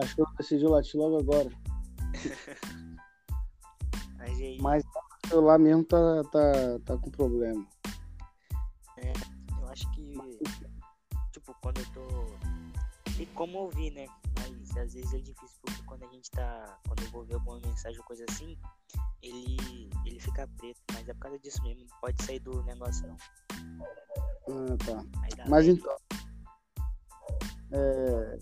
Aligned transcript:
cachorro 0.00 0.32
decidiu 0.36 0.70
latir 0.70 1.00
logo 1.00 1.18
agora. 1.18 1.50
Mas 4.16 4.38
aí, 4.40 4.58
Mas 4.60 4.84
o 4.84 5.28
celular 5.28 5.58
mesmo 5.58 5.84
tá, 5.84 6.24
tá, 6.24 6.78
tá 6.84 6.96
com 6.98 7.10
problema. 7.10 7.66
eu 8.96 9.68
acho 9.68 9.90
que, 9.92 10.14
tipo, 11.32 11.54
quando 11.62 11.78
eu 11.78 11.86
tô. 11.92 12.06
Tem 13.16 13.26
como 13.34 13.58
ouvir, 13.58 13.90
né? 13.90 14.06
Mas 14.38 14.76
às 14.76 14.94
vezes 14.94 15.12
é 15.12 15.18
difícil 15.18 15.58
porque 15.62 15.82
quando 15.84 16.04
a 16.04 16.08
gente 16.08 16.30
tá. 16.30 16.78
Quando 16.86 17.02
eu 17.02 17.10
vou 17.10 17.24
ver 17.24 17.34
alguma 17.34 17.58
mensagem 17.60 17.98
ou 17.98 18.04
coisa 18.04 18.24
assim, 18.30 18.56
ele, 19.22 19.90
ele 20.04 20.20
fica 20.20 20.48
preto. 20.58 20.80
Mas 20.92 21.08
é 21.08 21.14
por 21.14 21.20
causa 21.20 21.38
disso 21.38 21.62
mesmo, 21.62 21.86
não 21.88 22.00
pode 22.00 22.22
sair 22.22 22.38
do 22.40 22.62
negócio 22.64 23.06
não. 23.06 23.16
Ah, 24.50 24.76
tá. 24.84 25.04
Mas 25.48 25.66
bem. 25.66 25.74
então. 25.74 25.96
é, 27.72 28.38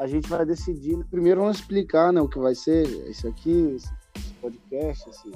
a 0.00 0.06
gente 0.06 0.28
vai 0.28 0.46
decidir. 0.46 1.04
Primeiro 1.10 1.42
vamos 1.42 1.58
explicar 1.58 2.10
né, 2.12 2.20
o 2.22 2.28
que 2.28 2.38
vai 2.38 2.54
ser 2.54 2.86
esse 3.08 3.28
aqui, 3.28 3.74
esse, 3.76 3.92
esse 4.16 4.32
podcast, 4.34 5.10
esse. 5.10 5.30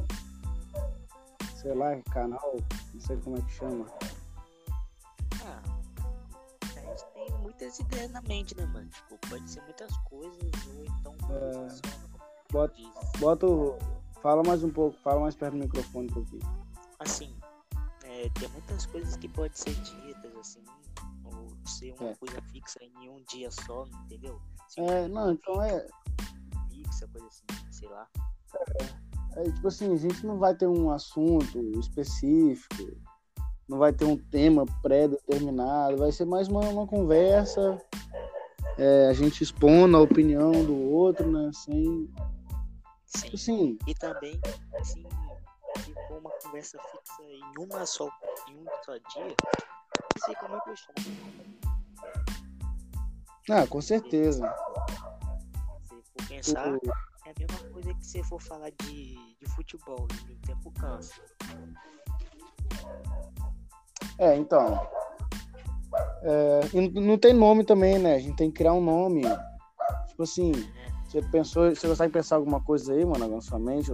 Sei 1.60 1.74
lá, 1.74 1.94
canal, 2.12 2.56
não 2.92 3.00
sei 3.00 3.16
como 3.18 3.36
é 3.36 3.40
que 3.42 3.52
chama. 3.52 3.86
Ah, 5.44 5.62
a 6.76 6.80
gente 6.80 7.04
tem 7.14 7.30
muitas 7.42 7.78
ideias 7.78 8.10
na 8.10 8.22
mente, 8.22 8.56
né, 8.56 8.66
mano? 8.66 8.88
Tipo, 8.88 9.18
pode 9.28 9.50
ser 9.50 9.62
muitas 9.62 9.94
coisas, 9.98 10.50
ou 10.74 10.84
então 10.84 11.14
É. 11.30 11.68
só, 11.70 11.82
Bota, 12.50 12.74
bota 13.18 13.46
o. 13.46 13.78
Fala 14.22 14.42
mais 14.46 14.62
um 14.64 14.70
pouco, 14.70 14.96
fala 15.02 15.20
mais 15.20 15.34
perto 15.34 15.52
do 15.52 15.58
microfone 15.58 16.08
um 16.08 16.14
pouquinho. 16.14 16.42
Assim, 17.00 17.34
é, 18.04 18.28
tem 18.38 18.48
muitas 18.50 18.86
coisas 18.86 19.16
que 19.16 19.28
podem 19.28 19.52
ser 19.54 19.74
ditas, 19.74 20.36
assim, 20.36 20.64
ou 21.24 21.48
ser 21.66 21.94
uma 22.00 22.10
É. 22.10 22.14
coisa 22.14 22.40
fixa 22.52 22.78
em 22.82 23.08
um 23.10 23.22
dia 23.28 23.50
só, 23.50 23.86
entendeu? 24.04 24.40
É, 24.76 25.08
não, 25.08 25.32
então 25.32 25.62
é, 25.62 25.86
fixa, 26.70 27.08
coisa 27.08 27.26
assim, 27.26 27.44
sei 27.70 27.88
lá. 27.88 28.06
é. 29.36 29.42
Tipo 29.50 29.68
assim, 29.68 29.92
a 29.92 29.96
gente 29.96 30.26
não 30.26 30.38
vai 30.38 30.54
ter 30.54 30.66
um 30.66 30.90
assunto 30.90 31.58
específico, 31.78 32.96
não 33.68 33.78
vai 33.78 33.92
ter 33.92 34.04
um 34.04 34.16
tema 34.16 34.64
pré-determinado, 34.82 35.96
vai 35.96 36.12
ser 36.12 36.24
mais 36.24 36.48
uma, 36.48 36.60
uma 36.60 36.86
conversa, 36.86 37.80
é, 38.78 39.08
a 39.08 39.12
gente 39.12 39.42
expondo 39.42 39.96
a 39.96 40.00
opinião 40.00 40.52
do 40.64 40.74
outro, 40.74 41.30
né? 41.30 41.50
Sem. 41.52 42.08
Sim. 43.06 43.22
Tipo 43.22 43.36
assim, 43.36 43.78
E 43.86 43.94
também, 43.94 44.40
assim, 44.80 45.04
for 46.08 46.18
uma 46.18 46.30
conversa 46.42 46.78
fixa 46.78 47.22
em 47.22 47.64
uma 47.64 47.86
só, 47.86 48.08
em 48.48 48.56
um 48.56 48.64
só 48.84 48.92
dia, 48.92 49.36
fica 50.24 50.48
muito 50.48 50.76
chato. 50.76 51.63
Ah, 53.50 53.66
com 53.66 53.80
certeza. 53.80 54.46
Se 55.82 55.94
for 55.94 56.28
pensar, 56.28 56.78
é 57.26 57.30
a 57.30 57.34
mesma 57.38 57.70
coisa 57.72 57.94
que 57.94 58.06
se 58.06 58.22
for 58.24 58.40
falar 58.40 58.70
de, 58.70 59.14
de 59.38 59.46
futebol, 59.54 60.04
o 60.04 60.46
tempo 60.46 60.70
cansa. 60.72 61.20
É, 64.18 64.36
então. 64.36 64.80
É, 66.22 66.60
e 66.72 66.88
não 67.00 67.18
tem 67.18 67.34
nome 67.34 67.64
também, 67.64 67.98
né? 67.98 68.14
A 68.14 68.18
gente 68.18 68.36
tem 68.36 68.50
que 68.50 68.58
criar 68.58 68.72
um 68.72 68.82
nome. 68.82 69.22
Tipo 70.08 70.22
assim, 70.22 70.52
você 71.06 71.20
pensou, 71.22 71.74
você 71.74 71.86
consegue 71.86 72.12
pensar 72.12 72.36
alguma 72.36 72.62
coisa 72.62 72.92
aí, 72.92 73.04
mano, 73.04 73.28
na 73.28 73.40
sua 73.40 73.58
mente? 73.58 73.90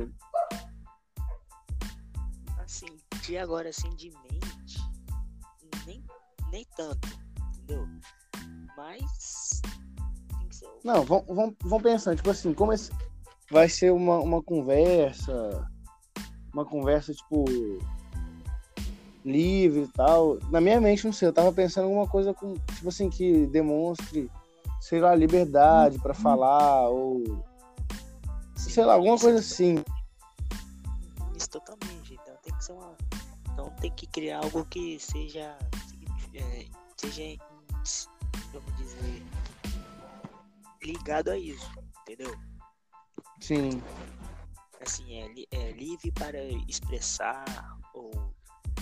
Assim, 2.59 2.87
de 3.23 3.37
agora 3.37 3.69
assim 3.69 3.91
de 3.91 4.11
mente, 4.11 4.78
nem, 5.87 6.05
nem 6.50 6.65
tanto, 6.77 7.09
entendeu? 7.59 7.87
Mas 8.81 9.61
Não, 10.83 11.05
vamos, 11.05 11.27
vamos, 11.27 11.55
vamos 11.63 11.83
pensando, 11.83 12.17
tipo 12.17 12.31
assim, 12.31 12.55
como 12.55 12.73
esse 12.73 12.91
vai 13.51 13.69
ser 13.69 13.93
uma, 13.93 14.19
uma 14.21 14.43
conversa, 14.43 15.69
uma 16.51 16.65
conversa, 16.65 17.13
tipo, 17.13 17.45
livre 19.23 19.83
e 19.83 19.89
tal. 19.89 20.39
Na 20.51 20.63
minha 20.63 20.81
mente, 20.81 21.05
não 21.05 21.13
sei, 21.13 21.29
eu 21.29 21.33
tava 21.33 21.53
pensando 21.53 21.85
em 21.85 21.89
alguma 21.89 22.09
coisa 22.09 22.33
com, 22.33 22.55
tipo 22.55 22.89
assim, 22.89 23.11
que 23.11 23.47
demonstre, 23.49 24.31
sei 24.81 24.99
lá, 24.99 25.15
liberdade 25.15 25.99
pra 25.99 26.15
falar, 26.15 26.89
ou 26.89 27.45
sei 28.57 28.85
lá, 28.87 28.95
alguma 28.95 29.19
coisa 29.19 29.41
assim. 29.41 29.85
Isso 31.37 31.51
totalmente. 31.51 32.15
Então 32.15 32.35
tem 32.43 32.55
que 32.55 32.65
ser 32.65 32.73
uma. 32.73 32.97
Então 33.53 33.71
tem 33.79 33.93
que 33.93 34.07
criar 34.07 34.39
algo 34.39 34.65
que 34.65 34.99
seja. 34.99 35.55
é, 36.35 36.67
seja. 36.97 37.50
Vamos 38.53 38.77
dizer. 38.77 39.22
Ligado 40.83 41.31
a 41.31 41.38
isso. 41.38 41.71
Entendeu? 42.03 42.34
Sim. 43.41 43.83
Assim, 44.81 45.15
é, 45.21 45.28
li- 45.28 45.47
é 45.50 45.72
livre 45.72 46.11
para 46.12 46.43
expressar 46.69 47.44
ou 47.94 48.11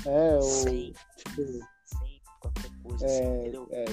É, 0.06 0.36
ou, 0.36 0.42
sem, 0.42 0.92
tipo, 1.16 1.42
sem 1.84 2.22
qualquer 2.40 2.70
coisa, 2.82 3.04
É, 3.04 3.08
assim, 3.08 3.40
entendeu? 3.40 3.68
é, 3.72 3.84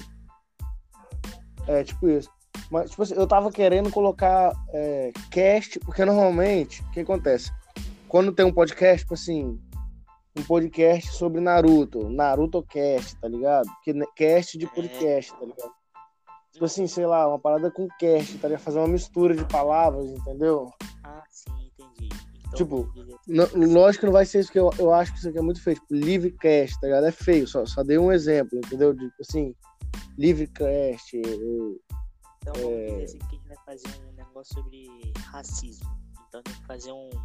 é, 1.80 1.84
tipo 1.84 2.08
isso. 2.08 2.30
Mas, 2.70 2.92
tipo 2.92 3.02
assim, 3.04 3.16
eu 3.16 3.28
tava 3.28 3.52
querendo 3.52 3.90
colocar 3.92 4.54
é, 4.70 5.12
cast, 5.32 5.80
porque 5.80 6.06
normalmente, 6.06 6.82
o 6.84 6.92
que 6.92 7.00
acontece? 7.02 7.52
Quando 8.08 8.32
tem 8.32 8.46
um 8.46 8.54
podcast, 8.54 9.00
tipo 9.00 9.16
assim, 9.16 9.60
um 10.38 10.44
podcast 10.44 11.12
sobre 11.14 11.40
Naruto, 11.42 12.10
Naruto 12.10 12.62
Cast, 12.64 13.16
tá 13.20 13.28
ligado? 13.28 13.68
Que, 13.84 13.94
cast 14.16 14.58
de 14.58 14.68
podcast, 14.68 15.32
tá 15.32 15.46
ligado? 15.46 15.72
Tipo 16.52 16.66
assim, 16.66 16.88
sei 16.88 17.06
lá, 17.06 17.28
uma 17.28 17.40
parada 17.40 17.70
com 17.72 17.88
cast, 18.00 18.38
tá 18.38 18.48
ligado? 18.48 18.62
Fazer 18.64 18.80
uma 18.80 18.88
mistura 18.88 19.36
de 19.36 19.46
palavras, 19.46 20.06
entendeu? 20.10 20.72
Ah, 21.04 21.24
sim, 21.30 21.52
entendi. 21.78 22.10
Então, 22.40 22.52
Tipo, 22.54 22.90
dizer- 22.94 23.18
Não- 23.28 23.74
lógico 23.74 24.02
que 24.02 24.06
não 24.06 24.14
vai 24.14 24.26
ser 24.26 24.40
isso, 24.40 24.52
que 24.52 24.60
eu, 24.60 24.70
eu 24.80 24.94
acho 24.94 25.12
que 25.12 25.20
isso 25.20 25.28
aqui 25.30 25.38
é 25.38 25.42
muito 25.42 25.62
feio. 25.62 25.76
Tipo, 25.78 25.94
livrecast, 25.96 26.80
tá 26.80 26.88
ligado? 26.88 27.06
É 27.08 27.12
feio, 27.12 27.48
só, 27.48 27.66
só 27.66 27.84
dei 27.84 27.98
um 27.98 28.12
exemplo, 28.12 28.58
entendeu? 28.58 28.94
De, 28.94 29.10
tipo 29.10 29.22
assim, 29.22 29.54
livrecast, 30.18 31.18
ou 31.18 31.78
Então 32.42 32.54
vamos 32.62 32.72
É. 32.78 32.86
dizer 32.86 33.04
assim 33.04 33.18
que 33.18 33.26
a 33.26 33.30
gente 33.30 33.48
vai 33.48 33.58
fazer 33.66 33.88
um 34.08 34.14
negócio 34.14 34.54
sobre 34.56 34.88
racismo. 35.32 35.90
Então 36.30 36.42
tem 36.44 36.54
que 36.54 36.66
fazer 36.68 36.92
um, 36.92 37.10
é, 37.10 37.18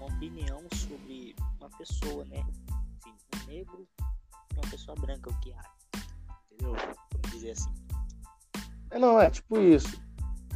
uma 0.00 0.14
opinião 0.14 0.62
sobre 0.74 1.34
uma 1.58 1.68
pessoa, 1.70 2.24
né? 2.24 2.40
Assim, 2.40 3.14
um 3.44 3.46
negro 3.46 3.86
e 4.50 4.54
uma 4.54 4.70
pessoa 4.70 4.96
branca, 4.96 5.30
o 5.30 5.40
que 5.40 5.52
acha. 5.52 5.70
Entendeu? 6.50 6.74
Vamos 7.12 7.30
dizer 7.30 7.50
assim. 7.50 7.70
É, 8.90 8.98
não, 8.98 9.20
é 9.20 9.30
tipo 9.30 9.58
isso. 9.58 10.00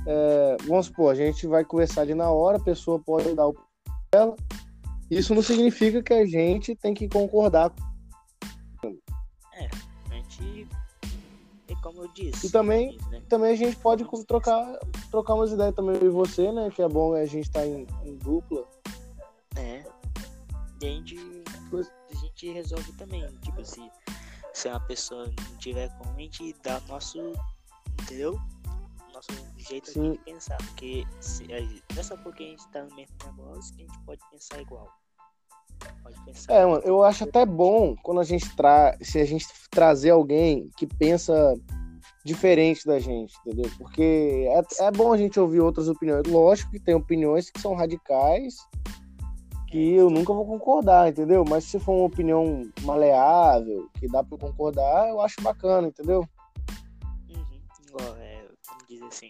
É, 0.07 0.57
vamos 0.67 0.87
supor, 0.87 1.13
a 1.13 1.15
gente 1.15 1.47
vai 1.47 1.65
conversar 1.65 2.03
ali 2.03 2.15
na 2.15 2.31
hora, 2.31 2.57
a 2.57 2.63
pessoa 2.63 2.99
pode 2.99 3.35
dar 3.35 3.49
o 3.49 3.57
dela. 4.13 4.37
Isso 5.11 5.35
não 5.35 5.43
significa 5.43 6.03
que 6.03 6.13
a 6.13 6.27
gente 6.27 6.75
tem 6.75 6.95
que 6.95 7.09
concordar. 7.09 7.73
A 10.11 10.15
gente 10.15 10.69
é 11.69 11.75
como 11.83 12.03
eu 12.03 12.09
disse. 12.09 12.47
E 12.47 12.51
também- 12.51 12.99
né? 13.11 13.23
Também 13.29 13.53
a 13.53 13.57
gente 13.57 13.77
pode 13.77 14.05
trocar, 14.27 14.79
trocar 15.11 15.35
umas 15.35 15.53
ideias 15.53 15.75
também 15.75 15.97
eu 15.97 16.07
e 16.07 16.11
você, 16.11 16.51
né? 16.53 16.71
Que 16.71 16.83
é 16.83 16.89
bom 16.89 17.15
a 17.15 17.25
gente 17.27 17.45
estar 17.45 17.67
em, 17.67 17.87
em 18.05 18.17
dupla. 18.17 18.67
É. 19.57 19.85
E 20.83 20.87
a 20.87 20.91
gente, 20.91 21.17
Pois- 21.71 21.91
a 22.11 22.15
gente 22.17 22.53
resolve 22.53 22.93
também. 22.95 23.27
Tipo, 23.43 23.65
se, 23.65 23.81
se 24.53 24.69
uma 24.69 24.81
pessoa 24.81 25.27
não 25.27 25.57
tiver 25.59 25.89
como, 25.99 26.15
a 26.17 26.21
gente 26.21 26.55
dá 26.63 26.79
o 26.85 26.89
nosso. 26.89 27.33
Entendeu? 28.03 28.39
Nosso 29.13 29.29
jeito 29.57 29.91
Sim. 29.93 30.13
de 30.13 30.19
pensar. 30.19 30.57
Porque 30.59 31.05
se, 31.21 31.45
gente- 31.47 31.83
não 31.93 32.01
é 32.01 32.03
só 32.03 32.17
porque 32.17 32.43
a 32.43 32.47
gente 32.47 32.69
tá 32.69 32.83
no 32.83 32.95
mesmo 32.97 33.15
negócio 33.25 33.75
que 33.77 33.83
a 33.83 33.87
gente 33.87 33.99
pode 34.05 34.21
pensar 34.31 34.61
igual. 34.61 34.89
Pode 36.03 36.21
pensar. 36.25 36.53
É, 36.53 36.67
mano, 36.67 36.83
eu 36.85 37.03
acho 37.05 37.25
até 37.25 37.47
bom 37.47 37.95
quando 38.03 38.21
a 38.21 38.25
gente 38.25 38.55
traz, 38.57 38.97
se 39.03 39.19
a 39.21 39.25
gente 39.25 39.47
trazer 39.71 40.11
alguém 40.11 40.69
que 40.77 40.87
pensa 40.87 41.55
diferente 42.25 42.87
da 42.87 42.99
gente, 42.99 43.35
entendeu? 43.47 43.71
Porque 43.79 44.47
é, 44.49 44.85
é 44.85 44.91
bom 44.91 45.13
a 45.13 45.17
gente 45.17 45.39
ouvir 45.39 45.61
outras 45.61 45.89
opiniões. 45.89 46.27
Lógico 46.27 46.71
que 46.73 46.81
tem 46.81 46.95
opiniões 46.95 47.51
que 47.51 47.61
são 47.61 47.75
radicais 47.75 48.57
que 49.75 49.95
eu 49.95 50.09
nunca 50.09 50.33
vou 50.33 50.47
concordar, 50.47 51.09
entendeu? 51.09 51.45
Mas 51.45 51.65
se 51.65 51.81
for 51.81 51.95
uma 51.97 52.07
opinião 52.07 52.71
maleável, 52.83 53.91
que 53.99 54.07
dá 54.07 54.23
pra 54.23 54.39
concordar, 54.39 55.09
eu 55.09 55.21
acho 55.21 55.43
bacana, 55.43 55.89
entendeu? 55.89 56.25
Uhum. 57.29 57.61
Igual, 57.89 58.15
é, 58.19 58.47
vamos 58.69 58.87
dizer 58.89 59.05
assim, 59.07 59.29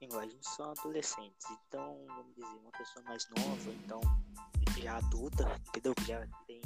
igual 0.00 0.20
a 0.20 0.26
gente 0.26 0.48
são 0.48 0.70
adolescentes, 0.70 1.44
então, 1.66 1.96
vamos 2.06 2.32
dizer, 2.36 2.56
uma 2.62 2.70
pessoa 2.70 3.04
mais 3.04 3.26
nova, 3.36 3.74
então, 3.84 4.00
já 4.78 4.96
adulta, 4.98 5.44
entendeu? 5.70 5.92
Já 6.06 6.24
tem, 6.46 6.60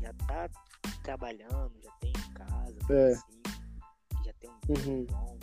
já 0.00 0.14
tá 0.26 0.48
trabalhando, 1.02 1.74
já 1.84 1.90
tem 2.00 2.12
casa, 2.34 2.78
É. 2.94 3.12
assim, 3.12 3.42
já 4.24 4.32
tem 4.40 4.48
um 4.50 4.72
Uhum. 4.72 5.04
bom. 5.04 5.36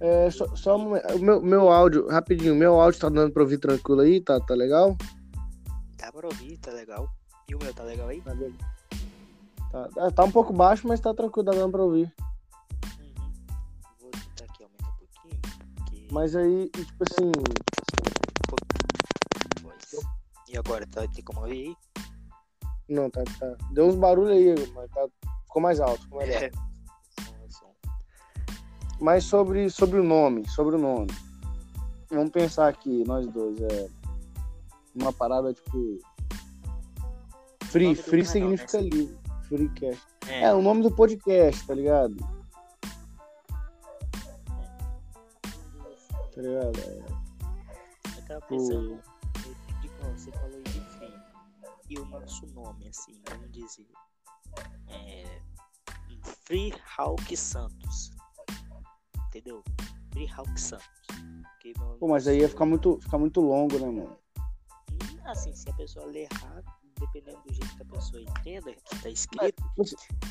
É, 0.00 0.30
só, 0.30 0.46
só 0.54 0.76
um 0.76 0.78
momento. 0.78 1.16
o 1.16 1.18
meu, 1.18 1.42
meu 1.42 1.68
áudio, 1.70 2.08
rapidinho, 2.08 2.54
meu 2.54 2.80
áudio 2.80 3.00
tá 3.00 3.08
dando 3.08 3.32
pra 3.32 3.42
ouvir 3.42 3.58
tranquilo 3.58 4.00
aí, 4.00 4.20
tá, 4.20 4.38
tá 4.38 4.54
legal? 4.54 4.96
Dá 5.96 6.12
pra 6.12 6.28
ouvir, 6.28 6.56
tá 6.58 6.70
legal. 6.70 7.08
E 7.48 7.54
o 7.54 7.58
meu, 7.58 7.74
tá 7.74 7.82
legal 7.82 8.08
aí? 8.08 8.20
Tá, 8.22 9.88
tá, 9.88 10.06
é, 10.06 10.10
tá 10.10 10.24
um 10.24 10.30
pouco 10.30 10.52
baixo, 10.52 10.86
mas 10.86 11.00
tá 11.00 11.12
tranquilo, 11.12 11.46
tá 11.46 11.52
dando 11.52 11.72
pra 11.72 11.82
ouvir. 11.82 12.12
Uhum. 13.00 13.32
Mas 16.12 16.36
aí, 16.36 16.70
tipo 16.70 17.04
assim. 17.10 17.32
E 20.48 20.56
agora, 20.56 20.86
tá, 20.86 21.06
tem 21.08 21.24
como 21.24 21.40
ouvir 21.40 21.68
aí? 21.68 21.76
não, 22.88 23.10
tá, 23.10 23.22
tá. 23.38 23.56
Deu 23.72 23.86
uns 23.86 23.96
barulhos 23.96 24.32
aí, 24.32 24.54
mas 24.74 24.90
tá, 24.90 25.06
ficou 25.44 25.60
mais 25.60 25.80
alto, 25.80 26.02
ficou 26.02 26.18
mais 26.18 26.30
alto. 26.42 26.67
Mas 29.00 29.24
sobre, 29.24 29.70
sobre 29.70 30.00
o 30.00 30.04
nome, 30.04 30.48
sobre 30.48 30.76
o 30.76 30.78
nome. 30.78 31.10
Vamos 32.10 32.30
pensar 32.30 32.68
aqui, 32.68 33.04
nós 33.06 33.26
dois, 33.26 33.60
é 33.60 33.88
uma 34.94 35.12
parada 35.12 35.52
tipo 35.52 35.98
free, 37.64 37.94
free 37.94 38.22
canal, 38.22 38.32
significa 38.32 38.80
né? 38.80 38.88
livre, 38.88 39.18
freecast. 39.42 40.06
É, 40.26 40.42
É, 40.44 40.54
o 40.54 40.62
nome 40.62 40.82
do 40.82 40.90
podcast, 40.90 41.66
tá 41.66 41.74
ligado? 41.74 42.16
Tá 46.34 46.42
ligado? 46.42 46.78
É, 46.78 47.04
Eu 48.16 48.26
tava 48.26 48.40
pensando, 48.42 49.00
como 50.00 50.18
você 50.18 50.30
falou 50.32 50.62
de 50.62 50.80
free. 50.80 51.14
E 51.90 51.98
o 51.98 52.04
nosso 52.06 52.46
nome, 52.48 52.88
assim, 52.88 53.20
vamos 53.28 53.50
dizer. 53.50 53.86
É. 54.88 55.40
Free 56.44 56.72
Hawk 56.96 57.36
Santos. 57.36 58.17
Entendeu? 59.28 59.62
Hawk 60.36 60.60
Santos. 60.60 60.86
Meu- 61.64 61.96
Pô, 62.00 62.08
mas 62.08 62.26
aí 62.26 62.40
ia 62.40 62.48
ficar 62.48 62.64
muito, 62.66 62.98
ficar 63.02 63.18
muito 63.18 63.40
longo, 63.40 63.78
né, 63.78 63.86
mano? 63.86 64.16
Hum, 64.90 65.18
Assim, 65.26 65.54
se 65.54 65.68
a 65.68 65.74
pessoa 65.74 66.06
ler 66.06 66.26
errado, 66.32 66.64
dependendo 66.98 67.38
do 67.46 67.52
jeito 67.52 67.76
que 67.76 67.82
a 67.82 67.86
pessoa 67.86 68.22
entenda 68.22 68.72
que 68.72 69.02
tá 69.02 69.08
escrito, 69.10 69.62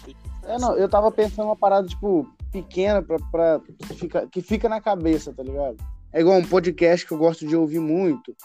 tem 0.04 0.16
que 0.16 0.30
É, 0.44 0.58
não, 0.58 0.76
eu 0.76 0.90
tava 0.90 1.12
pensando 1.12 1.46
uma 1.46 1.56
parada, 1.56 1.88
tipo, 1.88 2.28
pequena 2.52 3.02
pra, 3.02 3.18
pra 3.32 3.60
que, 3.60 3.94
fica, 3.96 4.28
que 4.28 4.42
fica 4.42 4.68
na 4.68 4.82
cabeça, 4.82 5.32
tá 5.32 5.44
ligado? 5.44 5.78
É 6.12 6.20
igual 6.22 6.38
um 6.40 6.48
podcast 6.48 7.06
que 7.06 7.14
eu 7.14 7.18
gosto 7.18 7.46
de 7.48 7.56
ouvir 7.56 7.80
muito. 7.80 8.36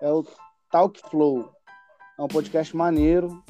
É 0.00 0.10
o 0.10 0.26
Talk 0.70 1.00
Flow. 1.08 1.50
É 2.18 2.22
um 2.22 2.28
podcast 2.28 2.76
maneiro. 2.76 3.42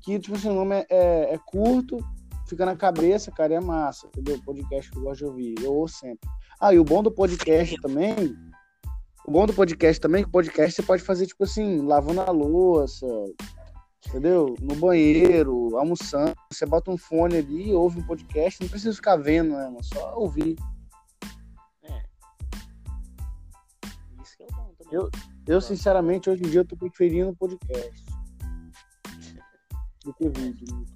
Que, 0.00 0.18
tipo 0.18 0.36
assim, 0.36 0.50
o 0.50 0.54
nome 0.54 0.74
é, 0.76 0.86
é, 0.90 1.34
é 1.34 1.38
curto, 1.38 1.98
fica 2.46 2.64
na 2.66 2.76
cabeça, 2.76 3.30
cara, 3.32 3.54
é 3.54 3.60
massa, 3.60 4.06
entendeu? 4.08 4.40
Podcast 4.44 4.90
que 4.90 4.98
eu 4.98 5.02
gosto 5.02 5.18
de 5.18 5.24
ouvir. 5.26 5.54
Eu 5.62 5.74
ouço 5.74 5.98
sempre. 5.98 6.28
Ah, 6.60 6.72
e 6.72 6.78
o 6.78 6.84
bom 6.84 7.02
do 7.02 7.10
podcast 7.10 7.76
também. 7.80 8.36
O 9.26 9.30
bom 9.30 9.46
do 9.46 9.52
podcast 9.52 10.00
também 10.00 10.20
é 10.20 10.22
que 10.22 10.28
o 10.28 10.32
podcast 10.32 10.74
você 10.76 10.82
pode 10.82 11.02
fazer, 11.02 11.26
tipo 11.26 11.42
assim, 11.44 11.80
lavando 11.82 12.20
a 12.20 12.30
louça, 12.30 13.06
entendeu? 14.06 14.54
No 14.60 14.76
banheiro, 14.76 15.76
almoçando. 15.76 16.34
Você 16.52 16.64
bota 16.64 16.90
um 16.90 16.96
fone 16.96 17.36
ali, 17.38 17.72
ouve 17.74 17.98
um 17.98 18.06
podcast, 18.06 18.60
não 18.62 18.68
precisa 18.68 18.94
ficar 18.94 19.16
vendo, 19.16 19.50
né? 19.50 19.64
mano? 19.64 19.82
Só 19.82 20.14
ouvir. 20.16 20.56
É. 21.82 22.02
Isso 24.22 24.36
que 24.36 24.44
é 24.44 24.46
o 24.46 24.54
bom 24.54 24.72
também. 24.78 24.94
Eu- 24.94 25.10
Eu, 25.48 25.60
sinceramente, 25.60 26.28
hoje 26.28 26.42
em 26.42 26.48
dia 26.48 26.60
eu 26.60 26.64
tô 26.64 26.76
preferindo 26.76 27.34
podcast 27.36 28.04
do 30.04 30.12
que 30.14 30.28
vídeo 30.28 30.66
YouTube. 30.68 30.95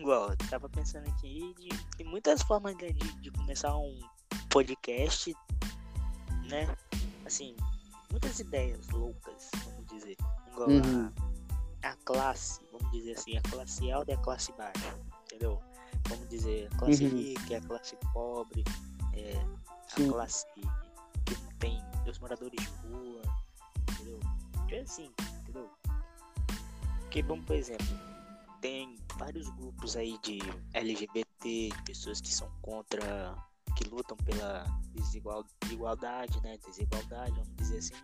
Igual, 0.00 0.30
eu 0.30 0.36
tava 0.48 0.66
pensando 0.68 1.06
aqui 1.10 1.54
de, 1.58 1.68
de 1.98 2.04
muitas 2.04 2.40
formas 2.42 2.74
de, 2.78 2.90
de- 2.92 3.30
começar 3.32 3.76
um 3.76 4.00
podcast, 4.48 5.34
né? 6.48 6.74
Assim, 7.26 7.54
muitas 8.10 8.40
ideias 8.40 8.88
loucas, 8.88 9.50
vamos 9.64 9.86
dizer. 9.88 10.16
Igual 10.52 10.70
Uhum. 10.70 11.12
a, 11.82 11.90
a 11.90 11.96
classe, 12.04 12.60
vamos 12.72 12.90
dizer 12.92 13.12
assim, 13.12 13.36
a 13.36 13.42
classe 13.42 13.90
alta 13.92 14.10
e 14.10 14.14
a 14.14 14.18
classe 14.18 14.52
baixa, 14.52 14.98
entendeu? 15.24 15.60
Vamos 16.08 16.28
dizer, 16.30 16.68
a 16.72 16.76
classe 16.78 17.04
Uhum. 17.04 17.16
rica 17.18 17.56
a 17.58 17.60
classe 17.60 17.96
pobre, 18.14 18.64
é, 19.12 19.34
a 19.36 19.96
Sim. 19.96 20.08
classe 20.10 20.46
que 20.54 20.62
não 20.62 21.52
tem 21.58 21.78
os 22.08 22.18
moradores 22.20 22.58
de 22.58 22.70
rua, 22.88 23.22
entendeu? 23.90 24.18
É 24.70 24.80
assim, 24.80 25.12
entendeu? 25.42 25.70
Porque, 27.00 27.22
vamos 27.22 27.44
por 27.44 27.54
exemplo, 27.54 27.86
tem 28.60 28.96
vários 29.18 29.48
grupos 29.50 29.96
aí 29.96 30.16
de 30.22 30.38
LGBT, 30.74 31.24
de 31.42 31.70
pessoas 31.84 32.20
que 32.20 32.32
são 32.32 32.48
contra, 32.62 33.34
que 33.76 33.88
lutam 33.88 34.16
pela 34.18 34.64
desigual, 34.94 35.44
igualdade, 35.70 36.40
né? 36.42 36.56
Desigualdade, 36.66 37.32
vamos 37.32 37.54
dizer 37.56 37.78
assim, 37.78 37.94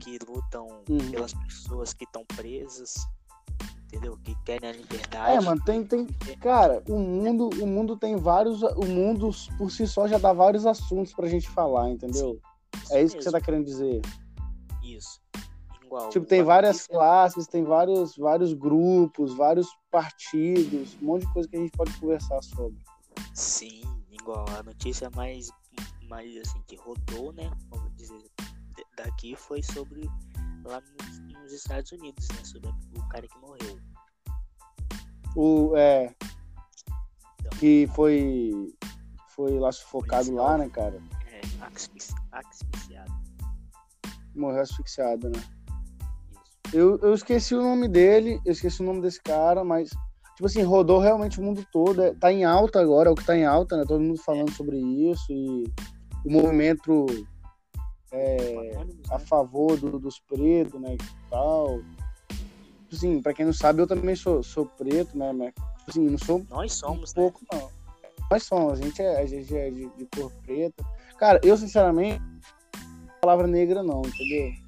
que 0.00 0.18
lutam 0.26 0.66
Uhum. 0.88 1.10
pelas 1.10 1.34
pessoas 1.34 1.92
que 1.92 2.04
estão 2.04 2.24
presas, 2.36 2.94
entendeu? 3.84 4.16
Que 4.18 4.34
querem 4.44 4.70
a 4.70 4.72
liberdade. 4.72 5.36
É, 5.36 5.40
mano, 5.40 5.60
tem, 5.64 5.84
tem. 5.84 6.06
Cara, 6.40 6.82
o 6.88 6.98
mundo, 6.98 7.50
o 7.60 7.66
mundo 7.66 7.96
tem 7.96 8.16
vários. 8.16 8.62
O 8.62 8.84
mundo 8.86 9.30
por 9.58 9.70
si 9.70 9.86
só 9.86 10.06
já 10.06 10.18
dá 10.18 10.32
vários 10.32 10.66
assuntos 10.66 11.12
pra 11.12 11.28
gente 11.28 11.48
falar, 11.48 11.90
entendeu? 11.90 12.40
É 12.90 13.02
isso 13.02 13.16
que 13.16 13.22
você 13.24 13.32
tá 13.32 13.40
querendo 13.40 13.64
dizer. 13.64 14.00
Igual, 15.86 16.08
Tipo, 16.10 16.26
tem 16.26 16.42
várias 16.42 16.86
classes, 16.86 17.46
tem 17.46 17.62
vários, 17.62 18.16
vários 18.16 18.52
grupos, 18.52 19.34
vários 19.36 19.68
partidos, 19.88 20.96
um 21.00 21.06
monte 21.06 21.24
de 21.24 21.32
coisa 21.32 21.48
que 21.48 21.56
a 21.56 21.60
gente 21.60 21.70
pode 21.70 21.92
conversar 22.00 22.42
sobre. 22.42 22.76
Sim, 23.32 23.82
igual 24.10 24.44
a 24.58 24.64
notícia 24.64 25.08
mais, 25.14 25.48
mais 26.08 26.36
assim, 26.38 26.60
que 26.66 26.74
rodou, 26.74 27.32
né? 27.32 27.48
Vamos 27.70 27.94
dizer, 27.94 28.20
daqui 28.96 29.36
foi 29.36 29.62
sobre 29.62 30.10
lá 30.64 30.80
nos, 30.80 31.40
nos 31.40 31.52
Estados 31.52 31.92
Unidos, 31.92 32.26
né? 32.30 32.44
Sobre 32.44 32.68
o 32.68 33.08
cara 33.08 33.28
que 33.28 33.38
morreu. 33.38 33.78
O, 35.36 35.76
é, 35.76 36.12
que 37.60 37.88
foi, 37.94 38.74
foi 39.28 39.56
lá 39.58 39.70
sufocado 39.70 40.34
lá, 40.34 40.58
né, 40.58 40.68
cara? 40.68 41.00
É, 41.30 41.40
asfixi- 41.64 42.14
asfixiado. 42.32 43.12
Morreu 44.34 44.62
asfixiado, 44.62 45.28
né? 45.30 45.55
Eu, 46.76 46.98
eu 46.98 47.14
esqueci 47.14 47.54
o 47.54 47.62
nome 47.62 47.88
dele, 47.88 48.38
eu 48.44 48.52
esqueci 48.52 48.82
o 48.82 48.84
nome 48.84 49.00
desse 49.00 49.18
cara, 49.22 49.64
mas, 49.64 49.88
tipo 50.34 50.44
assim, 50.44 50.60
rodou 50.60 50.98
realmente 50.98 51.40
o 51.40 51.42
mundo 51.42 51.66
todo. 51.72 52.02
é- 52.02 52.12
Tá 52.12 52.30
em 52.30 52.44
alta 52.44 52.78
agora, 52.78 53.08
é 53.08 53.12
o 53.12 53.14
que 53.14 53.24
tá 53.24 53.34
em 53.34 53.46
alta, 53.46 53.78
né? 53.78 53.84
Todo 53.88 54.02
mundo 54.02 54.20
falando 54.20 54.50
sobre 54.50 54.76
isso 54.78 55.24
e 55.32 55.64
o 56.22 56.30
movimento 56.30 57.06
é, 58.12 58.76
a 59.10 59.18
né? 59.18 59.24
favor 59.24 59.78
do- 59.78 59.98
dos 59.98 60.20
pretos, 60.20 60.78
né? 60.78 60.96
E 60.96 61.30
tal. 61.30 61.78
Tipo 62.28 62.94
assim, 62.94 63.22
pra 63.22 63.32
quem 63.32 63.46
não 63.46 63.54
sabe, 63.54 63.80
eu 63.80 63.86
também 63.86 64.14
sou, 64.14 64.42
sou 64.42 64.66
preto, 64.66 65.16
né? 65.16 65.32
Mas, 65.32 65.54
tipo 65.54 65.90
assim, 65.90 66.10
não 66.10 66.18
sou 66.18 66.44
Nós 66.50 66.74
somos, 66.74 67.12
um 67.12 67.14
pouco, 67.14 67.40
não. 67.50 67.70
Nós 68.30 68.42
somos, 68.42 68.74
a 68.74 68.76
gente 68.82 69.00
é, 69.00 69.18
a 69.18 69.24
gente 69.24 69.56
é 69.56 69.70
de, 69.70 69.88
de 69.96 70.06
cor 70.14 70.30
preta. 70.44 70.84
Cara, 71.16 71.40
eu, 71.42 71.56
sinceramente, 71.56 72.20
não 72.20 73.20
palavra 73.22 73.46
negra 73.46 73.82
não, 73.82 74.02
entendeu? 74.02 74.65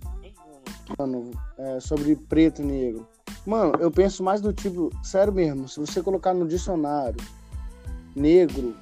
Mano, 0.99 1.31
é, 1.59 1.81
sobre 1.81 2.15
preto 2.15 2.63
e 2.63 2.65
negro. 2.65 3.07
Mano, 3.47 3.73
eu 3.81 3.91
penso 3.91 4.23
mais 4.23 4.41
do 4.41 4.53
tipo, 4.53 4.91
sério 5.03 5.33
mesmo, 5.33 5.69
se 5.69 5.81
você 5.81 6.03
colocar 6.03 6.33
no 6.35 6.47
dicionário 6.47 7.21
negro, 8.15 8.77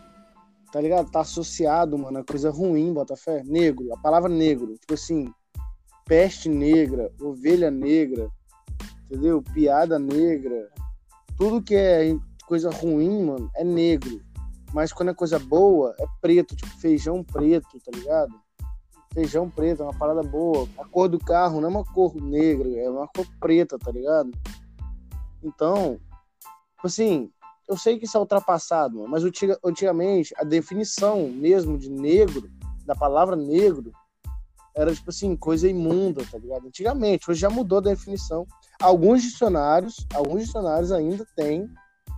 tá 0.72 0.80
ligado? 0.80 1.10
Tá 1.10 1.20
associado, 1.20 1.96
mano, 1.98 2.18
a 2.18 2.24
coisa 2.24 2.50
ruim, 2.50 2.92
Botafé. 2.92 3.42
Negro, 3.44 3.92
a 3.94 3.96
palavra 3.98 4.28
negro, 4.28 4.76
tipo 4.78 4.94
assim, 4.94 5.32
peste 6.04 6.48
negra, 6.48 7.12
ovelha 7.20 7.70
negra, 7.70 8.30
entendeu? 9.04 9.42
Piada 9.42 9.98
negra. 9.98 10.68
Tudo 11.36 11.62
que 11.62 11.74
é 11.74 12.16
coisa 12.46 12.70
ruim, 12.70 13.24
mano, 13.24 13.50
é 13.56 13.64
negro. 13.64 14.20
Mas 14.72 14.92
quando 14.92 15.10
é 15.10 15.14
coisa 15.14 15.38
boa, 15.38 15.94
é 15.98 16.04
preto, 16.20 16.56
tipo 16.56 16.78
feijão 16.78 17.22
preto, 17.22 17.78
tá 17.84 17.90
ligado? 17.96 18.34
Feijão 19.16 19.48
preto, 19.48 19.82
é 19.82 19.86
uma 19.86 19.98
parada 19.98 20.22
boa. 20.22 20.68
A 20.76 20.84
cor 20.84 21.08
do 21.08 21.18
carro 21.18 21.58
não 21.58 21.68
é 21.68 21.70
uma 21.70 21.84
cor 21.86 22.14
negra, 22.16 22.68
é 22.68 22.90
uma 22.90 23.08
cor 23.08 23.26
preta, 23.40 23.78
tá 23.78 23.90
ligado? 23.90 24.30
Então, 25.42 25.98
tipo 26.74 26.86
assim, 26.86 27.30
eu 27.66 27.78
sei 27.78 27.98
que 27.98 28.04
isso 28.04 28.18
é 28.18 28.20
ultrapassado, 28.20 29.08
mas 29.08 29.24
antiga- 29.24 29.58
antigamente 29.64 30.34
a 30.36 30.44
definição 30.44 31.30
mesmo 31.30 31.78
de 31.78 31.88
negro, 31.88 32.50
da 32.84 32.94
palavra 32.94 33.34
negro, 33.34 33.90
era 34.74 34.94
tipo 34.94 35.08
assim, 35.08 35.34
coisa 35.34 35.66
imunda, 35.66 36.22
tá 36.30 36.36
ligado? 36.36 36.66
Antigamente, 36.66 37.30
hoje 37.30 37.40
já 37.40 37.48
mudou 37.48 37.78
a 37.78 37.80
definição. 37.80 38.46
Alguns 38.82 39.22
dicionários, 39.22 40.06
alguns 40.12 40.42
dicionários 40.44 40.92
ainda 40.92 41.26
têm 41.34 41.66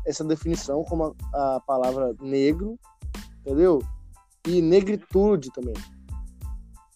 essa 0.05 0.25
definição 0.25 0.83
como 0.83 1.15
a, 1.33 1.55
a 1.55 1.61
palavra 1.61 2.13
negro, 2.21 2.77
entendeu? 3.43 3.81
E 4.49 4.61
negritude 4.61 5.53
também. 5.53 5.75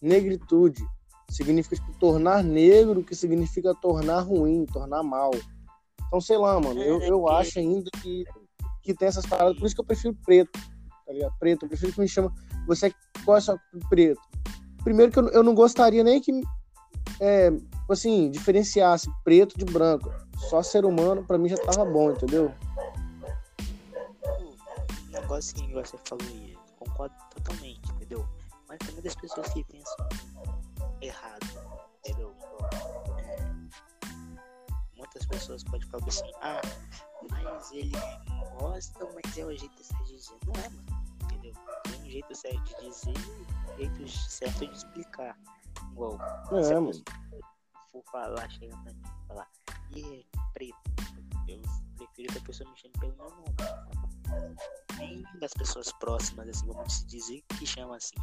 Negritude 0.03 0.85
significa 1.29 1.75
tipo, 1.75 1.97
tornar 1.97 2.43
negro, 2.43 3.03
que 3.03 3.15
significa 3.15 3.73
tornar 3.73 4.19
ruim, 4.19 4.65
tornar 4.65 5.01
mal. 5.01 5.31
Então, 6.07 6.19
sei 6.19 6.37
lá, 6.37 6.59
mano, 6.59 6.81
eu, 6.81 7.01
eu 7.01 7.29
acho 7.29 7.57
ainda 7.57 7.89
que, 8.01 8.25
que 8.81 8.93
tem 8.93 9.07
essas 9.07 9.25
paradas, 9.25 9.57
por 9.57 9.65
isso 9.65 9.73
que 9.73 9.81
eu 9.81 9.85
prefiro 9.85 10.15
preto, 10.25 10.51
tá 11.05 11.13
ligado? 11.13 11.33
Preto, 11.39 11.65
eu 11.65 11.69
prefiro 11.69 11.93
que 11.93 12.01
me 12.01 12.07
chama. 12.07 12.31
Você 12.67 12.93
qual 13.25 13.37
é 13.37 13.41
sua 13.41 13.59
preto? 13.89 14.21
Primeiro 14.83 15.11
que 15.11 15.19
eu, 15.19 15.29
eu 15.29 15.41
não 15.43 15.55
gostaria 15.55 16.03
nem 16.03 16.19
que 16.19 16.31
é, 17.19 17.51
assim, 17.89 18.29
diferenciasse 18.29 19.09
preto 19.23 19.57
de 19.57 19.65
branco. 19.65 20.11
Só 20.49 20.61
ser 20.61 20.83
humano, 20.83 21.23
pra 21.23 21.37
mim 21.37 21.47
já 21.47 21.57
tava 21.57 21.85
bom, 21.85 22.11
entendeu? 22.11 22.51
O 25.07 25.11
negócio 25.11 25.55
que 25.55 25.73
você 25.73 25.97
falou 26.03 26.27
aí, 26.27 26.57
concordo 26.77 27.15
totalmente, 27.33 27.82
entendeu? 28.75 29.03
das 29.03 29.15
pessoas 29.15 29.47
que 29.53 29.63
pensam 29.65 29.95
errado, 31.01 31.45
entendeu? 31.99 32.35
É, 33.17 33.43
muitas 34.97 35.25
pessoas 35.25 35.63
podem 35.63 35.87
falar 35.89 36.07
assim, 36.07 36.31
ah, 36.41 36.61
mas 37.29 37.71
ele 37.71 37.91
gosta, 38.59 39.05
mas 39.13 39.37
é 39.37 39.45
o 39.45 39.55
jeito 39.55 39.83
certo 39.83 40.03
de 40.05 40.15
dizer. 40.17 40.37
Não 40.45 40.53
é, 40.63 40.69
mano, 40.69 41.05
entendeu? 41.23 41.53
Tem 41.83 42.01
um 42.01 42.09
jeito 42.09 42.35
certo 42.35 42.63
de 42.63 42.89
dizer 42.89 43.13
e 43.77 43.87
um 43.87 44.07
jeito 44.07 44.07
certo 44.09 44.67
de 44.67 44.73
explicar. 44.77 45.37
Igual, 45.91 46.17
É, 46.51 46.63
se 46.63 46.73
a 46.73 46.81
mano. 46.81 47.03
for 47.91 48.03
falar, 48.11 48.49
chega 48.51 48.75
pra 48.77 48.93
mim 48.93 49.01
e 49.03 49.27
falar, 49.27 49.47
e 49.95 50.19
é 50.19 50.37
preto, 50.53 50.77
eu 51.47 51.61
prefiro 51.97 52.31
que 52.33 52.39
a 52.39 52.41
pessoa 52.41 52.69
me 52.69 52.77
chame 52.77 52.93
pelo 52.99 53.15
meu 53.15 53.29
nome. 53.29 53.55
Nem 54.97 55.21
das 55.39 55.53
pessoas 55.53 55.91
próximas, 55.93 56.47
assim, 56.47 56.65
vamos 56.67 56.93
se 56.93 57.05
dizer, 57.05 57.41
que 57.59 57.65
chama 57.65 57.97
assim. 57.97 58.15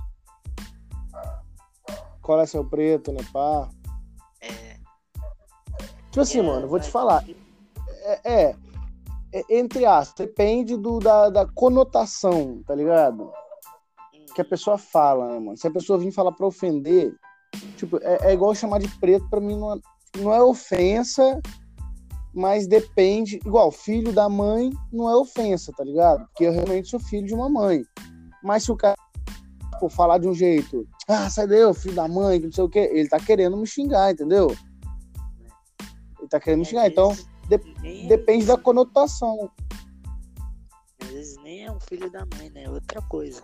Qual 2.23 2.40
é 2.40 2.47
seu 2.47 2.64
preto, 2.64 3.12
né, 3.12 3.21
pá? 3.33 3.69
É, 4.40 4.71
Tipo 6.11 6.21
assim, 6.23 6.40
é, 6.40 6.43
mano, 6.43 6.69
vou 6.69 6.81
te 6.81 6.90
falar. 6.90 7.25
É, 8.02 8.21
é, 8.25 8.57
é, 9.33 9.59
entre 9.59 9.87
aspas, 9.87 10.26
depende 10.26 10.76
do, 10.76 10.99
da, 10.99 11.31
da 11.31 11.47
conotação, 11.47 12.62
tá 12.67 12.75
ligado? 12.75 13.31
hum, 14.14 14.26
Que 14.35 14.40
a 14.40 14.45
pessoa 14.45 14.76
fala, 14.76 15.29
né, 15.29 15.38
mano? 15.38 15.57
Se 15.57 15.69
a 15.69 15.71
pessoa 15.71 15.99
vir 15.99 16.11
falar 16.11 16.33
pra 16.33 16.47
ofender, 16.47 17.14
tipo, 17.76 17.99
é, 18.02 18.31
é 18.31 18.33
igual 18.33 18.55
chamar 18.55 18.81
de 18.81 18.88
preto, 18.99 19.29
pra 19.31 19.40
mim 19.40 19.57
não 19.57 19.75
é, 19.75 19.81
não 20.19 20.35
é 20.35 20.43
ofensa, 20.43 21.40
mas 22.35 22.67
depende. 22.67 23.37
Igual, 23.47 23.71
filho 23.71 24.12
da 24.12 24.29
mãe 24.29 24.71
não 24.93 25.09
é 25.09 25.17
ofensa, 25.17 25.73
tá 25.76 25.85
ligado? 25.85 26.26
Porque 26.26 26.45
eu 26.45 26.52
realmente 26.52 26.88
sou 26.88 26.99
filho 26.99 27.26
de 27.26 27.35
uma 27.35 27.49
mãe. 27.49 27.85
Mas 28.43 28.64
se 28.64 28.73
o 28.73 28.76
cara 28.76 28.97
pô, 29.80 29.88
falar 29.88 30.18
de 30.18 30.28
um 30.28 30.34
jeito, 30.34 30.87
ah, 31.08 31.30
sai 31.30 31.46
daí, 31.46 31.64
ô 31.64 31.72
filho 31.72 31.94
da 31.94 32.06
mãe, 32.06 32.38
que 32.38 32.46
não 32.46 32.52
sei 32.52 32.64
o 32.64 32.68
quê, 32.68 32.90
ele 32.92 33.08
tá 33.08 33.18
querendo 33.18 33.56
me 33.56 33.66
xingar, 33.66 34.12
entendeu? 34.12 34.54
Ele 36.18 36.28
tá 36.28 36.38
querendo 36.38 36.60
me 36.60 36.66
xingar. 36.66 36.87
Então, 36.87 37.08
vezes 37.08 37.26
de- 37.49 38.04
é 38.04 38.06
depende 38.06 38.44
da 38.44 38.58
conotação. 38.58 39.50
Às 41.02 41.08
vezes 41.08 41.37
nem 41.42 41.64
é 41.64 41.72
um 41.72 41.80
filho 41.80 42.10
da 42.10 42.26
mãe, 42.37 42.50
né? 42.50 42.64
É 42.64 42.70
outra 42.70 43.00
coisa. 43.02 43.42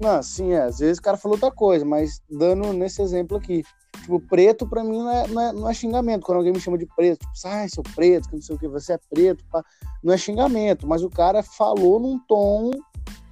Não, 0.00 0.22
sim, 0.22 0.52
é. 0.52 0.62
Às 0.62 0.78
vezes 0.78 0.98
o 0.98 1.02
cara 1.02 1.16
falou 1.16 1.36
outra 1.36 1.50
coisa, 1.50 1.84
mas 1.84 2.20
dando 2.28 2.72
nesse 2.72 3.00
exemplo 3.00 3.36
aqui. 3.36 3.62
Tipo, 4.00 4.18
preto 4.18 4.66
pra 4.66 4.82
mim 4.82 4.98
não 4.98 5.10
é, 5.10 5.28
não 5.28 5.40
é, 5.40 5.52
não 5.52 5.68
é 5.68 5.74
xingamento. 5.74 6.24
Quando 6.24 6.38
alguém 6.38 6.52
me 6.52 6.60
chama 6.60 6.78
de 6.78 6.86
preto, 6.86 7.20
tipo, 7.20 7.48
ai, 7.48 7.68
seu 7.68 7.82
preto, 7.82 8.28
que 8.28 8.34
não 8.34 8.42
sei 8.42 8.56
o 8.56 8.58
que, 8.58 8.66
você 8.66 8.94
é 8.94 8.98
preto, 9.10 9.44
pá. 9.50 9.62
não 10.02 10.12
é 10.12 10.16
xingamento, 10.16 10.86
mas 10.86 11.02
o 11.02 11.10
cara 11.10 11.42
falou 11.42 12.00
num 12.00 12.18
tom, 12.26 12.70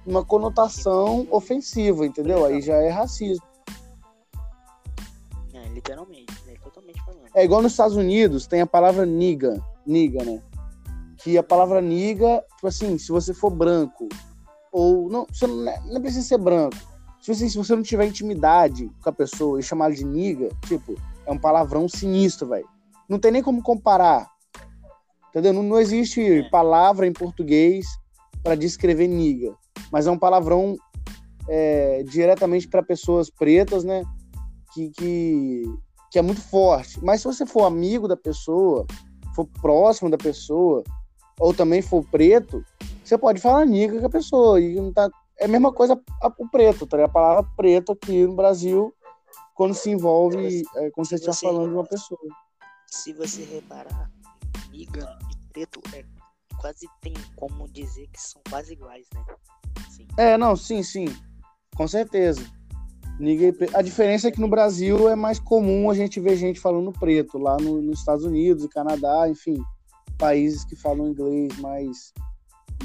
numa 0.09 0.25
conotação 0.25 1.27
ofensiva, 1.29 2.03
entendeu? 2.03 2.43
Aí 2.43 2.61
já 2.61 2.75
é 2.77 2.89
racismo. 2.89 3.45
É, 5.53 5.69
literalmente, 5.69 6.33
né? 6.47 6.55
Totalmente 6.63 6.99
falando. 7.05 7.29
É 7.35 7.45
igual 7.45 7.61
nos 7.61 7.73
Estados 7.73 7.95
Unidos, 7.95 8.47
tem 8.47 8.59
a 8.59 8.65
palavra 8.65 9.05
niga, 9.05 9.63
niga, 9.85 10.23
né? 10.25 10.41
Que 11.19 11.37
a 11.37 11.43
palavra 11.43 11.79
niga, 11.79 12.43
tipo 12.55 12.67
assim, 12.67 12.97
se 12.97 13.11
você 13.11 13.35
for 13.35 13.51
branco, 13.51 14.09
ou 14.71 15.09
não, 15.09 15.27
você 15.31 15.45
não, 15.45 15.69
é- 15.69 15.81
não 15.85 16.01
precisa 16.01 16.27
ser 16.27 16.39
branco. 16.39 16.77
Tipo 17.19 17.31
assim, 17.33 17.49
se 17.49 17.57
você 17.57 17.75
não 17.75 17.83
tiver 17.83 18.07
intimidade 18.07 18.89
com 19.03 19.09
a 19.09 19.13
pessoa 19.13 19.59
e 19.59 19.63
chamar 19.63 19.85
ela 19.85 19.95
de 19.95 20.05
niga, 20.05 20.49
tipo, 20.65 20.95
é 21.25 21.31
um 21.31 21.37
palavrão 21.37 21.87
sinistro, 21.87 22.47
velho. 22.47 22.67
Não 23.07 23.19
tem 23.19 23.31
nem 23.31 23.43
como 23.43 23.61
comparar. 23.61 24.27
Entendeu? 25.29 25.53
Não, 25.53 25.61
não 25.61 25.79
existe 25.79 26.21
É. 26.21 26.49
palavra 26.49 27.05
em 27.05 27.13
português 27.13 27.85
para 28.41 28.55
descrever 28.55 29.07
niga. 29.07 29.53
Mas 29.91 30.07
é 30.07 30.11
um 30.11 30.17
palavrão 30.17 30.75
é, 31.47 32.03
diretamente 32.03 32.67
para 32.67 32.83
pessoas 32.83 33.29
pretas, 33.29 33.83
né? 33.83 34.03
Que, 34.73 34.89
que, 34.91 35.63
que 36.11 36.19
é 36.19 36.21
muito 36.21 36.41
forte. 36.41 37.03
Mas 37.03 37.21
se 37.21 37.27
você 37.27 37.45
for 37.45 37.63
amigo 37.63 38.07
da 38.07 38.15
pessoa, 38.17 38.85
for 39.35 39.47
próximo 39.61 40.09
da 40.09 40.17
pessoa, 40.17 40.83
ou 41.39 41.53
também 41.53 41.81
for 41.81 42.03
preto, 42.11 42.63
você 43.03 43.17
pode 43.17 43.41
falar 43.41 43.65
niga 43.65 43.99
com 43.99 44.05
a 44.05 44.09
pessoa. 44.09 44.61
E 44.61 44.75
não 44.75 44.93
tá, 44.93 45.09
é 45.39 45.45
a 45.45 45.47
mesma 45.47 45.73
coisa 45.73 45.99
a- 46.21 46.33
o 46.37 46.47
preto, 46.49 46.85
tá? 46.85 47.03
A 47.03 47.09
palavra 47.09 47.49
preto 47.55 47.93
aqui 47.93 48.27
no 48.27 48.35
Brasil, 48.35 48.93
quando 49.55 49.73
se 49.73 49.89
envolve, 49.89 50.63
é, 50.75 50.91
quando 50.91 51.07
você 51.07 51.15
está 51.15 51.33
falando 51.33 51.69
de 51.69 51.73
uma 51.75 51.85
pessoa. 51.85 52.19
Se 52.85 53.13
você 53.13 53.43
reparar, 53.43 54.11
niga 54.71 55.17
e 55.31 55.47
preto 55.51 55.81
é 55.93 56.03
quase 56.59 56.87
tem 57.01 57.13
como 57.35 57.67
dizer 57.69 58.07
que 58.11 58.21
são 58.21 58.41
quase 58.49 58.73
iguais, 58.73 59.07
né? 59.13 59.23
Sim. 59.89 60.07
É, 60.17 60.37
não, 60.37 60.55
sim, 60.55 60.83
sim. 60.83 61.05
Com 61.75 61.87
certeza. 61.87 62.41
Preto. 62.41 63.75
A 63.75 63.81
diferença 63.81 64.27
é 64.29 64.31
que 64.31 64.39
no 64.39 64.47
Brasil 64.47 65.09
é 65.09 65.15
mais 65.15 65.39
comum 65.39 65.89
a 65.89 65.93
gente 65.93 66.19
ver 66.21 66.37
gente 66.37 66.59
falando 66.59 66.91
preto. 66.93 67.37
Lá 67.37 67.57
no- 67.57 67.81
nos 67.81 67.99
Estados 67.99 68.23
Unidos 68.23 68.63
e 68.63 68.69
Canadá, 68.69 69.27
enfim, 69.29 69.61
países 70.17 70.63
que 70.63 70.75
falam 70.75 71.09
inglês 71.09 71.57
mais, 71.59 72.13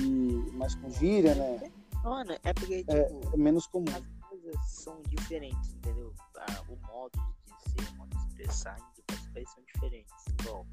e, 0.00 0.50
mais 0.54 0.74
com 0.74 0.90
gíria, 0.90 1.34
né? 1.36 1.70
Mano, 2.02 2.32
é 2.42 2.52
porque, 2.52 2.78
tipo, 2.80 2.92
É 3.32 3.36
menos 3.36 3.66
comum. 3.68 3.84
as 3.88 4.28
coisas 4.28 4.56
são 4.66 5.00
diferentes, 5.08 5.72
entendeu? 5.74 6.12
Ah, 6.36 6.62
o 6.68 6.76
modo 6.92 7.12
de 7.46 7.72
dizer, 7.76 7.92
o 7.92 7.96
modo 7.98 8.10
de 8.10 8.16
expressar 8.26 8.76
em 8.78 9.02
diversos 9.02 9.28
países 9.32 9.54
são 9.54 9.62
diferentes. 9.72 10.12
Igual, 10.40 10.66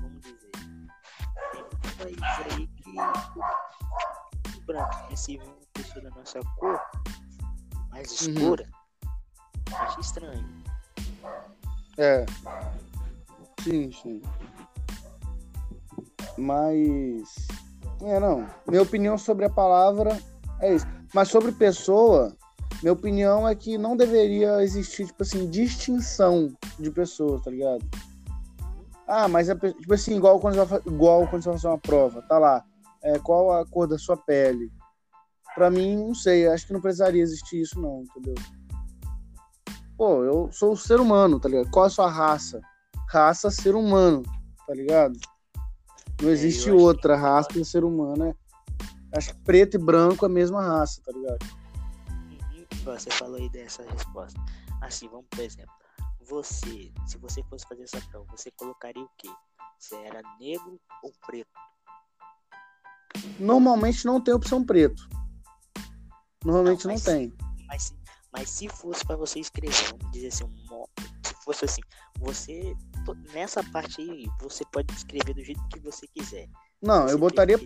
vamos 0.00 0.22
dizer, 0.22 0.50
tem 1.52 1.60
um 1.62 1.96
país 1.98 2.56
aí 2.56 2.66
que 2.68 2.96
branco 4.68 4.94
recebe 5.08 5.42
uma 5.44 5.56
pessoa 5.72 6.04
da 6.04 6.10
nossa 6.10 6.40
cor 6.58 6.78
mais 7.90 8.08
Uhum. 8.20 8.32
escura, 8.34 8.68
acha 9.74 10.00
estranho. 10.00 10.48
É. 11.96 12.24
Sim, 13.64 13.90
sim. 13.90 14.22
Mas. 16.36 17.34
É, 18.02 18.20
não. 18.20 18.46
Minha 18.68 18.82
opinião 18.82 19.18
sobre 19.18 19.44
a 19.46 19.50
palavra 19.50 20.16
é 20.60 20.74
isso. 20.74 20.86
Mas 21.12 21.28
sobre 21.28 21.50
pessoa, 21.50 22.36
minha 22.82 22.92
opinião 22.92 23.48
é 23.48 23.54
que 23.54 23.76
não 23.76 23.96
deveria 23.96 24.62
existir, 24.62 25.06
tipo 25.06 25.22
assim, 25.22 25.48
distinção 25.50 26.52
de 26.78 26.90
pessoas, 26.90 27.42
tá 27.42 27.50
ligado? 27.50 27.84
Ah, 29.08 29.26
mas 29.26 29.48
é 29.48 29.54
tipo 29.56 29.94
assim, 29.94 30.16
igual 30.16 30.38
quando 30.38 30.54
você 30.54 30.64
vai, 30.66 30.80
igual 30.86 31.26
quando 31.26 31.42
você 31.42 31.48
vai 31.48 31.58
fazer 31.58 31.68
uma 31.68 31.78
prova, 31.78 32.22
tá 32.22 32.38
lá. 32.38 32.64
É, 33.02 33.18
qual 33.18 33.52
a 33.52 33.66
cor 33.66 33.86
da 33.86 33.98
sua 33.98 34.16
pele? 34.16 34.70
Pra 35.54 35.70
mim, 35.70 35.96
não 35.96 36.14
sei, 36.14 36.46
acho 36.48 36.66
que 36.66 36.72
não 36.72 36.80
precisaria 36.80 37.22
existir 37.22 37.60
isso, 37.60 37.80
não, 37.80 38.02
entendeu? 38.02 38.34
Pô, 39.96 40.22
eu 40.22 40.50
sou 40.52 40.72
um 40.72 40.76
ser 40.76 41.00
humano, 41.00 41.40
tá 41.40 41.48
ligado? 41.48 41.70
Qual 41.70 41.84
é 41.84 41.88
a 41.88 41.90
sua 41.90 42.10
raça? 42.10 42.60
Raça, 43.08 43.50
ser 43.50 43.74
humano, 43.74 44.22
tá 44.66 44.74
ligado? 44.74 45.18
Não 46.22 46.28
É, 46.28 46.32
existe 46.32 46.70
acho 46.70 46.78
outra 46.78 47.16
raça 47.16 47.48
que 47.48 47.64
ser 47.64 47.84
humano, 47.84 48.26
é. 48.26 48.34
Acho 49.16 49.34
que 49.34 49.40
preto 49.42 49.76
e 49.76 49.78
branco 49.78 50.24
é 50.24 50.28
a 50.28 50.30
mesma 50.30 50.62
raça, 50.62 51.00
tá 51.04 51.12
ligado? 51.12 51.38
Você 52.84 53.10
falou 53.10 53.36
aí 53.36 53.48
dessa 53.50 53.82
resposta. 53.82 54.38
Assim, 54.80 55.08
vamos 55.08 55.26
por 55.30 55.40
exemplo. 55.40 55.74
Você, 56.20 56.92
se 57.06 57.18
você 57.18 57.42
fosse 57.44 57.66
fazer 57.66 57.84
essa 57.84 58.00
prova, 58.10 58.26
você 58.30 58.50
colocaria 58.52 59.02
o 59.02 59.10
quê? 59.16 59.28
Você 59.78 59.96
era 59.96 60.20
negro 60.38 60.78
ou 61.02 61.12
preto? 61.26 61.48
Normalmente 63.38 64.04
não 64.04 64.20
tem 64.20 64.34
opção 64.34 64.64
preto. 64.64 65.08
Normalmente 66.44 66.86
Não, 66.86 66.94
não, 66.94 67.00
tem. 67.00 67.32
Mas, 67.66 67.82
se- 67.84 67.94
mas 68.32 68.50
se 68.50 68.68
fosse 68.68 69.04
pra 69.04 69.16
você 69.16 69.40
escrever, 69.40 69.74
vamos 69.90 70.12
dizer 70.12 70.28
assim, 70.28 70.44
um 70.44 70.84
se 71.24 71.34
fosse 71.44 71.64
assim, 71.64 71.80
você 72.18 72.74
nessa 73.32 73.62
parte 73.64 74.00
aí, 74.02 74.26
você 74.40 74.64
pode 74.72 74.92
escrever 74.94 75.34
do 75.34 75.42
jeito 75.42 75.60
que 75.68 75.80
você 75.80 76.06
quiser. 76.08 76.46
Não, 76.82 77.04
Você 77.08 77.14
eu 77.14 77.18
botaria. 77.18 77.58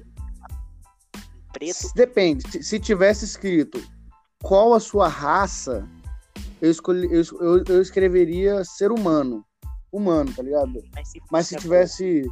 preto. 1.52 1.92
Depende. 1.94 2.48
Se- 2.50 2.62
Se 2.62 2.80
tivesse 2.80 3.24
escrito 3.24 3.82
qual 4.42 4.72
a 4.74 4.80
sua 4.80 5.08
raça, 5.08 5.88
eu, 6.60 6.70
escolhi, 6.70 7.06
eu, 7.12 7.22
eu, 7.40 7.64
eu 7.66 7.82
escreveria 7.82 8.64
ser 8.64 8.90
humano. 8.90 9.44
Humano, 9.92 10.32
tá 10.34 10.42
ligado? 10.42 10.82
Mas 10.94 11.08
se, 11.08 11.20
Mas 11.30 11.46
se 11.48 11.56
tivesse 11.56 12.22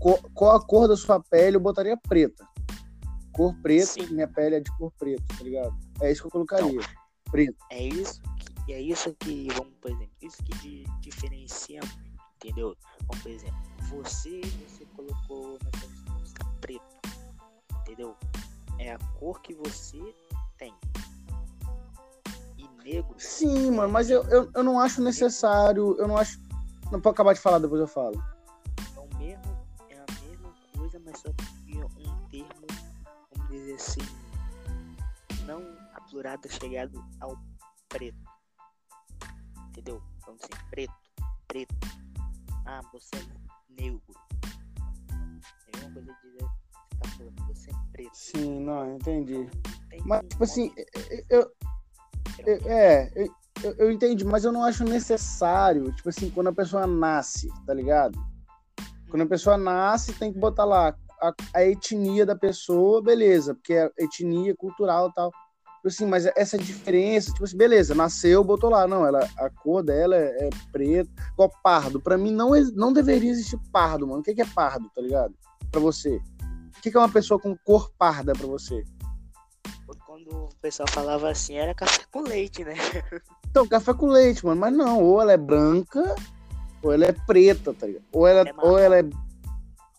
co- 0.00 0.20
qual 0.32 0.56
a 0.56 0.66
cor 0.66 0.88
da 0.88 0.96
sua 0.96 1.20
pele, 1.20 1.56
eu 1.56 1.60
botaria 1.60 1.96
preta. 2.08 2.48
Cor 3.32 3.54
preta, 3.62 3.86
Sim. 3.86 4.06
minha 4.08 4.28
pele 4.28 4.56
é 4.56 4.60
de 4.60 4.70
cor 4.76 4.92
preta, 4.98 5.22
tá 5.36 5.42
ligado? 5.42 5.74
É 6.00 6.12
isso 6.12 6.22
que 6.22 6.26
eu 6.26 6.30
colocaria. 6.30 6.80
Preto. 7.30 7.56
cor, 7.70 7.78
é 7.78 7.82
isso 7.84 8.20
que 8.66 8.72
é 8.72 8.80
isso 8.80 9.14
que 9.14 9.48
vamos 9.54 9.72
por 9.80 9.90
exemplo, 9.90 10.12
isso 10.20 10.36
que 10.44 10.56
di- 10.58 10.84
diferencia, 11.00 11.80
muito, 11.80 12.20
entendeu? 12.36 12.76
Vamos 13.08 13.22
por 13.22 13.30
exemplo, 13.30 13.56
você 13.88 14.40
você 14.68 14.84
colocou 14.94 15.58
na 15.64 15.70
sua 15.78 15.88
preto, 16.60 16.84
entendeu? 17.80 18.16
É 18.78 18.92
a 18.92 18.98
cor 19.18 19.40
que 19.40 19.54
você 19.54 19.98
tem. 20.58 20.74
E 22.56 22.68
negro 22.84 23.14
Sim, 23.18 23.70
mano, 23.72 23.92
mas 23.92 24.10
eu, 24.10 24.22
eu, 24.28 24.50
eu 24.54 24.62
não 24.62 24.78
acho 24.78 25.02
necessário. 25.02 25.96
Eu 25.98 26.06
não 26.06 26.16
acho. 26.16 26.38
Não 26.90 27.00
pode 27.00 27.14
acabar 27.14 27.32
de 27.32 27.40
falar, 27.40 27.58
depois 27.58 27.80
eu 27.80 27.88
falo. 27.88 28.22
é 28.96 29.00
o 29.00 29.18
mesmo, 29.18 29.66
é 29.88 29.94
a 29.96 30.28
mesma 30.28 30.52
coisa, 30.76 31.00
mas 31.04 31.18
só 31.18 31.28
que 31.30 31.61
dizer 33.72 33.74
assim, 33.74 35.46
não 35.46 35.62
apurado, 35.94 36.48
chegado 36.48 37.04
ao 37.20 37.36
preto. 37.88 38.18
Entendeu? 39.68 40.02
Vamos 40.26 40.40
dizer, 40.42 40.64
preto, 40.70 40.94
preto. 41.48 41.74
Ah, 42.66 42.80
você 42.92 43.16
é 43.16 43.82
negro. 43.82 44.02
É 45.12 45.86
a 45.86 45.88
mesma 45.88 45.94
coisa 45.94 46.12
de 46.12 46.30
dizer, 46.30 46.38
você 46.38 46.98
tá 47.00 47.08
falando, 47.08 47.46
você 47.46 47.70
é 47.70 47.74
preto. 47.92 48.14
Sim, 48.14 48.60
não, 48.60 48.94
entendi. 48.96 49.48
Tem 49.88 50.02
Mas, 50.04 50.26
tipo 50.28 50.44
assim, 50.44 50.72
eu, 51.30 51.40
eu- 51.40 51.52
é, 52.70 53.12
eu, 53.14 53.34
eu, 53.62 53.72
eu 53.78 53.90
entendi, 53.90 54.24
mas 54.24 54.44
eu 54.44 54.52
não 54.52 54.64
acho 54.64 54.84
necessário, 54.84 55.92
tipo 55.94 56.08
assim, 56.08 56.30
quando 56.30 56.48
a 56.48 56.52
pessoa 56.52 56.86
nasce, 56.86 57.48
tá 57.66 57.72
ligado? 57.74 58.18
Quando 59.08 59.22
a 59.22 59.26
pessoa 59.26 59.58
nasce, 59.58 60.14
tem 60.14 60.32
que 60.32 60.38
botar 60.38 60.64
lá 60.64 60.96
a, 61.22 61.32
a 61.54 61.64
etnia 61.64 62.26
da 62.26 62.34
pessoa, 62.34 63.02
beleza, 63.02 63.54
porque 63.54 63.74
é 63.74 63.90
etnia 63.98 64.54
cultural 64.56 65.08
e 65.08 65.14
tal. 65.14 65.30
Tipo 65.76 65.88
assim, 65.88 66.06
mas 66.06 66.26
essa 66.36 66.56
diferença, 66.56 67.32
tipo 67.32 67.44
assim, 67.44 67.56
beleza, 67.56 67.94
nasceu, 67.94 68.44
botou 68.44 68.70
lá, 68.70 68.86
não, 68.86 69.04
ela, 69.04 69.28
a 69.36 69.50
cor 69.50 69.82
dela 69.82 70.14
é, 70.16 70.46
é 70.46 70.50
preta, 70.70 71.10
igual 71.32 71.50
pardo. 71.62 72.00
Pra 72.00 72.16
mim 72.16 72.30
não, 72.30 72.50
não 72.74 72.92
deveria 72.92 73.30
existir 73.30 73.58
pardo, 73.72 74.06
mano. 74.06 74.20
O 74.20 74.22
que 74.22 74.34
que 74.34 74.42
é 74.42 74.46
pardo, 74.46 74.88
tá 74.94 75.00
ligado? 75.00 75.34
Pra 75.70 75.80
você. 75.80 76.20
O 76.78 76.80
que 76.80 76.90
que 76.90 76.96
é 76.96 77.00
uma 77.00 77.08
pessoa 77.08 77.40
com 77.40 77.56
cor 77.64 77.90
parda 77.98 78.32
pra 78.32 78.46
você? 78.46 78.84
Quando 80.06 80.44
o 80.44 80.48
pessoal 80.60 80.88
falava 80.88 81.30
assim, 81.30 81.54
era 81.54 81.74
café 81.74 82.02
com 82.10 82.20
leite, 82.20 82.64
né? 82.64 82.74
Então, 83.50 83.68
café 83.68 83.92
com 83.92 84.06
leite, 84.06 84.46
mano. 84.46 84.58
Mas 84.58 84.72
não, 84.72 85.02
ou 85.02 85.20
ela 85.20 85.32
é 85.32 85.36
branca, 85.36 86.14
ou 86.82 86.90
ela 86.90 87.04
é 87.04 87.12
preta, 87.12 87.74
tá 87.74 87.86
ligado? 87.86 88.04
Ou 88.10 88.26
ela, 88.26 88.48
É 88.48 88.54
ou 88.56 88.78
ela 88.78 88.98
é. 88.98 89.02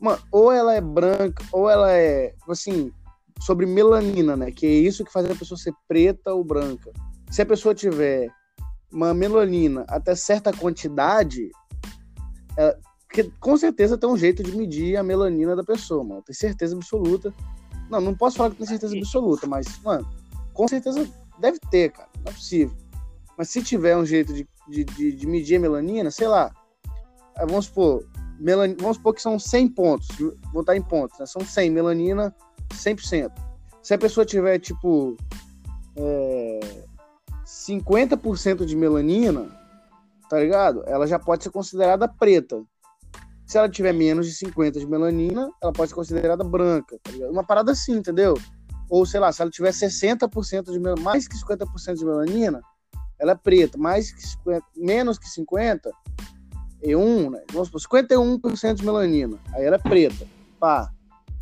Mano, 0.04 0.22
ou 0.30 0.52
ela 0.52 0.74
é 0.76 0.82
branca, 0.82 1.42
ou 1.50 1.70
ela 1.70 1.90
é. 1.90 2.36
Assim, 2.50 2.92
sobre 3.40 3.66
melanina, 3.66 4.36
né? 4.36 4.52
Que 4.52 4.66
é 4.66 4.70
isso 4.70 5.06
que 5.06 5.12
faz 5.14 5.26
a 5.32 5.34
pessoa 5.34 5.58
ser 5.58 5.74
preta 5.88 6.34
ou 6.34 6.44
branca. 6.44 6.92
Se 7.32 7.42
a 7.42 7.46
pessoa 7.46 7.74
tiver 7.74 8.28
uma 8.92 9.14
melanina 9.14 9.86
até 9.88 10.14
certa 10.14 10.52
quantidade, 10.52 11.50
ela- 12.58 12.78
porque 13.08 13.32
com 13.40 13.56
certeza 13.56 13.98
tem 13.98 14.10
um 14.10 14.18
jeito 14.18 14.44
de 14.44 14.54
medir 14.58 14.98
a 14.98 15.04
melanina 15.04 15.56
da 15.56 15.64
pessoa, 15.64 16.04
mano. 16.04 16.22
Tem 16.22 16.36
certeza 16.36 16.76
absoluta. 16.76 17.34
Não, 17.90 18.02
não 18.02 18.14
posso 18.14 18.36
falar 18.36 18.50
que 18.50 18.58
tem 18.58 18.68
certeza 18.68 18.98
absoluta, 18.98 19.48
mas, 19.48 19.80
mano, 19.84 20.06
com 20.54 20.68
certeza 20.68 21.08
deve 21.40 21.60
ter, 21.72 21.92
cara. 21.94 22.10
Não 22.18 22.30
é 22.30 22.34
possível. 22.34 22.76
Mas 23.38 23.50
se 23.50 23.64
tiver 23.64 23.96
um 23.96 24.06
jeito 24.06 24.34
de, 24.34 24.46
de, 24.68 24.84
de, 24.84 25.12
de 25.14 25.28
medir 25.28 25.56
a 25.56 25.60
melanina, 25.62 26.12
sei 26.12 26.28
lá. 26.28 26.52
Vamos 27.48 27.68
supor, 27.68 28.06
melan... 28.44 28.76
vamos 28.78 28.98
supor 28.98 29.14
que 29.16 29.22
são 29.22 29.40
100 29.40 29.70
pontos. 29.70 30.08
Vou 30.18 30.36
botar 30.52 30.76
em 30.76 30.82
pontos, 30.82 31.18
né? 31.18 31.26
São 31.26 31.44
100, 31.44 31.72
melanina 31.72 32.36
100%. 32.74 33.32
Se 33.82 33.94
a 33.94 33.98
pessoa 33.98 34.26
tiver, 34.26 34.60
tipo, 34.60 35.16
é... 35.96 36.60
50% 37.46 38.66
de 38.66 38.76
melanina, 38.76 39.48
tá 40.30 40.40
ligado? 40.40 40.84
Ela 40.86 41.08
já 41.08 41.18
pode 41.18 41.44
ser 41.44 41.50
considerada 41.50 42.08
preta. 42.08 42.62
Se 43.46 43.58
ela 43.58 43.70
tiver 43.70 43.94
menos 43.94 44.26
de 44.26 44.34
50 44.34 44.80
de 44.80 44.88
melanina, 44.88 45.50
ela 45.62 45.72
pode 45.72 45.90
ser 45.90 45.96
considerada 45.96 46.44
branca, 46.44 46.98
tá? 47.04 47.12
Uma 47.30 47.44
parada 47.44 47.72
assim, 47.72 47.94
entendeu? 47.94 48.36
Ou, 48.90 49.06
sei 49.06 49.20
lá, 49.20 49.32
se 49.32 49.42
ela 49.42 49.52
tiver 49.52 49.72
60% 49.72 50.72
de 50.72 50.80
melanina, 50.80 51.02
mais 51.02 51.28
que 51.28 51.36
50% 51.38 51.96
de 51.96 52.06
melanina, 52.06 52.62
ela 53.20 53.34
é 53.34 53.36
preta. 53.36 53.78
Mais 53.78 54.12
que 54.12 54.22
50, 54.22 54.66
menos 54.76 55.18
que 55.18 55.30
50, 55.30 55.92
e 56.84 56.96
um, 56.96 57.30
né? 57.30 57.42
Vamos 57.52 57.70
supor, 57.70 58.04
51% 58.04 58.74
de 58.76 58.86
melanina. 58.86 59.40
Aí 59.54 59.64
ela 59.66 59.78
é 59.78 59.80
preta. 59.80 60.28
Pá. 60.60 60.92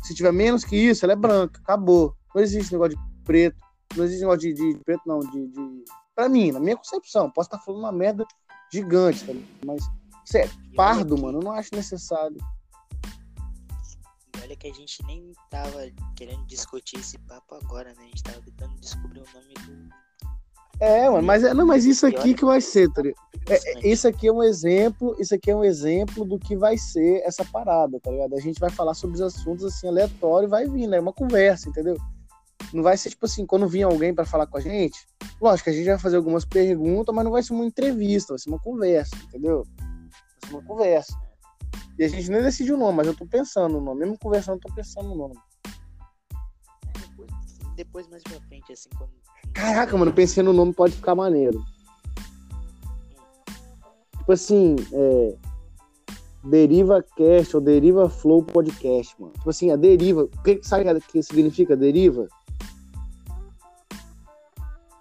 Se 0.02 0.14
tiver 0.14 0.32
menos 0.32 0.64
que 0.64 0.76
isso, 0.76 1.04
ela 1.04 1.12
é 1.12 1.16
branca. 1.16 1.60
Acabou. 1.62 2.14
Não 2.34 2.42
existe 2.42 2.72
negócio 2.72 2.96
de 2.96 3.02
preto. 3.24 3.56
Não 3.96 4.04
existe 4.04 4.20
negócio 4.22 4.40
de, 4.40 4.52
de- 4.54 4.74
de 4.74 4.84
preto, 4.84 5.02
não. 5.06 5.20
De, 5.20 5.46
de... 5.48 5.84
Pra 6.14 6.28
mim, 6.28 6.50
na 6.52 6.60
minha 6.60 6.76
concepção, 6.76 7.30
posso 7.30 7.48
estar 7.48 7.58
falando 7.58 7.80
uma 7.80 7.92
merda 7.92 8.24
gigante, 8.72 9.24
tá? 9.24 9.32
Mas, 9.66 9.82
sério, 10.24 10.50
olha 10.54 10.74
pardo, 10.76 11.18
mano, 11.18 11.38
eu 11.38 11.42
não 11.42 11.52
acho 11.52 11.70
necessário. 11.74 12.36
E 14.36 14.40
olha 14.42 14.56
que 14.56 14.66
a 14.66 14.72
gente 14.72 15.04
nem 15.06 15.32
tava 15.50 15.78
querendo 16.16 16.44
discutir 16.46 16.98
esse 16.98 17.18
papo 17.18 17.54
agora, 17.54 17.90
né? 17.94 18.02
A 18.04 18.06
gente 18.06 18.22
tava 18.22 18.40
tentando 18.40 18.74
descobrir 18.80 19.20
o 19.20 19.24
nome 19.34 19.54
do. 19.54 19.88
É, 20.80 21.08
mano, 21.08 21.22
mas, 21.22 21.44
é, 21.44 21.54
não, 21.54 21.66
mas 21.66 21.84
isso 21.84 22.06
aqui 22.06 22.34
que 22.34 22.44
vai 22.44 22.60
ser, 22.60 22.90
tá 22.92 23.02
ligado? 23.02 23.22
É, 23.48 23.54
Interessante. 23.56 23.86
é, 23.86 23.88
isso 23.88 24.08
aqui 24.08 24.28
é 24.28 24.32
um 24.32 24.42
exemplo, 24.42 25.16
isso 25.18 25.34
aqui 25.34 25.50
é 25.50 25.56
um 25.56 25.64
exemplo 25.64 26.24
do 26.24 26.38
que 26.38 26.56
vai 26.56 26.76
ser 26.76 27.22
essa 27.24 27.44
parada, 27.44 28.00
tá 28.00 28.10
ligado? 28.10 28.34
A 28.34 28.40
gente 28.40 28.58
vai 28.58 28.70
falar 28.70 28.94
sobre 28.94 29.14
os 29.16 29.20
assuntos 29.20 29.64
assim 29.64 29.86
aleatório 29.86 30.46
e 30.46 30.50
vai 30.50 30.68
vir, 30.68 30.86
né? 30.86 30.98
Uma 30.98 31.12
conversa, 31.12 31.68
entendeu? 31.68 31.96
Não 32.72 32.82
vai 32.82 32.96
ser 32.96 33.10
tipo 33.10 33.26
assim, 33.26 33.46
quando 33.46 33.68
vir 33.68 33.82
alguém 33.82 34.14
pra 34.14 34.24
falar 34.24 34.46
com 34.46 34.56
a 34.56 34.60
gente, 34.60 35.06
lógico, 35.40 35.70
a 35.70 35.72
gente 35.72 35.86
vai 35.86 35.98
fazer 35.98 36.16
algumas 36.16 36.44
perguntas, 36.44 37.14
mas 37.14 37.24
não 37.24 37.32
vai 37.32 37.42
ser 37.42 37.52
uma 37.52 37.64
entrevista, 37.64 38.32
vai 38.32 38.38
ser 38.38 38.48
uma 38.48 38.60
conversa, 38.60 39.14
entendeu? 39.24 39.62
Vai 39.78 40.48
ser 40.48 40.54
uma 40.54 40.64
conversa. 40.64 41.12
E 41.98 42.04
a 42.04 42.08
gente 42.08 42.30
nem 42.30 42.42
decidiu 42.42 42.76
o 42.76 42.78
nome, 42.78 42.96
mas 42.96 43.06
eu 43.06 43.14
tô 43.14 43.26
pensando 43.26 43.74
no 43.74 43.80
nome. 43.80 44.00
Mesmo 44.00 44.18
conversando, 44.18 44.56
eu 44.56 44.60
tô 44.60 44.74
pensando 44.74 45.08
no 45.10 45.14
nome. 45.14 45.34
Depois, 47.00 47.30
depois 47.76 48.08
mais 48.08 48.22
pra 48.22 48.40
frente, 48.40 48.72
assim, 48.72 48.88
quando. 48.96 49.21
Caraca, 49.52 49.96
mano, 49.96 50.12
pensei 50.12 50.42
no 50.42 50.52
nome, 50.52 50.72
pode 50.72 50.94
ficar 50.94 51.14
maneiro. 51.14 51.64
Tipo 54.18 54.32
assim, 54.32 54.76
é. 54.92 55.36
Deriva 56.44 57.04
Cast 57.16 57.56
ou 57.56 57.62
Deriva 57.62 58.08
Flow 58.08 58.42
Podcast, 58.42 59.14
mano. 59.20 59.32
Tipo 59.34 59.50
assim, 59.50 59.70
a 59.70 59.76
deriva. 59.76 60.24
O 60.24 60.42
que, 60.42 60.60
sabe 60.62 60.90
o 60.90 61.00
que 61.00 61.22
significa 61.22 61.76
deriva? 61.76 62.26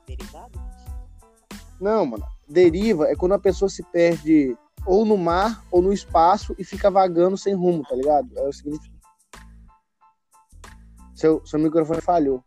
Derivado? 0.05 0.59
Não, 1.79 2.05
mano. 2.05 2.23
Deriva 2.47 3.07
é 3.07 3.15
quando 3.15 3.33
a 3.33 3.39
pessoa 3.39 3.69
se 3.69 3.83
perde 3.83 4.55
ou 4.85 5.05
no 5.05 5.17
mar 5.17 5.63
ou 5.71 5.81
no 5.81 5.93
espaço 5.93 6.55
e 6.59 6.63
fica 6.63 6.91
vagando 6.91 7.37
sem 7.37 7.55
rumo, 7.55 7.83
tá 7.83 7.95
ligado? 7.95 8.27
É 8.37 8.47
o 8.47 8.53
significado. 8.53 9.01
Seu, 11.15 11.45
seu 11.45 11.59
microfone 11.59 12.01
falhou. 12.01 12.43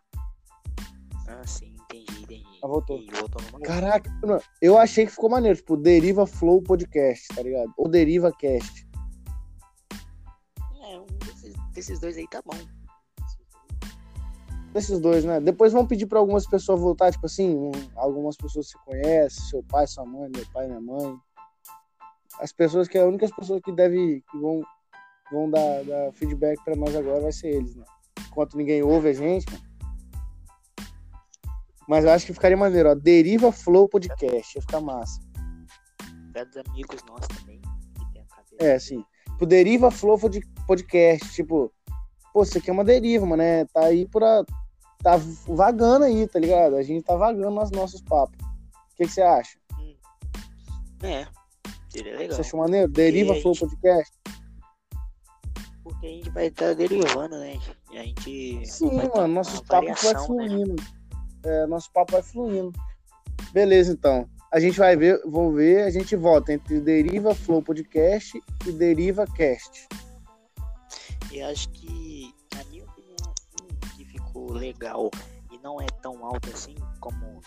Ah, 2.64 2.66
voltou. 2.66 2.98
Caraca, 3.62 4.10
eu 4.62 4.78
achei 4.78 5.04
que 5.04 5.12
ficou 5.12 5.28
maneiro. 5.28 5.58
Tipo, 5.58 5.76
Deriva 5.76 6.26
Flow 6.26 6.62
Podcast, 6.62 7.28
tá 7.34 7.42
ligado? 7.42 7.70
Ou 7.76 7.90
Deriva 7.90 8.32
Cast. 8.32 8.88
É, 10.80 10.98
um 10.98 11.04
desses, 11.18 11.54
desses 11.74 12.00
dois 12.00 12.16
aí 12.16 12.26
tá 12.26 12.40
bom. 12.42 12.56
Desses 14.72 14.98
dois, 14.98 15.26
né? 15.26 15.40
Depois 15.40 15.74
vão 15.74 15.86
pedir 15.86 16.06
pra 16.06 16.18
algumas 16.18 16.46
pessoas 16.46 16.80
voltar, 16.80 17.12
tipo 17.12 17.26
assim, 17.26 17.54
um- 17.54 17.70
algumas 17.94 18.34
pessoas 18.34 18.72
que 18.72 18.78
você 18.78 18.84
conhece, 18.86 19.50
seu 19.50 19.62
pai, 19.62 19.86
sua 19.86 20.06
mãe, 20.06 20.30
meu 20.34 20.46
pai, 20.50 20.66
minha 20.66 20.80
mãe. 20.80 21.18
As 22.40 22.50
pessoas 22.50 22.88
que 22.88 22.96
é 22.96 23.02
as 23.02 23.06
únicas 23.08 23.30
pessoas 23.30 23.60
que 23.62 23.72
devem, 23.72 24.20
que 24.20 24.38
vão, 24.38 24.62
vão 25.30 25.50
dar, 25.50 25.84
dar 25.84 26.12
feedback 26.14 26.58
pra 26.64 26.74
nós 26.74 26.96
agora 26.96 27.20
vai 27.20 27.30
ser 27.32 27.48
eles, 27.48 27.76
né? 27.76 27.84
Enquanto 28.26 28.56
ninguém 28.56 28.82
ouve 28.82 29.10
a 29.10 29.12
gente, 29.12 29.44
mano. 29.52 29.73
Mas 31.88 32.04
eu 32.04 32.10
acho 32.10 32.26
que 32.26 32.32
ficaria 32.32 32.56
maneiro, 32.56 32.90
ó. 32.90 32.94
Deriva 32.94 33.52
Flow 33.52 33.88
Podcast, 33.88 34.56
ia 34.56 34.62
ficar 34.62 34.80
massa. 34.80 35.20
Até 36.30 36.44
dos 36.44 36.56
amigos 36.56 37.00
nossos 37.08 37.28
também, 37.28 37.60
que 37.60 38.12
tem 38.12 38.22
a 38.22 38.26
cabeça. 38.26 38.56
É, 38.58 38.78
sim. 38.78 39.04
Tipo, 39.30 39.46
Deriva 39.46 39.90
Flow 39.90 40.18
Pod- 40.18 40.46
Podcast, 40.66 41.32
tipo, 41.32 41.72
pô, 42.32 42.42
isso 42.42 42.56
aqui 42.58 42.70
é 42.70 42.72
uma 42.72 42.84
deriva, 42.84 43.24
mano, 43.26 43.42
né? 43.42 43.64
Tá 43.66 43.84
aí 43.86 44.08
por 44.08 44.22
a... 44.24 44.44
tá 45.02 45.16
vagando 45.46 46.04
aí, 46.06 46.26
tá 46.26 46.38
ligado? 46.38 46.76
A 46.76 46.82
gente 46.82 47.04
tá 47.04 47.16
vagando 47.16 47.50
nos 47.50 47.70
nossos 47.70 48.00
papos. 48.00 48.38
O 48.92 48.96
que 48.96 49.06
você 49.06 49.20
acha? 49.22 49.58
É, 51.02 51.26
seria 51.90 52.16
legal. 52.16 52.34
Você 52.36 52.40
achou 52.40 52.60
maneiro? 52.60 52.90
Deriva 52.90 53.34
E 53.34 53.38
a 53.38 53.42
Flow 53.42 53.54
gente- 53.54 53.68
Podcast? 53.68 54.12
Porque 55.82 56.06
a 56.06 56.08
gente 56.08 56.30
vai 56.30 56.46
estar 56.46 56.74
derivando, 56.74 57.36
né? 57.38 57.58
E 57.92 57.98
a 57.98 58.02
gente. 58.04 58.66
Sim, 58.66 58.86
mano, 58.96 59.10
uma 59.14 59.28
nosso 59.28 59.62
papo 59.66 59.86
vai 59.86 59.94
variação, 59.94 60.36
né? 60.36 60.46
É, 61.44 61.66
nosso 61.66 61.90
papo 61.92 62.12
vai 62.12 62.22
fluindo. 62.22 62.72
Beleza, 63.52 63.92
então. 63.92 64.28
A 64.50 64.60
gente 64.60 64.78
vai 64.78 64.96
ver, 64.96 65.20
vou 65.26 65.52
ver, 65.52 65.82
a 65.82 65.90
gente 65.90 66.14
vota 66.14 66.52
entre 66.52 66.80
Deriva 66.80 67.34
Flow 67.34 67.60
Podcast 67.60 68.40
e 68.66 68.72
Deriva 68.72 69.26
Cast. 69.26 69.88
E 71.32 71.42
acho 71.42 71.68
que, 71.70 72.32
na 72.54 72.64
minha 72.64 72.84
opinião, 72.84 73.34
que 73.96 74.04
ficou 74.04 74.52
legal 74.52 75.10
e 75.50 75.58
não 75.58 75.80
é 75.80 75.86
tão 76.00 76.24
alto 76.24 76.48
assim 76.50 76.76
como 77.00 77.40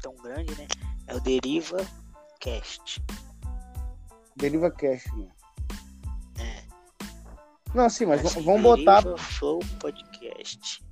tão 0.00 0.14
grande, 0.22 0.54
né? 0.56 0.68
É 1.08 1.16
o 1.16 1.20
Deriva 1.20 1.84
Cast. 2.38 3.02
Deriva 4.36 4.70
Cast, 4.70 5.12
né? 5.16 5.28
É. 6.38 6.62
Não, 7.74 7.90
sim, 7.90 8.06
mas 8.06 8.24
Assim, 8.24 8.40
vamos 8.42 8.62
botar. 8.62 9.00
Deriva 9.02 9.18
Flow 9.18 9.58
Podcast. 9.80 10.87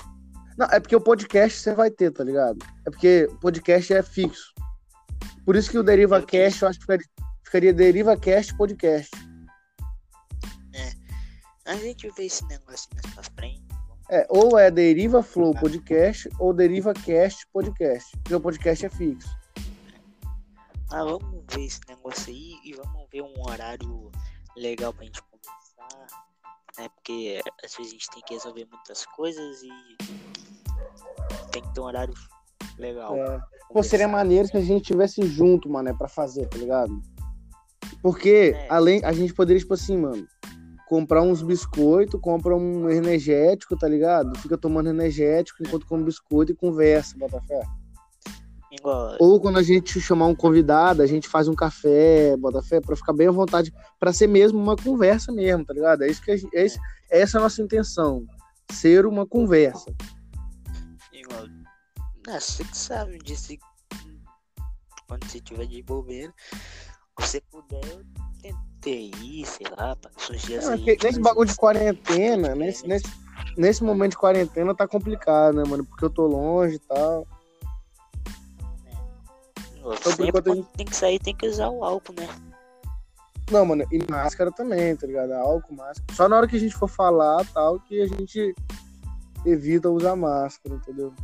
Não, 0.56 0.66
é 0.66 0.80
porque 0.80 0.96
o 0.96 1.00
podcast 1.00 1.58
você 1.58 1.74
vai 1.74 1.90
ter, 1.90 2.10
tá 2.10 2.24
ligado? 2.24 2.58
É 2.86 2.90
porque 2.90 3.28
o 3.30 3.38
podcast 3.38 3.92
é 3.92 4.02
fixo. 4.02 4.54
Por 5.44 5.54
isso 5.54 5.70
que 5.70 5.78
o 5.78 5.82
Deriva 5.82 6.18
Eu 6.18 6.26
Cast, 6.26 6.62
eu 6.62 6.68
acho 6.68 6.78
que 6.78 6.84
ficaria, 6.84 7.06
ficaria 7.44 7.72
Deriva 7.72 8.16
Cast 8.16 8.56
Podcast. 8.56 9.10
A 11.66 11.74
gente 11.74 12.08
vê 12.10 12.26
esse 12.26 12.46
negócio 12.46 12.88
mais 12.94 13.12
pra 13.12 13.22
frente. 13.24 13.64
É, 14.08 14.24
ou 14.30 14.56
é 14.56 14.70
Deriva 14.70 15.20
Flow 15.20 15.52
Podcast 15.52 16.28
ou 16.38 16.54
Deriva 16.54 16.94
Cast 16.94 17.44
Podcast. 17.52 18.08
Porque 18.18 18.34
o 18.36 18.40
podcast 18.40 18.86
é 18.86 18.88
fixo. 18.88 19.28
ah, 20.92 21.02
vamos 21.02 21.44
ver 21.48 21.64
esse 21.64 21.80
negócio 21.88 22.32
aí 22.32 22.60
e 22.62 22.72
vamos 22.72 23.08
ver 23.10 23.22
um 23.22 23.34
horário 23.50 24.12
legal 24.56 24.94
pra 24.94 25.06
gente 25.06 25.20
conversar, 25.22 26.06
né? 26.78 26.88
Porque 26.90 27.40
às 27.64 27.74
vezes 27.74 27.92
a 27.92 27.94
gente 27.96 28.10
tem 28.10 28.22
que 28.22 28.34
resolver 28.34 28.68
muitas 28.70 29.04
coisas 29.06 29.62
e 29.64 29.96
tem 31.50 31.62
que 31.62 31.74
ter 31.74 31.80
um 31.80 31.84
horário 31.84 32.14
legal. 32.78 33.14
É. 33.16 33.40
Pô, 33.72 33.82
seria 33.82 34.08
maneiro 34.08 34.48
se 34.48 34.56
a 34.56 34.60
gente 34.60 34.84
tivesse 34.84 35.22
junto, 35.26 35.68
mano, 35.68 35.88
é 35.88 35.94
pra 35.94 36.08
fazer, 36.08 36.46
tá 36.48 36.56
ligado? 36.58 37.00
Porque, 38.02 38.54
É. 38.54 38.66
além, 38.68 39.04
a 39.04 39.12
gente 39.12 39.34
poderia, 39.34 39.60
tipo 39.60 39.74
assim, 39.74 39.96
mano, 39.96 40.26
comprar 40.88 41.22
uns 41.22 41.42
biscoitos, 41.42 42.20
compra 42.20 42.54
um 42.56 42.88
energético, 42.88 43.76
tá 43.76 43.88
ligado? 43.88 44.38
Fica 44.38 44.56
tomando 44.56 44.88
energético 44.88 45.62
enquanto 45.62 45.86
come 45.86 46.04
biscoito 46.04 46.52
e 46.52 46.54
conversa, 46.54 47.16
bota 47.18 47.40
fé. 47.42 47.60
Igual, 48.70 49.16
Ou 49.20 49.40
quando 49.40 49.58
a 49.58 49.62
gente 49.62 50.00
chamar 50.00 50.26
um 50.26 50.34
convidado, 50.34 51.00
a 51.02 51.06
gente 51.06 51.28
faz 51.28 51.48
um 51.48 51.54
café, 51.54 52.36
bota 52.36 52.60
fé, 52.62 52.80
pra 52.80 52.94
ficar 52.94 53.12
bem 53.12 53.26
à 53.28 53.30
vontade, 53.30 53.72
pra 53.98 54.12
ser 54.12 54.26
mesmo 54.26 54.58
uma 54.60 54.76
conversa 54.76 55.32
mesmo, 55.32 55.64
tá 55.64 55.72
ligado? 55.72 56.02
É 56.02 56.08
isso 56.08 56.22
que 56.22 56.30
a 56.30 56.36
gente, 56.36 56.54
é 56.56 56.66
isso, 56.66 56.78
essa 57.10 57.36
é 57.36 57.40
a 57.40 57.42
nossa 57.42 57.62
intenção, 57.62 58.24
ser 58.70 59.06
uma 59.06 59.26
conversa. 59.26 59.92
Igual. 61.20 61.46
Ah, 62.28 62.40
você 62.40 62.64
que 62.64 62.76
sabe 62.76 63.18
disso. 63.18 63.54
Quando 65.08 65.24
você 65.28 65.40
tiver 65.40 65.66
de 65.66 65.82
bobeira, 65.82 66.34
você 67.18 67.40
puder, 67.42 67.84
eu 67.84 68.04
tentei 68.42 69.12
ir, 69.22 69.46
sei 69.46 69.66
lá, 69.78 69.94
passar 69.96 70.32
uns 70.34 70.42
dias 70.42 70.64
É, 70.64 70.72
aí. 70.72 70.78
porque 70.78 71.06
nesse 71.06 71.20
mas- 71.20 71.28
bagulho 71.28 71.48
de 71.48 71.56
quarentena, 71.56 72.54
nesse, 72.56 72.86
nesse, 72.88 73.06
nesse 73.56 73.84
momento 73.84 74.12
de 74.12 74.18
quarentena 74.18 74.74
tá 74.74 74.86
complicado, 74.88 75.54
né, 75.56 75.62
mano? 75.68 75.84
Porque 75.84 76.04
eu 76.04 76.10
tô 76.10 76.26
longe 76.26 76.74
e 76.74 76.78
tal. 76.80 77.26
Igual, 79.76 79.94
Então, 79.94 79.96
por 79.96 80.10
sempre 80.10 80.28
enquanto 80.28 80.50
a 80.50 80.54
quando 80.56 80.66
tem 80.76 80.86
que 80.86 80.96
sair, 80.96 81.18
tem 81.20 81.36
que 81.36 81.46
usar 81.46 81.68
o 81.68 81.84
álcool, 81.84 82.14
né? 82.18 82.28
Não, 83.48 83.64
mano, 83.64 83.84
e 83.92 84.10
máscara 84.10 84.50
também, 84.50 84.96
tá 84.96 85.06
ligado? 85.06 85.32
Álcool, 85.34 85.74
máscara. 85.74 86.12
Só 86.16 86.28
na 86.28 86.36
hora 86.36 86.48
que 86.48 86.56
a 86.56 86.60
gente 86.60 86.74
for 86.74 86.88
falar 86.88 87.46
tal, 87.52 87.78
que 87.78 88.02
a 88.02 88.08
gente 88.08 88.52
evita 89.46 89.88
usar 89.88 90.16
máscara, 90.16 90.74
entendeu? 90.74 91.14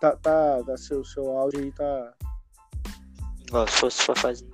Tá, 0.00 0.16
tá, 0.16 0.62
tá 0.64 0.76
seu, 0.76 1.04
seu 1.04 1.36
áudio 1.36 1.60
aí 1.60 1.72
tá. 1.72 2.14
Igual, 3.48 3.66
se 3.66 3.74
fosse 3.74 4.02
for 4.02 4.16
fazer 4.16 4.46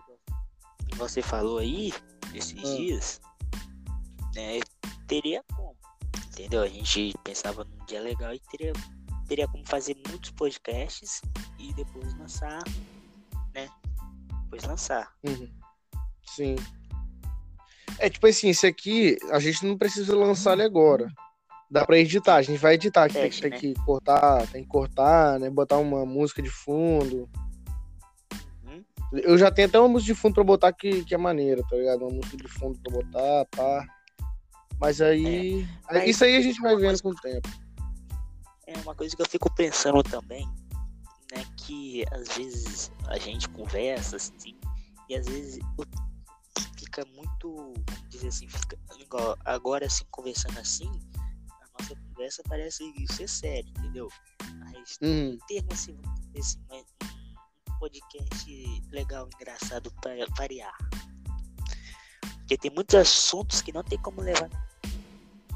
você 0.96 1.20
falou 1.20 1.59
aí, 1.59 1.92
esses 2.33 2.59
Ah. 2.59 2.77
dias, 2.77 3.20
né? 4.35 4.61
Teria 5.07 5.42
como. 5.55 5.77
Entendeu? 6.29 6.62
A 6.62 6.68
gente 6.68 7.14
pensava 7.22 7.64
num 7.64 7.85
dia 7.87 8.00
legal 8.00 8.35
e 8.35 8.40
teria, 8.50 8.72
teria 9.29 9.46
como 9.48 9.64
fazer 9.66 9.96
muitos 10.09 10.31
podcasts 10.31 11.20
e 11.59 11.72
depois 11.74 12.16
lançar, 12.18 12.62
né? 13.55 13.68
Depois 14.44 14.64
lançar. 14.64 15.12
Uhum. 15.24 15.53
Sim. 16.27 16.57
É 17.98 18.11
tipo 18.11 18.26
assim, 18.26 18.48
esse 18.48 18.66
aqui 18.66 19.16
a 19.30 19.38
gente 19.38 19.64
não 19.66 19.76
precisa 19.78 20.16
lançar 20.16 20.54
ele 20.54 20.62
agora. 20.62 21.09
Dá 21.70 21.85
pra 21.85 21.98
editar, 21.98 22.37
a 22.37 22.42
gente 22.42 22.59
vai 22.59 22.74
editar, 22.74 23.11
tem, 23.11 23.30
tem 23.30 23.50
né? 23.50 23.59
que 23.59 23.74
cortar, 23.85 24.46
tem 24.48 24.62
que 24.62 24.68
cortar, 24.68 25.40
né? 25.40 25.50
Botar 25.50 25.78
uma 25.78 26.04
música 26.04 26.42
de 26.42 26.50
fundo. 26.50 27.28
Uhum. 28.64 28.85
Eu 29.12 29.38
já 29.38 29.50
tenho 29.50 29.68
até 29.68 29.78
uma 29.78 29.88
música 29.88 30.12
de 30.12 30.20
fundo 30.20 30.35
pra 30.35 30.44
botar 30.44 30.72
que, 30.72 31.04
que 31.04 31.14
é 31.14 31.18
maneira, 31.18 31.62
tá 31.68 31.76
ligado? 31.76 32.02
Uma 32.02 32.16
música 32.16 32.37
de 32.37 32.48
fundo 32.48 32.78
pra 32.80 32.92
botar, 32.92 33.46
pá. 33.57 33.87
Mas 34.78 35.00
aí. 35.00 35.66
mas- 35.90 36.09
Isso 36.09 36.24
aí 36.24 36.37
a 36.37 36.40
gente 36.42 36.61
vai 36.61 36.76
vendo 36.76 37.02
com 37.02 37.11
o 37.11 37.14
tempo. 37.14 37.48
É 38.66 38.78
uma 38.78 38.94
coisa 38.94 39.14
que 39.14 39.22
eu 39.22 39.28
fico 39.28 39.52
pensando 39.54 40.02
também, 40.02 40.46
né? 41.35 41.44
Que 41.57 42.04
às 42.12 42.37
vezes 42.37 42.92
a 43.09 43.18
gente 43.18 43.48
conversa 43.48 44.16
assim, 44.16 44.57
e 45.09 45.16
às 45.16 45.26
vezes 45.26 45.59
fica 46.79 47.05
muito, 47.14 47.55
vamos 47.88 48.09
dizer 48.09 48.29
assim, 48.29 48.49
fica 48.49 48.79
agora 49.45 49.87
assim, 49.87 50.05
conversando 50.11 50.59
assim, 50.59 50.90
a 51.51 51.81
nossa 51.83 51.97
conversa 51.97 52.43
parece 52.49 52.85
ser 53.09 53.29
séria, 53.29 53.69
entendeu? 53.69 54.09
Mas 54.61 54.99
Uhum. 55.03 55.38
termo 55.49 55.73
assim, 55.73 55.97
dizer 56.33 56.38
assim, 56.40 56.85
um 57.69 57.79
podcast 57.79 58.83
legal, 58.90 59.29
engraçado 59.35 59.93
para 60.01 60.14
variar. 60.37 60.77
Porque 62.38 62.59
tem 62.59 62.71
muitos 62.71 62.95
assuntos 62.95 63.62
que 63.62 63.73
não 63.73 63.83
tem 63.83 63.99
como 64.03 64.21
levar, 64.21 64.49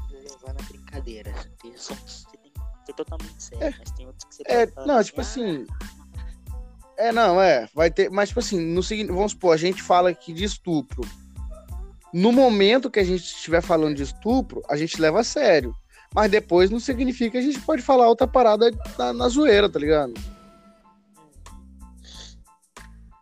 levar 0.09 0.53
na 0.53 0.63
brincadeira. 0.67 1.31
Tem 1.61 1.73
assuntos 1.73 2.25
que 2.25 2.37
tem 2.39 2.51
que 2.51 2.59
ser 2.87 2.93
totalmente 2.93 3.43
sério, 3.43 3.75
mas 3.79 3.91
tem 3.91 4.07
outros 4.07 4.25
que 4.25 4.35
você 4.35 4.43
É, 4.47 4.65
pode 4.65 4.73
falar 4.73 4.87
não, 4.87 5.03
tipo 5.03 5.21
assim. 5.21 5.67
É, 6.99 7.13
não, 7.13 7.41
é. 7.41 7.65
Vai 7.73 7.89
ter. 7.89 8.11
Mas, 8.11 8.27
tipo 8.27 8.41
assim, 8.41 8.59
no 8.59 8.83
seguinte, 8.83 9.07
vamos 9.07 9.31
supor, 9.31 9.53
a 9.53 9.57
gente 9.57 9.81
fala 9.81 10.09
aqui 10.09 10.33
de 10.33 10.43
estupro. 10.43 11.01
No 12.13 12.33
momento 12.33 12.91
que 12.91 12.99
a 12.99 13.03
gente 13.03 13.23
estiver 13.23 13.61
falando 13.61 13.95
de 13.95 14.03
estupro, 14.03 14.61
a 14.69 14.75
gente 14.75 14.99
leva 14.99 15.21
a 15.21 15.23
sério. 15.23 15.73
Mas 16.13 16.29
depois 16.29 16.69
não 16.69 16.79
significa 16.79 17.31
que 17.31 17.37
a 17.37 17.41
gente 17.41 17.61
pode 17.61 17.81
falar 17.81 18.09
outra 18.09 18.27
parada 18.27 18.69
na, 18.97 19.13
na 19.13 19.29
zoeira, 19.29 19.69
tá 19.69 19.79
ligado? 19.79 20.13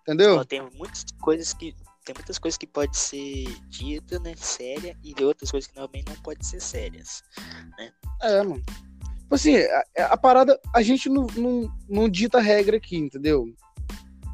Entendeu? 0.02 0.38
Ó, 0.38 0.44
tem 0.44 0.62
muitas 0.74 1.06
coisas 1.22 1.54
que 1.54 1.76
tem 2.04 2.16
muitas 2.16 2.40
coisas 2.40 2.58
que 2.58 2.66
pode 2.66 2.98
ser 2.98 3.46
dita, 3.68 4.18
né, 4.20 4.34
séria 4.38 4.98
e 5.04 5.14
de 5.14 5.26
outras 5.26 5.52
coisas 5.52 5.68
que 5.68 5.76
também 5.76 6.04
não 6.08 6.16
pode 6.24 6.48
ser 6.48 6.62
sérias. 6.62 7.22
É, 8.22 8.42
mano. 8.42 8.64
Tipo 9.20 9.36
assim, 9.36 9.58
a, 9.58 10.06
a 10.06 10.18
parada, 10.18 10.58
a 10.74 10.82
gente 10.82 11.10
não, 11.10 11.28
não, 11.36 11.70
não 11.90 12.10
dita 12.10 12.40
regra 12.40 12.78
aqui, 12.78 12.96
entendeu? 12.96 13.54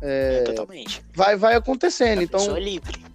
É, 0.06 0.44
totalmente. 0.44 1.02
Vai, 1.16 1.38
vai 1.38 1.56
acontecendo. 1.56 2.20
A 2.20 2.24
então, 2.24 2.39
pessoa 2.39 2.58
é 2.58 2.62
livre. 2.62 3.06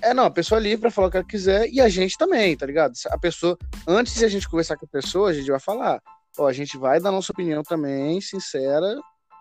É, 0.00 0.14
não, 0.14 0.26
a 0.26 0.30
pessoa 0.30 0.60
é 0.60 0.62
livre 0.62 0.82
pra 0.82 0.90
falar 0.92 1.08
o 1.08 1.10
que 1.10 1.16
ela 1.16 1.26
quiser 1.26 1.68
e 1.68 1.80
a 1.80 1.88
gente 1.88 2.16
também, 2.16 2.56
tá 2.56 2.64
ligado? 2.64 2.92
A 3.08 3.18
pessoa, 3.18 3.58
antes 3.86 4.14
de 4.14 4.24
a 4.24 4.28
gente 4.28 4.48
conversar 4.48 4.76
com 4.76 4.86
a 4.86 4.88
pessoa, 4.88 5.30
a 5.30 5.32
gente 5.32 5.50
vai 5.50 5.58
falar, 5.58 6.00
ó, 6.38 6.46
a 6.46 6.52
gente 6.52 6.78
vai 6.78 7.00
dar 7.00 7.10
nossa 7.10 7.32
opinião 7.32 7.64
também, 7.64 8.20
sincera, 8.20 8.96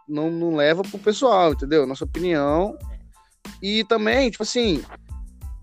não, 0.09 0.31
não 0.31 0.55
leva 0.55 0.81
pro 0.81 0.97
pessoal, 0.97 1.53
entendeu? 1.53 1.85
Nossa 1.85 2.05
opinião. 2.05 2.75
E 3.61 3.83
também, 3.83 4.31
tipo 4.31 4.41
assim, 4.41 4.83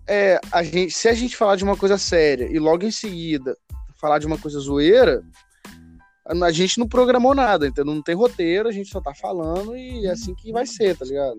é, 0.06 0.38
a 0.52 0.62
gente, 0.62 0.92
se 0.92 1.08
a 1.08 1.14
gente 1.14 1.36
falar 1.36 1.56
de 1.56 1.64
uma 1.64 1.76
coisa 1.76 1.98
séria 1.98 2.46
e 2.46 2.60
logo 2.60 2.84
em 2.84 2.92
seguida 2.92 3.56
falar 4.00 4.18
de 4.18 4.26
uma 4.26 4.38
coisa 4.38 4.60
zoeira, 4.60 5.24
a, 6.24 6.50
gente 6.50 6.78
não 6.78 6.88
programou 6.88 7.34
nada, 7.34 7.66
entendeu? 7.66 7.94
Não 7.94 8.02
tem 8.02 8.14
roteiro, 8.14 8.68
a 8.68 8.72
gente 8.72 8.88
só 8.88 9.00
tá 9.00 9.14
falando 9.14 9.76
e 9.76 10.06
é 10.06 10.10
assim 10.10 10.34
que 10.34 10.52
vai 10.52 10.66
ser, 10.66 10.96
tá 10.96 11.04
ligado? 11.04 11.38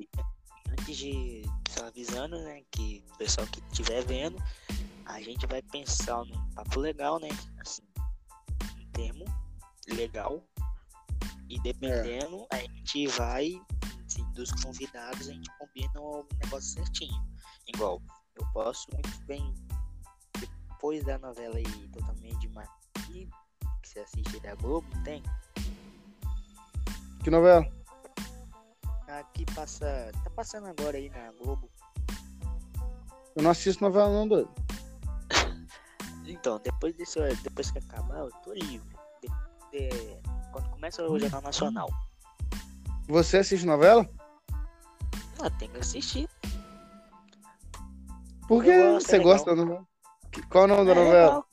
Antes 0.69 0.95
de 0.97 1.41
só 1.69 1.87
avisando, 1.87 2.37
né, 2.43 2.61
que 2.71 3.03
o 3.13 3.17
pessoal 3.17 3.47
que 3.47 3.61
estiver 3.71 4.03
vendo, 4.05 4.37
a 5.05 5.19
gente 5.21 5.45
vai 5.47 5.61
pensar 5.61 6.23
num 6.25 6.49
papo 6.51 6.79
legal, 6.79 7.19
né? 7.19 7.29
Assim, 7.59 7.81
um 8.79 8.91
termo 8.91 9.25
legal. 9.89 10.43
E 11.49 11.59
dependendo, 11.61 12.47
a 12.51 12.57
gente 12.57 13.07
vai, 13.07 13.61
assim, 14.05 14.23
dos 14.33 14.51
convidados, 14.63 15.29
a 15.29 15.33
gente 15.33 15.49
combina 15.57 15.99
o 15.99 16.25
negócio 16.43 16.73
certinho. 16.73 17.21
Igual, 17.67 18.01
eu 18.35 18.45
posso 18.53 18.87
muito 18.93 19.25
bem, 19.25 19.53
depois 20.39 21.03
da 21.03 21.17
novela 21.19 21.57
aí 21.57 21.87
totalmente 21.89 22.39
demais, 22.39 22.69
que 23.05 23.27
você 23.95 23.99
assiste 24.01 24.39
da 24.41 24.53
Globo, 24.55 24.85
tem? 25.05 25.23
Que 27.23 27.29
novela? 27.29 27.65
Aqui 29.07 29.45
passa. 29.55 30.11
Tá 30.23 30.29
passando 30.31 30.67
agora 30.67 30.97
aí 30.97 31.09
na 31.09 31.31
Globo. 31.41 31.69
Eu 33.35 33.43
não 33.43 33.51
assisto 33.51 33.81
novela 33.83 34.09
não, 34.09 34.27
doido. 34.27 34.49
Então, 36.27 36.59
depois 36.63 36.95
desse, 36.95 37.19
depois 37.43 37.69
que 37.69 37.77
acabar, 37.77 38.17
eu 38.17 38.31
tô 38.43 38.51
livre. 38.51 38.95
De- 39.21 39.29
de- 39.71 40.19
quando 40.51 40.67
começa 40.71 41.03
o 41.07 41.19
Jornal 41.19 41.41
Nacional. 41.41 41.87
Você 43.07 43.37
assiste 43.37 43.63
novela? 43.63 44.09
Ah, 45.39 45.51
tem 45.51 45.69
que 45.69 45.77
assistir. 45.77 46.27
Por 48.47 48.63
que 48.63 48.71
você 48.71 49.15
é 49.15 49.17
legal. 49.19 49.33
gosta 49.33 49.55
da 49.55 49.63
novela? 49.63 49.87
Qual 50.49 50.63
é 50.63 50.65
o 50.65 50.67
nome 50.67 50.85
da 50.85 50.91
É 50.91 50.95
novela? 51.05 51.45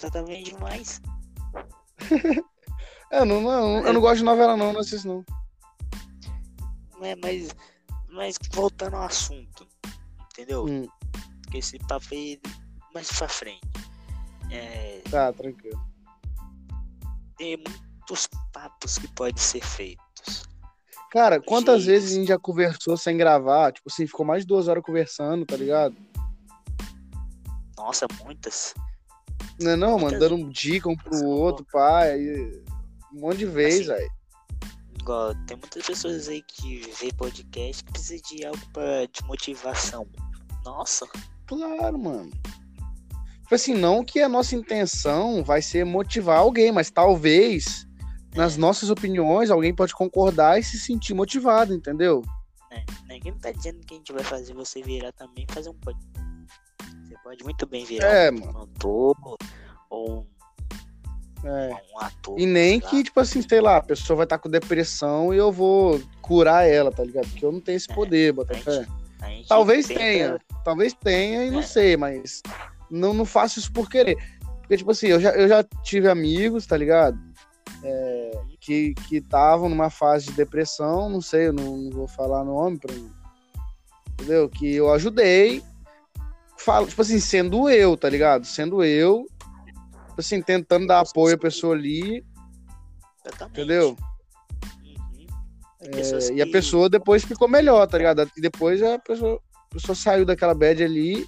legal. 0.00 0.42
Demais. 0.44 1.02
É, 3.12 3.24
não, 3.24 3.40
não, 3.40 3.84
eu 3.84 3.92
não 3.92 4.00
gosto 4.00 4.18
de 4.18 4.24
novela 4.24 4.56
não, 4.56 4.72
não 4.72 4.80
assisto 4.80 5.08
não. 5.08 5.24
É, 7.02 7.16
mas, 7.16 7.48
mas 8.08 8.36
voltando 8.52 8.94
ao 8.94 9.02
assunto, 9.02 9.66
entendeu? 10.30 10.64
Hum, 10.64 10.86
Porque 11.42 11.58
esse 11.58 11.76
papo 11.88 12.06
aí 12.12 12.40
mais 12.94 13.10
pra 13.10 13.28
frente. 13.28 13.60
É, 14.52 15.02
tá, 15.10 15.32
tranquilo. 15.32 15.80
tem 17.36 17.56
muitos 17.56 18.28
papos 18.52 18.96
que 18.96 19.08
podem 19.08 19.42
ser 19.42 19.64
feitos. 19.64 20.44
Cara, 21.10 21.40
quantas 21.42 21.82
Gente. 21.82 21.90
vezes 21.90 22.12
a 22.12 22.14
gente 22.14 22.28
já 22.28 22.38
conversou 22.38 22.96
sem 22.96 23.16
gravar? 23.16 23.72
Tipo 23.72 23.90
assim, 23.90 24.06
ficou 24.06 24.24
mais 24.24 24.42
de 24.42 24.46
duas 24.46 24.68
horas 24.68 24.84
conversando, 24.84 25.44
tá 25.44 25.56
ligado? 25.56 25.96
Nossa, 27.76 28.06
muitas. 28.22 28.72
Não 29.60 29.72
é 29.72 29.76
não, 29.76 29.98
mano? 29.98 30.18
Dando 30.18 30.50
dica 30.50 30.88
um 30.88 30.96
pro 30.96 31.26
outro, 31.26 31.66
pai. 31.70 32.12
aí, 32.12 32.62
Um 33.12 33.20
monte 33.20 33.38
de 33.38 33.46
vez, 33.46 33.80
Assim, 33.80 33.88
velho. 33.88 34.10
Igual, 35.00 35.34
tem 35.46 35.56
muitas 35.56 35.86
pessoas 35.86 36.28
aí 36.28 36.42
que 36.42 36.80
vê 37.00 37.12
podcast 37.12 37.84
que 37.84 37.92
precisa 37.92 38.22
de 38.22 38.44
algo 38.44 38.60
pra, 38.72 39.06
de 39.06 39.24
motivação. 39.26 40.06
Nossa. 40.64 41.06
Claro, 41.46 41.98
mano. 41.98 42.30
Tipo 43.42 43.54
assim, 43.54 43.74
não 43.74 44.04
que 44.04 44.20
a 44.20 44.28
nossa 44.28 44.54
intenção 44.54 45.42
vai 45.42 45.60
ser 45.60 45.84
motivar 45.84 46.38
alguém, 46.38 46.70
mas 46.70 46.90
talvez 46.90 47.86
nas 48.34 48.56
nossas 48.56 48.90
opiniões 48.90 49.50
alguém 49.50 49.74
pode 49.74 49.92
concordar 49.92 50.58
e 50.58 50.62
se 50.62 50.78
sentir 50.78 51.14
motivado, 51.14 51.74
entendeu? 51.74 52.22
É, 52.70 52.84
ninguém 53.08 53.34
tá 53.34 53.50
dizendo 53.50 53.80
que 53.80 53.94
a 53.94 53.96
gente 53.96 54.12
vai 54.12 54.22
fazer 54.22 54.54
você 54.54 54.80
virar 54.82 55.10
também 55.12 55.44
fazer 55.50 55.70
um 55.70 55.74
podcast. 55.74 56.19
Pode 57.22 57.44
muito 57.44 57.66
bem 57.66 57.84
virar 57.84 58.06
É, 58.08 58.30
um 58.30 58.40
cantor 58.40 59.16
ou 59.88 60.26
um, 61.44 61.48
É. 61.48 61.70
um 61.94 61.98
ator. 62.00 62.38
E 62.38 62.46
nem 62.46 62.80
sei 62.80 62.84
lá. 62.84 62.90
que, 62.90 63.04
tipo 63.04 63.20
assim, 63.20 63.42
sei 63.42 63.60
lá, 63.60 63.76
a 63.78 63.82
pessoa 63.82 64.16
vai 64.18 64.24
estar 64.24 64.38
com 64.38 64.48
depressão 64.48 65.32
e 65.32 65.36
eu 65.38 65.52
vou 65.52 66.00
curar 66.22 66.66
ela, 66.68 66.90
tá 66.90 67.04
ligado? 67.04 67.28
Porque 67.28 67.44
eu 67.44 67.52
não 67.52 67.60
tenho 67.60 67.76
esse 67.76 67.90
É, 67.90 67.94
poder, 67.94 68.32
bota 68.32 68.52
a 68.52 68.56
gente- 68.56 68.64
fé. 68.64 68.86
Talvez 69.48 69.86
tenta- 69.86 70.00
tenha, 70.00 70.38
talvez 70.64 70.94
tenha 70.94 71.44
e 71.44 71.50
não 71.50 71.60
É. 71.60 71.62
sei, 71.62 71.96
mas 71.96 72.42
não, 72.90 73.12
não 73.12 73.24
faço 73.26 73.58
isso 73.58 73.70
por 73.72 73.88
querer. 73.90 74.16
Porque, 74.60 74.78
tipo 74.78 74.90
assim, 74.90 75.08
eu 75.08 75.20
já, 75.20 75.30
eu 75.32 75.46
já 75.48 75.62
tive 75.82 76.08
amigos, 76.08 76.66
tá 76.66 76.76
ligado? 76.76 77.18
É, 77.82 78.30
que 78.60 78.94
estavam 79.10 79.68
numa 79.68 79.90
fase 79.90 80.26
de 80.26 80.32
depressão, 80.32 81.08
não 81.10 81.20
sei, 81.20 81.48
eu 81.48 81.52
não, 81.52 81.76
não 81.76 81.90
vou 81.90 82.06
falar 82.08 82.44
nome 82.44 82.78
pra 82.78 82.94
mim. 82.94 83.10
Entendeu? 84.12 84.48
Que 84.48 84.74
eu 84.76 84.92
ajudei, 84.92 85.62
falo, 86.64 86.86
tipo 86.86 87.00
assim, 87.02 87.18
sendo 87.20 87.68
eu, 87.68 87.96
tá 87.96 88.08
ligado? 88.08 88.44
Sendo 88.44 88.82
eu, 88.84 89.26
tipo 90.08 90.18
assim, 90.20 90.40
tentando 90.42 90.86
dar 90.86 91.00
apoio 91.00 91.34
à 91.34 91.38
pessoa 91.38 91.74
ali, 91.74 92.24
Exatamente. 93.24 93.52
entendeu? 93.60 93.96
Uhum. 94.84 95.26
É, 95.82 95.88
pessoas 95.88 96.28
e 96.30 96.40
a 96.42 96.46
que- 96.46 96.52
pessoa 96.52 96.88
depois 96.90 97.24
ficou 97.24 97.48
melhor, 97.48 97.86
tá 97.86 97.96
ligado? 97.98 98.30
E 98.36 98.40
depois 98.40 98.82
a 98.82 98.98
pessoa, 98.98 99.40
a 99.70 99.74
pessoa 99.74 99.94
saiu 99.96 100.24
daquela 100.24 100.54
bad 100.54 100.82
ali. 100.82 101.26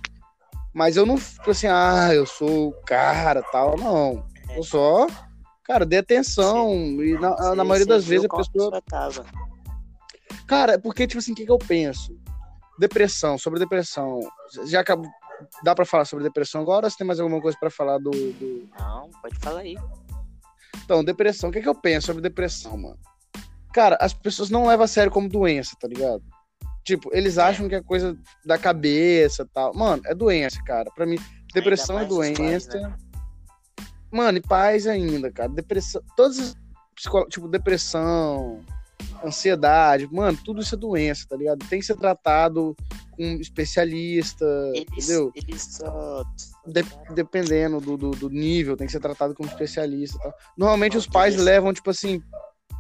Mas 0.75 0.97
eu 0.97 1.05
não 1.05 1.18
fico 1.18 1.51
assim, 1.51 1.66
ah, 1.66 2.09
eu 2.14 2.25
sou 2.25 2.68
o 2.71 2.73
cara 2.87 3.42
tal, 3.53 3.77
não. 3.77 4.27
É. 4.49 4.59
Eu 4.59 4.62
só, 4.62 5.07
cara, 5.64 5.85
dei 5.85 5.99
atenção. 5.99 6.73
E 7.03 7.12
na, 7.18 7.31
Você- 7.37 7.55
na 7.55 7.64
maioria 7.64 7.85
você 7.85 7.88
das 7.90 8.05
vezes 8.07 8.25
a 8.31 8.37
pessoa. 8.37 8.83
tava. 8.88 9.25
Cara, 10.47 10.73
é 10.75 10.79
porque, 10.79 11.07
tipo 11.07 11.18
assim, 11.18 11.33
o 11.33 11.35
que, 11.35 11.45
que 11.45 11.53
eu 11.53 11.59
penso? 11.59 12.18
Depressão, 12.79 13.37
sobre 13.37 13.61
depressão. 13.61 14.21
Já 14.66 14.81
acabou. 14.81 15.11
Dá 15.64 15.74
pra 15.74 15.85
falar 15.85 16.05
sobre 16.05 16.24
depressão 16.24 16.61
agora 16.62 16.87
ou 16.87 16.90
você 16.90 16.96
tem 16.98 17.07
mais 17.07 17.20
alguma 17.20 17.40
coisa 17.40 17.57
pra 17.59 17.70
falar 17.70 17.98
do- 17.98 18.11
do, 18.11 18.68
Não, 18.78 19.11
pode 19.20 19.38
falar 19.38 19.61
aí. 19.61 19.76
Então, 20.85 21.05
depressão, 21.05 21.50
o 21.50 21.52
que, 21.52 21.61
que 21.62 21.68
eu 21.68 21.74
penso 21.74 22.07
sobre 22.09 22.22
depressão, 22.22 22.76
mano? 22.76 22.98
Cara, 23.72 23.96
as 24.00 24.12
pessoas 24.12 24.50
não 24.50 24.66
levam 24.66 24.85
a 24.85 24.88
sério 24.88 25.11
como 25.12 25.28
doença, 25.28 25.76
tá 25.81 25.87
ligado? 25.88 26.22
Tipo, 26.85 27.11
eles 27.12 27.38
acham 27.38 27.68
que 27.68 27.74
é 27.76 27.83
coisa 27.83 28.18
da 28.44 28.59
cabeça 28.59 29.48
tal. 29.55 29.72
Mano, 29.74 30.02
é 30.07 30.14
doença, 30.14 30.61
cara. 30.64 30.90
Pra 30.94 31.07
mim, 31.07 31.16
depressão 31.55 31.98
é 31.98 32.02
os 32.02 32.09
pais, 32.09 32.35
doença. 32.37 32.81
né? 32.81 32.96
Mano, 34.11 34.38
e 34.38 34.42
paz 34.42 34.87
ainda, 34.87 35.31
cara. 35.31 35.48
Depressão. 35.48 36.02
Todas 36.16 36.38
as. 36.38 36.55
Tipo, 37.31 37.48
depressão, 37.48 38.61
ansiedade, 39.24 40.08
mano, 40.12 40.38
tudo 40.44 40.61
isso 40.61 40.74
é 40.74 40.78
doença, 40.78 41.26
tá 41.28 41.37
ligado? 41.37 41.64
Tem 41.68 41.80
que 41.80 41.87
ser 41.87 41.96
tratado 41.96 42.76
com 43.12 43.22
um 43.24 43.40
especialista, 43.40 44.44
Eles, 44.74 44.87
entendeu? 45.08 45.32
eles 45.35 45.62
só. 45.62 46.24
De- 46.66 47.14
dependendo 47.14 47.80
do, 47.80 47.96
do, 47.96 48.11
do 48.12 48.28
nível, 48.30 48.76
tem 48.76 48.87
que 48.87 48.92
ser 48.92 49.00
tratado 49.00 49.35
como 49.35 49.48
especialista. 49.48 50.16
e 50.18 50.22
tal. 50.22 50.35
Normalmente 50.56 50.96
os 50.96 51.06
pais 51.06 51.37
levam, 51.37 51.72
tipo 51.72 51.90
assim, 51.90 52.22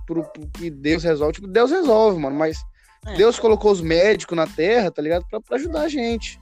pro, 0.06 0.24
pro 0.24 0.48
que 0.48 0.70
Deus 0.70 1.02
resolve. 1.02 1.34
Tipo, 1.34 1.46
Deus 1.48 1.70
resolve, 1.70 2.18
mano, 2.18 2.36
mas 2.36 2.58
É, 3.06 3.14
Deus 3.16 3.38
colocou 3.38 3.72
os 3.72 3.80
médicos 3.80 4.36
na 4.36 4.46
terra, 4.46 4.90
tá 4.90 5.02
ligado? 5.02 5.26
Pra, 5.28 5.40
pra 5.40 5.56
ajudar 5.56 5.82
a 5.82 5.88
gente. 5.88 6.38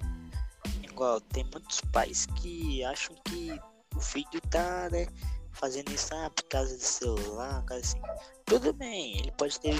Igual, 0.82 1.20
tem 1.20 1.44
muitos 1.52 1.80
pais 1.92 2.26
que 2.36 2.84
acham 2.84 3.16
que 3.24 3.58
o 3.96 4.00
filho 4.00 4.40
tá, 4.50 4.88
né, 4.92 5.06
fazendo 5.52 5.90
isso 5.92 6.08
ah, 6.14 6.30
por 6.30 6.44
causa 6.44 6.76
do 6.76 6.82
celular, 6.82 7.64
causa 7.64 7.84
assim. 7.84 8.00
Tudo 8.44 8.72
bem, 8.72 9.18
ele 9.18 9.32
pode 9.32 9.58
ter 9.60 9.74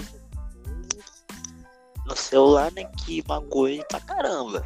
no 2.05 2.15
celular, 2.15 2.71
né, 2.71 2.85
que 3.05 3.23
magoou 3.27 3.67
ele 3.67 3.83
pra 3.85 3.99
caramba. 3.99 4.65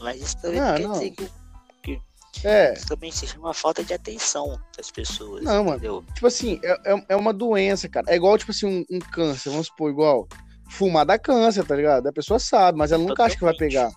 Mas 0.00 0.20
isso 0.20 0.36
também 0.40 0.60
Ah, 0.60 0.74
quer 0.74 0.88
dizer 0.88 1.10
que 1.12 1.28
É, 2.44 2.74
isso 2.74 2.86
também 2.86 3.10
se 3.10 3.26
chama 3.26 3.52
falta 3.52 3.82
de 3.82 3.92
atenção 3.92 4.60
das 4.76 4.90
pessoas. 4.92 5.42
Não, 5.42 5.64
mano. 5.64 5.76
entendeu? 5.78 6.04
tipo 6.14 6.26
assim, 6.26 6.60
é, 6.62 6.92
é- 6.94 7.06
é 7.08 7.16
uma 7.16 7.32
doença, 7.32 7.88
cara. 7.88 8.06
É 8.08 8.14
igual, 8.14 8.38
tipo 8.38 8.52
assim, 8.52 8.66
um, 8.66 8.84
um 8.96 8.98
câncer, 9.00 9.50
vamos 9.50 9.66
supor, 9.66 9.90
igual. 9.90 10.28
Fumar 10.70 11.04
dá 11.04 11.18
câncer, 11.18 11.64
tá 11.64 11.74
ligado? 11.74 12.06
A 12.06 12.12
pessoa 12.12 12.38
sabe, 12.38 12.78
mas 12.78 12.92
ela 12.92 13.02
nunca 13.02 13.24
acha 13.24 13.34
que 13.36 13.42
vai 13.44 13.54
pegar. 13.56 13.90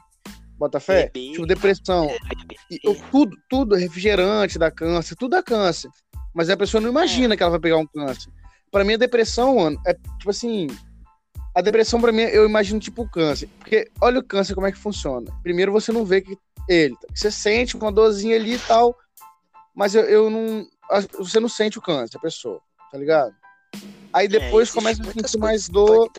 Bota 0.58 0.80
fé? 0.80 1.06
Beber, 1.08 1.32
Tipo, 1.34 1.46
depressão. 1.46 2.06
é, 2.10 2.18
beber, 2.36 2.58
E, 2.72 2.80
tudo, 3.12 3.38
tudo, 3.50 3.76
refrigerante 3.76 4.58
dá 4.58 4.72
câncer, 4.72 5.16
tudo 5.16 5.32
dá 5.32 5.44
câncer. 5.44 5.92
Mas 6.34 6.50
a 6.50 6.58
pessoa 6.58 6.82
não 6.82 6.90
imagina 6.90 7.36
que 7.36 7.44
ela 7.44 7.52
vai 7.52 7.60
pegar 7.60 7.78
um 7.78 7.88
câncer. 7.88 8.32
Pra 8.72 8.84
mim, 8.84 8.94
a 8.94 8.98
depressão, 8.98 9.58
mano, 9.58 9.82
é 9.86 9.94
tipo 9.94 10.30
assim. 10.30 10.68
A 11.54 11.62
depressão, 11.62 12.00
pra 12.00 12.12
mim, 12.14 12.22
eu 12.22 12.46
imagino 12.46 12.80
tipo 12.80 13.02
o 13.02 13.10
câncer. 13.10 13.50
Porque 13.60 13.90
olha 14.00 14.20
o 14.20 14.24
câncer 14.24 14.56
como 14.56 14.68
é 14.68 14.72
que 14.72 14.78
funciona. 14.78 15.30
Primeiro, 15.44 15.72
você 15.72 15.92
não 15.92 16.06
vê 16.06 16.22
que 16.22 16.38
ele. 16.70 16.96
Você 17.14 17.30
sente 17.30 17.76
uma 17.76 17.92
dorzinha 17.92 18.38
ali 18.38 18.54
e 18.54 18.60
tal. 18.60 18.96
Mas 19.76 19.94
eu, 19.94 20.04
eu 20.04 20.30
não. 20.30 20.66
Você 21.18 21.40
não 21.40 21.50
sente 21.50 21.78
o 21.78 21.82
câncer, 21.82 22.18
a 22.18 22.22
pessoa, 22.22 22.62
tá 22.92 22.98
ligado? 22.98 23.34
Aí 24.14 24.28
depois 24.28 24.70
É, 24.70 24.74
começa 24.74 25.02
a 25.02 25.06
sentir 25.06 25.38
mais 25.38 25.70
dor. 25.70 26.10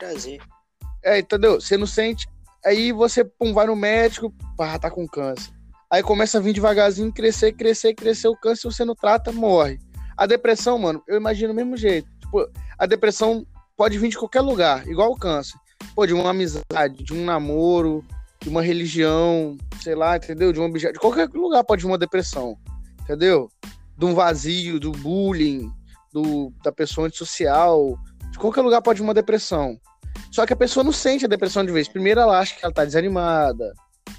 É, 1.04 1.18
entendeu? 1.18 1.60
Você 1.60 1.76
não 1.76 1.86
sente. 1.86 2.26
Aí 2.64 2.92
você 2.92 3.24
pum, 3.24 3.52
vai 3.52 3.66
no 3.66 3.76
médico, 3.76 4.32
pá, 4.56 4.78
tá 4.78 4.90
com 4.90 5.06
câncer. 5.06 5.52
Aí 5.90 6.02
começa 6.02 6.38
a 6.38 6.40
vir 6.40 6.54
devagarzinho, 6.54 7.12
crescer, 7.12 7.52
crescer, 7.52 7.94
crescer 7.94 8.28
o 8.28 8.36
câncer, 8.36 8.70
você 8.70 8.84
não 8.84 8.94
trata, 8.94 9.30
morre. 9.32 9.78
A 10.16 10.26
depressão, 10.26 10.78
mano, 10.78 11.02
eu 11.08 11.16
imagino 11.16 11.52
do 11.52 11.56
mesmo 11.56 11.76
jeito. 11.76 12.08
Tipo, 12.20 12.48
a 12.78 12.86
depressão 12.86 13.46
pode 13.76 13.98
vir 13.98 14.08
de 14.08 14.18
qualquer 14.18 14.40
lugar, 14.40 14.86
igual 14.86 15.10
o 15.12 15.18
câncer. 15.18 15.56
Pô, 15.94 16.06
de 16.06 16.14
uma 16.14 16.30
amizade, 16.30 17.02
de 17.02 17.12
um 17.12 17.24
namoro, 17.24 18.04
de 18.40 18.48
uma 18.48 18.62
religião, 18.62 19.56
sei 19.80 19.94
lá, 19.94 20.16
entendeu? 20.16 20.52
De 20.52 20.60
um 20.60 20.64
objeto. 20.64 20.94
De 20.94 20.98
qualquer 20.98 21.28
lugar 21.28 21.64
pode 21.64 21.82
vir 21.82 21.88
uma 21.88 21.98
depressão, 21.98 22.56
entendeu? 23.00 23.48
De 23.96 24.04
um 24.04 24.14
vazio, 24.14 24.78
do 24.78 24.92
bullying, 24.92 25.70
do, 26.12 26.52
da 26.62 26.72
pessoa 26.72 27.06
antissocial. 27.06 27.98
De 28.30 28.38
qualquer 28.38 28.62
lugar 28.62 28.82
pode 28.82 29.00
vir 29.00 29.04
uma 29.04 29.14
depressão. 29.14 29.78
Só 30.30 30.46
que 30.46 30.52
a 30.52 30.56
pessoa 30.56 30.84
não 30.84 30.92
sente 30.92 31.24
a 31.24 31.28
depressão 31.28 31.64
de 31.64 31.72
vez. 31.72 31.88
Primeiro 31.88 32.20
ela 32.20 32.38
acha 32.38 32.54
que 32.54 32.64
ela 32.64 32.72
tá 32.72 32.84
desanimada, 32.84 33.72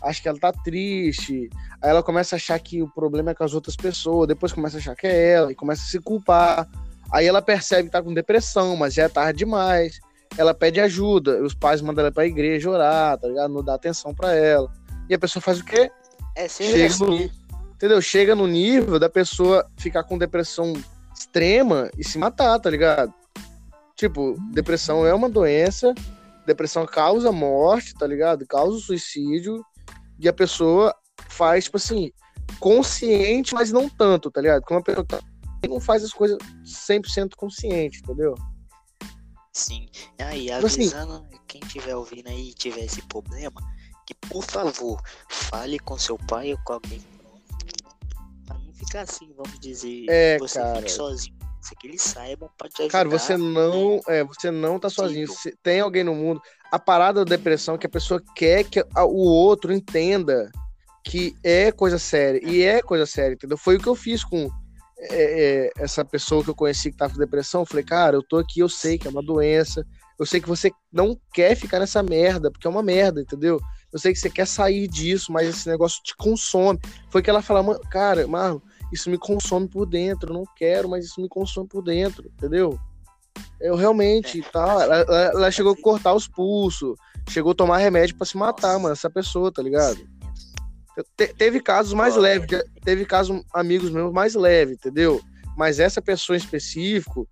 acha 0.04 0.22
que 0.22 0.28
ela 0.28 0.40
tá 0.40 0.52
triste, 0.52 1.50
aí 1.82 1.90
ela 1.90 2.04
começa 2.04 2.36
a 2.36 2.38
achar 2.38 2.60
que 2.60 2.82
o 2.82 2.88
problema 2.90 3.32
é 3.32 3.34
com 3.34 3.44
as 3.44 3.54
outras 3.54 3.76
pessoas, 3.76 4.28
depois 4.28 4.52
começa 4.52 4.78
a 4.78 4.80
achar 4.80 4.96
que 4.96 5.08
é 5.08 5.32
ela 5.32 5.52
e 5.52 5.56
começa 5.56 5.82
a 5.82 5.86
se 5.86 6.00
culpar. 6.00 6.68
Aí 7.12 7.26
ela 7.26 7.42
percebe 7.42 7.84
que 7.84 7.92
tá 7.92 8.02
com 8.02 8.14
depressão, 8.14 8.76
mas 8.76 8.94
já 8.94 9.04
é 9.04 9.10
tarde 9.10 9.40
demais. 9.40 10.00
Ela 10.38 10.54
pede 10.54 10.80
ajuda, 10.80 11.42
os 11.44 11.54
pais 11.54 11.82
mandam 11.82 12.04
ela 12.04 12.12
pra 12.12 12.26
igreja 12.26 12.70
orar, 12.70 13.18
tá 13.18 13.28
ligado? 13.28 13.54
Não 13.54 13.64
dá 13.64 13.76
atenção 13.76 14.14
pra 14.14 14.34
ela. 14.34 14.72
E 15.10 15.14
a 15.14 15.20
pessoa 15.20 15.42
faz 15.42 15.60
o 15.60 15.66
quê? 15.66 15.92
É, 16.36 16.48
Chega 16.50 16.98
no, 17.06 17.30
entendeu? 17.76 18.02
Chega 18.02 18.36
no 18.36 18.48
nível 18.48 18.98
da 18.98 19.10
pessoa 19.10 19.66
ficar 19.78 20.04
com 20.04 20.18
depressão 20.18 20.74
extrema 21.16 21.90
e 21.98 22.04
se 22.04 22.18
matar, 22.18 22.60
tá 22.60 22.70
ligado? 22.70 23.14
Tipo, 23.96 24.36
depressão 24.52 25.06
é 25.06 25.14
uma 25.14 25.30
doença, 25.30 25.94
depressão 26.46 26.86
causa 26.86 27.32
morte, 27.32 27.94
tá 27.94 28.08
ligado? 28.08 28.46
Causa 28.48 28.80
suicídio, 28.80 29.64
e 30.24 30.28
a 30.30 30.34
pessoa 30.34 30.96
faz, 31.30 31.66
tipo 31.66 31.78
assim, 31.78 32.12
consciente, 32.60 33.54
mas 33.54 33.72
não 33.72 33.90
tanto, 33.90 34.32
tá 34.32 34.40
ligado? 34.42 34.64
Como 34.64 34.80
a 34.80 34.84
pessoa 34.84 35.06
tá- 35.06 35.20
não 35.68 35.80
faz 35.80 36.04
as 36.04 36.12
coisas 36.14 36.38
100% 36.66 37.36
consciente, 37.36 38.00
entendeu? 38.00 38.36
Sim. 39.52 39.88
Aí, 40.20 40.48
Tipo 40.48 40.66
assim- 40.66 40.82
avisando 40.82 41.28
quem 41.48 41.62
tiver 41.62 41.96
ouvindo 41.96 42.28
aí 42.28 42.50
e 42.50 42.54
tiver 42.54 42.86
esse 42.86 43.02
problema, 43.04 43.62
que 44.08 44.14
por 44.28 44.44
favor, 44.44 45.02
fale 45.30 45.78
com 45.80 45.98
seu 45.98 46.18
pai 46.18 46.52
ou 46.54 46.60
com 46.66 46.74
alguém 46.74 47.02
pra 48.46 48.58
não 48.60 48.74
ficar 48.74 49.02
assim, 49.02 49.32
vamos 49.36 49.60
dizer, 49.60 50.06
É, 50.10 50.38
você 50.40 50.60
cara. 50.60 50.78
fique 50.78 50.92
sozinho. 50.92 51.38
Se 51.64 51.76
que 51.76 51.88
eles 51.88 52.02
saibam, 52.02 52.50
pode 52.58 52.74
ajudar. 52.78 52.92
Cara, 52.92 53.10
você 53.10 53.38
não, 53.38 54.02
é, 54.08 54.22
você 54.24 54.52
não 54.52 54.78
tá 54.78 54.90
sozinho. 54.90 55.28
Se 55.30 55.56
tem 55.64 55.80
alguém 55.80 56.04
no 56.04 56.14
mundo. 56.14 56.42
A 56.70 56.78
parada 56.78 57.24
da 57.24 57.36
depressão 57.38 57.76
é 57.76 57.78
que 57.78 57.88
a 57.88 57.90
pessoa 57.90 58.22
quer 58.36 58.66
que 58.66 58.82
o 58.82 59.28
outro 59.30 59.72
entenda 59.72 60.52
que 61.06 61.34
é 61.42 61.72
coisa 61.72 61.98
séria. 61.98 62.42
E 62.44 62.64
é 62.64 62.82
coisa 62.82 63.06
séria, 63.06 63.36
entendeu? 63.36 63.58
Foi 63.58 63.78
o 63.78 63.80
que 63.80 63.88
eu 63.88 63.96
fiz 63.96 64.26
com 64.26 64.50
é, 65.00 65.70
é, 65.70 65.72
essa 65.78 66.04
pessoa 66.04 66.44
que 66.44 66.50
eu 66.50 66.56
conheci 66.56 66.92
que 66.92 66.98
tava 66.98 67.14
com 67.14 67.20
depressão. 67.20 67.62
Eu 67.62 67.66
falei, 67.66 67.86
cara, 67.86 68.18
eu 68.18 68.24
tô 68.24 68.38
aqui, 68.38 68.60
eu 68.60 68.70
sei 68.70 68.98
que 68.98 69.08
é 69.08 69.10
uma 69.10 69.24
doença. 69.24 69.86
Eu 70.20 70.26
sei 70.26 70.42
que 70.42 70.48
você 70.48 70.70
não 70.92 71.18
quer 71.34 71.56
ficar 71.56 71.80
nessa 71.80 72.04
merda, 72.04 72.52
porque 72.52 72.68
é 72.68 72.70
uma 72.70 72.84
merda, 72.84 73.22
entendeu? 73.22 73.60
Eu 73.92 74.00
sei 74.00 74.12
que 74.12 74.20
você 74.20 74.30
quer 74.30 74.48
sair 74.48 74.88
disso, 74.88 75.32
mas 75.32 75.48
esse 75.48 75.70
negócio 75.70 76.02
te 76.04 76.16
consome. 76.18 76.80
Foi 77.10 77.22
que 77.22 77.30
ela 77.30 77.42
falou, 77.42 77.64
"Mano, 77.64 77.80
cara, 77.92 78.28
Marlon, 78.28 78.60
isso 78.94 79.10
me 79.10 79.18
consome 79.18 79.68
por 79.68 79.86
dentro. 79.86 80.30
Eu 80.32 80.34
não 80.40 80.46
quero, 80.56 80.88
mas 80.90 81.06
isso 81.06 81.20
me 81.22 81.28
consome 81.28 81.68
por 81.68 81.82
dentro, 81.84 82.26
entendeu? 82.38 82.80
Eu 83.60 83.76
realmente, 83.76 84.40
É. 84.42 84.50
tá? 84.52 84.84
Ela, 84.84 84.96
ela- 84.98 85.22
ela 85.34 85.52
chegou 85.52 85.74
a 85.74 85.78
cortar 85.82 86.14
os 86.14 86.28
pulsos, 86.28 86.96
chegou 87.30 87.52
a 87.52 87.56
tomar 87.56 87.78
remédio 87.78 88.16
pra 88.16 88.26
se 88.26 88.38
matar, 88.38 88.78
mano, 88.80 88.94
essa 88.94 89.10
pessoa, 89.10 89.52
tá 89.52 89.62
ligado? 89.62 89.98
Te- 91.18 91.34
teve 91.34 91.60
casos 91.60 91.94
mais 91.94 92.16
leves, 92.16 92.48
teve 92.84 93.04
casos 93.06 93.42
amigos 93.54 93.90
meus 93.90 94.14
mais 94.14 94.36
leves, 94.36 94.76
entendeu? 94.76 95.20
Mas 95.58 95.80
essa 95.80 96.02
pessoa 96.02 96.36
em 96.36 96.40
específico 96.40 97.28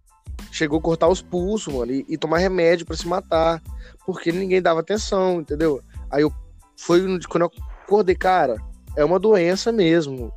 chegou 0.51 0.79
a 0.79 0.81
cortar 0.81 1.07
os 1.09 1.21
pulsos, 1.21 1.71
mano, 1.71 1.91
e, 1.91 2.03
e 2.09 2.17
tomar 2.17 2.39
remédio 2.39 2.85
pra 2.87 2.97
se 2.97 3.07
matar, 3.07 3.61
porque 4.05 4.31
ninguém 4.31 4.61
dava 4.61 4.79
atenção, 4.79 5.41
entendeu? 5.41 5.79
Aí 6.09 6.23
eu 6.23 6.33
foi 6.75 7.01
quando 7.29 7.43
eu 7.43 7.51
acordei, 7.83 8.15
cara, 8.15 8.55
é 8.97 9.05
uma 9.05 9.19
doença 9.19 9.71
mesmo. 9.71 10.33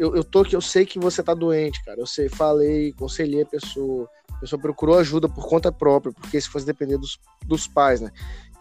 Eu, 0.00 0.16
eu 0.16 0.24
tô 0.24 0.40
aqui, 0.40 0.56
eu 0.56 0.62
sei 0.62 0.86
que 0.86 0.98
você 0.98 1.22
tá 1.22 1.34
doente, 1.34 1.84
cara. 1.84 2.00
Eu 2.00 2.06
sei, 2.06 2.26
falei, 2.30 2.88
aconselhei 2.96 3.42
a 3.42 3.46
pessoa. 3.46 4.08
A 4.32 4.38
pessoa 4.40 4.58
procurou 4.58 4.98
ajuda 4.98 5.28
por 5.28 5.46
conta 5.46 5.70
própria, 5.70 6.10
porque 6.10 6.40
se 6.40 6.48
fosse 6.48 6.64
depender 6.64 6.96
dos, 6.96 7.18
dos 7.44 7.68
pais, 7.68 8.00
né? 8.00 8.10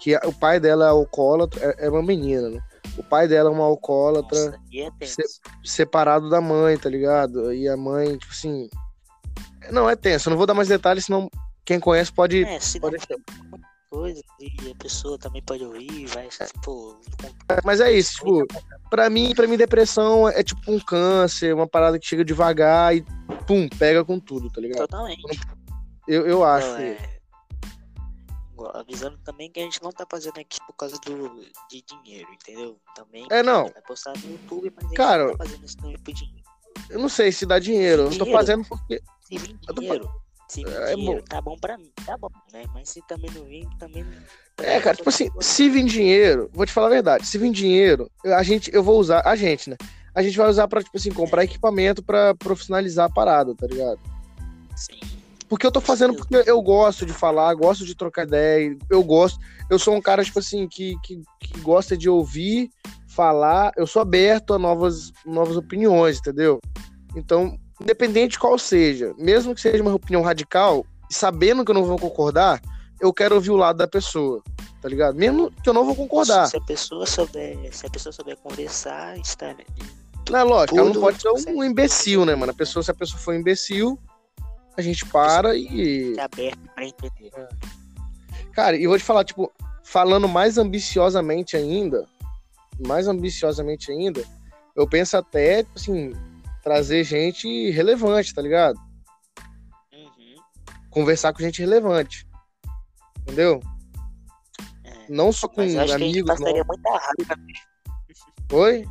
Que 0.01 0.15
a- 0.15 0.21
o 0.25 0.33
pai 0.33 0.59
dela 0.59 0.85
é 0.87 0.89
alcoólatra, 0.89 1.75
é, 1.79 1.85
é 1.85 1.89
uma 1.89 2.03
menina, 2.03 2.49
né? 2.49 2.61
O 2.97 3.03
pai 3.03 3.25
dela 3.25 3.49
é 3.49 3.53
uma 3.53 3.63
alcoólatra 3.63 4.37
Nossa, 4.47 4.59
e 4.69 4.81
é. 4.81 4.91
Cê- 5.05 5.23
separado 5.63 6.29
da 6.29 6.41
mãe, 6.41 6.77
tá 6.77 6.89
ligado? 6.89 7.53
E 7.53 7.69
a 7.69 7.77
mãe, 7.77 8.17
tipo 8.17 8.33
assim. 8.33 8.69
Não, 9.71 9.89
é 9.89 9.95
tenso. 9.95 10.27
Eu 10.27 10.31
não 10.31 10.37
vou 10.37 10.45
dar 10.45 10.53
mais 10.53 10.67
detalhes, 10.67 11.05
senão 11.05 11.29
quem 11.63 11.79
conhece 11.79 12.11
pode. 12.11 12.43
É, 12.43 12.59
se 12.59 12.81
pode- 12.81 12.97
não 13.49 13.59
coisa, 13.89 14.21
e 14.39 14.71
a 14.71 14.75
pessoa 14.75 15.17
também 15.17 15.41
pode 15.41 15.65
ouvir, 15.65 16.05
vai, 16.07 16.27
pô, 16.63 16.95
Mas 17.65 17.81
é 17.81 17.91
isso, 17.91 18.17
tipo, 18.17 18.45
pra 18.89 19.09
mim, 19.09 19.33
pra 19.35 19.47
mim, 19.47 19.57
depressão 19.57 20.27
é 20.27 20.43
tipo 20.43 20.71
um 20.71 20.79
câncer, 20.79 21.53
uma 21.53 21.67
parada 21.67 21.99
que 21.99 22.07
chega 22.07 22.23
devagar 22.25 22.95
e 22.95 23.01
pum, 23.47 23.67
pega 23.77 24.03
com 24.03 24.19
tudo, 24.19 24.49
tá 24.49 24.59
ligado? 24.61 24.79
totalmente. 24.79 25.21
Eu, 26.07 26.25
eu 26.25 26.43
acho. 26.43 26.67
Então, 26.67 26.79
é, 26.81 27.19
avisando 28.73 29.17
também 29.19 29.49
que 29.49 29.59
a 29.59 29.63
gente 29.63 29.81
não 29.81 29.91
tá 29.91 30.05
fazendo 30.09 30.39
aqui 30.39 30.57
por 30.67 30.73
causa 30.73 30.97
do, 31.05 31.29
de 31.69 31.81
dinheiro, 31.81 32.27
entendeu? 32.33 32.77
Também 32.95 33.25
É, 33.31 33.41
não. 33.41 33.63
vai 33.63 33.81
postar 33.87 34.13
no 34.17 34.31
YouTube, 34.31 34.73
mas 34.75 34.91
Cara, 34.93 35.25
não 35.27 35.37
tá 35.37 35.45
fazendo 35.45 35.65
isso 35.65 35.77
também 35.77 35.97
por 35.97 36.13
dinheiro. 36.13 36.49
Eu 36.89 36.99
não 36.99 37.09
sei 37.09 37.31
se 37.31 37.45
dá 37.45 37.59
dinheiro. 37.59 38.03
Eu 38.03 38.09
tô 38.09 38.11
Dinheiro? 38.25 38.31
fazendo 38.31 38.65
porque. 38.67 39.01
Se 39.21 39.37
vir 39.37 39.57
tô 39.67 39.73
dinheiro, 39.73 40.09
se 40.49 40.63
vir 40.63 40.73
É 40.73 40.95
dinheiro, 40.95 41.19
bom. 41.21 41.25
tá 41.27 41.41
bom 41.41 41.57
pra 41.57 41.77
mim, 41.77 41.91
tá 42.05 42.17
bom, 42.17 42.29
né? 42.51 42.65
Mas 42.73 42.89
se 42.89 43.01
também 43.07 43.29
não 43.33 43.45
vir, 43.45 43.67
também 43.79 44.03
não. 44.03 44.65
É, 44.65 44.79
cara, 44.81 44.97
tipo 44.97 45.07
assim, 45.07 45.29
se 45.39 45.69
vir 45.69 45.85
dinheiro, 45.85 46.49
vou 46.51 46.65
te 46.65 46.73
falar 46.73 46.87
a 46.87 46.91
verdade, 46.91 47.25
se 47.25 47.37
vir 47.37 47.51
dinheiro, 47.51 48.09
a 48.25 48.43
gente, 48.43 48.69
eu 48.73 48.83
vou 48.83 48.99
usar, 48.99 49.21
a 49.25 49.35
gente, 49.35 49.69
né? 49.69 49.77
A 50.13 50.21
gente 50.21 50.37
vai 50.37 50.49
usar 50.49 50.67
pra, 50.67 50.83
tipo 50.83 50.97
assim, 50.97 51.11
comprar 51.11 51.43
equipamento 51.45 52.03
pra 52.03 52.35
profissionalizar 52.35 53.05
a 53.05 53.13
parada, 53.13 53.55
tá 53.55 53.67
ligado? 53.67 53.99
Sim. 54.75 54.99
Porque 55.47 55.65
eu 55.65 55.71
tô 55.71 55.79
fazendo 55.79 56.13
porque 56.13 56.43
eu 56.45 56.61
gosto 56.61 57.05
de 57.05 57.13
falar, 57.13 57.53
gosto 57.53 57.85
de 57.85 57.95
trocar 57.95 58.27
ideia, 58.27 58.77
eu 58.89 59.03
gosto. 59.03 59.39
Eu 59.69 59.79
sou 59.79 59.95
um 59.95 60.01
cara, 60.01 60.23
tipo 60.23 60.39
assim, 60.39 60.67
que, 60.67 60.95
que, 61.03 61.21
que 61.39 61.59
gosta 61.61 61.95
de 61.97 62.09
ouvir, 62.09 62.69
falar. 63.07 63.71
Eu 63.75 63.87
sou 63.87 64.01
aberto 64.01 64.53
a 64.53 64.59
novas, 64.59 65.11
novas 65.25 65.57
opiniões, 65.57 66.19
entendeu? 66.19 66.59
Então, 67.15 67.57
independente 67.81 68.31
de 68.31 68.39
qual 68.39 68.57
seja, 68.57 69.13
mesmo 69.17 69.55
que 69.55 69.61
seja 69.61 69.81
uma 69.81 69.93
opinião 69.93 70.21
radical, 70.21 70.85
sabendo 71.09 71.63
que 71.63 71.71
eu 71.71 71.75
não 71.75 71.85
vou 71.85 71.97
concordar, 71.97 72.61
eu 72.99 73.13
quero 73.13 73.35
ouvir 73.35 73.51
o 73.51 73.55
lado 73.55 73.77
da 73.77 73.87
pessoa, 73.87 74.43
tá 74.81 74.89
ligado? 74.89 75.15
Mesmo 75.15 75.51
que 75.63 75.69
eu 75.69 75.73
não 75.73 75.85
vou 75.85 75.95
concordar. 75.95 76.47
Se 76.47 76.57
a 76.57 76.61
pessoa 76.61 77.05
souber, 77.05 77.57
se 77.71 77.85
a 77.85 77.89
pessoa 77.89 78.11
souber 78.11 78.37
conversar, 78.37 79.17
está. 79.17 79.55
Não 80.29 80.39
é 80.39 80.43
lógico, 80.43 80.77
ela 80.77 80.85
não 80.85 80.93
Tudo 80.93 81.03
pode 81.03 81.21
ser 81.21 81.29
um 81.49 81.63
imbecil, 81.63 82.25
né, 82.25 82.35
mano? 82.35 82.51
A 82.51 82.55
pessoa, 82.55 82.83
se 82.83 82.91
a 82.91 82.93
pessoa 82.93 83.19
for 83.19 83.33
um 83.33 83.37
imbecil, 83.37 83.97
a 84.77 84.81
gente 84.81 85.05
para 85.05 85.55
e. 85.55 86.13
Ser 86.13 86.21
aberto 86.21 86.59
pra 86.75 86.85
entender. 86.85 87.47
Cara, 88.53 88.75
e 88.75 88.85
vou 88.85 88.97
te 88.97 89.03
falar, 89.03 89.23
tipo, 89.23 89.51
falando 89.83 90.27
mais 90.27 90.57
ambiciosamente 90.57 91.55
ainda, 91.55 92.05
mais 92.85 93.07
ambiciosamente 93.07 93.91
ainda, 93.91 94.23
eu 94.75 94.87
penso 94.87 95.17
até, 95.17 95.63
tipo 95.63 95.79
assim, 95.79 96.13
trazer 96.61 97.03
gente 97.03 97.69
relevante, 97.71 98.33
tá 98.33 98.41
ligado? 98.41 98.77
Uhum. 99.93 100.35
Conversar 100.89 101.33
com 101.33 101.39
gente 101.39 101.61
relevante. 101.61 102.27
Entendeu? 103.21 103.59
É. 104.83 105.05
Não 105.09 105.31
só 105.31 105.47
com 105.47 105.61
Mas 105.61 105.73
eu 105.73 105.81
acho 105.81 105.87
que 105.87 105.95
a 105.95 105.97
gente 105.99 106.19
amigos, 106.19 106.31
passaria 106.31 106.63
não. 106.63 106.67
muita 106.67 106.89
raiva. 106.89 107.59
Oi? 108.51 108.85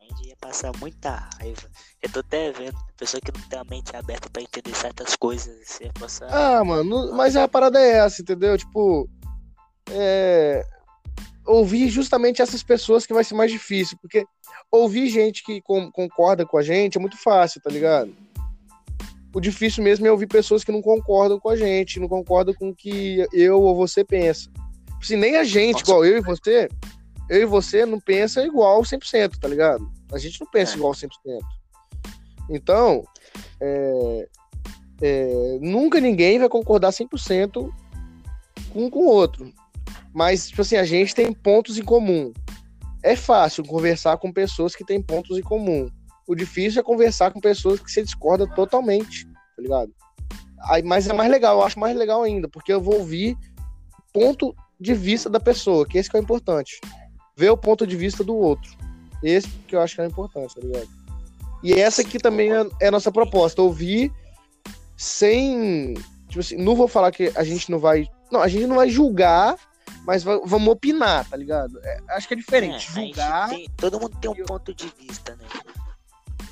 A 0.00 0.04
gente 0.04 0.28
ia 0.28 0.36
passar 0.36 0.72
muita 0.78 1.28
raiva. 1.38 1.70
Eu 2.02 2.10
tô 2.10 2.20
até 2.20 2.52
vendo, 2.52 2.76
pessoa 2.96 3.20
que 3.20 3.32
não 3.32 3.48
tem 3.48 3.58
a 3.58 3.64
mente 3.64 3.96
aberta 3.96 4.28
pra 4.28 4.42
entender 4.42 4.74
certas 4.74 5.16
coisas, 5.16 5.56
você 5.66 5.90
passar. 5.98 6.26
Ah, 6.30 6.64
mano, 6.64 7.12
mas 7.14 7.36
a 7.36 7.48
parada 7.48 7.80
é 7.80 7.98
essa, 7.98 8.22
entendeu? 8.22 8.58
Tipo, 8.58 9.08
é... 9.90 10.64
ouvir 11.46 11.88
justamente 11.88 12.42
essas 12.42 12.62
pessoas 12.62 13.06
que 13.06 13.14
vai 13.14 13.24
ser 13.24 13.34
mais 13.34 13.50
difícil, 13.50 13.96
porque 14.02 14.26
ouvir 14.72 15.08
gente 15.08 15.44
que 15.44 15.60
com- 15.60 15.90
concorda 15.90 16.46
com 16.46 16.56
a 16.56 16.62
gente 16.62 16.96
é 16.96 17.00
muito 17.00 17.16
fácil, 17.18 17.60
tá 17.60 17.70
ligado? 17.70 18.12
O 19.34 19.40
difícil 19.40 19.84
mesmo 19.84 20.06
é 20.06 20.10
ouvir 20.10 20.26
pessoas 20.26 20.64
que 20.64 20.72
não 20.72 20.82
concordam 20.82 21.38
com 21.38 21.48
a 21.48 21.56
gente, 21.56 22.00
não 22.00 22.08
concordam 22.08 22.54
com 22.54 22.70
o 22.70 22.74
que 22.74 23.26
eu 23.32 23.60
ou 23.60 23.76
você 23.76 24.04
pensa. 24.04 24.50
Se 25.02 25.16
nem 25.16 25.36
a 25.36 25.44
gente, 25.44 25.72
Nossa. 25.80 25.84
igual 25.84 26.04
eu 26.04 26.18
e 26.18 26.20
você, 26.20 26.68
eu 27.28 27.42
e 27.42 27.44
você 27.44 27.86
não 27.86 28.00
pensa 28.00 28.44
igual 28.44 28.82
100%, 28.82 29.38
tá 29.38 29.48
ligado? 29.48 29.90
A 30.12 30.18
gente 30.18 30.40
não 30.40 30.46
pensa 30.50 30.74
É. 30.74 30.76
igual 30.76 30.92
100%. 30.92 31.08
Então, 32.50 33.04
é, 33.60 34.28
é, 35.00 35.58
nunca 35.60 36.00
ninguém 36.00 36.38
vai 36.38 36.48
concordar 36.48 36.92
100% 36.92 37.72
com 38.72 38.90
com 38.90 39.00
o 39.00 39.06
outro. 39.06 39.52
Mas, 40.14 40.48
tipo 40.48 40.60
assim, 40.60 40.76
a 40.76 40.84
gente 40.84 41.14
tem 41.14 41.32
pontos 41.32 41.78
em 41.78 41.82
comum. 41.82 42.32
É 43.02 43.16
fácil 43.16 43.64
conversar 43.64 44.16
com 44.18 44.32
pessoas 44.32 44.74
que 44.74 44.84
têm 44.84 45.02
pontos 45.02 45.36
em 45.36 45.42
comum. 45.42 45.88
O 46.26 46.34
difícil 46.34 46.80
é 46.80 46.84
conversar 46.84 47.32
com 47.32 47.40
pessoas 47.40 47.80
que 47.80 47.90
você 47.90 48.02
discorda 48.02 48.46
totalmente, 48.46 49.26
tá 49.26 49.62
ligado? 49.62 49.92
Aí, 50.64 50.82
mas 50.82 51.08
é 51.08 51.12
mais 51.12 51.30
legal, 51.30 51.58
eu 51.58 51.64
acho 51.64 51.78
mais 51.78 51.96
legal 51.96 52.22
ainda, 52.22 52.48
porque 52.48 52.72
eu 52.72 52.80
vou 52.80 52.98
ouvir 52.98 53.36
ponto 54.12 54.54
de 54.78 54.94
vista 54.94 55.28
da 55.28 55.40
pessoa, 55.40 55.86
que 55.86 55.98
esse 55.98 56.08
que 56.08 56.16
é 56.16 56.20
o 56.20 56.22
importante. 56.22 56.80
Ver 57.36 57.50
o 57.50 57.56
ponto 57.56 57.86
de 57.86 57.96
vista 57.96 58.22
do 58.22 58.36
outro. 58.36 58.70
Esse 59.22 59.48
que 59.66 59.74
eu 59.74 59.80
acho 59.80 59.94
que 59.96 60.02
é 60.02 60.06
importante, 60.06 60.54
tá 60.54 60.60
ligado? 60.60 60.88
E 61.62 61.72
essa 61.72 62.02
aqui 62.02 62.18
também 62.18 62.52
é, 62.52 62.66
é 62.80 62.88
a 62.88 62.90
nossa 62.90 63.10
proposta, 63.10 63.62
ouvir 63.62 64.12
sem. 64.96 65.94
Tipo 66.28 66.40
assim, 66.40 66.56
não 66.56 66.74
vou 66.74 66.88
falar 66.88 67.12
que 67.12 67.32
a 67.34 67.44
gente 67.44 67.70
não 67.70 67.78
vai. 67.78 68.08
Não, 68.30 68.40
a 68.40 68.48
gente 68.48 68.66
não 68.66 68.76
vai 68.76 68.88
julgar, 68.88 69.56
mas 70.04 70.22
vamos 70.22 70.68
opinar, 70.68 71.28
tá 71.28 71.36
ligado? 71.36 71.78
É, 71.84 71.98
acho 72.10 72.26
que 72.28 72.34
é 72.34 72.36
É, 72.36 72.40
diferente. 72.40 72.92
gente 72.92 73.14
julgar. 73.14 73.48
tem- 73.50 73.68
todo 73.76 74.00
mundo 74.00 74.16
tem 74.20 74.30
um 74.30 74.34
Eu- 74.36 74.46
ponto 74.46 74.74
de 74.74 74.92
vista, 74.98 75.36
né? 75.36 75.44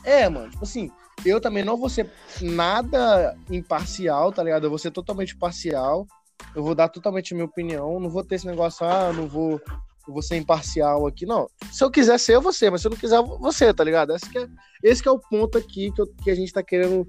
É, 0.05 0.29
mano, 0.29 0.50
tipo 0.50 0.64
assim, 0.64 0.90
eu 1.24 1.40
também 1.40 1.64
não 1.64 1.76
vou 1.76 1.88
ser 1.88 2.11
nada 2.40 3.37
imparcial, 3.50 4.33
tá 4.33 4.42
ligado? 4.42 4.64
Eu 4.64 4.70
vou 4.70 4.79
ser 4.79 4.90
totalmente 4.90 5.37
parcial. 5.37 6.07
Eu 6.55 6.62
vou 6.62 6.74
dar 6.74 6.88
totalmente 6.88 7.33
a 7.33 7.37
minha 7.37 7.44
opinião. 7.46 8.00
Não 8.00 8.09
vou 8.09 8.24
ter 8.24 8.37
esse 8.37 8.46
negócio, 8.46 8.85
ah, 8.87 9.12
não 9.12 9.26
vou, 9.29 9.61
eu 10.09 10.12
vou 10.14 10.22
ser 10.22 10.37
imparcial 10.37 11.07
aqui. 11.07 11.26
Não. 11.26 11.48
Se 11.70 11.85
eu 11.85 11.90
quiser 11.90 12.18
ser, 12.18 12.34
eu 12.36 12.41
vou 12.41 12.53
ser, 12.53 12.70
mas 12.70 12.80
se 12.80 12.86
eu 12.86 12.91
não 12.91 12.99
quiser, 12.99 13.16
eu 13.16 13.26
vou- 13.26 13.38
você, 13.38 13.74
tá 13.74 13.84
ligado? 13.84 14.14
Esse 14.14 14.28
que 14.28 14.38
é, 14.38 14.49
esse 14.82 15.03
que 15.03 15.09
é 15.09 15.12
o 15.12 15.18
ponto 15.18 15.59
aqui 15.59 15.93
que, 15.93 16.01
eu- 16.01 16.07
que 16.24 16.30
a 16.30 16.34
gente 16.34 16.51
tá 16.53 16.62
querendo, 16.62 17.07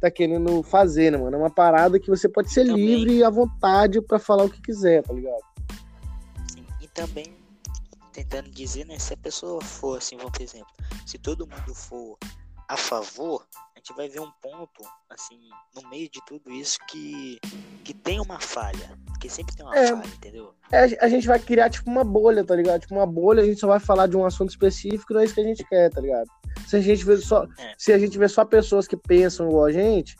tá 0.00 0.10
querendo 0.10 0.62
fazer, 0.64 1.12
né, 1.12 1.18
mano? 1.18 1.36
É 1.36 1.38
uma 1.38 1.50
parada 1.54 2.00
que 2.00 2.08
você 2.10 2.28
pode 2.28 2.52
ser 2.52 2.66
Também. 2.66 2.84
livre 2.84 3.14
e 3.18 3.24
à 3.24 3.30
vontade 3.30 4.02
pra 4.02 4.18
falar 4.18 4.44
o 4.44 4.50
que 4.50 4.60
quiser, 4.60 5.02
tá 5.04 5.12
ligado? 5.14 5.53
Também 6.94 7.36
tentando 8.12 8.48
dizer, 8.48 8.86
né, 8.86 8.96
se 8.98 9.12
a 9.12 9.16
pessoa 9.16 9.60
for 9.60 9.98
assim, 9.98 10.16
vamos 10.16 10.30
por 10.32 10.42
exemplo, 10.42 10.68
se 11.04 11.18
todo 11.18 11.46
mundo 11.48 11.74
for 11.74 12.16
a 12.68 12.76
favor, 12.76 13.44
a 13.74 13.78
gente 13.78 13.92
vai 13.94 14.08
ver 14.08 14.20
um 14.20 14.30
ponto, 14.40 14.82
assim, 15.10 15.38
no 15.74 15.88
meio 15.90 16.08
de 16.08 16.24
tudo 16.24 16.50
isso 16.52 16.78
que, 16.88 17.38
que 17.82 17.92
tem 17.92 18.20
uma 18.20 18.38
falha. 18.40 18.96
Porque 19.08 19.28
sempre 19.28 19.54
tem 19.56 19.66
uma 19.66 19.76
É. 19.76 19.88
falha, 19.88 20.06
entendeu? 20.06 20.54
É, 20.72 21.04
a 21.04 21.08
gente 21.08 21.26
vai 21.26 21.38
criar, 21.40 21.68
tipo, 21.68 21.90
uma 21.90 22.04
bolha, 22.04 22.44
tá 22.44 22.54
ligado? 22.54 22.82
Tipo, 22.82 22.94
uma 22.94 23.06
bolha, 23.06 23.42
a 23.42 23.46
gente 23.46 23.58
só 23.60 23.66
vai 23.66 23.80
falar 23.80 24.06
de 24.06 24.16
um 24.16 24.24
assunto 24.24 24.50
específico, 24.50 25.12
não 25.12 25.20
é 25.20 25.24
isso 25.24 25.34
que 25.34 25.40
a 25.40 25.44
gente 25.44 25.64
quer, 25.64 25.90
tá 25.90 26.00
ligado? 26.00 26.30
Se 26.68 26.76
a 26.76 26.80
gente 26.80 27.04
vê 27.04 27.16
só, 27.18 27.44
É. 27.58 27.74
se 27.76 27.92
a 27.92 27.98
gente 27.98 28.16
vê 28.16 28.28
só 28.28 28.44
pessoas 28.44 28.86
que 28.86 28.96
pensam 28.96 29.48
igual 29.48 29.64
a 29.66 29.72
gente, 29.72 30.16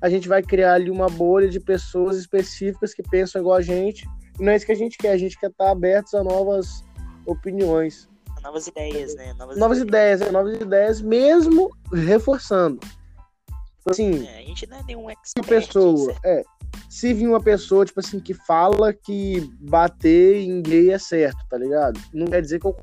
a 0.00 0.08
gente 0.08 0.28
vai 0.28 0.42
criar 0.42 0.74
ali 0.74 0.90
uma 0.90 1.08
bolha 1.08 1.48
de 1.48 1.60
pessoas 1.60 2.16
específicas 2.16 2.94
que 2.94 3.02
pensam 3.02 3.40
igual 3.40 3.56
a 3.56 3.62
gente, 3.62 4.08
não 4.38 4.52
é 4.52 4.56
isso 4.56 4.66
que 4.66 4.72
a 4.72 4.76
gente 4.76 4.98
quer, 4.98 5.10
a 5.10 5.18
gente 5.18 5.38
quer 5.38 5.50
estar 5.50 5.70
abertos 5.70 6.14
a 6.14 6.22
novas 6.22 6.84
opiniões, 7.26 8.08
Novas 8.44 8.66
ideias, 8.66 9.14
né? 9.14 9.32
Novas, 9.38 9.56
novas 9.56 9.78
ideias, 9.78 10.20
né? 10.20 10.30
novas 10.30 10.60
ideias, 10.60 11.00
mesmo 11.00 11.70
reforçando. 11.90 12.78
Tipo 12.78 13.90
Assim, 13.90 14.26
É, 14.26 14.38
a 14.38 14.42
gente 14.42 14.66
não 14.66 14.76
é 14.76 14.82
nenhum 14.82 15.10
expert. 15.10 15.48
pessoa, 15.48 16.12
certo? 16.12 16.24
é, 16.26 16.42
se 16.90 17.14
vir 17.14 17.26
uma 17.26 17.42
pessoa, 17.42 17.86
tipo 17.86 18.00
assim, 18.00 18.20
que 18.20 18.34
fala 18.34 18.92
que 18.92 19.40
bater 19.60 20.42
em 20.42 20.60
gay 20.60 20.90
é 20.90 20.98
certo, 20.98 21.38
tá 21.48 21.56
ligado? 21.56 21.98
Não 22.12 22.26
quer 22.26 22.42
dizer 22.42 22.60
que 22.60 22.66
eu 22.66 22.76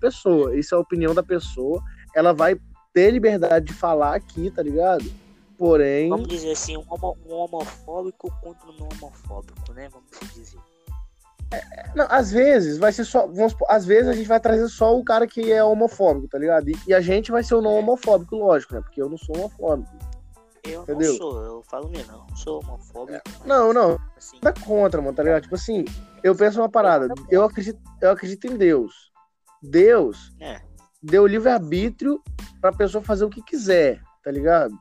pessoa, 0.00 0.56
isso 0.56 0.74
é 0.74 0.78
a 0.78 0.80
opinião 0.80 1.14
da 1.14 1.22
pessoa, 1.22 1.82
ela 2.14 2.32
vai 2.32 2.58
ter 2.94 3.10
liberdade 3.10 3.66
de 3.66 3.74
falar 3.74 4.14
aqui, 4.14 4.50
tá 4.50 4.62
ligado? 4.62 5.04
porém. 5.58 6.08
Vamos 6.08 6.28
dizer 6.28 6.52
assim, 6.52 6.76
um, 6.76 6.84
homo, 6.88 7.16
um 7.26 7.34
homofóbico 7.34 8.30
contra 8.42 8.68
um 8.70 8.76
não 8.76 8.88
homofóbico, 8.88 9.72
né? 9.72 9.88
Vamos 9.88 10.34
dizer. 10.34 10.58
Não, 11.94 12.06
às 12.08 12.30
vezes 12.30 12.76
vai 12.78 12.92
ser 12.92 13.04
só. 13.04 13.26
Vamos, 13.26 13.54
às 13.68 13.86
vezes 13.86 14.08
a 14.08 14.12
gente 14.12 14.28
vai 14.28 14.40
trazer 14.40 14.68
só 14.68 14.96
o 14.98 15.04
cara 15.04 15.26
que 15.26 15.52
é 15.52 15.62
homofóbico, 15.62 16.28
tá 16.28 16.38
ligado? 16.38 16.68
E, 16.68 16.76
e 16.88 16.94
a 16.94 17.00
gente 17.00 17.30
vai 17.30 17.42
ser 17.42 17.54
o 17.54 17.62
não 17.62 17.78
homofóbico, 17.78 18.36
lógico, 18.36 18.74
né? 18.74 18.80
Porque 18.80 19.00
eu 19.00 19.08
não 19.08 19.16
sou 19.16 19.36
homofóbico. 19.36 19.90
Eu 20.64 20.82
Entendeu? 20.82 21.12
não 21.12 21.18
sou, 21.18 21.44
eu 21.44 21.62
falo 21.62 21.88
mesmo, 21.88 22.12
não. 22.12 22.26
não 22.28 22.36
sou 22.36 22.60
homofóbico. 22.60 23.20
mas, 23.38 23.46
Não, 23.46 23.72
não. 23.72 23.98
Assim, 24.16 24.38
Nada 24.42 24.60
contra, 24.60 25.00
mano, 25.00 25.14
tá 25.14 25.22
ligado? 25.22 25.42
Tipo 25.42 25.54
assim, 25.54 25.84
eu 26.22 26.34
penso 26.34 26.60
uma 26.60 26.68
parada. 26.68 27.08
Eu 27.30 27.44
acredito, 27.44 27.78
eu 28.00 28.10
acredito 28.10 28.46
em 28.46 28.56
Deus. 28.56 29.12
Deus 29.62 30.34
é, 30.40 30.60
deu 31.02 31.26
livre-arbítrio 31.26 32.20
pra 32.60 32.72
pessoa 32.72 33.02
fazer 33.02 33.24
o 33.24 33.30
que 33.30 33.42
quiser, 33.42 34.00
tá 34.22 34.30
ligado? 34.30 34.74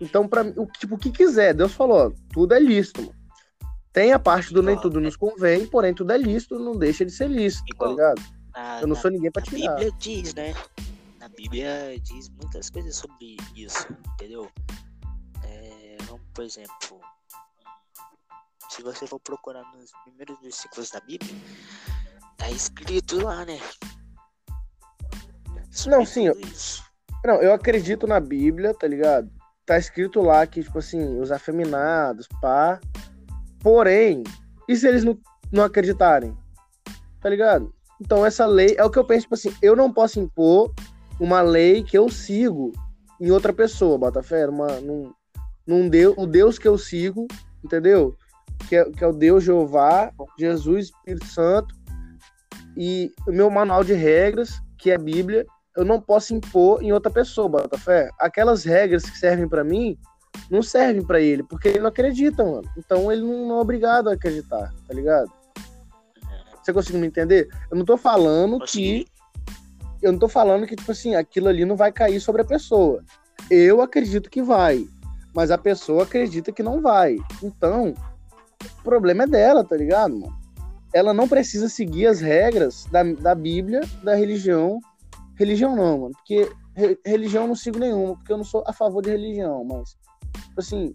Então, 0.00 0.26
pra 0.26 0.42
o, 0.42 0.66
tipo, 0.66 0.94
o 0.94 0.98
que 0.98 1.10
quiser, 1.10 1.52
Deus 1.52 1.72
falou, 1.72 2.14
tudo 2.32 2.54
é 2.54 2.60
lícito, 2.60 3.02
mano. 3.02 3.19
Tem 3.92 4.12
a 4.12 4.18
parte 4.18 4.52
do 4.54 4.62
nem 4.62 4.78
tudo 4.78 5.00
nos 5.00 5.16
convém, 5.16 5.66
porém 5.66 5.92
tudo 5.92 6.12
é 6.12 6.18
lícito, 6.18 6.58
não 6.58 6.76
deixa 6.76 7.04
de 7.04 7.10
ser 7.10 7.28
lícito, 7.28 7.74
tá 7.76 7.86
ligado? 7.88 8.22
na, 8.54 8.80
Eu 8.80 8.86
não 8.86 8.94
na- 8.94 9.00
sou 9.00 9.10
ninguém 9.10 9.30
pra 9.32 9.42
tirar. 9.42 9.74
Bíblia 9.74 9.92
diz, 9.98 10.34
né? 10.34 10.54
Na 11.18 11.28
Bíblia 11.28 11.98
diz 12.00 12.28
muitas 12.30 12.70
coisas 12.70 12.96
sobre 12.96 13.36
isso, 13.54 13.86
entendeu? 14.14 14.48
É, 15.44 15.96
vamos, 16.06 16.22
por 16.32 16.44
exemplo, 16.44 17.00
se 18.70 18.82
você 18.82 19.06
for 19.06 19.18
procurar 19.20 19.62
nos 19.74 19.90
primeiros 20.04 20.40
versículos 20.40 20.90
da 20.90 21.00
Bíblia, 21.00 21.34
tá 22.36 22.48
escrito 22.50 23.22
lá, 23.22 23.44
né? 23.44 23.58
Sobre 25.70 25.98
Não, 25.98 26.06
sim, 26.06 26.30
isso. 26.42 26.82
Não, 27.24 27.34
eu 27.42 27.52
acredito 27.52 28.06
na 28.06 28.18
Bíblia, 28.18 28.72
tá 28.74 28.86
ligado? 28.86 29.30
Tá 29.66 29.76
escrito 29.78 30.20
lá 30.22 30.46
que, 30.46 30.62
tipo 30.62 30.78
assim, 30.78 31.20
os 31.20 31.30
afeminados, 31.30 32.26
pá. 32.40 32.80
Porém, 33.60 34.24
e 34.68 34.76
se 34.76 34.86
eles 34.86 35.04
não, 35.04 35.18
não 35.52 35.64
acreditarem? 35.64 36.36
Tá 37.20 37.28
ligado? 37.28 37.72
Então, 38.00 38.24
essa 38.24 38.46
lei 38.46 38.74
é 38.78 38.84
o 38.84 38.90
que 38.90 38.98
eu 38.98 39.04
penso, 39.04 39.22
tipo 39.22 39.34
assim, 39.34 39.54
eu 39.60 39.76
não 39.76 39.92
posso 39.92 40.18
impor 40.18 40.72
uma 41.18 41.42
lei 41.42 41.82
que 41.82 41.98
eu 41.98 42.08
sigo 42.08 42.72
em 43.20 43.30
outra 43.30 43.52
pessoa, 43.52 43.98
Botafé, 43.98 44.48
uma, 44.48 44.80
num, 44.80 45.12
num 45.66 45.88
Deus, 45.88 46.14
o 46.16 46.26
Deus 46.26 46.58
que 46.58 46.66
eu 46.66 46.78
sigo, 46.78 47.26
entendeu? 47.62 48.16
Que 48.68 48.76
é, 48.76 48.84
que 48.90 49.04
é 49.04 49.06
o 49.06 49.12
Deus 49.12 49.44
Jeová, 49.44 50.10
Jesus, 50.38 50.86
Espírito 50.86 51.26
Santo, 51.26 51.74
e 52.74 53.12
o 53.28 53.32
meu 53.32 53.50
manual 53.50 53.84
de 53.84 53.92
regras, 53.92 54.62
que 54.78 54.90
é 54.90 54.94
a 54.94 54.98
Bíblia, 54.98 55.44
eu 55.76 55.84
não 55.84 56.00
posso 56.00 56.34
impor 56.34 56.82
em 56.82 56.92
outra 56.92 57.10
pessoa, 57.10 57.48
Botafé. 57.48 58.10
Aquelas 58.18 58.64
regras 58.64 59.04
que 59.04 59.18
servem 59.18 59.46
pra 59.46 59.62
mim 59.62 59.98
não 60.50 60.62
servem 60.62 61.04
pra 61.04 61.20
ele, 61.20 61.42
porque 61.42 61.68
ele 61.68 61.80
não 61.80 61.88
acredita, 61.88 62.44
mano. 62.44 62.68
Então 62.76 63.10
ele 63.10 63.22
não, 63.22 63.48
não 63.48 63.58
é 63.58 63.60
obrigado 63.60 64.08
a 64.08 64.14
acreditar, 64.14 64.72
tá 64.86 64.94
ligado? 64.94 65.30
Você 66.62 66.72
conseguiu 66.72 67.00
me 67.00 67.06
entender? 67.06 67.48
Eu 67.70 67.76
não 67.76 67.84
tô 67.84 67.96
falando 67.96 68.58
Consegui. 68.58 69.04
que. 69.04 69.20
Eu 70.02 70.12
não 70.12 70.18
tô 70.18 70.28
falando 70.28 70.66
que, 70.66 70.76
tipo 70.76 70.90
assim, 70.92 71.14
aquilo 71.14 71.48
ali 71.48 71.64
não 71.64 71.76
vai 71.76 71.92
cair 71.92 72.20
sobre 72.20 72.42
a 72.42 72.44
pessoa. 72.44 73.04
Eu 73.50 73.82
acredito 73.82 74.30
que 74.30 74.42
vai. 74.42 74.86
Mas 75.34 75.50
a 75.50 75.58
pessoa 75.58 76.04
acredita 76.04 76.50
que 76.52 76.62
não 76.62 76.80
vai. 76.80 77.16
Então, 77.42 77.94
o 78.80 78.82
problema 78.82 79.24
é 79.24 79.26
dela, 79.26 79.62
tá 79.64 79.76
ligado, 79.76 80.18
mano? 80.18 80.38
Ela 80.92 81.14
não 81.14 81.28
precisa 81.28 81.68
seguir 81.68 82.06
as 82.06 82.20
regras 82.20 82.86
da, 82.90 83.02
da 83.02 83.34
Bíblia, 83.34 83.80
da 84.02 84.14
religião. 84.14 84.80
Religião 85.36 85.76
não, 85.76 85.98
mano. 86.00 86.14
Porque 86.16 86.50
re- 86.74 86.98
religião 87.04 87.44
eu 87.44 87.48
não 87.48 87.54
sigo 87.54 87.78
nenhuma, 87.78 88.16
porque 88.16 88.32
eu 88.32 88.38
não 88.38 88.44
sou 88.44 88.64
a 88.66 88.72
favor 88.72 89.02
de 89.02 89.10
religião, 89.10 89.64
mas, 89.64 89.90
tipo 89.90 89.99
assim, 90.56 90.94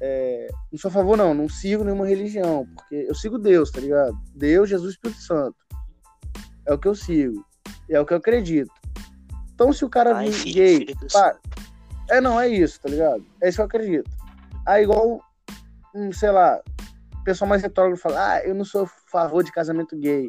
é, 0.00 0.48
não 0.70 0.78
sou 0.78 0.88
a 0.88 0.92
favor, 0.92 1.16
não, 1.16 1.34
não 1.34 1.48
sigo 1.48 1.84
nenhuma 1.84 2.06
religião, 2.06 2.66
porque 2.74 3.06
eu 3.08 3.14
sigo 3.14 3.38
Deus, 3.38 3.70
tá 3.70 3.80
ligado? 3.80 4.16
Deus, 4.34 4.68
Jesus, 4.68 4.92
Espírito 4.94 5.20
Santo. 5.20 5.56
É 6.66 6.72
o 6.72 6.78
que 6.78 6.86
eu 6.86 6.94
sigo. 6.94 7.44
E 7.88 7.94
é 7.94 8.00
o 8.00 8.06
que 8.06 8.12
eu 8.12 8.18
acredito. 8.18 8.70
Então, 9.54 9.72
se 9.72 9.84
o 9.84 9.90
cara 9.90 10.14
vir 10.14 10.32
filho, 10.32 10.54
gay, 10.54 10.94
pá, 11.12 11.36
é, 12.10 12.20
não, 12.20 12.40
é 12.40 12.48
isso, 12.48 12.80
tá 12.80 12.88
ligado? 12.88 13.24
É 13.42 13.48
isso 13.48 13.56
que 13.56 13.62
eu 13.62 13.66
acredito. 13.66 14.10
Aí, 14.66 14.84
igual, 14.84 15.20
um, 15.94 16.12
sei 16.12 16.30
lá, 16.30 16.60
o 17.20 17.24
pessoal 17.24 17.48
mais 17.48 17.62
retrógrado 17.62 17.98
fala, 17.98 18.34
ah, 18.34 18.44
eu 18.44 18.54
não 18.54 18.64
sou 18.64 18.84
a 18.84 18.86
favor 19.10 19.42
de 19.42 19.50
casamento 19.50 19.96
gay. 19.96 20.28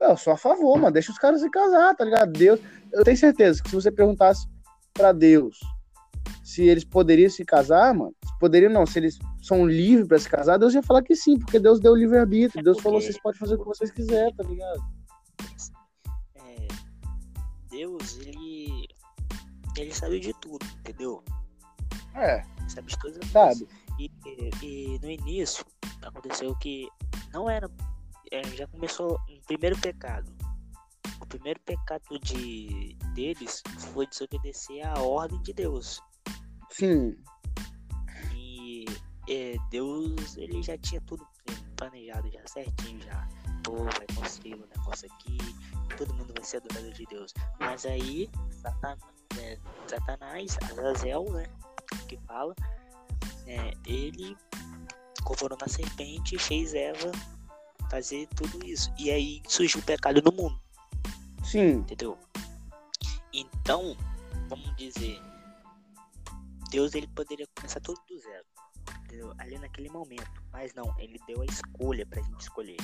Eu 0.00 0.16
sou 0.16 0.32
a 0.32 0.36
favor, 0.36 0.76
mano, 0.78 0.92
deixa 0.92 1.10
os 1.10 1.18
caras 1.18 1.40
se 1.40 1.50
casar, 1.50 1.94
tá 1.94 2.04
ligado? 2.04 2.32
Deus, 2.32 2.60
eu 2.92 3.02
tenho 3.02 3.16
certeza 3.16 3.62
que 3.62 3.70
se 3.70 3.74
você 3.74 3.90
perguntasse 3.90 4.46
pra 4.92 5.12
Deus 5.12 5.58
se 6.52 6.62
eles 6.64 6.84
poderiam 6.84 7.30
se 7.30 7.46
casar, 7.46 7.94
mano, 7.94 8.14
se 8.26 8.38
poderiam 8.38 8.70
não, 8.70 8.84
se 8.84 8.98
eles 8.98 9.18
são 9.40 9.66
livres 9.66 10.06
pra 10.06 10.18
se 10.18 10.28
casar, 10.28 10.58
Deus 10.58 10.74
ia 10.74 10.82
falar 10.82 11.02
que 11.02 11.16
sim, 11.16 11.38
porque 11.38 11.58
Deus 11.58 11.80
deu 11.80 11.94
livre-arbítrio, 11.94 12.60
É 12.60 12.62
Deus 12.62 12.78
falou, 12.78 13.00
vocês 13.00 13.18
podem 13.18 13.38
fazer 13.38 13.54
o 13.54 13.58
que 13.58 13.64
vocês 13.64 13.90
quiserem, 13.90 14.34
tá 14.34 14.44
ligado? 14.44 14.82
É, 16.34 16.68
Deus, 17.70 18.18
ele. 18.18 18.86
Ele 19.78 19.94
sabe 19.94 20.20
de 20.20 20.34
tudo, 20.42 20.66
entendeu? 20.80 21.24
É, 22.14 22.44
Ele 22.60 22.68
sabe 22.68 22.88
de 22.88 22.98
todas 22.98 23.16
as 23.16 23.30
sabe? 23.30 23.66
E, 23.98 24.10
e 24.62 24.98
no 25.00 25.10
início 25.10 25.64
aconteceu 26.02 26.54
que 26.56 26.86
não 27.32 27.48
era. 27.48 27.70
é, 28.30 28.44
já 28.54 28.66
começou 28.66 29.18
um 29.26 29.40
primeiro 29.46 29.78
pecado. 29.80 30.30
O 31.18 31.26
primeiro 31.26 31.60
pecado 31.60 32.04
de 32.22 32.94
deles 33.14 33.62
foi 33.94 34.06
desobedecer 34.06 34.86
à 34.86 35.00
ordem 35.00 35.40
de 35.40 35.54
Deus. 35.54 36.02
Sim, 36.72 37.16
E 38.34 38.84
é, 39.28 39.56
Deus 39.70 40.36
ele 40.36 40.62
já 40.62 40.76
tinha 40.78 41.00
tudo 41.02 41.26
planejado 41.76 42.30
já 42.30 42.46
certinho 42.46 43.00
já. 43.02 43.28
Pô, 43.62 43.76
vai 43.84 44.06
construir 44.14 44.54
um 44.54 44.66
negócio 44.66 45.08
aqui, 45.12 45.38
todo 45.96 46.12
mundo 46.14 46.32
vai 46.34 46.44
ser 46.44 46.56
adorador 46.58 46.92
de 46.92 47.04
Deus. 47.06 47.32
Mas 47.60 47.86
aí, 47.86 48.28
Satan- 48.50 48.98
é, 49.38 49.58
Satanás, 49.86 50.56
Azazel, 50.70 51.24
né? 51.30 51.46
Que 52.08 52.16
fala, 52.26 52.54
é, 53.46 53.72
ele 53.86 54.36
conforou 55.24 55.56
na 55.60 55.68
serpente 55.68 56.34
e 56.34 56.38
fez 56.38 56.74
Eva 56.74 57.12
fazer 57.90 58.26
tudo 58.34 58.64
isso. 58.66 58.92
E 58.98 59.10
aí 59.10 59.42
surgiu 59.46 59.80
o 59.80 59.84
pecado 59.84 60.20
no 60.22 60.32
mundo 60.32 60.60
sim, 61.44 61.72
entendeu? 61.72 62.18
Então, 63.32 63.96
vamos 64.48 64.74
dizer, 64.76 65.20
Deus 66.72 66.94
ele 66.94 67.06
poderia 67.08 67.46
começar 67.54 67.80
tudo 67.80 68.00
do 68.08 68.18
zero, 68.18 68.44
entendeu? 69.04 69.34
Ali 69.36 69.58
naquele 69.58 69.90
momento, 69.90 70.42
mas 70.50 70.72
não, 70.72 70.92
ele 70.98 71.20
deu 71.26 71.42
a 71.42 71.44
escolha 71.44 72.06
pra 72.06 72.22
gente 72.22 72.40
escolher. 72.40 72.78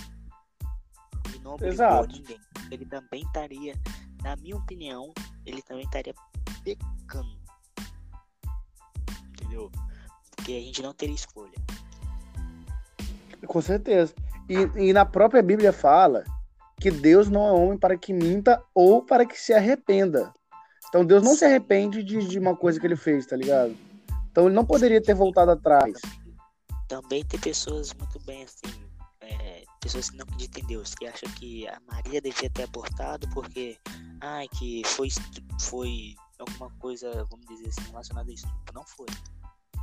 Ele 1.26 1.38
não 1.38 1.54
obrigou 1.54 1.72
Exato. 1.72 2.14
ninguém. 2.14 2.38
Ele 2.70 2.84
também 2.84 3.22
estaria, 3.22 3.74
na 4.22 4.36
minha 4.36 4.56
opinião, 4.56 5.10
ele 5.46 5.62
também 5.62 5.84
estaria 5.84 6.14
pecando, 6.62 7.38
entendeu? 9.30 9.72
Porque 10.36 10.52
a 10.52 10.60
gente 10.60 10.82
não 10.82 10.92
teria 10.92 11.14
escolha. 11.14 11.56
com 13.46 13.62
certeza. 13.62 14.14
E, 14.50 14.88
e 14.88 14.92
na 14.92 15.06
própria 15.06 15.42
Bíblia 15.42 15.72
fala 15.72 16.24
que 16.78 16.90
Deus 16.90 17.30
não 17.30 17.46
é 17.46 17.52
homem 17.52 17.78
para 17.78 17.96
que 17.96 18.12
minta 18.12 18.62
ou 18.74 19.02
para 19.02 19.24
que 19.24 19.40
se 19.40 19.54
arrependa. 19.54 20.32
Então 20.88 21.04
Deus 21.04 21.22
não 21.22 21.36
se 21.36 21.44
arrepende 21.44 22.02
de, 22.02 22.26
de 22.26 22.38
uma 22.38 22.56
coisa 22.56 22.80
que 22.80 22.86
ele 22.86 22.96
fez, 22.96 23.26
tá 23.26 23.36
ligado? 23.36 23.76
Então 24.30 24.46
ele 24.46 24.54
não 24.54 24.64
poderia 24.64 25.02
ter 25.02 25.14
voltado 25.14 25.50
atrás. 25.50 25.94
Também 26.88 27.24
tem 27.24 27.38
pessoas 27.38 27.92
muito 27.94 28.18
bem 28.20 28.44
assim, 28.44 28.82
é, 29.20 29.64
pessoas 29.80 30.08
que 30.08 30.16
não 30.16 30.24
acreditam 30.24 30.62
em 30.62 30.66
Deus, 30.66 30.94
que 30.94 31.06
acham 31.06 31.30
que 31.32 31.68
a 31.68 31.78
Maria 31.86 32.20
devia 32.20 32.48
ter 32.48 32.62
abortado 32.62 33.28
porque, 33.34 33.76
ai, 34.20 34.48
que 34.58 34.82
foi, 34.86 35.08
foi 35.60 36.14
alguma 36.38 36.70
coisa, 36.78 37.10
vamos 37.30 37.46
dizer 37.46 37.68
assim, 37.68 37.90
relacionada 37.90 38.30
a 38.30 38.34
estupro. 38.34 38.74
Não 38.74 38.86
foi, 38.86 39.06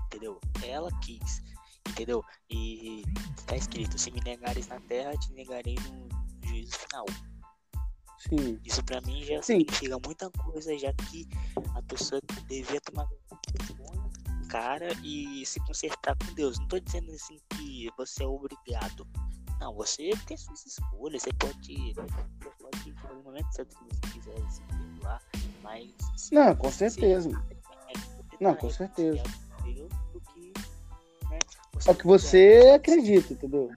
entendeu? 0.05 0.39
Ela 0.63 0.89
quis, 1.01 1.43
entendeu? 1.89 2.23
E 2.49 3.03
tá 3.45 3.55
escrito, 3.55 3.99
se 3.99 4.09
me 4.09 4.21
negares 4.21 4.67
na 4.67 4.79
terra, 4.81 5.11
te 5.17 5.31
negarei 5.33 5.75
no 5.75 6.47
juízo 6.47 6.75
final. 6.77 7.05
Sim. 8.29 8.59
Isso 8.63 8.83
pra 8.83 9.01
mim 9.01 9.23
já 9.23 9.41
Sim. 9.41 9.59
significa 9.59 9.99
muita 10.03 10.29
coisa, 10.31 10.77
já 10.77 10.91
que 10.93 11.27
a 11.75 11.81
pessoa 11.83 12.21
devia 12.47 12.81
tomar 12.81 13.07
cara 14.55 14.87
e 15.03 15.45
se 15.45 15.59
consertar 15.61 16.15
com 16.17 16.33
Deus. 16.33 16.57
Não 16.59 16.67
tô 16.67 16.79
dizendo 16.79 17.11
assim 17.11 17.37
que 17.49 17.89
você 17.97 18.23
é 18.23 18.27
obrigado. 18.27 19.05
Não, 19.59 19.73
você 19.73 20.11
tem 20.27 20.37
suas 20.37 20.65
escolhas, 20.65 21.23
você 21.23 21.33
pode. 21.33 21.93
Você 21.93 22.49
pode 22.59 22.95
no 23.15 23.23
momento 23.23 23.51
certo 23.53 23.75
que 23.77 23.83
você 23.83 24.13
quiser 24.13 24.49
se 24.49 24.61
perdoar, 24.61 25.21
mas. 25.61 25.93
Não, 26.31 26.55
com 26.55 26.71
certeza. 26.71 27.29
é, 27.89 28.43
Não, 28.43 28.55
com 28.55 28.69
certeza. 28.69 29.23
que, 29.63 30.53
né, 31.29 31.39
É 31.85 31.91
o 31.91 31.95
que 31.95 32.05
você 32.05 32.71
acredita, 32.75 33.33
entendeu? 33.33 33.69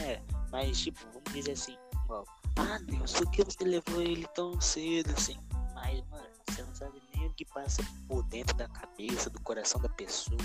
é, 0.00 0.20
mas 0.50 0.78
tipo, 0.80 0.98
vamos 1.12 1.32
dizer 1.32 1.52
assim, 1.52 1.76
igual, 2.04 2.24
ah 2.56 2.78
Deus, 2.86 3.12
por 3.12 3.30
que 3.30 3.44
você 3.44 3.64
levou 3.64 4.00
ele 4.00 4.26
tão 4.34 4.60
cedo 4.60 5.10
assim? 5.12 5.38
Mas, 5.74 6.00
mano, 6.08 6.26
você 6.48 6.62
não 6.62 6.74
sabe 6.74 7.02
nem 7.16 7.32
que 7.32 7.44
passa 7.46 7.82
por 8.08 8.22
dentro 8.24 8.56
da 8.56 8.68
cabeça, 8.68 9.28
do 9.30 9.40
coração 9.42 9.80
da 9.80 9.88
pessoa, 9.90 10.38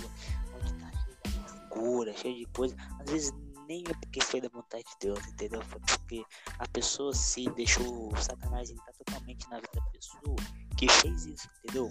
onde 0.55 0.74
tá 0.74 0.91
cheio 0.91 1.18
de 1.24 1.38
amargura, 1.38 2.14
cheio 2.16 2.36
de 2.38 2.45
coisa. 2.47 2.76
Às 2.99 3.12
vezes 3.12 3.34
nem 3.68 3.84
é 3.88 3.93
porque 3.93 4.22
foi 4.24 4.41
da 4.41 4.49
vontade 4.49 4.84
de 4.84 5.07
Deus, 5.07 5.20
entendeu? 5.28 5.62
Foi 5.66 5.80
porque 5.82 6.24
a 6.57 6.68
pessoa 6.70 7.14
se 7.14 7.47
deixou 7.51 8.16
Satanás 8.18 8.72
entrar 8.72 8.93
totalmente 8.93 9.47
na 9.49 9.57
vida 9.57 9.70
da 9.76 9.82
pessoa 9.91 10.36
que 10.76 10.89
fez 10.89 11.26
isso, 11.28 11.47
entendeu? 11.64 11.89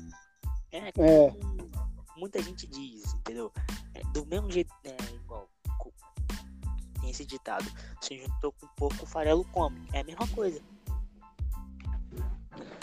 É, 0.72 0.88
É. 0.88 0.92
como 1.30 2.04
muita 2.16 2.42
gente 2.42 2.66
diz, 2.66 3.14
entendeu? 3.14 3.52
É, 3.94 4.02
do 4.12 4.26
mesmo 4.26 4.50
jeito, 4.50 4.74
é 4.84 4.96
Tem 7.08 7.12
esse 7.12 7.24
ditado: 7.24 7.64
se 8.02 8.18
juntou 8.18 8.52
com 8.52 8.66
pouco, 8.76 9.02
o 9.02 9.06
farelo 9.06 9.42
come. 9.46 9.80
É 9.94 10.00
a 10.00 10.04
mesma 10.04 10.28
coisa. 10.28 10.60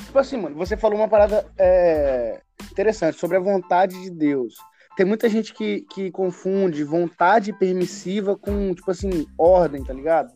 Tipo 0.04 0.18
assim, 0.18 0.38
mano, 0.38 0.56
você 0.56 0.76
falou 0.76 0.98
uma 0.98 1.08
parada 1.08 1.48
é, 1.60 2.42
interessante 2.72 3.20
sobre 3.20 3.38
a 3.38 3.40
vontade 3.40 4.02
de 4.02 4.10
Deus. 4.10 4.56
Tem 4.98 5.06
muita 5.06 5.30
gente 5.30 5.54
que, 5.54 5.82
que 5.82 6.10
confunde 6.10 6.84
vontade 6.84 7.54
permissiva 7.54 8.36
com, 8.36 8.74
tipo 8.74 8.90
assim, 8.90 9.28
ordem, 9.38 9.84
tá 9.84 9.94
ligado? 9.94 10.34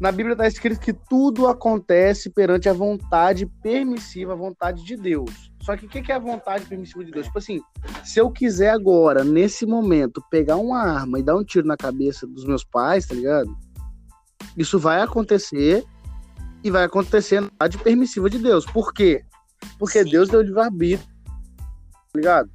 Na 0.00 0.10
Bíblia 0.10 0.34
tá 0.34 0.46
escrito 0.46 0.80
que 0.80 0.92
tudo 0.92 1.46
acontece 1.46 2.30
perante 2.30 2.68
a 2.68 2.72
vontade 2.72 3.46
permissiva, 3.62 4.32
a 4.32 4.36
vontade 4.36 4.82
de 4.84 4.96
Deus. 4.96 5.47
Só 5.68 5.76
que 5.76 5.84
o 5.84 5.88
que 5.90 6.00
que 6.00 6.10
é 6.10 6.14
a 6.14 6.18
vontade 6.18 6.64
permissiva 6.64 7.04
de 7.04 7.10
Deus? 7.10 7.26
Tipo 7.26 7.36
assim, 7.36 7.60
se 8.02 8.18
eu 8.18 8.30
quiser 8.30 8.70
agora, 8.70 9.22
nesse 9.22 9.66
momento, 9.66 10.24
pegar 10.30 10.56
uma 10.56 10.78
arma 10.78 11.18
e 11.18 11.22
dar 11.22 11.36
um 11.36 11.44
tiro 11.44 11.66
na 11.66 11.76
cabeça 11.76 12.26
dos 12.26 12.46
meus 12.46 12.64
pais, 12.64 13.04
tá 13.06 13.14
ligado? 13.14 13.54
Isso 14.56 14.78
vai 14.78 15.02
acontecer 15.02 15.84
e 16.64 16.70
vai 16.70 16.84
acontecer 16.84 17.42
na 17.42 17.48
vontade 17.48 17.76
permissiva 17.76 18.30
de 18.30 18.38
Deus. 18.38 18.64
Por 18.64 18.94
quê? 18.94 19.22
Porque 19.78 20.02
Sim. 20.02 20.10
Deus 20.10 20.30
deu 20.30 20.40
livre-arbítrio, 20.40 21.06
tá 21.26 22.16
ligado? 22.16 22.50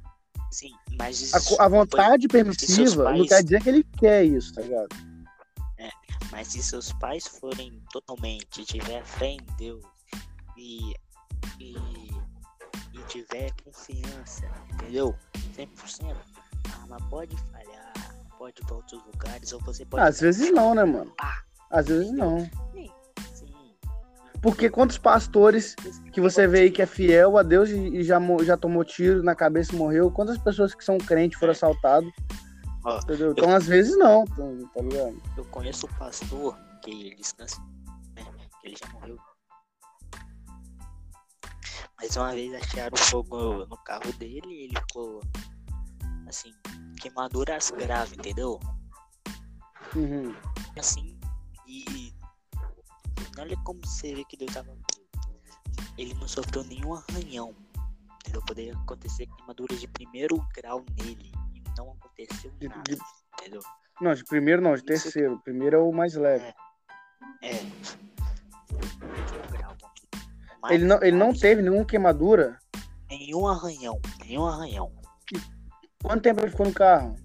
Sim, 0.50 0.72
mas 0.98 1.32
A, 1.32 1.38
isso 1.38 1.56
co- 1.56 1.62
a 1.62 1.68
vontade 1.68 2.26
permissiva 2.26 3.04
não 3.04 3.18
pais- 3.18 3.28
quer 3.28 3.42
dizer 3.44 3.62
que 3.62 3.68
ele 3.68 3.84
quer 3.96 4.24
isso, 4.24 4.52
tá 4.54 4.62
ligado? 4.62 4.88
Mas 6.32 6.48
se 6.48 6.60
seus 6.64 6.92
pais 6.94 7.28
forem 7.28 7.80
totalmente, 7.92 8.64
tiver 8.64 9.04
fé 9.04 9.26
em 9.28 9.40
Deus 9.56 9.84
e, 10.58 10.94
e 11.60 11.76
tiver 13.14 13.52
confiança, 13.64 14.44
entendeu? 14.72 15.14
100%, 15.56 16.16
a 16.68 16.82
arma 16.82 16.96
pode 17.08 17.36
falhar, 17.52 17.92
pode 18.36 18.60
ir 18.60 18.66
para 18.66 18.74
outros 18.74 19.00
lugares, 19.06 19.52
ou 19.52 19.60
você 19.60 19.84
pode. 19.86 20.02
Às 20.02 20.20
vezes 20.20 20.52
não, 20.52 20.74
né, 20.74 20.84
mano? 20.84 21.12
Pá. 21.16 21.44
Às 21.70 21.86
vezes 21.86 22.10
não. 22.10 22.40
Sim, 22.72 22.90
sim. 23.32 23.54
Porque 24.42 24.68
quantos 24.68 24.98
pastores 24.98 25.76
que 26.12 26.20
você 26.20 26.48
vê 26.48 26.62
aí 26.62 26.70
que 26.72 26.82
é 26.82 26.86
fiel 26.86 27.38
a 27.38 27.44
Deus 27.44 27.70
e 27.70 28.02
já, 28.02 28.18
já 28.42 28.56
tomou 28.56 28.84
tiro 28.84 29.22
na 29.22 29.34
cabeça 29.36 29.72
e 29.72 29.78
morreu, 29.78 30.10
quantas 30.10 30.36
pessoas 30.38 30.74
que 30.74 30.84
são 30.84 30.98
crentes 30.98 31.38
foram 31.38 31.52
assaltadas? 31.52 32.10
Ó, 32.84 32.98
Entendeu? 32.98 33.30
Então, 33.30 33.54
às 33.54 33.66
vezes 33.66 33.96
não, 33.96 34.24
tá 34.24 34.42
tá 34.74 34.82
ligado? 34.82 35.22
Eu 35.36 35.44
conheço 35.46 35.86
um 35.86 35.94
pastor 35.94 36.58
que 36.82 36.90
ele 36.90 37.14
descansa, 37.14 37.62
né? 38.16 38.24
Que 38.60 38.68
ele 38.68 38.76
já 38.76 38.92
morreu. 38.92 39.18
Mas 42.00 42.16
uma 42.16 42.32
vez 42.32 42.52
acharam 42.54 42.96
fogo 42.96 43.66
no 43.66 43.76
carro 43.84 44.12
dele 44.14 44.42
e 44.48 44.64
ele 44.64 44.74
ficou 44.80 45.20
assim, 46.26 46.52
queimaduras 47.00 47.70
graves, 47.70 48.12
entendeu? 48.12 48.58
Uhum. 49.94 50.34
Assim, 50.78 51.18
e, 51.66 51.84
e 51.90 52.14
olha 53.38 53.56
como 53.64 53.80
você 53.84 54.14
vê 54.14 54.24
que 54.24 54.36
Deus 54.36 54.52
tava. 54.52 54.76
Ele 55.96 56.14
não 56.14 56.26
sofreu 56.26 56.64
nenhum 56.64 56.94
arranhão. 56.94 57.54
Entendeu? 58.20 58.42
Poderia 58.46 58.76
acontecer 58.76 59.26
queimaduras 59.26 59.80
de 59.80 59.86
primeiro 59.88 60.36
grau 60.56 60.84
nele. 60.98 61.30
E 61.54 61.62
não 61.76 61.92
aconteceu 61.92 62.52
nada. 62.62 62.82
de- 62.82 62.98
Entendeu? 63.40 63.60
Não, 64.00 64.12
de 64.14 64.24
primeiro 64.24 64.60
não, 64.60 64.74
de 64.74 64.82
terceiro. 64.84 65.40
Primeiro 65.44 65.76
é 65.76 65.78
o 65.80 65.92
mais 65.92 66.14
leve. 66.14 66.52
É. 67.42 67.62
Mais 67.62 67.98
Ele 70.70 70.84
não, 70.84 71.02
ele 71.02 71.16
não 71.16 71.32
teve 71.32 71.62
nenhuma 71.62 71.84
queimadura. 71.84 72.58
Nenhum 73.10 73.46
arranhão. 73.46 74.00
Nenhum 74.24 74.46
arranhão. 74.46 74.92
Quanto 76.02 76.22
tempo 76.22 76.40
ele 76.40 76.50
ficou 76.50 76.66
no 76.66 76.72
carro? 76.72 77.16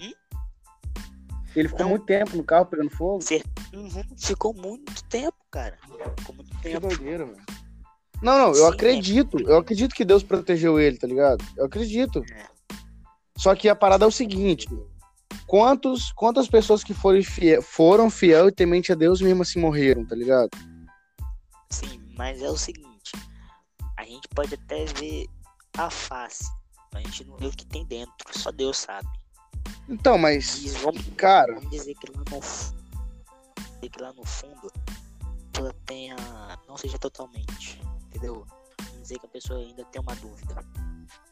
Hum? 0.00 0.12
Ele 1.56 1.68
ficou 1.68 1.82
Não. 1.82 1.90
muito 1.90 2.06
tempo 2.06 2.36
no 2.36 2.44
carro 2.44 2.66
pegando 2.66 2.90
fogo? 2.90 3.20
Uhum, 3.72 4.02
Ficou 4.16 4.54
muito 4.54 5.02
tempo, 5.04 5.36
cara. 5.50 5.76
Ficou 6.18 6.34
muito 6.36 6.50
Que 6.58 6.62
tempo. 6.62 6.88
doideira, 6.88 7.24
velho. 7.24 7.42
Não, 8.22 8.38
não, 8.38 8.46
eu 8.48 8.54
Sim, 8.68 8.72
acredito. 8.72 9.38
Eu 9.40 9.58
acredito 9.58 9.94
que 9.94 10.04
Deus 10.04 10.22
protegeu 10.22 10.78
ele, 10.78 10.96
tá 10.96 11.06
ligado? 11.06 11.44
Eu 11.56 11.66
acredito. 11.66 12.22
É. 12.32 12.46
Só 13.36 13.54
que 13.54 13.68
a 13.68 13.74
parada 13.74 14.04
é 14.04 14.08
o 14.08 14.12
seguinte: 14.12 14.68
quantos, 15.46 16.12
quantas 16.12 16.48
pessoas 16.48 16.82
que 16.84 16.94
foram 16.94 17.22
fiel, 17.22 17.60
foram 17.60 18.08
fiel 18.08 18.48
e 18.48 18.52
temente 18.52 18.92
a 18.92 18.94
Deus 18.94 19.20
mesmo 19.20 19.42
assim 19.42 19.60
morreram, 19.60 20.06
tá 20.06 20.14
ligado? 20.14 20.48
Sim, 21.70 22.00
mas 22.16 22.42
é 22.42 22.48
o 22.48 22.56
seguinte. 22.56 23.12
A 23.96 24.04
gente 24.04 24.28
pode 24.28 24.54
até 24.54 24.84
ver 24.86 25.26
a 25.76 25.88
face. 25.90 26.44
mas 26.92 27.04
A 27.04 27.08
gente 27.08 27.24
não 27.24 27.36
vê 27.36 27.46
o 27.46 27.50
que 27.50 27.66
tem 27.66 27.84
dentro. 27.84 28.14
Só 28.32 28.50
Deus 28.50 28.78
sabe. 28.78 29.08
Então, 29.88 30.16
mas, 30.18 30.62
E 30.62 30.68
vamos, 30.78 31.02
cara, 31.16 31.54
vamos 31.54 31.70
dizer 31.70 31.94
que 31.94 32.10
lá 32.10 32.18
no 32.30 32.40
dizer 32.40 33.88
que 33.90 34.02
lá 34.02 34.12
no 34.12 34.24
fundo 34.24 34.72
ela 35.58 35.74
tenha. 35.86 36.16
não 36.66 36.76
seja 36.76 36.98
totalmente. 36.98 37.80
Entendeu? 38.06 38.46
Vamos 38.80 39.02
dizer 39.02 39.18
que 39.18 39.26
a 39.26 39.28
pessoa 39.28 39.58
ainda 39.58 39.84
tem 39.86 40.00
uma 40.00 40.14
dúvida. 40.16 40.54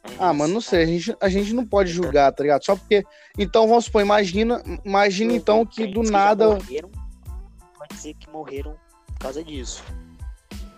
Mas 0.05 0.21
ah, 0.21 0.33
mano, 0.33 0.55
não 0.55 0.61
tá- 0.61 0.69
sei, 0.69 0.83
a 0.83 0.87
gente, 0.87 1.17
a 1.21 1.29
gente 1.29 1.53
não 1.53 1.67
pode 1.67 1.91
julgar, 1.91 2.33
tá 2.33 2.43
ligado? 2.43 2.65
Só 2.65 2.77
porque. 2.77 3.05
Então, 3.39 3.67
vamos 3.69 3.87
supor, 3.87 4.03
imagina, 4.03 4.63
imagina 4.85 5.33
então 5.33 5.65
que 5.65 5.87
do 5.87 6.03
nada. 6.03 6.49
morreram, 6.55 6.91
pode 7.79 7.95
dizer 7.95 8.15
que 8.15 8.29
morreram 8.31 8.77
por 9.07 9.19
causa 9.19 9.43
disso. 9.45 9.83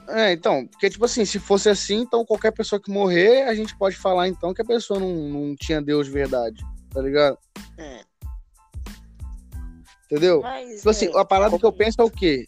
É, 0.08 0.32
então, 0.32 0.66
porque, 0.66 0.90
tipo 0.90 1.04
assim, 1.04 1.24
se 1.24 1.38
fosse 1.38 1.68
assim, 1.68 2.00
então 2.00 2.24
qualquer 2.24 2.52
pessoa 2.52 2.80
que 2.80 2.90
morrer, 2.90 3.44
a 3.44 3.54
gente 3.54 3.76
pode 3.76 3.96
falar 3.96 4.28
então 4.28 4.52
que 4.52 4.60
a 4.62 4.64
pessoa 4.64 5.00
não, 5.00 5.14
não 5.28 5.56
tinha 5.56 5.80
Deus 5.80 6.06
de 6.06 6.12
verdade, 6.12 6.62
tá 6.90 7.00
ligado? 7.00 7.38
É, 7.78 8.00
Entendeu? 10.06 10.42
mas. 10.42 10.76
Tipo 10.76 10.90
assim, 10.90 11.06
é, 11.06 11.18
a 11.18 11.24
parada 11.24 11.58
que 11.58 11.64
eu 11.64 11.72
penso 11.72 12.00
é 12.00 12.04
o 12.04 12.10
quê? 12.10 12.44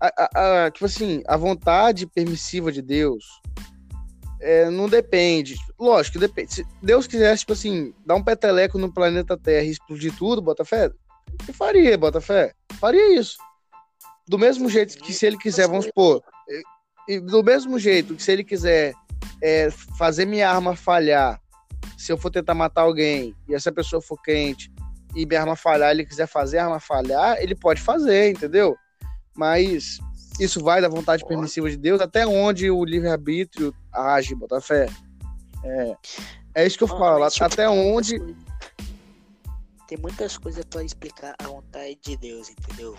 A, 0.00 0.06
a- 0.06 0.64
a- 0.66 0.70
tipo 0.70 0.84
assim, 0.84 1.22
a 1.26 1.36
vontade 1.36 2.06
permissiva 2.06 2.70
de 2.70 2.82
Deus 2.82 3.24
é, 4.40 4.68
não 4.70 4.88
depende. 4.88 5.56
Lógico 5.78 6.18
depende. 6.18 6.54
Se 6.54 6.66
Deus 6.82 7.06
quisesse, 7.06 7.40
tipo 7.40 7.52
assim, 7.52 7.94
dar 8.04 8.16
um 8.16 8.22
peteleco 8.22 8.78
no 8.78 8.92
planeta 8.92 9.38
Terra 9.38 9.64
e 9.64 9.70
explodir 9.70 10.14
tudo, 10.16 10.42
bota 10.42 10.64
fé? 10.64 10.90
Ele 11.42 11.52
faria, 11.52 11.96
bota 11.96 12.20
fé? 12.20 12.52
Faria 12.78 13.18
isso. 13.18 13.36
Do 14.28 14.38
mesmo 14.38 14.68
jeito 14.68 14.98
que 14.98 15.12
se 15.12 15.26
ele 15.26 15.38
quiser, 15.38 15.66
vamos 15.68 15.86
supor, 15.86 16.22
e- 17.08 17.20
do 17.20 17.42
mesmo 17.42 17.78
jeito 17.78 18.14
que 18.14 18.22
se 18.22 18.32
ele 18.32 18.44
quiser 18.44 18.94
é, 19.42 19.70
fazer 19.98 20.24
minha 20.24 20.48
arma 20.50 20.74
falhar, 20.76 21.40
se 21.98 22.12
eu 22.12 22.18
for 22.18 22.30
tentar 22.30 22.54
matar 22.54 22.82
alguém 22.82 23.34
e 23.48 23.54
essa 23.54 23.70
pessoa 23.72 24.00
for 24.02 24.16
crente 24.20 24.70
e 25.14 25.26
minha 25.26 25.40
arma 25.40 25.56
falhar, 25.56 25.90
ele 25.90 26.04
quiser 26.06 26.26
fazer 26.26 26.58
a 26.58 26.64
arma 26.64 26.80
falhar, 26.80 27.36
ele 27.40 27.54
pode 27.54 27.80
fazer, 27.80 28.30
entendeu? 28.30 28.76
Mas 29.36 29.98
isso 30.40 30.62
vai 30.62 30.80
da 30.80 30.88
vontade 30.88 31.24
permissiva 31.26 31.68
de 31.70 31.76
Deus 31.76 32.00
até 32.00 32.26
onde 32.26 32.70
o 32.70 32.84
livre-arbítrio 32.84 33.74
age, 33.92 34.34
bota 34.34 34.60
fé. 34.60 34.88
É, 35.64 35.96
é 36.54 36.66
isso 36.66 36.78
que 36.78 36.84
eu 36.84 36.88
Mano, 36.88 37.00
falo, 37.00 37.24
até 37.24 37.68
onde. 37.68 38.18
coisas- 38.18 38.36
Tem 39.88 39.98
muitas 39.98 40.38
coisas 40.38 40.64
pra 40.64 40.82
explicar 40.82 41.34
a 41.38 41.46
vontade 41.46 41.98
de 42.02 42.16
Deus, 42.16 42.48
entendeu? 42.50 42.96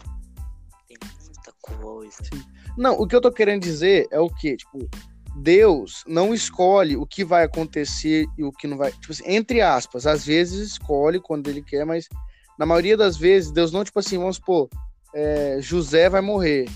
Tem 0.88 0.98
muita 1.26 1.52
coisa. 1.62 2.18
Não, 2.78 3.00
o 3.00 3.08
que 3.08 3.16
eu 3.16 3.22
tô 3.22 3.32
querendo 3.32 3.62
dizer 3.62 4.08
é 4.12 4.20
o 4.20 4.30
que, 4.30 4.56
tipo, 4.58 4.90
Deus 5.36 6.04
não 6.08 6.34
escolhe 6.34 6.96
o 6.96 7.06
que 7.06 7.24
vai 7.24 7.44
acontecer 7.44 8.26
e 8.38 8.44
o 8.44 8.52
que 8.52 8.68
não 8.68 8.78
vai. 8.78 8.92
Tipo 8.92 9.12
assim, 9.12 9.24
entre 9.26 9.62
aspas, 9.62 10.06
às 10.06 10.26
vezes 10.26 10.72
escolhe 10.72 11.20
quando 11.20 11.48
ele 11.48 11.62
quer, 11.62 11.86
mas 11.86 12.08
na 12.58 12.66
maioria 12.66 12.96
das 12.96 13.18
vezes, 13.18 13.52
Deus 13.52 13.72
não, 13.72 13.84
tipo 13.84 14.00
assim, 14.00 14.18
vamos 14.18 14.36
supor, 14.36 14.70
é, 15.14 15.58
José 15.60 16.10
vai 16.10 16.22
morrer. 16.22 16.68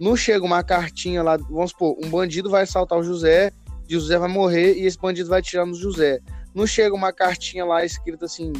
Não 0.00 0.16
chega 0.16 0.44
uma 0.44 0.62
cartinha 0.62 1.22
lá, 1.22 1.36
vamos 1.36 1.70
supor, 1.70 1.96
um 2.02 2.08
bandido 2.08 2.48
vai 2.48 2.62
assaltar 2.62 2.98
o 2.98 3.02
José, 3.02 3.52
e 3.88 3.96
o 3.96 4.00
José 4.00 4.18
vai 4.18 4.28
morrer 4.28 4.74
e 4.74 4.86
esse 4.86 4.98
bandido 4.98 5.30
vai 5.30 5.40
tirar 5.42 5.64
no 5.64 5.74
José. 5.74 6.20
Não 6.54 6.66
chega 6.66 6.94
uma 6.94 7.12
cartinha 7.12 7.64
lá 7.64 7.84
escrita 7.84 8.26
assim, 8.26 8.52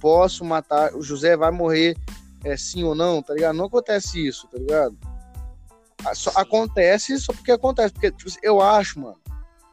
posso 0.00 0.44
matar, 0.44 0.94
o 0.94 1.02
José 1.02 1.36
vai 1.36 1.50
morrer, 1.50 1.96
é, 2.44 2.56
sim 2.56 2.82
ou 2.82 2.94
não, 2.94 3.22
tá 3.22 3.34
ligado? 3.34 3.56
Não 3.56 3.66
acontece 3.66 4.26
isso, 4.26 4.48
tá 4.48 4.58
ligado? 4.58 4.96
Ah, 6.04 6.14
só 6.14 6.30
acontece 6.36 7.18
só 7.18 7.32
porque 7.32 7.52
acontece. 7.52 7.92
Porque, 7.92 8.10
tipo 8.10 8.28
assim, 8.28 8.38
eu 8.42 8.60
acho, 8.60 9.00
mano. 9.00 9.18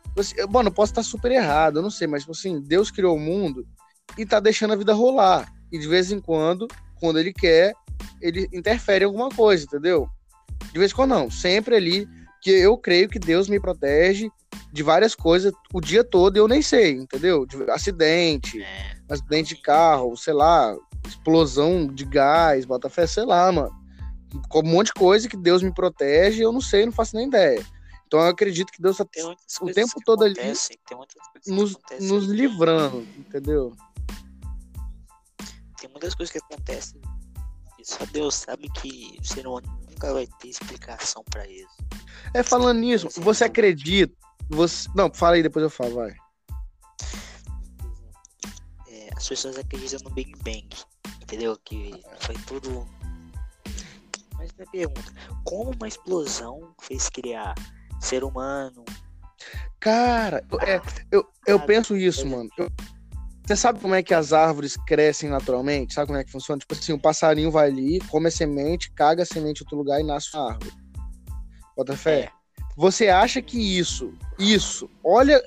tipo 0.05 0.21
assim, 0.21 0.35
mano, 0.49 0.69
eu 0.69 0.73
posso 0.73 0.91
estar 0.91 1.03
super 1.03 1.31
errado, 1.31 1.79
eu 1.79 1.83
não 1.83 1.89
sei, 1.89 2.07
mas, 2.07 2.23
tipo 2.23 2.31
assim, 2.31 2.61
Deus 2.61 2.91
criou 2.91 3.15
o 3.15 3.19
mundo 3.19 3.65
e 4.17 4.25
tá 4.25 4.39
deixando 4.39 4.73
a 4.73 4.77
vida 4.77 4.93
rolar. 4.93 5.51
E 5.71 5.77
de 5.77 5.87
vez 5.87 6.11
em 6.11 6.19
quando, 6.19 6.67
quando 6.95 7.19
ele 7.19 7.33
quer, 7.33 7.73
ele 8.21 8.47
interfere 8.53 9.03
em 9.03 9.07
alguma 9.07 9.29
coisa, 9.29 9.65
entendeu? 9.65 10.09
De 10.71 10.79
vez 10.79 10.91
em 10.91 10.95
quando 10.95 11.11
não, 11.11 11.29
sempre 11.29 11.75
ali, 11.75 12.07
que 12.41 12.51
eu 12.51 12.77
creio 12.77 13.09
que 13.09 13.19
Deus 13.19 13.49
me 13.49 13.59
protege 13.59 14.29
de 14.71 14.83
várias 14.83 15.15
coisas 15.15 15.51
o 15.73 15.81
dia 15.81 16.03
todo 16.03 16.37
e 16.37 16.39
eu 16.39 16.47
nem 16.47 16.61
sei, 16.61 16.91
entendeu? 16.91 17.45
De 17.45 17.69
acidente, 17.69 18.61
É, 18.61 18.95
acidente 19.09 19.55
de 19.55 19.61
carro, 19.61 20.15
sei 20.15 20.33
lá, 20.33 20.75
explosão 21.05 21.87
de 21.87 22.05
gás, 22.05 22.65
bota 22.65 22.89
fé, 22.89 23.07
sei 23.07 23.25
lá, 23.25 23.51
mano. 23.51 23.86
Com 24.49 24.59
um 24.59 24.63
monte 24.63 24.87
de 24.87 24.93
coisa 24.93 25.27
que 25.29 25.37
Deus 25.37 25.63
me 25.63 25.73
protege, 25.73 26.41
eu 26.41 26.51
não 26.51 26.61
sei, 26.61 26.85
não 26.85 26.91
faço 26.91 27.15
nem 27.15 27.27
ideia. 27.27 27.65
Então 28.05 28.19
eu 28.21 28.27
acredito 28.27 28.71
que 28.71 28.81
Deus 28.81 28.97
tá 28.97 29.05
tem 29.05 29.23
muitas 29.23 29.57
o 29.59 29.65
tempo 29.67 30.01
todo 30.05 30.23
ali 30.23 30.35
nos, 31.45 31.77
nos 31.99 32.25
livrando, 32.25 33.05
entendeu? 33.17 33.75
Tem 35.79 35.89
muitas 35.89 36.15
coisas 36.15 36.31
que 36.31 36.39
acontecem 36.39 37.01
e 37.77 37.85
só 37.85 38.05
Deus 38.05 38.35
sabe 38.35 38.69
que 38.69 39.17
o 39.19 39.23
ser 39.23 39.45
humano 39.45 39.67
nunca 39.87 40.13
vai 40.13 40.25
ter 40.39 40.47
explicação 40.47 41.23
pra 41.29 41.47
isso. 41.47 41.75
É 42.33 42.41
falando 42.41 42.79
nisso, 42.79 43.09
Sim. 43.11 43.21
você 43.21 43.43
acredita? 43.43 44.15
Você... 44.49 44.89
Não, 44.95 45.13
fala 45.13 45.35
aí, 45.35 45.43
depois 45.43 45.63
eu 45.63 45.69
falo, 45.69 45.95
vai. 45.95 46.15
É, 48.87 49.09
as 49.15 49.27
pessoas 49.27 49.57
acreditam 49.57 49.99
no 50.03 50.09
Big 50.11 50.31
Bang, 50.43 50.69
entendeu? 51.21 51.57
Que 51.63 52.01
foi 52.19 52.35
tudo. 52.47 52.87
Mas 54.37 54.51
minha 54.53 54.69
pergunta, 54.71 55.11
como 55.43 55.71
uma 55.71 55.87
explosão 55.87 56.73
fez 56.81 57.09
criar 57.09 57.55
ser 57.99 58.23
humano? 58.23 58.83
Cara, 59.79 60.43
é, 60.61 60.81
eu, 61.11 61.25
eu 61.45 61.57
Ah, 61.57 61.61
penso 61.65 61.95
isso, 61.95 62.25
mano. 62.27 62.49
Eu- 62.57 62.69
Você 63.45 63.55
sabe 63.55 63.79
como 63.79 63.95
é 63.95 64.03
que 64.03 64.13
as 64.13 64.33
árvores 64.33 64.75
crescem 64.85 65.29
naturalmente? 65.29 65.93
Sabe 65.93 66.07
como 66.07 66.19
é 66.19 66.23
que 66.23 66.31
funciona? 66.31 66.59
Tipo 66.59 66.73
assim, 66.73 66.91
um 66.91 66.99
passarinho 66.99 67.49
vai 67.49 67.69
ali, 67.69 67.99
come 68.09 68.27
a 68.27 68.31
semente, 68.31 68.91
caga 68.91 69.23
a 69.23 69.25
semente 69.25 69.61
em 69.61 69.63
outro 69.63 69.77
lugar 69.77 70.01
e 70.01 70.03
nasce 70.03 70.35
uma 70.35 70.49
árvore. 70.51 70.73
Bota 71.75 71.95
fé? 71.95 72.19
É. 72.23 72.31
Você 72.75 73.07
acha 73.07 73.41
que 73.41 73.57
isso, 73.57 74.13
isso, 74.37 74.89
olha, 75.01 75.41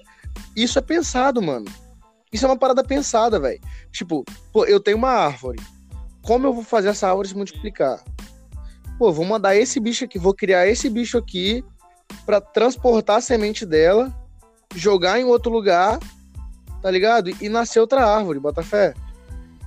isso 0.57 0.79
é 0.79 0.83
pensado, 0.83 1.43
mano. 1.43 1.67
Isso 2.33 2.47
é 2.47 2.49
uma 2.49 2.57
parada 2.59 2.83
pensada, 2.83 3.39
velho. 3.39 3.61
Tipo, 3.93 4.25
pô, 4.51 4.65
eu 4.65 4.81
tenho 4.81 4.97
uma 4.97 5.11
árvore. 5.11 5.61
Como 6.23 6.47
eu 6.47 6.55
vou 6.55 6.65
fazer 6.65 6.89
essa 6.89 7.07
árvore 7.09 7.29
se 7.29 7.37
multiplicar? 7.37 8.03
Pô, 9.01 9.11
vou 9.11 9.25
mandar 9.25 9.57
esse 9.57 9.81
bicho 9.81 10.05
aqui, 10.05 10.19
vou 10.19 10.35
criar 10.35 10.67
esse 10.67 10.91
bicho 10.91 11.17
aqui 11.17 11.65
pra 12.27 12.39
transportar 12.39 13.17
a 13.17 13.21
semente 13.23 13.65
dela, 13.65 14.15
jogar 14.75 15.19
em 15.19 15.25
outro 15.25 15.51
lugar, 15.51 15.99
tá 16.83 16.91
ligado? 16.91 17.31
E 17.43 17.49
nascer 17.49 17.81
outra 17.81 18.05
árvore, 18.05 18.39
bota 18.39 18.63
fé. 18.63 18.93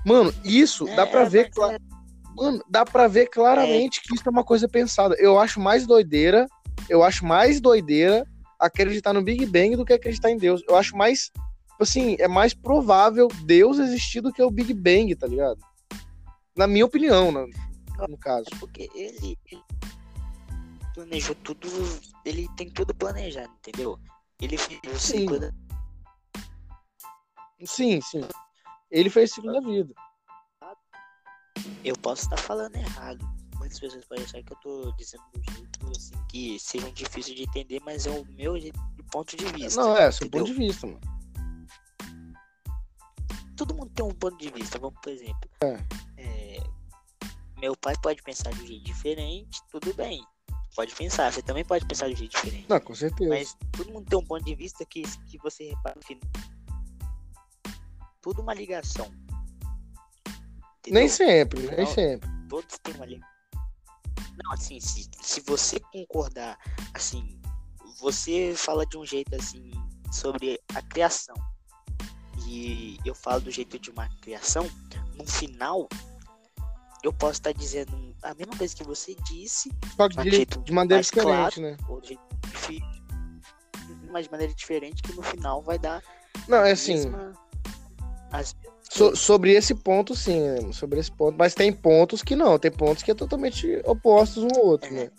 Mano, 0.05 0.31
isso 0.45 0.85
dá 0.95 1.07
pra 1.07 1.21
É, 1.21 1.25
ver, 1.29 1.45
mas 1.45 1.55
cla- 1.55 1.73
é- 1.73 1.79
mano, 2.35 2.63
dá 2.69 2.85
pra 2.85 3.07
ver 3.07 3.25
claramente 3.25 4.03
que 4.03 4.13
isso 4.13 4.21
é 4.23 4.29
uma 4.29 4.43
coisa 4.43 4.69
pensada. 4.69 5.15
Eu 5.17 5.39
acho 5.39 5.59
mais 5.59 5.87
doideira, 5.87 6.45
eu 6.87 7.01
acho 7.01 7.25
mais 7.25 7.59
doideira 7.59 8.27
acreditar 8.59 9.13
no 9.13 9.23
Big 9.23 9.47
Bang 9.47 9.75
do 9.75 9.83
que 9.83 9.93
acreditar 9.93 10.29
em 10.29 10.37
Deus. 10.37 10.61
Eu 10.69 10.75
acho 10.75 10.95
mais, 10.95 11.31
tipo 11.71 11.81
assim, 11.81 12.15
é 12.19 12.27
mais 12.27 12.53
provável 12.53 13.27
Deus 13.45 13.79
existir 13.79 14.21
do 14.21 14.31
que 14.31 14.43
o 14.43 14.51
Big 14.51 14.75
Bang, 14.75 15.15
tá 15.15 15.25
ligado? 15.25 15.57
Na 16.55 16.67
minha 16.67 16.85
opinião, 16.85 17.31
no, 17.31 17.47
no 18.07 18.17
caso. 18.17 18.45
É 18.53 18.57
porque 18.59 18.89
ele, 18.93 19.37
ele 19.51 19.63
planejou 20.93 21.35
tudo, 21.35 21.67
ele 22.25 22.47
tem 22.55 22.69
tudo 22.69 22.93
planejado, 22.93 23.51
entendeu? 23.59 23.99
Ele 24.41 24.57
fez 24.57 24.79
o 24.85 24.99
ciclo 24.99 25.39
da- 25.39 25.51
Sim, 27.65 28.01
sim. 28.01 28.21
Ele 28.91 29.09
fez 29.09 29.31
o 29.31 29.35
ciclo 29.35 29.53
da 29.53 29.61
vida. 29.61 29.93
Eu 31.83 31.95
posso 31.97 32.23
estar 32.23 32.37
falando 32.37 32.75
errado. 32.75 33.25
Muitas 33.57 33.79
pessoas 33.79 34.05
podem 34.05 34.23
achar 34.25 34.43
que 34.43 34.51
eu 34.51 34.57
tô 34.57 34.91
dizendo 34.97 35.23
do 35.33 35.53
jeito 35.53 35.87
assim 35.95 36.13
que 36.27 36.59
seja 36.59 36.91
difícil 36.91 37.35
de 37.35 37.43
entender, 37.43 37.79
mas 37.85 38.05
é 38.05 38.11
o 38.11 38.25
meu 38.25 38.59
jeito 38.59 38.77
de 38.95 39.03
ponto 39.03 39.37
de 39.37 39.45
vista. 39.45 39.81
Não, 39.81 39.95
é, 39.95 40.11
seu 40.11 40.27
entendeu? 40.27 40.45
ponto 40.45 40.53
de 40.53 40.65
vista, 40.67 40.87
mano. 40.87 40.99
Todo 43.55 43.75
mundo 43.75 43.91
tem 43.95 44.03
um 44.05 44.11
ponto 44.11 44.37
de 44.37 44.49
vista. 44.51 44.79
Vamos, 44.79 44.99
por 45.01 45.11
exemplo. 45.11 45.49
É, 45.61 45.77
meu 47.63 47.77
pai 47.77 47.95
pode 48.03 48.21
pensar 48.21 48.51
de 48.51 48.61
um 48.61 48.67
jeito 48.67 48.83
diferente, 48.83 49.61
tudo 49.71 49.93
bem. 49.93 50.21
Pode 50.75 50.93
pensar, 50.93 51.31
você 51.31 51.41
também 51.41 51.63
pode 51.63 51.85
pensar 51.85 52.07
de 52.07 52.13
um 52.13 52.17
jeito 52.17 52.35
diferente. 52.35 52.65
Não, 52.67 52.77
com 52.77 52.93
certeza. 52.93 53.29
Mas 53.29 53.57
todo 53.71 53.89
mundo 53.89 54.05
tem 54.05 54.19
um 54.19 54.25
ponto 54.25 54.43
de 54.43 54.53
vista 54.53 54.83
que, 54.83 55.03
que 55.27 55.37
você 55.37 55.69
repara 55.69 55.95
no 55.95 56.05
final. 56.05 56.29
Tudo 58.21 58.41
uma 58.41 58.53
ligação. 58.53 59.09
Nem 60.87 61.05
Entendeu? 61.05 61.09
sempre, 61.09 61.61
nem 61.73 61.85
sempre. 61.85 62.29
Todos 62.49 62.77
têm 62.79 62.95
uma 62.95 63.05
ligação. 63.05 63.33
Não, 64.43 64.51
assim, 64.51 64.81
se, 64.81 65.09
se 65.21 65.39
você 65.41 65.79
concordar, 65.79 66.57
assim, 66.93 67.39
você 68.01 68.53
fala 68.57 68.85
de 68.85 68.97
um 68.97 69.05
jeito 69.05 69.33
assim 69.35 69.71
sobre 70.11 70.59
a 70.75 70.81
criação. 70.81 71.35
E 72.45 72.97
eu 73.05 73.15
falo 73.15 73.39
do 73.39 73.51
jeito 73.51 73.79
de 73.79 73.89
uma 73.89 74.09
criação, 74.19 74.69
no 75.15 75.25
final 75.25 75.87
eu 77.03 77.13
posso 77.13 77.33
estar 77.33 77.51
dizendo 77.53 77.91
a 78.23 78.33
mesma 78.33 78.55
coisa 78.57 78.75
que 78.75 78.83
você 78.83 79.15
disse, 79.29 79.71
Só 79.95 80.07
que 80.07 80.17
de, 80.23 80.31
jeito 80.31 80.59
de 80.61 80.71
maneira 80.71 81.03
diferente, 81.03 81.59
né? 81.59 81.77
ou 81.87 81.99
do 81.99 82.07
jeito 82.07 82.21
difícil, 82.47 83.03
mas 84.11 84.25
de 84.25 84.31
maneira 84.31 84.53
diferente, 84.53 85.01
que 85.03 85.13
no 85.13 85.21
final 85.21 85.61
vai 85.61 85.77
dar 85.77 86.01
Não, 86.47 86.59
é 86.59 86.71
assim. 86.71 86.93
mesma- 86.95 87.33
as- 88.31 88.55
So- 88.89 89.15
sobre 89.15 89.53
esse 89.53 89.73
ponto, 89.73 90.15
sim, 90.15 90.39
né? 90.39 90.71
sobre 90.71 90.99
esse 90.99 91.11
ponto. 91.11 91.35
Mas 91.37 91.55
tem 91.55 91.73
pontos 91.73 92.21
que 92.21 92.35
não, 92.35 92.59
tem 92.59 92.69
pontos 92.71 93.01
que 93.01 93.09
é 93.09 93.15
totalmente 93.15 93.81
opostos 93.85 94.43
um 94.43 94.49
ao 94.55 94.65
outro, 94.65 94.87
É. 94.89 94.91
né? 95.05 95.11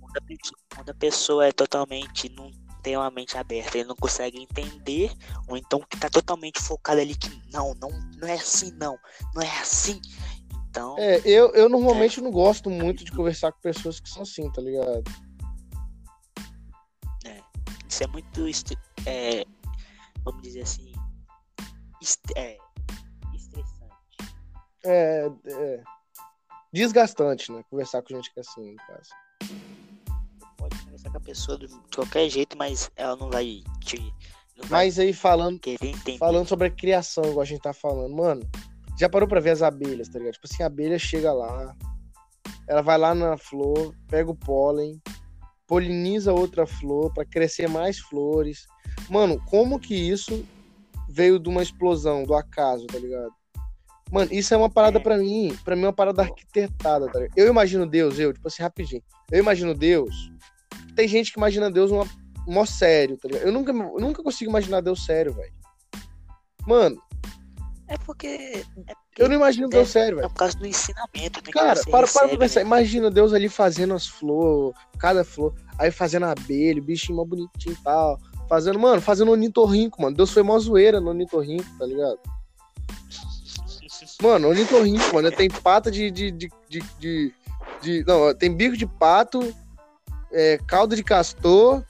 quando 0.00 0.16
a 0.16 0.20
pessoa, 0.22 0.58
quando 0.74 0.90
a 0.90 0.94
pessoa 0.94 1.46
é 1.48 1.52
totalmente 1.52 2.28
não 2.30 2.50
tem 2.82 2.96
uma 2.96 3.10
mente 3.10 3.36
aberta, 3.36 3.76
ele 3.78 3.88
não 3.88 3.96
consegue 3.96 4.40
entender, 4.40 5.10
ou 5.48 5.56
então 5.56 5.80
que 5.90 5.98
tá 5.98 6.08
totalmente 6.08 6.60
focado 6.62 7.00
ali 7.00 7.16
que 7.16 7.28
não, 7.52 7.74
não, 7.74 7.90
não 8.18 8.28
é 8.28 8.34
assim 8.34 8.70
não, 8.78 8.96
não 9.34 9.42
é 9.42 9.58
assim. 9.58 10.00
Então, 10.76 10.94
É, 10.98 11.22
eu, 11.24 11.52
eu 11.54 11.70
normalmente 11.70 12.20
não 12.20 12.30
gosto 12.30 12.68
muito 12.68 13.02
de 13.02 13.10
conversar 13.10 13.50
com 13.50 13.60
pessoas 13.60 13.98
que 13.98 14.10
são 14.10 14.22
assim, 14.22 14.50
tá 14.52 14.60
ligado? 14.60 15.04
isso 17.88 18.04
é 18.04 18.06
muito 18.08 18.46
é, 19.06 19.42
vamos 20.22 20.42
dizer 20.42 20.60
assim, 20.60 20.92
é, 22.36 22.58
estressante. 23.34 24.34
É, 24.84 25.30
é 25.46 25.82
desgastante, 26.70 27.50
né? 27.50 27.64
Conversar 27.70 28.02
com 28.02 28.14
gente 28.14 28.30
que 28.34 28.38
é 28.38 28.42
assim, 28.42 28.72
no 28.72 28.76
caso. 28.76 29.10
Pode 30.58 30.78
conversar 30.84 31.10
com 31.10 31.16
a 31.16 31.20
pessoa 31.20 31.56
de 31.56 31.68
qualquer 31.94 32.28
jeito, 32.28 32.58
mas 32.58 32.90
ela 32.96 33.16
não 33.16 33.30
vai 33.30 33.62
te 33.80 33.98
não 34.58 34.68
vai 34.68 34.86
Mas 34.86 34.98
aí 34.98 35.14
falando, 35.14 35.58
falando 36.18 36.46
sobre 36.46 36.68
a 36.68 36.70
criação, 36.70 37.24
igual 37.24 37.40
a 37.40 37.46
gente 37.46 37.62
tá 37.62 37.72
falando, 37.72 38.14
mano, 38.14 38.46
já 38.98 39.08
parou 39.08 39.28
pra 39.28 39.40
ver 39.40 39.50
as 39.50 39.62
abelhas, 39.62 40.08
tá 40.08 40.18
ligado? 40.18 40.34
Tipo 40.34 40.46
assim, 40.50 40.62
a 40.62 40.66
abelha 40.66 40.98
chega 40.98 41.32
lá, 41.32 41.74
ela 42.68 42.82
vai 42.82 42.98
lá 42.98 43.14
na 43.14 43.36
flor, 43.36 43.94
pega 44.08 44.30
o 44.30 44.34
pólen, 44.34 45.00
poliniza 45.66 46.32
outra 46.32 46.66
flor 46.66 47.12
pra 47.12 47.24
crescer 47.24 47.68
mais 47.68 47.98
flores. 47.98 48.66
Mano, 49.08 49.40
como 49.46 49.78
que 49.78 49.94
isso 49.94 50.44
veio 51.08 51.38
de 51.38 51.48
uma 51.48 51.62
explosão, 51.62 52.24
do 52.24 52.34
acaso, 52.34 52.86
tá 52.86 52.98
ligado? 52.98 53.32
Mano, 54.10 54.32
isso 54.32 54.54
é 54.54 54.56
uma 54.56 54.70
parada 54.70 54.98
É. 54.98 55.02
pra 55.02 55.18
mim, 55.18 55.56
pra 55.64 55.74
mim 55.74 55.82
é 55.82 55.86
uma 55.86 55.92
parada 55.92 56.22
arquitetada, 56.22 57.06
tá 57.10 57.18
ligado? 57.18 57.36
Eu 57.36 57.48
imagino 57.48 57.86
Deus, 57.86 58.18
eu, 58.18 58.32
tipo 58.32 58.46
assim, 58.46 58.62
rapidinho. 58.62 59.02
Eu 59.30 59.40
imagino 59.40 59.74
Deus. 59.74 60.30
Tem 60.94 61.08
gente 61.08 61.32
que 61.32 61.38
imagina 61.38 61.70
Deus 61.70 61.90
uma, 61.90 62.06
mó 62.46 62.64
sério, 62.64 63.16
tá 63.16 63.28
ligado? 63.28 63.44
Eu 63.44 63.52
nunca, 63.52 63.72
eu 63.72 64.00
nunca 64.00 64.22
consigo 64.22 64.50
imaginar 64.50 64.80
Deus 64.80 65.04
sério, 65.04 65.32
velho. 65.34 65.52
Mano, 66.66 67.00
É 67.88 67.96
porque 67.98 68.26
é, 68.26 68.64
eu 69.18 69.28
não 69.28 69.36
imagino 69.36 69.68
Deus 69.68 69.88
É, 69.90 69.92
sério, 69.92 70.18
é 70.18 70.20
velho. 70.22 70.28
por 70.30 70.36
causa 70.38 70.58
do 70.58 70.66
ensinamento, 70.66 71.40
né, 71.44 71.52
Cara, 71.52 71.80
para, 71.84 72.06
para 72.06 72.28
pra 72.28 72.38
pensar. 72.38 72.60
né? 72.60 72.66
Imagina 72.66 73.10
Deus 73.10 73.32
ali 73.32 73.48
fazendo 73.48 73.94
as 73.94 74.06
flores, 74.06 74.76
cada 74.98 75.24
flor, 75.24 75.54
aí 75.78 75.90
fazendo 75.92 76.24
a 76.26 76.32
abelha, 76.32 76.80
o 76.80 76.84
bichinho 76.84 77.16
mó 77.16 77.24
bonitinho 77.24 77.74
e 77.78 77.82
tal. 77.84 78.18
Fazendo, 78.48 78.78
mano, 78.78 79.00
fazendo 79.00 79.30
ornitorrinco, 79.30 80.00
mano. 80.02 80.16
Deus 80.16 80.30
foi 80.32 80.42
mó 80.42 80.58
zoeira 80.58 81.00
no 81.00 81.08
ornitorrinco, 81.10 81.66
tá 81.78 81.86
ligado? 81.86 82.18
Mano, 84.22 84.48
ornitorrinco, 84.48 85.14
mano, 85.14 85.30
tem 85.30 85.48
pata 85.48 85.90
de, 85.90 86.10
de, 86.10 86.30
de, 86.30 86.48
de, 86.68 86.80
de- 86.98 87.34
de- 87.82 88.04
Não, 88.06 88.34
tem 88.34 88.54
bico 88.54 88.76
de 88.76 88.86
pato, 88.86 89.54
é, 90.32 90.58
cauda 90.66 90.96
de 90.96 91.04
castor, 91.04 91.84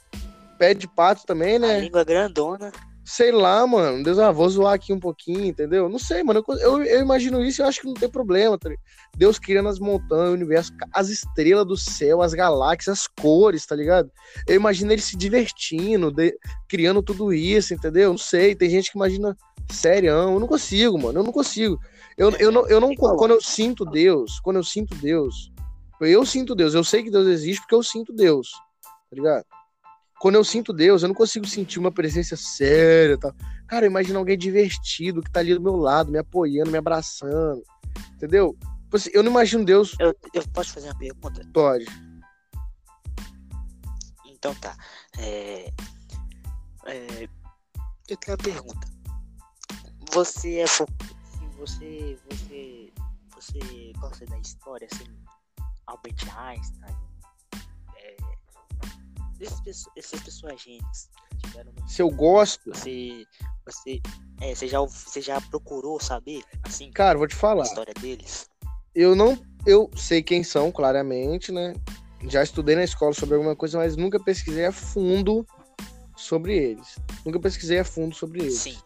pé 0.59 0.73
de 0.73 0.87
pato 0.87 1.25
também, 1.25 1.55
A 1.55 1.59
né? 1.59 1.79
língua 1.79 2.03
grandona. 2.03 2.71
Sei 3.09 3.31
lá, 3.31 3.65
mano. 3.65 4.03
Deus, 4.03 4.19
ah, 4.19 4.33
vou 4.33 4.49
zoar 4.49 4.73
aqui 4.73 4.91
um 4.91 4.99
pouquinho, 4.99 5.45
entendeu? 5.45 5.87
Não 5.87 5.97
sei, 5.97 6.21
mano. 6.23 6.43
Eu, 6.45 6.57
eu, 6.57 6.83
eu 6.83 6.99
imagino 6.99 7.41
isso 7.41 7.61
e 7.61 7.63
eu 7.63 7.65
acho 7.65 7.79
que 7.79 7.87
não 7.87 7.93
tem 7.93 8.09
problema. 8.09 8.57
Tá 8.57 8.67
ligado? 8.67 8.83
Deus 9.15 9.39
criando 9.39 9.69
as 9.69 9.79
montanhas, 9.79 10.31
o 10.31 10.33
universo, 10.33 10.73
as 10.91 11.07
estrelas 11.07 11.65
do 11.65 11.77
céu, 11.77 12.21
as 12.21 12.33
galáxias, 12.33 12.99
as 12.99 13.07
cores, 13.07 13.65
tá 13.65 13.77
ligado? 13.77 14.11
Eu 14.45 14.55
imagino 14.55 14.91
ele 14.91 15.01
se 15.01 15.15
divertindo, 15.15 16.11
de- 16.11 16.37
criando 16.67 17.01
tudo 17.01 17.31
isso, 17.31 17.73
entendeu? 17.73 18.09
Não 18.09 18.17
sei. 18.17 18.53
Tem 18.53 18.69
gente 18.69 18.91
que 18.91 18.97
imagina 18.97 19.37
serião. 19.71 20.33
Eu 20.33 20.39
não 20.41 20.47
consigo, 20.47 20.97
mano. 20.99 21.19
Eu 21.19 21.23
não 21.23 21.31
consigo. 21.31 21.79
Eu, 22.17 22.29
eu, 22.31 22.51
não, 22.51 22.67
eu 22.67 22.81
não. 22.81 22.93
Quando 22.93 23.31
eu 23.31 23.41
sinto 23.41 23.85
Deus, 23.85 24.37
quando 24.41 24.57
eu 24.57 24.63
sinto 24.65 24.93
Deus, 24.95 25.49
eu 26.01 26.25
sinto 26.25 26.53
Deus. 26.53 26.73
Eu 26.73 26.83
sei 26.83 27.03
que 27.03 27.09
Deus 27.09 27.27
existe 27.27 27.61
porque 27.61 27.75
eu 27.75 27.83
sinto 27.83 28.11
Deus, 28.11 28.51
tá 28.83 29.15
ligado? 29.15 29.45
Quando 30.19 30.35
eu 30.35 30.43
sinto 30.43 30.73
Deus, 30.73 31.01
eu 31.01 31.07
não 31.07 31.15
consigo 31.15 31.45
sentir 31.45 31.79
uma 31.79 31.91
presença 31.91 32.35
séria 32.35 33.17
tal. 33.17 33.33
Cara, 33.67 33.85
imagina 33.85 34.17
alguém 34.17 34.37
divertido 34.37 35.21
que 35.21 35.31
tá 35.31 35.39
ali 35.39 35.53
do 35.53 35.61
meu 35.61 35.75
lado, 35.75 36.11
me 36.11 36.17
apoiando, 36.17 36.71
me 36.71 36.77
abraçando. 36.77 37.63
Entendeu? 38.15 38.57
Tipo 38.83 38.97
assim, 38.97 39.09
eu 39.13 39.21
não 39.21 39.31
imagino 39.31 39.65
Deus. 39.65 39.95
Eu, 39.99 40.15
eu 40.33 40.47
posso 40.49 40.73
fazer 40.73 40.87
uma 40.87 40.97
pergunta? 40.97 41.41
Pode. 41.53 41.85
Então 44.25 44.55
tá. 44.55 44.75
É, 45.17 45.73
é, 46.85 47.29
eu 48.07 48.17
tenho 48.17 48.37
uma 48.37 48.43
pergunta. 48.43 48.87
Você 50.13 50.59
é 50.59 50.65
você 51.57 52.17
você 52.29 52.93
você 53.35 53.93
gosta 53.99 54.25
da 54.25 54.39
história 54.39 54.87
assim, 54.91 55.05
Albert 55.85 56.15
Einstein, 56.37 56.95
esses, 59.39 59.85
esses 59.95 60.21
personagens 60.21 61.09
tiveram 61.43 61.71
Se 61.87 62.01
eu 62.01 62.09
gosto, 62.09 62.69
você 62.73 63.25
você 63.65 64.01
é, 64.41 64.55
você 64.55 64.67
já 64.67 64.79
você 64.79 65.21
já 65.21 65.41
procurou 65.41 65.99
saber 65.99 66.43
assim 66.63 66.91
cara, 66.91 67.17
vou 67.17 67.27
te 67.27 67.35
a 67.35 67.39
falar. 67.39 67.63
história 67.63 67.93
deles? 67.95 68.49
Eu 68.95 69.15
não, 69.15 69.37
eu 69.65 69.91
sei 69.95 70.23
quem 70.23 70.43
são, 70.43 70.71
claramente, 70.71 71.51
né? 71.51 71.75
Já 72.29 72.41
estudei 72.41 72.75
na 72.75 72.83
escola 72.83 73.13
sobre 73.13 73.35
alguma 73.35 73.55
coisa, 73.55 73.77
mas 73.77 73.95
nunca 73.95 74.19
pesquisei 74.19 74.65
a 74.65 74.71
fundo 74.71 75.45
sobre 76.15 76.57
eles. 76.57 76.97
Nunca 77.23 77.39
pesquisei 77.39 77.77
a 77.77 77.85
fundo 77.85 78.15
sobre 78.15 78.41
eles. 78.41 78.55
Sim. 78.57 78.77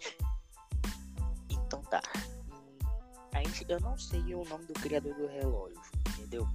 Então 1.49 1.82
tá. 1.84 2.02
A 3.34 3.38
gente, 3.38 3.66
eu 3.70 3.80
não 3.80 3.97
sei 3.97 4.36
o 4.36 4.43
nome 4.43 4.66
do 4.66 4.74
criador 4.74 5.14
do 5.16 5.28
relógio, 5.28 5.80
entendeu? 6.10 6.45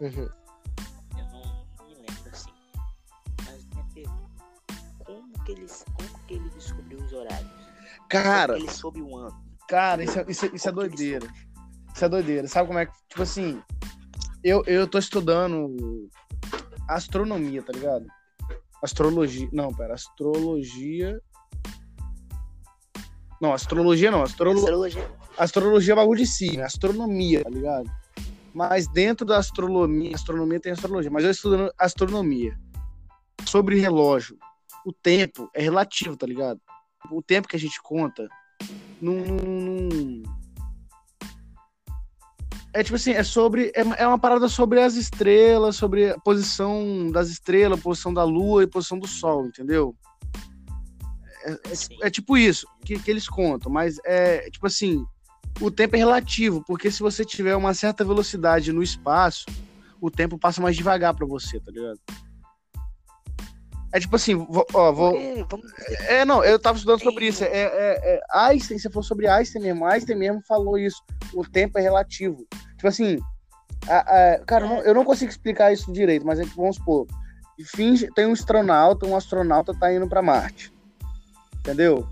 Uhum. 0.00 0.28
Ele, 5.52 5.66
como 5.94 6.18
que 6.26 6.34
ele 6.34 6.50
descobriu 6.50 6.98
os 6.98 7.12
horários? 7.12 7.50
Cara, 8.08 8.56
ele 8.56 8.70
soube 8.70 9.00
o 9.00 9.16
ano? 9.16 9.52
cara, 9.72 10.04
isso 10.04 10.18
é, 10.18 10.24
isso, 10.28 10.44
é- 10.44 10.50
isso 10.52 10.68
é 10.68 10.72
doideira. 10.72 11.26
Isso 11.94 12.04
é 12.04 12.08
doideira. 12.08 12.46
Sabe 12.46 12.66
como 12.66 12.78
é 12.78 12.84
que, 12.84 12.92
tipo 13.08 13.22
assim, 13.22 13.62
eu, 14.44 14.62
eu 14.66 14.86
tô 14.86 14.98
estudando 14.98 16.10
astronomia, 16.86 17.62
tá 17.62 17.72
ligado? 17.72 18.06
Astrologia. 18.82 19.48
Não, 19.50 19.72
pera, 19.72 19.94
astrologia. 19.94 21.18
Não, 23.40 23.54
astrologia 23.54 24.10
não. 24.10 24.22
Astrolo... 24.22 24.58
Astrologia. 24.58 25.10
Astrologia 25.38 25.92
é 25.94 25.96
bagulho 25.96 26.20
de 26.20 26.26
si, 26.26 26.56
né? 26.56 26.64
astronomia, 26.64 27.42
tá 27.42 27.50
ligado? 27.50 27.90
Mas 28.52 28.86
dentro 28.86 29.24
da 29.24 29.38
astronomia, 29.38 30.14
astronomia 30.14 30.60
tem 30.60 30.72
astrologia, 30.72 31.10
mas 31.10 31.24
eu 31.24 31.30
estudo 31.30 31.72
astronomia. 31.78 32.54
Sobre 33.46 33.80
relógio, 33.80 34.36
o 34.84 34.92
tempo 34.92 35.50
é 35.54 35.62
relativo, 35.62 36.16
tá 36.16 36.26
ligado? 36.26 36.60
O 37.10 37.22
tempo 37.22 37.48
que 37.48 37.56
a 37.56 37.58
gente 37.58 37.80
conta 37.82 38.28
não. 39.00 39.16
É 42.74 42.82
tipo 42.82 42.96
assim, 42.96 43.12
é 43.12 43.22
sobre. 43.22 43.72
É, 43.74 44.02
é 44.02 44.06
uma 44.06 44.18
parada 44.18 44.48
sobre 44.48 44.80
as 44.80 44.94
estrelas, 44.94 45.76
sobre 45.76 46.10
a 46.10 46.18
posição 46.18 47.10
das 47.10 47.28
estrelas, 47.28 47.80
posição 47.80 48.14
da 48.14 48.24
lua 48.24 48.62
e 48.62 48.66
posição 48.66 48.98
do 48.98 49.06
sol, 49.06 49.46
entendeu? 49.46 49.94
Sim. 51.74 51.98
É 52.02 52.08
tipo 52.08 52.36
isso 52.36 52.66
que, 52.84 52.98
que 52.98 53.10
eles 53.10 53.28
contam, 53.28 53.70
mas 53.70 53.96
é 54.04 54.48
tipo 54.48 54.66
assim, 54.66 55.04
o 55.60 55.70
tempo 55.70 55.96
é 55.96 55.98
relativo, 55.98 56.62
porque 56.64 56.90
se 56.90 57.00
você 57.00 57.24
tiver 57.24 57.56
uma 57.56 57.74
certa 57.74 58.04
velocidade 58.04 58.72
no 58.72 58.82
espaço, 58.82 59.46
o 60.00 60.10
tempo 60.10 60.38
passa 60.38 60.62
mais 60.62 60.76
devagar 60.76 61.14
pra 61.14 61.26
você, 61.26 61.58
tá 61.60 61.70
ligado? 61.70 61.98
É 63.92 64.00
tipo 64.00 64.16
assim, 64.16 64.34
vou- 64.34 64.66
ó, 64.72 64.90
vou. 64.90 65.12
Vamos 65.50 65.66
É, 66.08 66.24
não, 66.24 66.42
eu 66.42 66.58
tava 66.58 66.78
estudando 66.78 67.02
sobre 67.02 67.26
isso. 67.26 67.44
É, 67.44 67.48
é, 67.48 67.70
é, 68.14 68.20
Einstein, 68.32 68.78
se 68.78 68.90
for 68.90 69.02
sobre 69.02 69.28
Einstein 69.28 69.62
mesmo, 69.62 69.84
Einstein 69.84 70.16
mesmo 70.16 70.42
falou 70.48 70.78
isso. 70.78 71.02
O 71.34 71.44
tempo 71.44 71.78
é 71.78 71.82
relativo. 71.82 72.46
Tipo 72.76 72.88
assim, 72.88 73.18
a- 73.86 74.32
a- 74.34 74.38
cara, 74.46 74.64
eu 74.64 74.68
não, 74.68 74.78
eu 74.80 74.94
não 74.94 75.04
consigo 75.04 75.30
explicar 75.30 75.72
isso 75.72 75.92
direito, 75.92 76.26
mas 76.26 76.40
é 76.40 76.44
que, 76.44 76.56
vamos 76.56 76.76
supor, 76.76 77.06
finge, 77.66 78.08
tem 78.14 78.26
um 78.26 78.32
astronauta, 78.32 79.06
um 79.06 79.14
astronauta 79.14 79.74
tá 79.78 79.92
indo 79.92 80.08
pra 80.08 80.22
Marte. 80.22 80.72
Entendeu? 81.58 82.08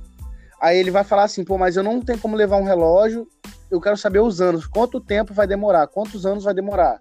Aí 0.61 0.77
ele 0.79 0.91
vai 0.91 1.03
falar 1.03 1.25
assim, 1.25 1.45
pô, 1.45 1.57
mas 1.57 1.77
eu 1.77 1.83
não 1.83 2.01
tenho 2.01 2.19
como 2.19 2.37
levar 2.37 2.57
um 2.59 2.65
relógio, 2.65 3.27
eu 3.71 3.81
quero 3.81 3.97
saber 3.97 4.21
os 4.21 4.41
anos, 4.41 4.67
quanto 4.67 5.01
tempo 5.01 5.33
vai 5.33 5.47
demorar, 5.47 5.87
quantos 5.87 6.27
anos 6.27 6.45
vai 6.45 6.53
demorar. 6.53 7.01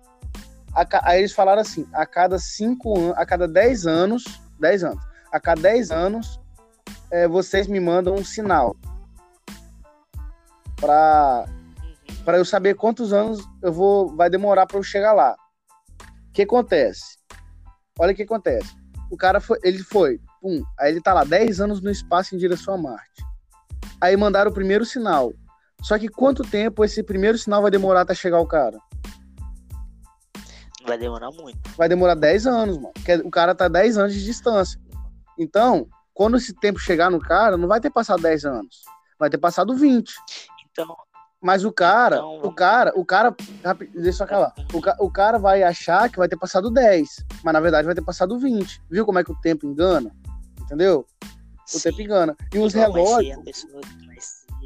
Aí 1.03 1.19
eles 1.19 1.34
falaram 1.34 1.61
assim, 1.61 1.86
a 1.91 2.05
cada 2.05 2.39
cinco 2.39 2.97
anos, 2.97 3.17
a 3.17 3.25
cada 3.25 3.47
10 3.47 3.86
anos, 3.86 4.23
10 4.60 4.84
anos, 4.84 5.03
a 5.32 5.39
cada 5.39 5.62
10 5.62 5.91
anos, 5.91 6.39
é, 7.12 7.28
vocês 7.28 7.68
me 7.68 7.80
mandam 7.80 8.16
um 8.16 8.24
sinal 8.24 8.76
para 10.80 11.45
para 12.26 12.38
eu 12.38 12.45
saber 12.45 12.76
quantos 12.76 13.14
anos 13.14 13.39
eu 13.62 13.72
vou 13.72 14.16
vai 14.16 14.30
demorar 14.30 14.66
para 14.66 14.78
eu 14.78 14.84
chegar 14.84 15.14
lá. 15.14 15.36
O 16.30 16.32
que 16.34 16.43
acontece? 16.43 17.18
Olha 17.97 18.14
o 18.14 18.16
que 18.16 18.24
acontece. 18.24 18.76
O 19.10 19.18
cara 19.18 19.39
foi, 19.39 19.57
ele 19.64 19.80
foi, 19.80 20.20
pum, 20.41 20.64
aí 20.80 20.91
ele 20.91 21.01
tá 21.01 21.14
lá 21.14 21.24
10 21.24 21.60
anos 21.60 21.82
no 21.82 21.89
espaço 21.89 22.36
em 22.36 22.38
direção 22.38 22.76
a 22.76 22.78
Marte. 22.78 23.24
Aí 23.99 24.16
mandaram 24.16 24.51
o 24.51 24.53
primeiro 24.53 24.86
sinal. 24.86 25.34
Só 25.82 25.97
que 25.97 26.07
quanto 26.07 26.43
tempo 26.43 26.84
esse 26.84 27.01
primeiro 27.01 27.38
sinal 27.38 27.62
vai 27.62 27.72
demorar 27.72 28.01
até 28.01 28.14
chegar 28.14 28.39
o 28.39 28.47
cara? 28.47 28.78
Vai 30.90 30.98
demorar 30.98 31.32
muito. 31.32 31.60
Vai 31.78 31.88
demorar 31.90 32.16
10 32.16 32.46
anos, 32.48 32.76
mano. 32.78 32.92
Porque 32.94 33.14
o 33.16 33.30
cara 33.32 33.56
tá 33.56 33.68
10 33.68 33.98
anos 33.98 34.14
de 34.14 34.24
distância. 34.24 34.80
Então, 35.38 35.88
quando 36.14 36.38
esse 36.38 36.54
tempo 36.54 36.80
chegar 36.80 37.10
no 37.10 37.20
cara, 37.20 37.56
não 37.58 37.68
vai 37.68 37.80
ter 37.80 37.90
passado 37.90 38.22
10 38.22 38.46
anos. 38.46 38.82
Vai 39.18 39.30
ter 39.30 39.38
passado 39.38 39.76
20. 39.76 40.14
Então, 40.72 40.96
Mas 41.42 41.64
o 41.64 41.72
cara, 41.72 42.18
Então, 42.18 42.42
o 42.44 42.54
cara, 42.54 42.92
o 42.96 43.06
cara, 43.06 43.36
rapi- 43.64 43.88
deixa 43.96 44.24
eu 44.24 44.26
acabar. 44.26 44.54
O, 44.74 44.82
ca- 44.82 44.98
o 45.00 45.10
cara 45.10 45.38
vai 45.38 45.64
achar 45.64 46.10
que 46.10 46.18
vai 46.18 46.28
ter 46.28 46.38
passado 46.38 46.70
10, 46.70 47.08
mas 47.44 47.54
na 47.54 47.62
verdade 47.62 47.86
vai 47.86 47.96
ter 47.96 48.04
passado 48.04 48.38
20. 48.38 48.82
Viu 48.90 49.06
como 49.06 49.20
é 49.20 49.24
que 49.24 49.32
o 49.32 49.40
tempo 49.40 49.66
engana? 49.66 50.12
Entendeu? 50.60 51.06
O 51.24 51.28
sim. 51.66 51.80
tempo 51.90 52.02
engana. 52.02 52.36
E 52.54 52.60
os 52.60 52.74
relógios. 52.74 53.66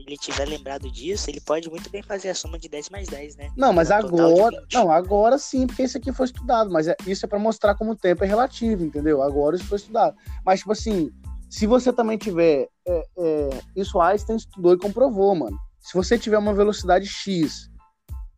Ele 0.06 0.18
tiver 0.18 0.47
lembrado 0.47 0.89
disso, 0.91 1.30
ele 1.30 1.39
pode 1.41 1.70
muito 1.70 1.89
bem 1.89 2.01
fazer 2.01 2.30
a 2.30 2.36
soma 2.36 2.58
de 2.60 2.68
10 2.70 2.89
mais 2.89 3.08
10, 3.08 3.36
né? 3.36 3.49
Não, 3.58 3.72
mas 3.74 3.89
agora, 3.91 4.62
20. 4.62 4.74
não, 4.74 4.91
agora 4.91 5.38
sim, 5.38 5.66
porque 5.68 5.84
isso 5.84 5.97
aqui 5.97 6.12
foi 6.12 6.26
estudado, 6.26 6.72
mas 6.72 6.88
é- 6.88 6.95
isso 7.08 7.26
é 7.26 7.30
pra 7.30 7.39
mostrar 7.39 7.76
como 7.76 7.91
o 7.91 7.95
tempo 7.95 8.24
é 8.24 8.28
relativo, 8.28 8.84
entendeu? 8.84 9.22
Agora 9.22 9.56
isso 9.56 9.66
foi 9.66 9.78
estudado. 9.78 10.16
Mas 10.45 10.60
tipo 10.60 10.72
assim, 10.72 11.12
se 11.49 11.66
você 11.68 11.93
também 11.93 12.18
tiver, 12.18 12.68
é, 12.88 13.06
é, 13.18 13.49
isso 13.76 13.99
Einstein 14.01 14.36
estudou 14.38 14.74
e 14.74 14.78
comprovou, 14.80 15.36
mano. 15.36 15.58
Se 15.80 15.93
você 15.93 16.18
tiver 16.18 16.38
uma 16.38 16.54
velocidade 16.54 17.06
x 17.08 17.70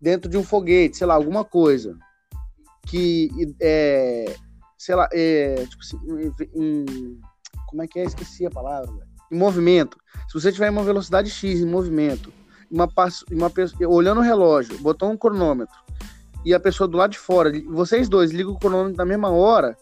dentro 0.01 0.29
de 0.29 0.37
um 0.37 0.43
foguete, 0.43 0.97
sei 0.97 1.07
lá, 1.07 1.13
alguma 1.15 1.45
coisa 1.45 1.97
que 2.87 3.29
é, 3.61 4.35
sei 4.77 4.95
lá, 4.95 5.07
é, 5.13 5.65
tipo 5.67 5.81
assim, 5.81 5.97
em- 6.07 6.61
em- 6.61 7.19
como 7.67 7.81
é 7.81 7.87
que 7.87 7.99
é? 7.99 8.03
Esqueci 8.03 8.45
a 8.45 8.51
palavra. 8.51 8.91
velho. 8.91 9.14
Em 9.31 9.37
movimento. 9.37 9.97
Se 10.27 10.33
você 10.39 10.51
tiver 10.51 10.69
uma 10.69 10.83
velocidade 10.83 11.29
x 11.29 11.59
em 11.59 11.65
movimento 11.65 12.31
uma, 12.71 12.89
uma 13.31 13.51
olhando 13.87 14.19
o 14.19 14.23
relógio, 14.23 14.77
botou 14.79 15.09
um 15.09 15.17
cronômetro 15.17 15.75
e 16.43 16.53
a 16.53 16.59
pessoa 16.59 16.87
do 16.87 16.97
lado 16.97 17.11
de 17.11 17.19
fora, 17.19 17.51
vocês 17.69 18.07
dois 18.09 18.31
ligam 18.31 18.53
o 18.53 18.59
cronômetro 18.59 18.97
na 18.97 19.05
mesma 19.05 19.29
hora, 19.29 19.77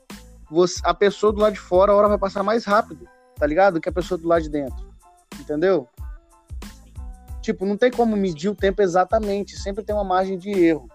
você- 0.49 0.79
a 0.83 0.93
pessoa 0.93 1.31
do 1.33 1.39
lado 1.39 1.53
de 1.53 1.59
fora, 1.59 1.91
a 1.91 1.95
hora 1.95 2.07
vai 2.07 2.17
passar 2.17 2.43
mais 2.43 2.63
rápido, 2.65 3.07
tá 3.35 3.45
ligado? 3.45 3.81
Que 3.81 3.89
a 3.89 3.91
pessoa 3.91 4.17
do 4.17 4.27
lado 4.27 4.43
de 4.43 4.49
dentro. 4.49 4.93
Entendeu? 5.39 5.87
Tipo, 7.41 7.65
não 7.65 7.75
tem 7.75 7.91
como 7.91 8.15
medir 8.15 8.49
o 8.49 8.55
tempo 8.55 8.81
exatamente, 8.81 9.57
sempre 9.57 9.83
tem 9.83 9.93
uma 9.93 10.03
margem 10.03 10.37
de 10.37 10.49
erro. 10.51 10.87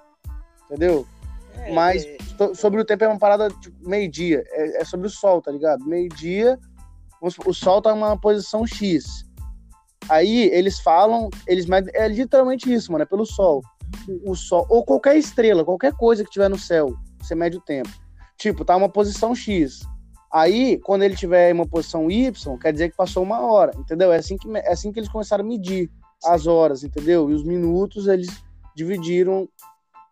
Entendeu? 0.67 1.07
É, 1.55 1.73
Mas 1.75 2.05
é, 2.05 2.17
so- 2.39 2.55
sobre 2.55 2.81
o 2.81 2.85
tempo 2.85 3.05
é 3.05 3.09
uma 3.09 3.19
parada 3.19 3.49
tipo, 3.51 3.77
meio-dia, 3.87 4.45
é, 4.49 4.81
é 4.81 4.85
sobre 4.85 5.07
o 5.07 5.11
sol, 5.11 5.43
tá 5.43 5.51
ligado? 5.51 5.85
Meio-dia, 5.85 6.59
o 7.21 7.53
sol 7.53 7.83
tá 7.83 7.95
numa 7.95 8.19
posição 8.19 8.67
X. 8.67 9.25
Aí 10.09 10.49
eles 10.53 10.81
falam, 10.81 11.29
eles 11.47 11.67
é 11.93 12.09
literalmente 12.09 12.73
isso, 12.73 12.91
mano, 12.93 13.03
é 13.03 13.07
pelo 13.07 13.27
sol. 13.27 13.63
O, 14.09 14.33
o 14.33 14.37
sol, 14.37 14.67
ou 14.69 14.85
qualquer 14.85 15.17
estrela, 15.17 15.65
qualquer 15.65 15.93
coisa 15.95 16.25
que 16.25 16.31
tiver 16.31 16.49
no 16.49 16.59
céu, 16.59 16.95
você 17.21 17.35
mede 17.35 17.57
o 17.57 17.61
tempo. 17.61 17.91
Tipo, 18.37 18.65
tá 18.65 18.77
uma 18.77 18.89
posição 18.89 19.35
X. 19.35 19.81
Aí, 20.33 20.79
quando 20.81 21.03
ele 21.03 21.17
tiver 21.17 21.51
em 21.51 21.55
uma 21.55 21.67
posição 21.67 22.11
Y, 22.11 22.59
quer 22.59 22.73
dizer 22.73 22.91
que 22.91 22.97
passou 22.97 23.23
uma 23.23 23.41
hora, 23.41 23.73
entendeu? 23.77 24.13
É 24.13 24.19
assim 24.19 24.37
que, 24.37 24.49
é 24.57 24.73
assim 24.73 24.93
que 24.93 25.01
eles 25.01 25.09
começaram 25.09 25.45
a 25.45 25.47
medir 25.47 25.91
as 26.25 26.47
horas, 26.47 26.85
entendeu? 26.85 27.31
E 27.31 27.35
os 27.35 27.45
minutos 27.45 28.07
eles 28.07 28.29
dividiram, 28.75 29.49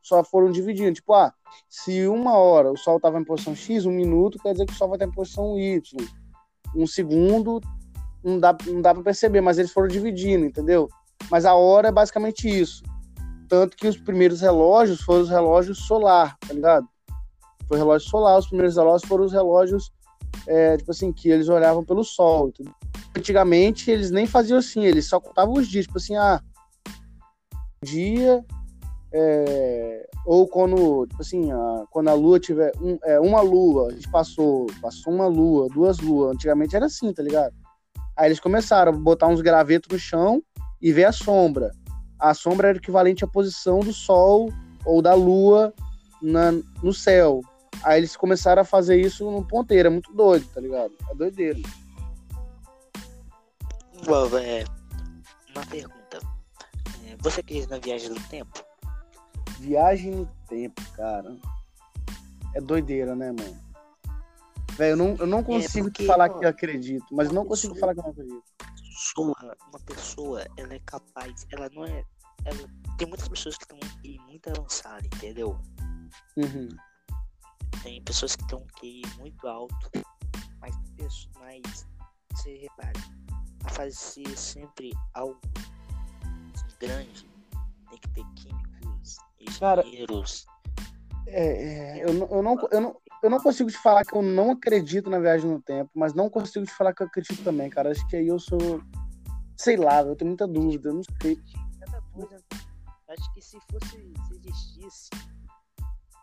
só 0.03 0.25
foram 0.25 0.51
dividindo. 0.51 0.95
Tipo, 0.95 1.15
ah, 1.15 1.33
se 1.69 2.07
uma 2.07 2.37
hora 2.37 2.73
o 2.73 2.77
Sol 2.77 2.97
estava 2.97 3.19
em 3.19 3.25
posição 3.25 3.55
X, 3.55 3.85
um 3.85 3.93
minuto 3.93 4.39
quer 4.39 4.53
dizer 4.53 4.67
que 4.67 4.73
o 4.73 4.77
Sol 4.77 4.89
vai 4.89 4.97
estar 4.97 5.07
em 5.07 5.13
posição 5.13 5.59
Y. 5.59 5.81
Um 6.75 6.87
segundo 6.87 7.61
não 8.23 8.41
dá, 8.41 8.57
não 8.67 8.81
dá 8.81 8.93
para 8.93 9.03
perceber, 9.03 9.41
mas 9.41 9.59
eles 9.59 9.71
foram 9.71 9.89
dividindo, 9.89 10.45
entendeu? 10.45 10.89
Mas 11.31 11.45
a 11.45 11.55
hora 11.55 11.89
é 11.89 11.93
basicamente 11.93 12.49
isso. 12.49 12.83
Tanto 13.49 13.77
que 13.77 13.87
os 13.87 13.97
primeiros 13.97 14.41
relógios 14.41 15.01
foram 15.01 15.23
os 15.23 15.31
relógios 15.31 15.87
solar, 15.87 16.37
tá 16.41 16.53
ligado? 16.53 16.87
Foi 17.69 17.79
relógio 17.79 18.09
solar, 18.09 18.39
os 18.39 18.49
primeiros 18.49 18.77
relógios 18.77 19.09
foram 19.09 19.25
os 19.25 19.33
relógios 19.33 19.93
é, 20.47 20.77
tipo 20.77 20.91
assim, 20.91 21.13
que 21.13 21.29
eles 21.29 21.49
olhavam 21.49 21.85
pelo 21.85 22.05
sol. 22.05 22.49
Entendeu? 22.49 22.75
Antigamente 23.17 23.91
eles 23.91 24.11
nem 24.11 24.27
faziam 24.27 24.59
assim, 24.59 24.85
eles 24.85 25.07
só 25.07 25.21
contavam 25.21 25.55
os 25.55 25.69
dias, 25.69 25.87
tipo 25.87 25.99
assim, 25.99 26.17
ah, 26.17 26.41
dia, 27.83 28.45
é, 29.13 30.09
ou 30.27 30.49
quando, 30.49 31.07
tipo 31.07 31.23
assim, 31.23 31.53
a, 31.53 31.85
quando 31.89 32.09
a 32.09 32.15
lua 32.15 32.41
tiver 32.41 32.73
um, 32.81 32.99
é, 33.05 33.21
uma 33.21 33.41
lua, 33.41 33.89
a 33.89 33.93
gente 33.93 34.11
passou, 34.11 34.67
passou 34.83 35.15
uma 35.15 35.29
lua, 35.29 35.69
duas 35.69 36.01
luas, 36.01 36.35
antigamente 36.35 36.75
era 36.75 36.87
assim, 36.87 37.13
tá 37.13 37.23
ligado? 37.23 37.55
Aí 38.17 38.27
eles 38.27 38.41
começaram 38.41 38.93
a 38.93 38.97
botar 38.97 39.29
uns 39.29 39.41
gravetos 39.41 39.89
no 39.89 39.99
chão 39.99 40.43
e 40.83 40.93
ver 40.93 41.05
a 41.05 41.13
sombra. 41.13 41.71
A 42.19 42.35
sombra 42.35 42.71
era 42.71 42.79
equivalente 42.79 43.25
à 43.25 43.29
posição 43.29 43.79
do 43.79 43.93
sol 43.93 44.53
ou 44.85 45.01
da 45.01 45.15
lua 45.15 45.73
na, 46.21 46.51
no 46.83 46.93
céu. 46.93 47.41
Aí 47.85 48.01
eles 48.01 48.17
começaram 48.17 48.63
a 48.63 48.65
fazer 48.65 49.01
isso 49.01 49.31
no 49.31 49.47
ponteiro, 49.47 49.87
é 49.87 49.91
muito 49.91 50.13
doido, 50.13 50.49
tá 50.53 50.61
ligado? 50.61 50.93
É 51.09 51.15
doideiro. 51.15 51.63
Bom, 54.05 54.39
é, 54.39 54.65
uma 55.55 55.65
pergunta. 55.67 56.19
É, 57.07 57.17
você 57.21 57.41
acredita 57.41 57.77
na 57.77 57.81
viagem 57.81 58.09
do 58.09 58.21
tempo? 58.29 58.66
Viagem 59.59 60.15
no 60.15 60.27
tempo, 60.49 60.83
cara. 60.93 61.37
É 62.55 62.61
doideira, 62.61 63.15
né, 63.15 63.33
mano? 63.33 63.67
Velho, 64.77 64.93
eu 64.93 64.97
não, 64.97 65.17
eu 65.17 65.27
não 65.27 65.43
consigo 65.43 65.89
é 65.89 65.91
porque, 65.91 66.03
te 66.03 66.07
falar 66.07 66.31
ó, 66.31 66.39
que 66.39 66.45
eu 66.45 66.49
acredito, 66.49 67.07
mas 67.11 67.31
não 67.31 67.47
consigo 67.47 67.75
falar 67.77 67.95
que 67.95 68.01
eu 68.01 68.05
não 68.05 68.11
acredito. 68.11 68.45
Pessoa, 68.77 69.57
uma 69.69 69.81
pessoa, 69.81 70.47
ela 70.57 70.75
é 70.75 70.81
capaz, 70.81 71.47
ela 71.51 71.71
não 71.75 71.85
é. 71.85 72.05
Ela, 72.45 72.69
tem 72.99 73.09
muitas 73.09 73.29
pessoas 73.29 73.57
que 73.57 73.65
estão 73.65 73.79
muito 74.27 74.51
avançadas, 74.51 75.07
entendeu? 75.07 75.59
Uhum. 76.37 76.69
Tem 77.83 78.03
pessoas 78.03 78.37
que 78.37 78.43
estão 78.43 78.59
um 78.59 78.67
QI 78.79 79.03
muito 79.19 79.47
alto, 79.47 79.91
mas, 80.61 80.75
mas 81.39 81.87
você 82.35 82.59
repara, 82.59 83.01
a 83.65 83.69
fazer 83.71 84.37
sempre 84.37 84.93
algo 85.15 85.41
grande, 86.79 87.27
tem 87.89 87.99
que 87.99 88.09
ter 88.11 88.25
químicos, 88.35 88.76
engenheiros. 89.41 90.47
é, 91.27 91.99
é, 91.99 92.05
eu, 92.05 92.15
não, 92.15 92.27
eu, 92.29 92.43
não, 92.43 92.69
eu, 92.71 92.81
não, 92.81 93.01
eu 93.23 93.31
não 93.31 93.41
consigo 93.41 93.71
te 93.71 93.79
falar 93.79 94.05
que 94.05 94.15
eu 94.15 94.23
não 94.23 94.53
acredito 94.53 95.11
na 95.11 95.19
viagem 95.19 95.51
no 95.51 95.61
tempo, 95.61 95.91
mas 95.95 96.15
não 96.15 96.31
consigo 96.31 96.65
te 96.65 96.73
falar 96.73 96.95
que 96.95 97.03
eu 97.03 97.07
acredito 97.07 97.43
também, 97.43 97.69
cara. 97.71 97.91
Acho 97.91 98.07
que 98.09 98.17
aí 98.17 98.29
eu 98.29 98.39
sou. 98.39 98.83
Sei 99.57 99.77
lá, 99.77 100.03
eu 100.03 100.15
tenho 100.15 100.29
muita 100.29 100.47
dúvida, 100.47 100.91
eu 100.91 100.95
não 100.95 101.03
sei. 101.23 101.39
Cada 101.81 102.01
coisa. 102.13 102.45
Acho 103.09 103.33
que 103.35 103.43
se 103.43 103.59
fosse. 103.71 104.13
Se 104.29 104.35
existisse. 104.35 105.11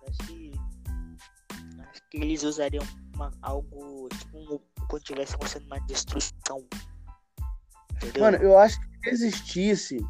Acho 0.08 0.28
que. 0.28 0.52
Acho 1.90 2.02
que 2.10 2.18
eles 2.18 2.44
usariam 2.44 2.84
uma, 3.16 3.32
algo. 3.42 4.08
Tipo, 4.10 4.62
quando 4.88 5.04
tivesse 5.04 5.36
acontecendo 5.36 5.66
uma 5.66 5.80
destruição. 5.82 6.66
Entendeu? 7.96 8.24
Mano, 8.24 8.38
eu 8.38 8.58
acho 8.58 8.80
que 8.80 8.88
se 9.04 9.10
existisse, 9.10 10.06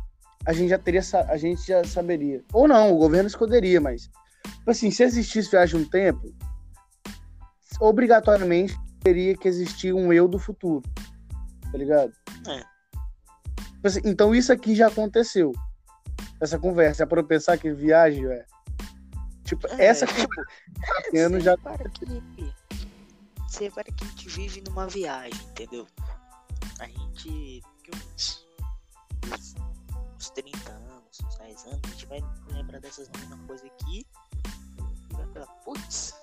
a 0.46 0.54
gente 0.54 0.70
já 0.70 0.78
teria. 0.78 1.02
A 1.28 1.38
gente 1.38 1.66
já 1.66 1.84
saberia. 1.84 2.44
Ou 2.52 2.68
não, 2.68 2.92
o 2.94 2.98
governo 2.98 3.28
escolheria, 3.28 3.80
mas. 3.80 4.10
Tipo 4.44 4.72
assim, 4.72 4.92
se 4.92 5.04
existisse 5.04 5.50
viagem 5.50 5.80
no 5.80 5.90
tempo, 5.90 6.34
obrigatoriamente 7.80 8.78
teria 9.02 9.36
que 9.36 9.48
existir 9.48 9.94
um 9.94 10.12
eu 10.12 10.28
do 10.28 10.40
futuro. 10.40 10.84
Tá 11.72 11.78
ligado? 11.78 12.14
É. 12.48 12.60
Tipo 13.58 13.88
assim, 13.88 14.02
então 14.06 14.36
isso 14.36 14.52
aqui 14.52 14.76
já 14.76 14.88
aconteceu. 14.88 15.52
Essa 16.40 16.60
conversa, 16.60 17.04
é 17.04 17.06
eu 17.20 17.24
pensar 17.24 17.58
que 17.58 17.72
viagem 17.72 18.26
é. 18.26 18.46
Tipo, 19.44 19.68
é, 19.68 19.86
essa 19.86 20.06
tipo, 20.06 20.34
ano 21.18 21.40
já. 21.42 21.58
Para 21.58 21.90
que, 21.90 22.06
você 23.48 23.70
para 23.70 23.84
que 23.84 24.04
a 24.04 24.08
gente 24.08 24.30
vive 24.30 24.64
numa 24.68 24.88
viagem, 24.88 25.40
entendeu? 25.52 25.88
A 26.80 26.88
gente. 26.88 27.62
Uns, 30.24 30.28
uns 30.28 30.30
30 30.30 30.72
anos, 30.72 31.20
uns 31.26 31.36
10 31.38 31.66
anos, 31.66 31.80
a 31.84 31.88
gente 31.90 32.06
vai 32.06 32.24
lembrar 32.52 32.80
dessas 32.80 33.10
mesmas 33.10 33.40
coisas 33.46 33.66
aqui. 33.66 34.06
E 35.12 35.14
vai 35.14 35.28
falar, 35.28 35.48
putz, 35.66 36.14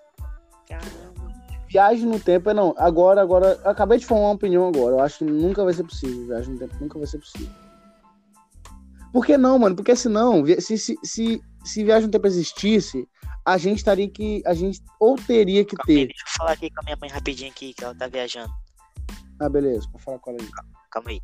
caramba, 0.66 1.34
viagem 1.68 2.06
no 2.06 2.18
tempo 2.18 2.48
é 2.48 2.54
não. 2.54 2.74
Agora, 2.78 3.20
agora, 3.20 3.60
acabei 3.64 3.98
de 3.98 4.06
formar 4.06 4.28
uma 4.28 4.34
opinião 4.34 4.66
agora. 4.66 4.96
Eu 4.96 5.00
acho 5.00 5.18
que 5.18 5.24
nunca 5.24 5.64
vai 5.64 5.74
ser 5.74 5.84
possível. 5.84 6.26
Viagem 6.26 6.54
no 6.54 6.58
tempo 6.58 6.74
nunca 6.80 6.98
vai 6.98 7.06
ser 7.06 7.18
possível. 7.18 7.52
Por 9.12 9.26
que 9.26 9.36
não, 9.36 9.58
mano? 9.58 9.76
Porque 9.76 9.94
senão, 9.94 10.44
se, 10.46 10.78
se, 10.78 10.96
se, 11.02 11.42
se 11.64 11.84
viagem 11.84 12.06
no 12.06 12.12
tempo 12.12 12.26
existisse, 12.26 13.06
a 13.44 13.58
gente 13.58 13.78
estaria 13.78 14.08
que. 14.08 14.42
A 14.46 14.54
gente 14.54 14.82
ou 14.98 15.16
teria 15.16 15.64
que 15.64 15.76
ter. 15.84 16.06
Deixa 16.06 16.24
eu 16.24 16.32
falar 16.38 16.52
aqui 16.52 16.70
com 16.70 16.80
a 16.80 16.84
minha 16.84 16.96
mãe 16.96 17.10
rapidinho 17.10 17.50
aqui, 17.50 17.74
que 17.74 17.84
ela 17.84 17.94
tá 17.94 18.06
viajando. 18.06 18.52
Ah, 19.40 19.48
beleza, 19.48 19.86
pode 19.90 20.04
falar 20.04 20.18
com 20.20 20.30
ela 20.30 20.40
aí. 20.40 20.48
Calma 20.90 21.10
aí. 21.10 21.20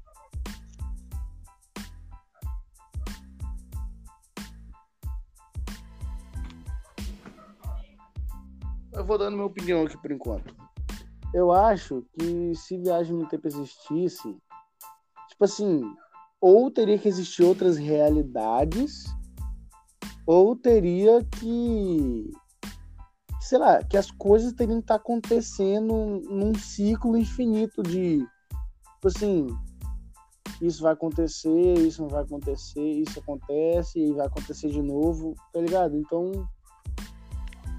Eu 8.96 9.04
vou 9.04 9.18
dando 9.18 9.34
minha 9.34 9.46
opinião 9.46 9.84
aqui 9.84 9.96
por 9.98 10.10
enquanto. 10.10 10.54
Eu 11.34 11.52
acho 11.52 12.02
que 12.18 12.54
se 12.54 12.78
viagem 12.78 13.14
no 13.14 13.28
tempo 13.28 13.46
existisse, 13.46 14.36
tipo 15.28 15.44
assim, 15.44 15.82
ou 16.40 16.70
teria 16.70 16.98
que 16.98 17.08
existir 17.08 17.42
outras 17.42 17.76
realidades, 17.76 19.04
ou 20.26 20.56
teria 20.56 21.22
que, 21.24 22.30
sei 23.40 23.58
lá, 23.58 23.84
que 23.84 23.98
as 23.98 24.10
coisas 24.10 24.52
teriam 24.54 24.78
que 24.78 24.84
estar 24.84 24.94
acontecendo 24.94 26.22
num 26.30 26.54
ciclo 26.54 27.18
infinito 27.18 27.82
de, 27.82 28.18
tipo 28.18 29.08
assim, 29.08 29.46
isso 30.62 30.82
vai 30.82 30.94
acontecer, 30.94 31.74
isso 31.80 32.00
não 32.00 32.08
vai 32.08 32.22
acontecer, 32.22 32.80
isso 32.80 33.18
acontece 33.20 33.98
e 33.98 34.12
vai 34.14 34.26
acontecer 34.26 34.70
de 34.70 34.80
novo, 34.80 35.34
tá 35.52 35.60
ligado? 35.60 35.96
Então, 35.96 36.48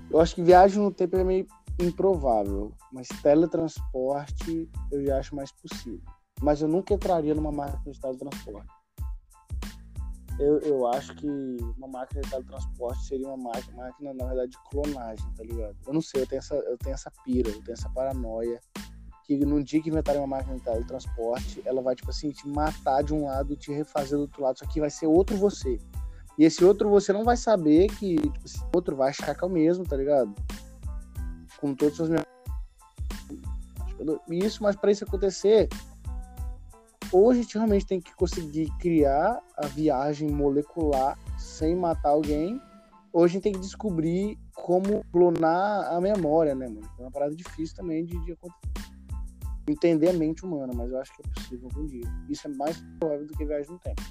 eu 0.10 0.20
acho 0.20 0.36
que 0.36 0.44
viagem 0.44 0.82
no 0.82 0.92
tempo 0.92 1.18
é 1.18 1.24
meio 1.24 1.48
improvável, 1.80 2.74
mas 2.92 3.08
teletransporte 3.22 4.70
eu 4.92 5.06
já 5.06 5.20
acho 5.20 5.36
mais 5.36 5.52
possível. 5.52 6.02
Mas 6.42 6.62
eu 6.62 6.68
nunca 6.68 6.94
entraria 6.94 7.36
numa 7.36 7.52
máquina 7.52 7.92
de 7.92 8.00
teletransporte. 8.00 8.68
Eu, 10.40 10.60
eu 10.60 10.88
acho 10.88 11.16
que 11.16 11.28
uma 11.78 11.88
máquina 11.88 12.22
de 12.22 12.30
teletransporte 12.30 13.06
seria 13.06 13.28
uma 13.28 13.38
máquina, 13.38 13.76
máquina, 13.76 14.14
na 14.14 14.26
verdade, 14.26 14.52
de 14.52 14.58
clonagem, 14.70 15.34
tá 15.36 15.44
ligado? 15.44 15.76
Eu 15.86 15.94
não 15.94 16.02
sei, 16.02 16.22
eu 16.22 16.28
tenho 16.28 16.40
essa, 16.40 16.56
eu 16.56 16.78
tenho 16.78 16.94
essa 16.94 17.12
pira, 17.24 17.50
eu 17.50 17.64
tenho 17.64 17.74
essa 17.74 17.90
paranoia 17.90 18.60
que 19.28 19.36
no 19.46 19.62
dia 19.62 19.82
que 19.82 19.90
inventarem 19.90 20.22
uma 20.22 20.38
máquina 20.38 20.56
de 20.56 20.62
teletransporte, 20.62 21.62
ela 21.66 21.82
vai, 21.82 21.96
tipo 21.96 22.10
assim, 22.10 22.32
te 22.32 22.48
matar 22.48 23.04
de 23.04 23.14
um 23.14 23.26
lado 23.26 23.52
e 23.54 23.58
te 23.58 23.74
refazer 23.74 24.18
do 24.18 24.22
outro 24.22 24.42
lado, 24.42 24.58
só 24.58 24.66
que 24.66 24.80
vai 24.80 24.90
ser 24.90 25.06
outro 25.08 25.36
você. 25.36 25.78
E 26.38 26.44
esse 26.46 26.64
outro 26.64 26.90
você 26.90 27.12
não 27.12 27.24
vai 27.24 27.36
saber 27.36 27.88
que 27.88 28.16
tipo, 28.16 28.46
esse 28.46 28.60
outro 28.74 28.96
vai 28.96 29.10
achar 29.10 29.36
que 29.36 29.44
é 29.44 29.48
o 29.48 29.50
mesmo, 29.50 29.84
tá 29.84 29.98
ligado? 29.98 30.34
Com 31.60 31.74
todos 31.74 32.00
os 32.00 32.08
seus 32.08 32.22
isso, 34.30 34.62
mas 34.62 34.76
para 34.76 34.92
isso 34.92 35.04
acontecer, 35.04 35.68
ou 37.12 37.32
a 37.32 37.34
gente 37.34 37.56
realmente 37.56 37.86
tem 37.86 38.00
que 38.00 38.14
conseguir 38.16 38.70
criar 38.80 39.42
a 39.58 39.66
viagem 39.68 40.30
molecular 40.30 41.18
sem 41.38 41.76
matar 41.76 42.10
alguém, 42.10 42.62
ou 43.12 43.24
a 43.24 43.28
gente 43.28 43.44
tem 43.44 43.54
que 43.54 43.60
descobrir 43.60 44.38
como 44.54 45.04
clonar 45.12 45.94
a 45.94 46.00
memória, 46.00 46.54
né, 46.54 46.68
mano? 46.68 46.88
É 47.00 47.02
uma 47.02 47.12
parada 47.12 47.36
difícil 47.36 47.76
também 47.76 48.06
de, 48.06 48.20
de 48.26 48.38
entender 49.68 50.10
a 50.10 50.14
mente 50.14 50.46
humana, 50.46 50.74
mas 50.76 50.92
eu 50.92 51.00
acho 51.00 51.16
que 51.16 51.22
é 51.26 51.34
possível 51.34 51.70
algum 51.74 51.88
dia. 51.88 52.06
Isso 52.30 52.48
é 52.48 52.52
mais 52.52 52.80
provável 53.00 53.26
do 53.26 53.34
que 53.34 53.46
viagem 53.46 53.72
no 53.72 53.80
tempo. 53.80 54.02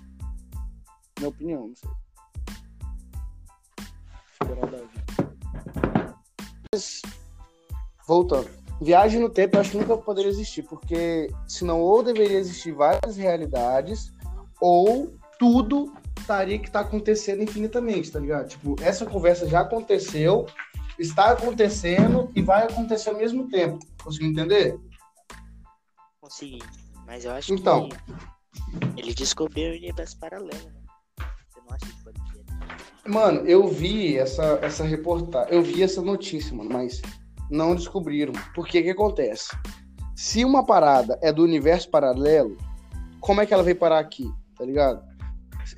Minha 1.19 1.29
opinião, 1.29 1.69
não 1.69 1.75
sei. 1.75 1.91
Mas, 6.73 7.03
voltando. 8.07 8.49
Viagem 8.81 9.21
no 9.21 9.31
tempo 9.31 9.57
eu 9.57 9.61
acho 9.61 9.71
que 9.71 9.79
nunca 9.79 9.97
poderia 9.97 10.31
existir, 10.31 10.63
porque 10.63 11.29
senão 11.49 11.81
ou 11.81 12.03
deveria 12.03 12.39
existir 12.39 12.73
várias 12.73 13.17
realidades, 13.17 14.13
ou 14.61 15.17
tudo 15.39 15.93
estaria 16.19 16.59
que 16.59 16.67
está 16.67 16.81
acontecendo 16.81 17.43
infinitamente, 17.43 18.11
tá 18.11 18.19
ligado? 18.19 18.49
Tipo, 18.49 18.77
essa 18.83 19.07
conversa 19.07 19.49
já 19.49 19.61
aconteceu, 19.61 20.47
está 20.99 21.31
acontecendo 21.31 22.31
e 22.35 22.43
vai 22.43 22.65
acontecer 22.65 23.11
ao 23.11 23.17
mesmo 23.17 23.49
tempo. 23.49 23.79
Conseguiu 24.03 24.31
entender? 24.31 24.79
Consegui. 26.21 26.59
Mas 27.07 27.25
eu 27.25 27.31
acho 27.31 27.55
então, 27.55 27.89
que 27.89 29.01
ele 29.01 29.15
descobriu 29.15 29.73
o 29.73 29.77
universo 29.77 30.19
paralelo, 30.19 30.53
né? 30.53 30.86
Mano, 33.09 33.47
eu 33.47 33.69
vi 33.69 34.19
essa, 34.19 34.59
essa 34.63 34.85
reportagem, 34.85 35.55
eu 35.55 35.63
vi 35.63 35.83
essa 35.83 36.03
notícia, 36.03 36.55
mano, 36.55 36.71
mas 36.73 37.01
não 37.51 37.75
descobriram. 37.75 38.33
Porque 38.55 38.83
que 38.83 38.91
acontece? 38.91 39.57
Se 40.15 40.45
uma 40.45 40.65
parada 40.65 41.19
é 41.23 41.33
do 41.33 41.43
universo 41.45 41.91
paralelo, 41.91 42.57
como 43.21 43.41
é 43.41 43.47
que 43.47 43.55
ela 43.55 43.63
veio 43.63 43.77
parar 43.77 43.99
aqui? 43.99 44.33
Tá 44.57 44.65
ligado? 44.65 45.05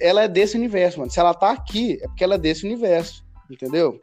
Ela 0.01 0.23
é 0.23 0.29
desse 0.29 0.57
universo, 0.57 0.99
mano. 0.99 1.11
Se 1.11 1.19
ela 1.19 1.35
tá 1.35 1.51
aqui, 1.51 1.99
é 2.03 2.07
porque 2.09 2.25
ela 2.25 2.35
é 2.35 2.39
desse 2.39 2.65
universo. 2.65 3.27
Entendeu? 3.51 3.99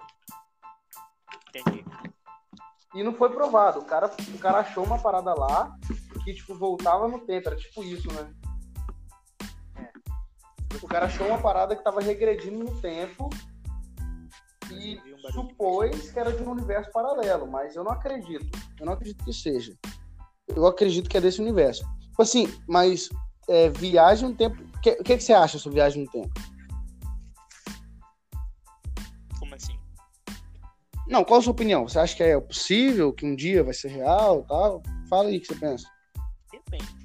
Entendi. 1.50 1.86
E 2.96 3.04
não 3.04 3.14
foi 3.14 3.30
provado. 3.30 3.80
O 3.80 3.86
cara, 3.86 4.12
o 4.34 4.38
cara 4.40 4.60
achou 4.60 4.84
uma 4.84 4.98
parada 4.98 5.34
lá 5.34 5.76
que, 6.24 6.34
tipo, 6.34 6.56
voltava 6.56 7.08
no 7.08 7.20
tempo. 7.20 7.48
Era 7.48 7.56
tipo 7.56 7.84
isso, 7.84 8.08
né? 8.14 8.34
O 10.82 10.88
cara 10.88 11.06
achou 11.06 11.28
uma 11.28 11.38
parada 11.38 11.76
que 11.76 11.84
tava 11.84 12.02
regredindo 12.02 12.60
no 12.60 12.82
tempo 12.82 13.30
e 14.72 15.00
um 15.14 15.32
supôs 15.32 16.12
que 16.12 16.20
era 16.20 16.32
de 16.32 16.44
um 16.44 16.52
universo 16.52 16.92
paralelo, 16.92 17.48
mas 17.48 17.76
eu 17.76 17.84
não 17.84 17.92
acredito. 17.92 18.46
Eu 18.80 18.86
não 18.86 18.94
acredito 18.94 19.24
que 19.24 19.34
seja. 19.34 19.74
Eu 20.48 20.66
acredito 20.66 21.10
que 21.10 21.18
é 21.18 21.22
desse 21.22 21.42
universo. 21.42 21.86
Tipo 22.02 22.22
assim, 22.22 22.48
mas 22.68 23.10
é, 23.48 23.70
viagem 23.70 24.30
no 24.30 24.36
tempo. 24.36 24.62
O 24.62 24.82
que, 24.82 24.96
que, 24.98 25.18
que 25.18 25.24
você 25.24 25.34
acha 25.34 25.58
sobre 25.58 25.76
viagem 25.76 26.04
no 26.04 26.12
tempo? 26.12 26.34
Como 29.40 29.56
assim? 29.56 29.78
Não, 31.08 31.24
qual 31.24 31.40
a 31.40 31.44
sua 31.44 31.52
opinião? 31.52 31.88
Você 31.88 32.00
acha 32.00 32.16
que 32.16 32.24
é 32.24 32.40
possível, 32.40 33.14
que 33.14 33.26
um 33.26 33.36
dia 33.36 33.64
vai 33.64 33.74
ser 33.74 33.90
real 33.90 34.44
tal? 34.44 34.82
Fala 35.10 35.30
aí 35.30 35.38
o 35.38 35.42
que 35.42 35.48
você 35.48 35.56
pensa. 35.56 35.88
Depende. 36.52 37.05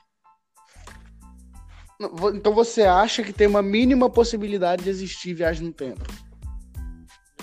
Então 2.33 2.53
você 2.53 2.83
acha 2.83 3.23
que 3.23 3.33
tem 3.33 3.47
uma 3.47 3.61
mínima 3.61 4.09
possibilidade 4.09 4.83
de 4.83 4.89
existir 4.89 5.33
viagem 5.33 5.67
no 5.67 5.73
tempo? 5.73 6.03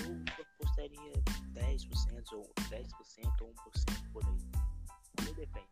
Eu 0.01 0.45
apostaria 0.61 1.13
10% 1.55 2.33
ou 2.33 2.51
10% 2.71 3.43
ou 3.43 3.49
1% 3.49 4.13
por 4.13 4.25
aí. 4.25 4.39
Tudo 5.17 5.35
depende. 5.35 5.67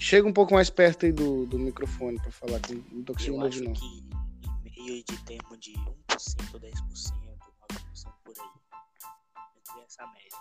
Chega 0.00 0.28
um 0.28 0.32
pouco 0.32 0.54
mais 0.54 0.70
perto 0.70 1.06
aí 1.06 1.12
do, 1.12 1.46
do 1.46 1.58
microfone 1.58 2.20
para 2.20 2.30
falar, 2.30 2.60
que 2.60 2.74
não 2.92 3.02
tô 3.02 3.12
conseguindo 3.12 3.44
ouvir 3.44 3.62
não. 3.62 3.72
que 3.72 3.86
em 4.64 4.84
meio 4.86 5.04
de 5.04 5.24
termo 5.24 5.56
de 5.56 5.72
1%, 5.72 6.60
10%, 6.60 6.72
9% 7.70 8.12
por 8.24 8.34
aí. 8.38 8.48
Entre 9.58 9.84
essa 9.84 10.06
média, 10.06 10.38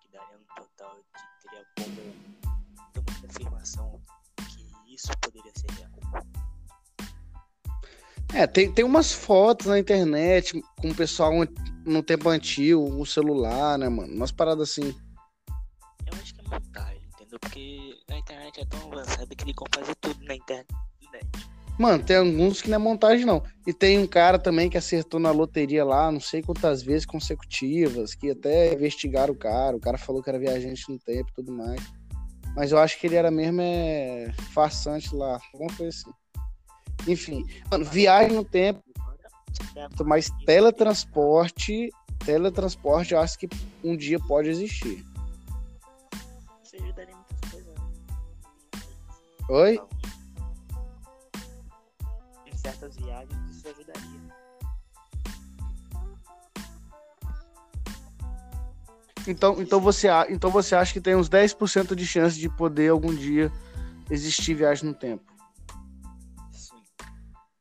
que 0.00 0.08
daria 0.12 0.38
um 0.38 0.44
total 0.54 0.96
de 0.96 1.48
teria 1.48 1.66
como 1.76 1.96
ter 2.92 3.00
uma 3.00 3.20
confirmação 3.20 4.00
isso 5.02 5.12
poderia 5.20 5.52
ser 5.54 5.70
real. 5.72 5.92
É, 8.34 8.46
tem, 8.46 8.72
tem 8.72 8.84
umas 8.84 9.12
fotos 9.12 9.66
na 9.66 9.78
internet 9.78 10.62
com 10.80 10.90
o 10.90 10.94
pessoal 10.94 11.32
no 11.84 12.02
tempo 12.02 12.28
antigo, 12.28 12.80
o 12.80 13.04
celular, 13.04 13.78
né, 13.78 13.88
mano? 13.88 14.12
Umas 14.12 14.32
paradas 14.32 14.70
assim. 14.70 14.94
Eu 16.06 16.18
acho 16.18 16.34
que 16.34 16.40
é 16.40 16.48
montagem 16.48 17.02
entendeu? 17.32 17.38
Porque 17.40 17.94
a 18.10 18.16
internet 18.16 18.60
é 18.60 18.64
tão 18.64 18.92
avançada 18.92 19.34
que 19.34 19.44
ele 19.44 19.54
fazer 19.74 19.94
tudo 19.96 20.24
na 20.24 20.34
internet. 20.34 20.66
Mano, 21.78 22.04
tem 22.04 22.16
alguns 22.16 22.60
que 22.60 22.68
não 22.68 22.76
é 22.76 22.78
montagem, 22.78 23.24
não. 23.24 23.42
E 23.66 23.72
tem 23.72 23.98
um 23.98 24.06
cara 24.06 24.38
também 24.38 24.68
que 24.68 24.76
acertou 24.76 25.18
na 25.18 25.30
loteria 25.30 25.84
lá, 25.84 26.12
não 26.12 26.20
sei 26.20 26.42
quantas 26.42 26.82
vezes 26.82 27.06
consecutivas, 27.06 28.14
que 28.14 28.30
até 28.30 28.72
investigaram 28.74 29.32
o 29.32 29.36
cara. 29.36 29.76
O 29.76 29.80
cara 29.80 29.96
falou 29.96 30.22
que 30.22 30.28
era 30.28 30.38
viajante 30.38 30.84
no 30.88 30.98
tempo 30.98 31.30
e 31.30 31.34
tudo 31.34 31.50
mais. 31.50 31.80
Mas 32.54 32.70
eu 32.70 32.78
acho 32.78 32.98
que 32.98 33.06
ele 33.06 33.16
era 33.16 33.30
mesmo 33.30 33.60
é, 33.60 34.32
farsante 34.52 35.14
lá, 35.14 35.40
alguma 35.52 35.74
coisa 35.74 35.96
assim. 35.96 36.10
Enfim, 37.10 37.46
mano, 37.70 37.84
viagem 37.84 38.36
no 38.36 38.44
tempo, 38.44 38.82
mas 40.04 40.30
teletransporte, 40.46 41.90
teletransporte 42.24 43.14
eu 43.14 43.20
acho 43.20 43.38
que 43.38 43.48
um 43.82 43.96
dia 43.96 44.18
pode 44.20 44.48
existir. 44.48 45.04
Oi? 49.48 49.78
Em 52.46 52.56
certas 52.56 52.96
viagens 52.96 53.50
isso 53.50 53.68
ajudaria. 53.68 54.21
Então, 59.26 59.60
então, 59.60 59.80
você, 59.80 60.08
então 60.28 60.50
você 60.50 60.74
acha 60.74 60.92
que 60.92 61.00
tem 61.00 61.14
uns 61.14 61.28
10% 61.28 61.94
de 61.94 62.06
chance 62.06 62.38
de 62.38 62.48
poder 62.48 62.90
algum 62.90 63.14
dia 63.14 63.52
existir 64.10 64.54
viagem 64.54 64.86
no 64.88 64.94
tempo? 64.94 65.24
Sim. 66.50 66.82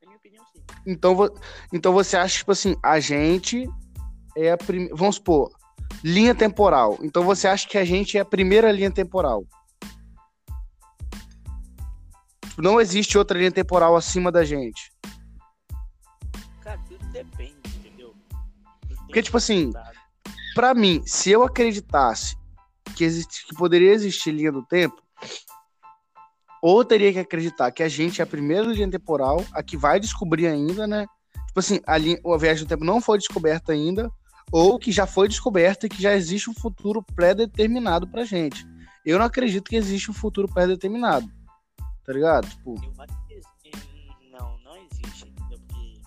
Na 0.02 0.08
minha 0.08 0.18
opinião, 0.18 0.44
sim. 0.54 0.62
Então, 0.86 1.30
então 1.72 1.94
você 1.94 2.18
acha, 2.18 2.38
tipo 2.38 2.52
assim, 2.52 2.76
a 2.82 3.00
gente 3.00 3.70
é 4.36 4.52
a 4.52 4.58
primeira. 4.58 4.96
Vamos 4.96 5.16
supor, 5.16 5.52
linha 6.04 6.34
temporal. 6.34 6.98
Então 7.02 7.24
você 7.24 7.48
acha 7.48 7.68
que 7.68 7.78
a 7.78 7.86
gente 7.86 8.18
é 8.18 8.22
a 8.22 8.26
primeira 8.26 8.72
linha 8.72 8.92
temporal? 8.92 9.46
Tipo, 12.52 12.62
não 12.62 12.82
existe 12.82 13.18
outra 13.18 13.38
linha 13.38 13.52
temporal 13.52 13.96
acima 13.96 14.32
da 14.32 14.44
gente. 14.44 14.92
Cara, 16.62 16.80
tudo 16.88 17.06
depende, 17.08 17.56
entendeu? 17.78 18.16
Porque, 19.06 19.22
tipo 19.22 19.38
assim, 19.38 19.72
para 20.54 20.74
mim, 20.74 21.02
se 21.06 21.32
eu 21.32 21.44
acreditasse 21.44 22.36
que, 22.96 23.04
existe, 23.04 23.46
que 23.48 23.56
poderia 23.56 23.92
existir 23.92 24.32
linha 24.32 24.52
do 24.52 24.64
tempo, 24.64 25.02
ou 26.62 26.86
teria 26.86 27.12
que 27.12 27.20
acreditar 27.20 27.72
que 27.72 27.82
a 27.82 27.90
gente 27.90 28.22
é 28.22 28.24
a 28.24 28.28
primeira 28.28 28.68
linha 28.68 28.90
temporal, 28.90 29.44
a 29.54 29.64
que 29.64 29.76
vai 29.76 30.00
descobrir 30.00 30.48
ainda, 30.48 30.86
né? 30.86 31.08
Tipo 31.48 31.60
assim, 31.60 31.80
a, 31.88 31.98
linha, 31.98 32.20
a 32.24 32.38
viagem 32.38 32.66
do 32.66 32.70
tempo 32.70 32.86
não 32.86 33.02
foi 33.02 33.18
descoberta 33.18 33.72
ainda, 33.72 34.12
ou 34.52 34.78
que 34.78 34.92
já 34.92 35.08
foi 35.08 35.28
descoberta 35.28 35.86
e 35.86 35.90
que 35.90 36.02
já 36.02 36.14
existe 36.14 36.50
um 36.50 36.54
futuro 36.54 37.04
pré-determinado 37.16 38.08
pra 38.08 38.24
gente. 38.24 38.66
Eu 39.06 39.18
não 39.18 39.26
acredito 39.26 39.70
que 39.70 39.76
existe 39.76 40.12
um 40.12 40.14
futuro 40.14 40.48
pré-determinado. 40.48 41.28
Tá 42.06 42.14
ligado? 42.14 42.48
Tipo... 42.48 42.76
Eu 42.84 42.94
acho 43.00 43.18
que 43.28 43.72
não, 44.32 44.58
não 44.60 44.78
existe? 44.78 45.26
Porque 45.48 46.02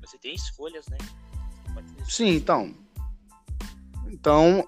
você 0.00 0.18
tem 0.18 0.34
escolhas, 0.34 0.86
né? 0.88 0.98
Sim, 2.08 2.36
então. 2.36 2.74
Então, 4.10 4.64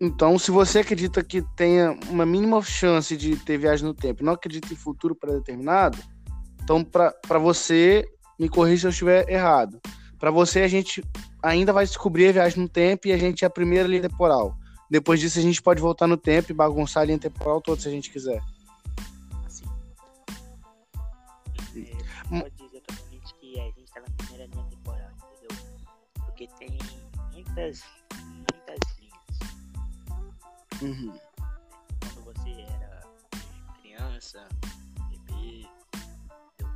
então, 0.00 0.38
se 0.38 0.50
você 0.50 0.80
acredita 0.80 1.24
que 1.24 1.42
tenha 1.56 1.98
uma 2.10 2.26
mínima 2.26 2.60
chance 2.62 3.16
de 3.16 3.36
ter 3.36 3.58
viagem 3.58 3.86
no 3.86 3.94
tempo, 3.94 4.22
não 4.22 4.34
acredita 4.34 4.72
em 4.72 4.76
futuro 4.76 5.14
pré-determinado, 5.14 5.98
então 6.62 6.84
para 6.84 7.38
você, 7.38 8.04
me 8.38 8.48
corrija 8.48 8.80
se 8.80 8.86
eu 8.86 8.90
estiver 8.90 9.28
errado. 9.30 9.80
Para 10.18 10.30
você, 10.30 10.60
a 10.60 10.68
gente 10.68 11.02
ainda 11.42 11.72
vai 11.72 11.86
descobrir 11.86 12.28
a 12.28 12.32
viagem 12.32 12.62
no 12.62 12.68
tempo 12.68 13.08
e 13.08 13.12
a 13.12 13.18
gente 13.18 13.44
é 13.44 13.46
a 13.46 13.50
primeira 13.50 13.88
linha 13.88 14.02
temporal. 14.02 14.54
Depois 14.90 15.18
disso, 15.18 15.38
a 15.38 15.42
gente 15.42 15.62
pode 15.62 15.80
voltar 15.80 16.06
no 16.06 16.16
tempo 16.16 16.52
e 16.52 16.54
bagunçar 16.54 17.02
a 17.02 17.06
linha 17.06 17.18
temporal 17.18 17.60
toda 17.60 17.80
se 17.80 17.88
a 17.88 17.90
gente 17.90 18.10
quiser. 18.10 18.40
pode 22.28 22.56
dizer 22.56 22.80
totalmente 22.80 23.34
que 23.40 23.60
a 23.60 23.64
gente 23.64 23.92
tá 23.92 24.00
na 24.00 24.10
primeira 24.16 24.46
linha 24.46 24.64
temporal, 24.64 25.10
entendeu? 25.10 25.66
Porque 26.26 26.48
tem 26.58 26.78
muitas. 27.32 27.82
Uhum. 30.82 31.12
Quando 32.00 32.24
você 32.24 32.50
era 32.50 33.02
criança, 33.80 34.46
bebê, 35.08 35.66
entendeu? 36.54 36.68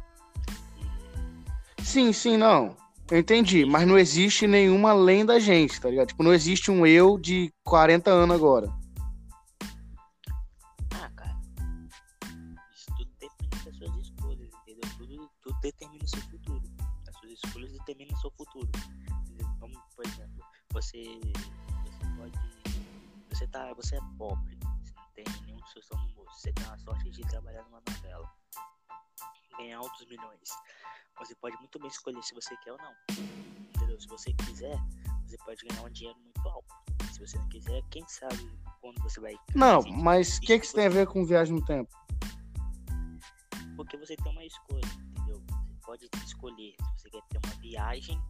E... 1.79 1.83
Sim, 1.83 2.13
sim, 2.13 2.37
não. 2.37 2.77
Eu 3.11 3.19
entendi, 3.19 3.65
mas 3.65 3.87
não 3.87 3.99
existe 3.99 4.47
nenhuma 4.47 4.91
além 4.91 5.27
da 5.27 5.39
gente, 5.39 5.81
tá 5.81 5.91
ligado? 5.91 6.09
Tipo, 6.09 6.23
não 6.23 6.33
existe 6.33 6.71
um 6.71 6.87
eu 6.87 7.19
de 7.19 7.53
40 7.65 8.11
anos 8.11 8.37
agora. 8.37 8.81
determina 15.63 16.05
o 16.05 16.09
seu 16.09 16.21
futuro. 16.23 16.63
As 17.09 17.17
suas 17.17 17.33
escolhas 17.33 17.73
determinam 17.73 18.17
o 18.17 18.21
seu 18.21 18.31
futuro. 18.33 18.69
Como, 19.59 19.75
por 19.95 20.07
exemplo, 20.07 20.45
você. 20.73 21.21
Você, 23.41 23.47
tá, 23.47 23.73
você 23.73 23.97
é 23.97 24.01
pobre, 24.19 24.59
você 24.83 24.93
não 24.95 25.11
tem 25.15 25.25
nenhum 25.47 25.67
solução 25.69 25.99
no 25.99 26.15
bolso, 26.15 26.39
você 26.39 26.53
tem 26.53 26.67
a 26.67 26.77
sorte 26.77 27.11
de 27.11 27.23
trabalhar 27.23 27.65
numa 27.65 27.83
novela, 27.89 28.31
ganhar 29.57 29.79
altos 29.79 30.07
milhões. 30.07 30.51
Você 31.19 31.35
pode 31.37 31.57
muito 31.57 31.79
bem 31.79 31.89
escolher 31.89 32.23
se 32.23 32.35
você 32.35 32.55
quer 32.59 32.73
ou 32.73 32.77
não. 32.77 32.93
Entendeu? 33.75 33.99
Se 33.99 34.07
você 34.09 34.35
quiser, 34.35 34.77
você 35.25 35.39
pode 35.39 35.67
ganhar 35.67 35.85
um 35.85 35.89
dinheiro 35.89 36.21
muito 36.21 36.47
alto. 36.47 36.69
Se 37.15 37.19
você 37.19 37.39
não 37.39 37.49
quiser, 37.49 37.83
quem 37.89 38.07
sabe 38.09 38.37
quando 38.83 39.03
você 39.03 39.19
vai. 39.19 39.35
Não, 39.55 39.81
mas 39.85 40.37
o 40.37 40.43
que, 40.43 40.59
que 40.59 40.67
isso 40.67 40.75
tem 40.75 40.85
a 40.85 40.91
ver 40.91 41.07
com 41.07 41.25
viagem 41.25 41.55
no 41.55 41.65
tempo? 41.65 41.91
Porque 43.75 43.97
você 43.97 44.17
tem 44.17 44.33
uma 44.33 44.45
escolha 44.45 44.87
pode 45.87 46.11
escolher 46.27 46.77
se 46.99 47.05
você 47.05 47.11
quer 47.11 47.23
ter 47.31 47.41
uma 47.47 47.55
viagem 47.57 48.23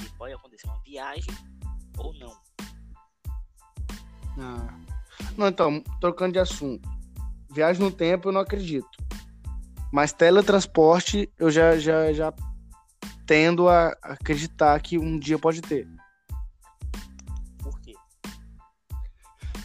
se 0.00 0.08
pode 0.16 0.32
acontecer 0.32 0.66
uma 0.66 0.80
viagem 0.80 1.34
ou 1.98 2.14
não. 2.14 2.53
Ah. 4.38 4.74
Não, 5.36 5.48
então, 5.48 5.82
trocando 6.00 6.32
de 6.32 6.38
assunto. 6.38 6.88
Viagem 7.50 7.82
no 7.82 7.90
tempo 7.90 8.28
eu 8.28 8.32
não 8.32 8.40
acredito. 8.40 8.88
Mas 9.92 10.12
teletransporte 10.12 11.30
eu 11.38 11.50
já, 11.50 11.78
já, 11.78 12.12
já 12.12 12.32
tendo 13.26 13.68
a 13.68 13.96
acreditar 14.02 14.78
que 14.80 14.98
um 14.98 15.18
dia 15.18 15.38
pode 15.38 15.60
ter. 15.60 15.86
Por 17.62 17.80
quê? 17.80 17.94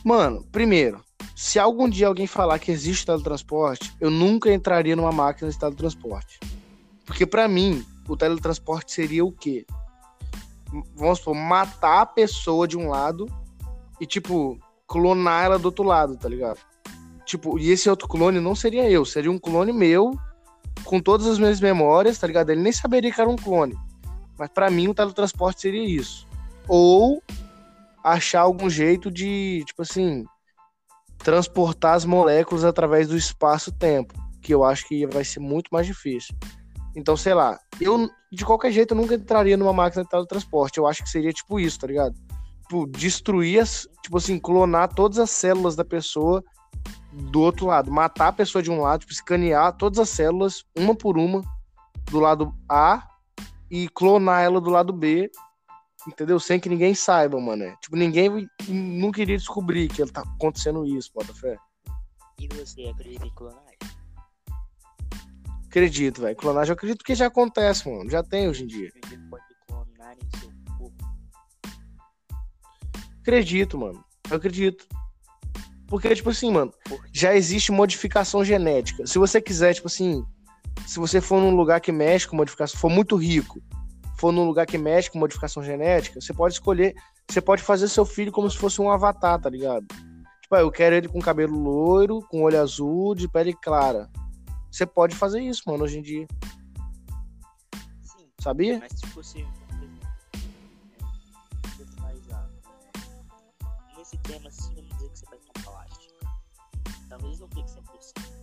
Mano, 0.04 0.46
primeiro, 0.52 1.04
se 1.36 1.58
algum 1.58 1.90
dia 1.90 2.08
alguém 2.08 2.28
falar 2.28 2.60
que 2.60 2.72
existe 2.72 3.06
teletransporte, 3.06 3.94
eu 4.00 4.12
nunca 4.12 4.54
entraria 4.54 4.96
numa 4.96 5.12
máquina 5.12 5.50
de 5.50 5.58
teletransporte. 5.58 6.40
Porque 7.06 7.26
para 7.26 7.48
mim, 7.48 7.86
o 8.08 8.16
teletransporte 8.16 8.92
seria 8.92 9.26
o 9.26 9.32
quê? 9.32 9.66
Vamos 10.96 11.20
supor, 11.20 11.34
matar 11.34 12.02
a 12.02 12.06
pessoa 12.06 12.68
de 12.68 12.78
um 12.78 12.90
lado 12.90 13.26
e, 14.00 14.06
tipo, 14.06 14.60
clonar 14.88 15.46
ela 15.46 15.60
do 15.60 15.66
outro 15.66 15.84
lado, 15.84 16.18
tá 16.18 16.28
ligado? 16.28 16.60
Tipo, 17.26 17.60
e 17.60 17.70
esse 17.70 17.90
outro 17.90 18.08
clone 18.08 18.40
não 18.40 18.56
seria 18.56 18.90
eu, 18.90 19.06
seria 19.06 19.32
um 19.32 19.38
clone 19.38 19.72
meu 19.72 20.18
com 20.84 21.00
todas 21.00 21.28
as 21.28 21.38
minhas 21.38 21.60
memórias, 21.60 22.18
tá 22.18 22.26
ligado? 22.26 22.50
Ele 22.50 22.62
nem 22.62 22.72
saberia 22.72 23.12
que 23.12 23.22
era 23.22 23.30
um 23.30 23.36
clone. 23.36 23.76
Mas 24.38 24.50
para 24.50 24.70
mim 24.70 24.88
o 24.88 24.94
teletransporte 24.94 25.62
seria 25.62 25.84
isso. 25.84 26.26
Ou 26.68 27.22
achar 28.04 28.42
algum 28.42 28.70
jeito 28.70 29.12
de, 29.12 29.64
tipo 29.66 29.82
assim, 29.82 30.26
transportar 31.20 31.96
as 31.96 32.06
moléculas 32.06 32.64
através 32.64 33.08
do 33.08 33.18
espaço-tempo, 33.18 34.14
que 34.42 34.54
eu 34.54 34.64
acho 34.64 34.88
que 34.88 35.06
vai 35.06 35.24
ser 35.24 35.40
muito 35.40 35.70
mais 35.72 35.86
difícil. 35.86 36.36
Então, 36.96 37.16
sei 37.16 37.34
lá, 37.34 37.60
eu 37.80 38.10
de 38.32 38.46
qualquer 38.46 38.72
jeito 38.72 38.96
nunca 38.96 39.16
entraria 39.16 39.58
numa 39.58 39.74
máquina 39.74 40.04
de 40.04 40.10
teletransporte. 40.10 40.78
Eu 40.78 40.88
acho 40.88 41.04
que 41.04 41.10
seria 41.10 41.32
tipo 41.32 41.60
isso, 41.60 41.80
tá 41.80 41.88
ligado? 41.88 42.16
Tipo, 42.70 42.86
destruir 42.86 43.64
as, 43.64 43.88
tipo 44.04 44.16
assim, 44.16 44.38
clonar 44.38 44.94
todas 44.94 45.18
as 45.18 45.32
células 45.32 45.76
da 45.76 45.84
pessoa 45.84 46.44
do 47.12 47.42
outro 47.42 47.66
lado, 47.66 47.92
matar 47.92 48.28
a 48.28 48.34
pessoa 48.34 48.62
de 48.62 48.70
um 48.70 48.82
lado, 48.82 49.00
tipo, 49.00 49.12
escanear 49.12 49.76
todas 49.76 49.98
as 49.98 50.10
células, 50.10 50.64
uma 50.78 50.96
por 50.96 51.18
uma, 51.18 51.42
do 52.12 52.20
lado 52.20 52.54
A 52.70 53.08
e 53.72 53.90
clonar 53.90 54.44
ela 54.44 54.62
do 54.62 54.70
lado 54.70 54.94
B, 54.94 55.32
entendeu? 56.08 56.40
Sem 56.40 56.60
que 56.60 56.70
ninguém 56.70 56.94
saiba, 56.94 57.40
mano. 57.40 57.76
Tipo, 57.82 57.96
ninguém 57.96 58.48
nunca 58.68 59.20
iria 59.20 59.38
descobrir 59.38 59.88
que 59.88 60.06
tá 60.06 60.22
acontecendo 60.22 60.86
isso, 60.86 61.10
bota 61.12 61.34
fé. 61.34 61.58
E 62.40 62.48
você 62.50 62.86
acredita 62.86 63.26
em 63.26 63.34
clonagem? 63.34 63.80
Acredito, 65.66 66.22
velho. 66.22 66.36
Clonagem 66.36 66.70
eu 66.70 66.76
acredito 66.76 67.04
que 67.04 67.16
já 67.16 67.26
acontece, 67.26 67.90
mano. 67.90 68.10
Já 68.12 68.24
tem 68.24 68.48
hoje 68.48 68.64
em 68.64 68.68
dia. 68.68 68.92
Você 68.92 69.18
pode 69.30 69.44
clonar 69.68 70.16
em 70.16 70.40
seu. 70.40 70.49
Acredito, 73.30 73.78
mano. 73.78 74.04
Eu 74.30 74.38
acredito. 74.38 74.88
Porque, 75.88 76.16
tipo 76.16 76.32
assim, 76.32 76.52
mano, 76.52 76.74
já 77.14 77.36
existe 77.36 77.72
modificação 77.72 78.44
genética. 78.44 79.06
Se 79.06 79.20
você 79.20 79.40
quiser, 79.40 79.74
tipo 79.74 79.88
assim, 79.88 80.24
se 80.88 81.00
você 81.00 81.22
for 81.22 81.40
num 81.40 81.56
lugar 81.56 81.80
que 81.80 81.92
mexe 81.92 82.28
com 82.28 82.36
modificação, 82.36 82.80
for 82.80 82.90
muito 82.90 83.16
rico, 83.16 83.62
for 84.18 84.32
num 84.32 84.46
lugar 84.46 84.66
que 84.66 84.78
mexe 84.78 85.12
com 85.12 85.20
modificação 85.20 85.64
genética, 85.64 86.20
você 86.20 86.34
pode 86.34 86.56
escolher, 86.56 86.96
você 87.30 87.40
pode 87.40 87.62
fazer 87.62 87.88
seu 87.88 88.04
filho 88.06 88.32
como 88.32 88.50
se 88.50 88.58
fosse 88.58 88.82
um 88.82 88.90
avatar, 88.90 89.40
tá 89.40 89.50
ligado? 89.50 89.86
Tipo, 90.42 90.56
ah, 90.56 90.62
eu 90.62 90.72
quero 90.72 90.96
ele 90.96 91.08
com 91.08 91.20
cabelo 91.20 91.56
loiro, 91.56 92.22
com 92.30 92.42
olho 92.42 92.60
azul, 92.60 93.14
de 93.14 93.28
pele 93.28 93.54
clara. 93.54 94.10
Você 94.72 94.86
pode 94.86 95.16
fazer 95.16 95.42
isso, 95.42 95.64
mano, 95.68 95.84
hoje 95.84 96.00
em 96.00 96.02
dia. 96.02 96.28
Sim, 98.02 98.28
Sabia? 98.40 98.80
mas 98.80 99.00
tipo 99.00 99.20
assim, 99.20 99.46
é, 104.10 104.16
nesse 104.16 104.18
tema, 104.18 104.48
assim, 104.50 104.74
vamos 104.76 104.90
dizer 104.98 105.10
que 105.10 105.20
você 105.20 105.26
faz 105.26 105.42
uma 105.44 105.64
plástica. 105.64 106.14
Talvez 107.10 107.40
não 107.40 107.48
fique 107.50 107.70
100%. 107.70 108.40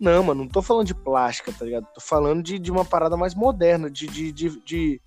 Não, 0.00 0.22
mano, 0.22 0.42
não 0.44 0.48
tô 0.48 0.62
falando 0.62 0.86
de 0.86 0.94
plástica, 0.94 1.52
tá 1.52 1.64
ligado? 1.64 1.86
Tô 1.92 2.00
falando 2.00 2.42
de, 2.42 2.58
de 2.58 2.70
uma 2.70 2.84
parada 2.84 3.16
mais 3.16 3.34
moderna, 3.34 3.90
de, 3.90 4.06
de, 4.06 4.30
de, 4.30 4.60
de, 4.64 5.02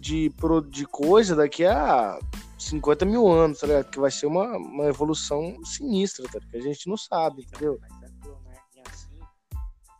de, 0.00 0.30
pro- 0.30 0.62
de 0.62 0.86
coisa 0.86 1.36
daqui 1.36 1.66
a 1.66 2.18
50 2.58 3.04
mil 3.04 3.28
anos, 3.30 3.60
tá 3.60 3.66
ligado? 3.66 3.90
Que 3.90 4.00
vai 4.00 4.10
ser 4.10 4.24
uma, 4.26 4.56
uma 4.56 4.84
evolução 4.84 5.62
sinistra, 5.64 6.24
tá 6.26 6.38
ligado? 6.38 6.50
Que 6.50 6.56
a 6.56 6.62
gente 6.62 6.88
não 6.88 6.96
sabe, 6.96 7.42
entendeu? 7.42 7.78
Mas 7.82 7.92
a 7.92 8.08
clonagem 8.22 8.82
assim, 8.90 9.18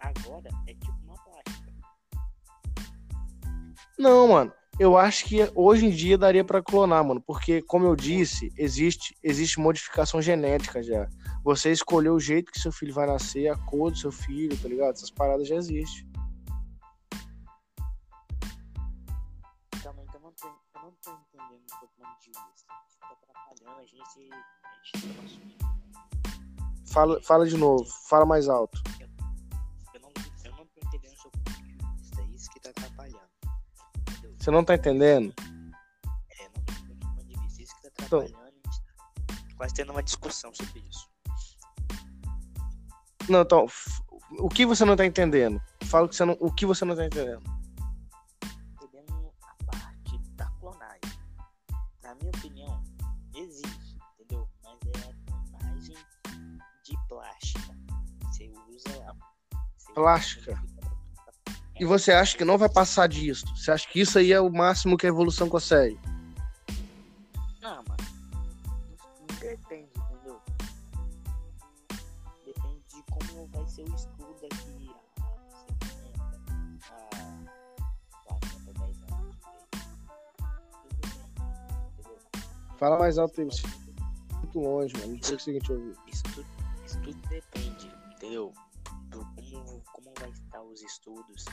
agora 0.00 0.48
é 0.66 0.74
tipo 0.74 0.98
uma 1.04 1.16
plástica. 1.24 1.72
Não, 3.98 4.28
mano. 4.28 4.52
Eu 4.78 4.96
acho 4.96 5.26
que 5.26 5.38
hoje 5.54 5.86
em 5.86 5.90
dia 5.90 6.16
daria 6.16 6.44
pra 6.44 6.62
clonar, 6.62 7.04
mano, 7.04 7.20
porque 7.20 7.60
como 7.62 7.86
eu 7.86 7.94
disse, 7.94 8.50
existe 8.56 9.14
existe 9.22 9.60
modificação 9.60 10.20
genética 10.20 10.82
já. 10.82 11.08
Você 11.44 11.70
escolheu 11.70 12.14
o 12.14 12.20
jeito 12.20 12.50
que 12.50 12.58
seu 12.58 12.72
filho 12.72 12.94
vai 12.94 13.06
nascer, 13.06 13.48
a 13.48 13.56
cor 13.56 13.90
do 13.90 13.98
seu 13.98 14.10
filho, 14.10 14.56
tá 14.56 14.68
ligado? 14.68 14.94
Essas 14.94 15.10
paradas 15.10 15.46
já 15.46 15.56
existem. 15.56 16.10
Eu 19.84 20.20
não 20.20 20.32
tô, 20.32 20.46
eu 20.46 20.82
não 20.82 20.92
tô 21.02 21.10
entendendo 21.10 21.64
o 21.82 22.20
de. 22.20 22.30
Você 22.32 22.64
tá 22.98 23.08
atrapalhando 23.10 23.80
a 23.80 23.84
gente, 23.84 24.30
a 24.64 25.26
gente 25.26 25.56
tá. 25.58 25.72
Fala, 26.86 27.22
fala 27.22 27.46
de 27.46 27.56
novo, 27.56 27.84
fala 28.08 28.24
mais 28.24 28.48
alto. 28.48 28.82
Eu 29.00 29.08
Você 34.42 34.50
não 34.50 34.64
tá 34.64 34.74
entendendo? 34.74 35.32
É, 35.38 36.48
não 36.48 36.64
tô 36.64 36.72
entendendo 36.72 37.04
o 37.04 37.14
seu 37.14 37.14
ponto 37.14 37.24
de 37.24 37.38
vista. 37.38 37.62
Isso 37.62 37.76
que 37.80 37.90
tá 37.92 38.04
Então. 38.04 38.20
gente 38.26 38.32
tá 38.34 39.54
quase 39.56 39.74
tendo 39.74 39.92
uma 39.92 40.02
discussão 40.02 40.52
sobre 40.52 40.80
isso. 40.80 41.08
Não, 43.28 43.42
então, 43.42 43.68
o 44.40 44.48
que 44.48 44.66
você 44.66 44.84
não 44.84 44.96
tá 44.96 45.06
entendendo? 45.06 45.62
Fala 45.84 46.08
que 46.08 46.16
você 46.16 46.24
não, 46.24 46.36
o 46.40 46.52
que 46.52 46.66
você 46.66 46.84
não 46.84 46.96
tá 46.96 47.06
entendendo. 47.06 47.40
entendendo 48.82 49.32
a 49.42 49.64
parte 49.64 50.18
da 50.34 50.46
clonagem. 50.58 51.00
Na 52.02 52.12
minha 52.16 52.30
opinião, 52.30 52.82
existe, 53.36 53.96
entendeu? 54.18 54.48
Mas 54.64 54.76
é 55.04 55.08
a 55.08 55.14
clonagem 55.30 55.96
de 56.82 56.98
plástica. 57.08 57.78
Você 58.24 58.50
usa 58.68 59.16
você 59.78 59.92
Plástica? 59.94 60.52
usa- 60.64 60.71
E 61.82 61.84
você 61.84 62.12
acha 62.12 62.38
que 62.38 62.44
não 62.44 62.56
vai 62.56 62.68
passar 62.68 63.08
disso? 63.08 63.44
Você 63.56 63.72
acha 63.72 63.88
que 63.88 64.00
isso 64.00 64.16
aí 64.16 64.32
é 64.32 64.40
o 64.40 64.48
máximo 64.48 64.96
que 64.96 65.04
a 65.04 65.08
evolução 65.08 65.48
consegue? 65.48 65.98
Não, 67.60 67.82
mano. 67.82 67.96
Não 69.18 69.36
depende, 69.40 69.90
entendeu? 69.96 70.40
Depende 72.46 72.84
de 72.88 73.02
como 73.10 73.48
vai 73.48 73.66
ser 73.66 73.82
o 73.82 73.94
estudo 73.96 74.32
daqui 74.40 74.92
a 75.18 75.34
70, 75.74 76.22
a 76.88 78.24
40, 78.26 78.72
10 78.78 79.02
anos. 79.10 79.36
Fala 82.78 82.96
mais 82.96 83.18
alto 83.18 83.40
aí, 83.40 83.46
você 83.46 83.66
muito 84.36 84.60
longe, 84.60 84.94
mano. 84.98 85.14
Não 85.14 85.18
conseguindo 85.18 85.64
te 85.64 85.72
ouvir. 85.72 85.96
Isso 86.06 86.22
tudo, 86.32 86.46
isso 86.86 87.00
tudo 87.00 87.28
depende, 87.28 87.92
entendeu? 88.14 88.52
Do 89.08 89.18
como, 89.18 89.82
como 89.92 90.12
vai 90.20 90.30
estar 90.30 90.62
os 90.62 90.80
estudos, 90.80 91.44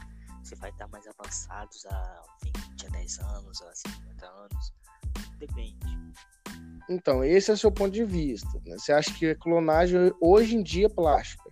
se 0.49 0.55
vai 0.55 0.71
estar 0.71 0.88
mais 0.88 1.05
avançados 1.07 1.85
a 1.85 2.23
20, 2.43 2.88
a 2.88 2.89
10 2.89 3.19
anos, 3.19 3.61
a 3.61 3.76
50 3.76 4.26
anos. 4.26 4.73
Depende. 5.38 5.77
Então, 6.89 7.23
esse 7.23 7.51
é 7.51 7.53
o 7.53 7.57
seu 7.57 7.71
ponto 7.71 7.91
de 7.91 8.03
vista. 8.03 8.49
né? 8.65 8.76
Você 8.77 8.91
acha 8.91 9.13
que 9.13 9.30
a 9.30 9.35
clonagem 9.35 10.11
hoje 10.19 10.55
em 10.55 10.63
dia 10.63 10.88
é 10.88 10.89
plástica? 10.89 11.51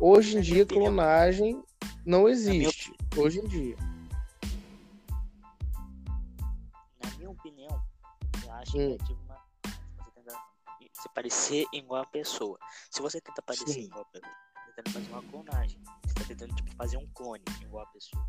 Hoje 0.00 0.32
em 0.32 0.36
Na 0.36 0.40
dia, 0.40 0.54
minha 0.54 0.66
clonagem 0.66 1.62
não 2.04 2.22
minha 2.22 2.32
existe. 2.32 2.92
Hoje 3.16 3.38
em 3.38 3.46
dia. 3.46 3.76
Na 7.04 7.10
minha 7.18 7.30
opinião, 7.30 7.82
eu 8.44 8.52
acho 8.52 8.76
Hum. 8.76 8.96
que 8.96 9.02
é 9.02 9.06
tipo 9.06 9.22
uma. 9.22 9.40
Você 9.96 10.10
tenta 10.10 10.38
se 11.00 11.08
parecer 11.14 11.66
igual 11.72 12.02
a 12.02 12.06
pessoa. 12.06 12.58
Se 12.90 13.00
você 13.00 13.20
tenta 13.20 13.40
parecer 13.42 13.72
Sim. 13.74 13.84
igual 13.84 14.02
a 14.02 14.04
pessoa, 14.06 14.32
você 14.66 14.72
tentando 14.74 14.92
fazer 14.92 15.12
uma 15.12 15.22
clonagem. 15.22 15.80
Tentando 16.34 16.54
tipo, 16.54 16.74
fazer 16.76 16.96
um 16.96 17.06
clone 17.14 17.42
igual 17.60 17.84
a 17.84 17.86
pessoa. 17.88 18.24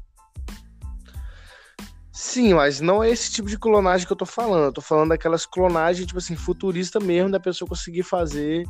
Sim, 2.12 2.54
mas 2.54 2.82
não 2.82 3.02
é 3.02 3.10
esse 3.10 3.32
tipo 3.32 3.48
de 3.48 3.58
clonagem 3.58 4.06
que 4.06 4.12
eu 4.12 4.18
tô 4.18 4.26
falando. 4.26 4.66
Eu 4.66 4.74
tô 4.74 4.82
falando 4.82 5.10
daquelas 5.10 5.46
clonagens, 5.46 6.06
tipo 6.06 6.20
assim, 6.20 6.36
futurista 6.36 7.00
mesmo, 7.00 7.32
da 7.32 7.40
pessoa 7.40 7.68
conseguir 7.68 8.04
fazer 8.04 8.66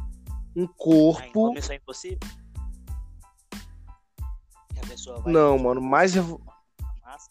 um 0.55 0.65
Ah, 0.65 0.73
corpo. 0.77 1.47
Comissão 1.49 1.75
Impossível? 1.75 2.19
Que 4.73 4.79
a 4.79 4.87
pessoa 4.87 5.19
vai 5.19 5.33
Não, 5.33 5.57
mano, 5.57 5.81
mais 5.81 6.15
evo- 6.15 6.39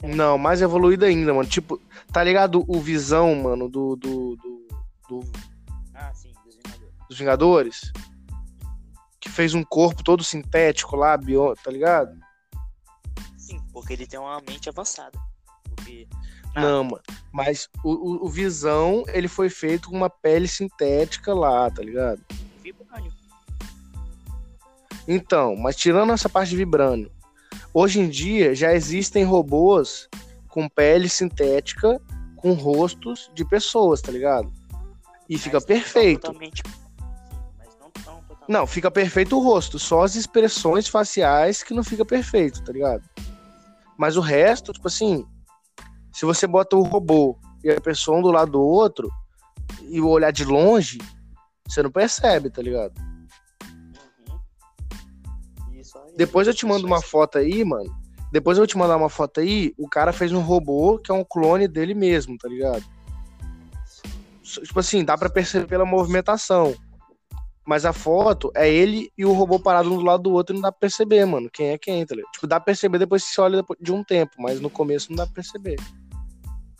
Não, 0.02 0.36
mais 0.36 0.60
evoluído 0.60 1.04
ainda, 1.04 1.32
mano. 1.32 1.48
Tipo, 1.48 1.80
tá 2.12 2.22
ligado 2.24 2.64
o 2.66 2.80
Visão, 2.80 3.34
mano, 3.36 3.68
do, 3.68 3.94
do, 3.96 4.36
do- 4.36 4.68
do- 5.08 5.32
Ah, 5.94 6.12
sim, 6.12 6.32
dos 6.44 6.56
Vingadores. 6.56 6.94
dos 7.08 7.18
Vingadores? 7.18 7.92
Que 9.22 9.30
fez 9.30 9.54
um 9.54 9.62
corpo 9.62 10.02
todo 10.02 10.24
sintético 10.24 10.96
lá, 10.96 11.16
bio, 11.16 11.54
tá 11.62 11.70
ligado? 11.70 12.18
Sim, 13.38 13.60
porque 13.72 13.92
ele 13.92 14.06
tem 14.06 14.18
uma 14.18 14.40
mente 14.40 14.68
avançada. 14.68 15.16
Porque. 15.62 16.08
Não, 16.56 16.82
mano. 16.84 17.02
Mas 17.30 17.68
o, 17.84 18.26
o, 18.26 18.28
Visão, 18.28 19.04
ele 19.08 19.28
foi 19.28 19.48
feito 19.48 19.88
com 19.88 19.96
uma 19.96 20.10
pele 20.10 20.48
sintética 20.48 21.32
lá, 21.32 21.70
tá 21.70 21.82
ligado? 21.82 22.20
Vibrânio. 22.60 23.12
Então, 25.06 25.56
mas 25.56 25.76
tirando 25.76 26.12
essa 26.12 26.28
parte 26.28 26.50
de 26.50 26.56
vibrânio, 26.56 27.10
hoje 27.72 28.00
em 28.00 28.08
dia 28.08 28.54
já 28.54 28.74
existem 28.74 29.24
robôs 29.24 30.08
com 30.48 30.68
pele 30.68 31.08
sintética 31.08 32.00
com 32.36 32.52
rostos 32.52 33.30
de 33.34 33.44
pessoas, 33.44 34.02
tá 34.02 34.12
ligado? 34.12 34.52
E 35.28 35.38
fica 35.38 35.56
Mas 35.56 35.62
não 35.62 35.68
perfeito. 35.68 36.20
totalmente- 36.22 36.62
Não, 38.48 38.66
fica 38.66 38.90
perfeito 38.90 39.36
o 39.36 39.42
rosto, 39.42 39.78
só 39.78 40.02
as 40.02 40.14
expressões 40.14 40.88
faciais 40.88 41.62
que 41.62 41.74
não 41.74 41.84
fica 41.84 42.04
perfeito, 42.04 42.62
tá 42.62 42.72
ligado? 42.72 43.02
Mas 43.96 44.16
o 44.16 44.20
resto, 44.20 44.72
tipo 44.72 44.88
assim, 44.88 45.24
se 46.12 46.24
você 46.24 46.46
bota 46.46 46.76
o 46.76 46.82
robô 46.82 47.38
e 47.62 47.70
a 47.70 47.80
pessoa 47.80 48.18
um 48.18 48.22
do 48.22 48.30
lado 48.30 48.52
do 48.52 48.60
outro 48.60 49.10
e 49.88 50.00
o 50.00 50.08
olhar 50.08 50.32
de 50.32 50.44
longe, 50.44 50.98
você 51.66 51.82
não 51.82 51.90
percebe, 51.90 52.50
tá 52.50 52.60
ligado? 52.60 52.92
Uhum. 54.18 54.40
Depois 56.16 56.46
eu 56.46 56.54
te 56.54 56.66
mando 56.66 56.86
uma 56.86 57.00
foto 57.00 57.38
aí, 57.38 57.64
mano. 57.64 57.90
Depois 58.32 58.56
eu 58.56 58.62
vou 58.62 58.66
te 58.66 58.78
mandar 58.78 58.96
uma 58.96 59.10
foto 59.10 59.40
aí, 59.40 59.74
o 59.78 59.88
cara 59.88 60.12
fez 60.12 60.32
um 60.32 60.40
robô 60.40 60.98
que 60.98 61.10
é 61.12 61.14
um 61.14 61.24
clone 61.24 61.68
dele 61.68 61.94
mesmo, 61.94 62.36
tá 62.38 62.48
ligado? 62.48 62.82
Tipo 64.42 64.80
assim, 64.80 65.04
dá 65.04 65.16
pra 65.16 65.30
perceber 65.30 65.66
pela 65.66 65.84
movimentação. 65.84 66.74
Mas 67.64 67.84
a 67.84 67.92
foto 67.92 68.50
é 68.56 68.68
ele 68.68 69.12
e 69.16 69.24
o 69.24 69.32
robô 69.32 69.58
parado 69.58 69.92
um 69.92 69.96
do 69.96 70.02
lado 70.04 70.24
do 70.24 70.32
outro 70.32 70.52
e 70.52 70.56
não 70.56 70.62
dá 70.62 70.72
pra 70.72 70.80
perceber, 70.80 71.24
mano. 71.24 71.48
Quem 71.50 71.68
é 71.70 71.78
quem, 71.78 72.04
tá 72.04 72.14
ligado? 72.14 72.32
Tipo, 72.32 72.46
dá 72.46 72.58
pra 72.58 72.66
perceber 72.66 72.98
depois 72.98 73.22
que 73.24 73.30
você 73.34 73.40
olha 73.40 73.64
de 73.80 73.92
um 73.92 74.02
tempo, 74.02 74.32
mas 74.38 74.60
no 74.60 74.68
começo 74.68 75.10
não 75.10 75.16
dá 75.16 75.24
pra 75.26 75.34
perceber. 75.36 75.76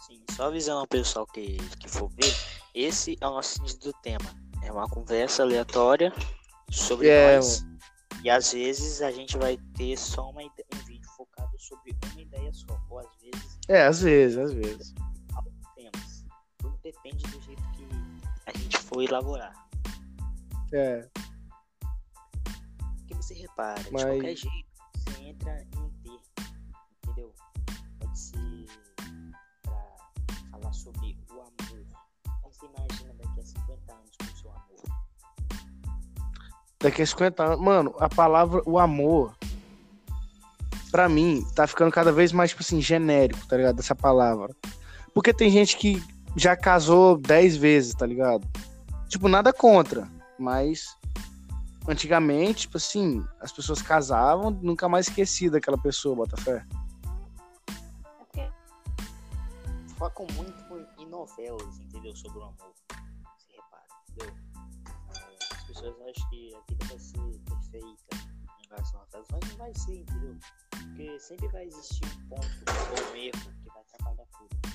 Sim, 0.07 0.21
só 0.33 0.47
avisando 0.47 0.81
ao 0.81 0.87
pessoal 0.89 1.25
que, 1.27 1.57
que 1.79 1.89
for 1.89 2.11
ver, 2.21 2.35
esse 2.75 3.17
é 3.21 3.27
o 3.29 3.31
nosso 3.31 3.59
sentido 3.59 3.93
do 3.93 3.93
tema. 4.03 4.25
É 4.65 4.73
uma 4.73 4.89
conversa 4.89 5.43
aleatória 5.45 6.13
sobre 6.71 7.09
É, 7.09 7.37
nós. 7.37 7.65
E 8.25 8.31
às 8.31 8.53
vezes 8.53 9.03
a 9.03 9.11
gente 9.11 9.37
vai 9.39 9.59
ter 9.77 9.97
só 9.97 10.31
uma 10.31 10.43
ide- 10.43 10.65
um 10.75 10.79
vídeo 10.85 11.09
focado 11.17 11.51
sobre 11.59 11.97
uma 12.13 12.21
ideia 12.23 12.51
só. 12.53 12.77
Ou 12.91 12.99
às 12.99 13.07
vezes 13.21 13.59
É, 13.69 13.83
às 13.87 14.01
vezes, 14.03 14.39
às 14.39 14.53
vezes. 14.53 14.95
temas. 15.77 16.25
Tudo 16.59 16.77
depende 16.83 17.23
do 17.29 17.41
jeito 17.41 17.63
que 17.77 17.87
a 18.47 18.57
gente 18.59 18.79
for 18.79 19.01
elaborar. 19.03 19.53
É. 20.73 21.07
Porque 22.99 23.15
você 23.15 23.35
repara, 23.35 23.81
Mas- 23.91 24.03
de 24.03 24.11
qualquer 24.11 24.37
jeito, 24.37 24.67
você 24.95 25.23
entra 25.23 25.67
em 25.75 25.79
um 25.79 25.91
termo, 26.03 26.21
entendeu? 27.05 27.35
Pode 27.99 28.19
ser 28.19 28.67
pra 29.63 30.43
falar 30.51 30.73
sobre 30.73 31.19
o 31.31 31.35
amor. 31.35 31.87
Como 32.41 32.55
você 32.55 32.67
imagina 32.67 33.15
daqui 33.15 33.41
a 33.41 33.45
50 33.45 33.93
anos 33.93 34.11
com 34.19 34.25
o 34.25 34.37
seu 34.39 34.51
amor? 34.51 34.83
Daqui 36.81 37.03
a 37.03 37.07
50 37.07 37.45
anos. 37.45 37.61
Mano, 37.61 37.95
a 37.99 38.09
palavra, 38.09 38.63
o 38.67 38.79
amor, 38.79 39.37
pra 40.91 41.09
mim, 41.09 41.45
tá 41.55 41.67
ficando 41.67 41.93
cada 41.93 42.13
vez 42.13 42.33
mais, 42.33 42.51
tipo 42.51 42.63
assim, 42.63 42.81
genérico, 42.81 43.47
tá 43.47 43.57
ligado? 43.57 43.79
Essa 43.79 43.95
palavra. 43.95 44.55
Porque 45.15 45.35
tem 45.35 45.51
gente 45.51 45.77
que 45.77 46.03
já 46.37 46.57
casou 46.57 47.19
10 47.19 47.57
vezes, 47.57 47.95
tá 47.95 48.07
ligado? 48.07 48.49
Tipo, 49.09 49.29
nada 49.29 49.53
contra, 49.53 50.09
mas 50.39 50.97
antigamente, 51.89 52.63
tipo 52.63 52.77
assim, 52.77 53.25
as 53.41 53.53
pessoas 53.53 53.83
casavam, 53.83 54.51
nunca 54.51 54.89
mais 54.89 55.09
esqueci 55.09 55.51
daquela 55.51 55.79
pessoa, 55.79 56.17
Botafé. 56.17 56.65
Focam 60.03 60.27
muito 60.35 60.89
em 60.99 61.07
novelas, 61.07 61.79
entendeu? 61.79 62.15
Sobre 62.17 62.39
o 62.39 62.43
amor. 62.43 62.75
Você 63.39 63.53
repara, 63.53 63.85
entendeu? 64.09 64.35
É, 65.15 65.55
As 65.55 65.63
pessoas 65.63 65.95
acham 65.95 66.29
que 66.31 66.55
a 66.57 66.61
vida 66.69 66.87
vai 66.87 66.99
ser 66.99 67.41
perfeita 67.45 68.17
em 68.65 68.69
relação 68.69 69.01
a 69.01 69.05
novelas, 69.05 69.29
mas 69.31 69.51
não 69.51 69.57
vai 69.59 69.75
ser, 69.75 70.01
entendeu? 70.01 70.37
Porque 70.71 71.21
sempre 71.21 71.49
vai 71.49 71.67
existir 71.67 72.05
um 72.05 72.29
ponto 72.31 72.47
um 72.49 73.17
erro 73.17 73.53
que 73.63 73.69
vai 73.69 73.83
atrapalhar 73.83 74.27
tudo. 74.37 74.72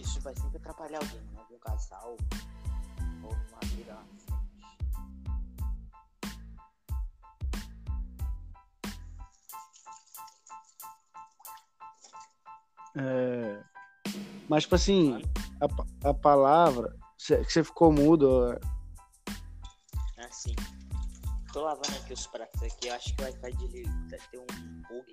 Isso 0.00 0.20
vai 0.20 0.34
sempre 0.36 0.58
atrapalhar 0.58 0.98
alguém, 0.98 1.20
né? 1.20 1.40
algum 1.40 1.58
casal 1.58 2.16
ou 3.22 3.36
numa 3.36 3.60
vida 3.74 3.94
à. 3.94 4.28
É... 13.00 13.62
Mas, 14.48 14.62
tipo 14.62 14.74
assim, 14.76 15.22
a, 15.60 16.08
a 16.08 16.14
palavra, 16.14 16.96
que 17.18 17.44
você 17.44 17.62
ficou 17.62 17.92
mudo, 17.92 18.52
é, 20.16 20.24
Assim. 20.24 20.54
Tô 21.52 21.62
lavando 21.62 21.96
aqui 21.96 22.12
os 22.12 22.26
pratos 22.26 22.62
aqui, 22.62 22.88
eu 22.88 22.94
acho 22.94 23.14
que 23.16 23.22
vai, 23.22 23.52
dele- 23.52 23.84
vai 24.10 24.18
ter 24.30 24.38
um 24.38 24.82
bug. 24.88 25.12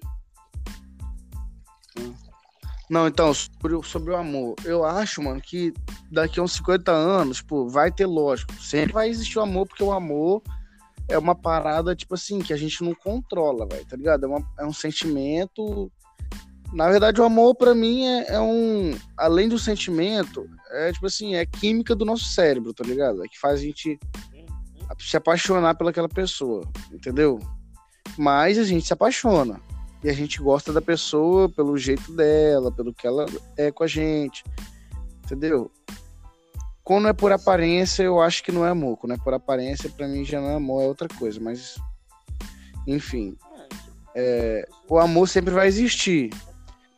Não, 2.89 3.07
então, 3.07 3.33
sobre, 3.33 3.73
o- 3.75 3.81
sobre 3.83 4.11
o 4.11 4.15
amor. 4.15 4.55
Eu 4.63 4.83
acho, 4.85 5.21
mano, 5.21 5.41
que 5.41 5.73
daqui 6.11 6.39
a 6.39 6.43
uns 6.43 6.53
50 6.53 6.91
anos, 6.91 7.37
tipo, 7.37 7.67
vai 7.67 7.91
ter 7.91 8.05
lógico. 8.05 8.53
Sempre 8.61 8.93
vai 8.93 9.09
existir 9.09 9.39
o 9.39 9.41
amor, 9.41 9.67
porque 9.67 9.83
o 9.83 9.91
amor 9.91 10.41
é 11.09 11.17
uma 11.17 11.33
parada, 11.35 11.95
tipo 11.95 12.13
assim, 12.13 12.39
que 12.39 12.53
a 12.53 12.57
gente 12.57 12.83
não 12.83 12.93
controla, 12.93 13.65
velho, 13.67 13.85
tá 13.85 13.95
ligado? 13.97 14.25
É, 14.25 14.27
uma- 14.27 14.51
é 14.59 14.65
um 14.65 14.73
sentimento. 14.73 15.91
Na 16.73 16.89
verdade, 16.89 17.21
o 17.21 17.23
amor, 17.23 17.55
pra 17.55 17.73
mim, 17.73 18.05
é, 18.05 18.33
é 18.35 18.39
um. 18.39 18.95
Além 19.17 19.47
do 19.49 19.57
sentimento, 19.57 20.47
é 20.71 20.91
tipo 20.91 21.05
assim, 21.07 21.35
é 21.35 21.45
química 21.45 21.95
do 21.95 22.05
nosso 22.05 22.25
cérebro, 22.25 22.73
tá 22.73 22.83
ligado? 22.83 23.23
É 23.23 23.27
que 23.27 23.39
faz 23.39 23.59
a 23.59 23.63
gente 23.63 23.99
se 24.99 25.17
apaixonar 25.17 25.75
pelaquela 25.75 26.07
pessoa, 26.09 26.63
entendeu? 26.91 27.39
Mas 28.17 28.57
a 28.59 28.63
gente 28.63 28.85
se 28.85 28.93
apaixona. 28.93 29.59
E 30.03 30.09
a 30.09 30.13
gente 30.13 30.39
gosta 30.39 30.71
da 30.71 30.81
pessoa 30.81 31.49
pelo 31.49 31.77
jeito 31.77 32.11
dela, 32.11 32.71
pelo 32.71 32.93
que 32.93 33.07
ela 33.07 33.25
é 33.57 33.71
com 33.71 33.83
a 33.83 33.87
gente. 33.87 34.43
Entendeu? 35.23 35.71
Quando 36.83 37.07
é 37.07 37.13
por 37.13 37.31
aparência, 37.31 38.03
eu 38.03 38.21
acho 38.21 38.43
que 38.43 38.51
não 38.51 38.65
é 38.65 38.69
amor. 38.69 38.97
Quando 38.97 39.13
é 39.13 39.17
por 39.17 39.33
aparência, 39.33 39.89
pra 39.89 40.07
mim 40.07 40.23
já 40.23 40.39
não 40.39 40.49
é 40.49 40.55
amor, 40.55 40.83
é 40.83 40.87
outra 40.87 41.07
coisa. 41.07 41.39
Mas, 41.39 41.75
enfim, 42.85 43.35
É, 44.17 44.65
o 44.87 44.97
amor 44.97 45.27
sempre 45.27 45.53
vai 45.53 45.67
existir. 45.67 46.29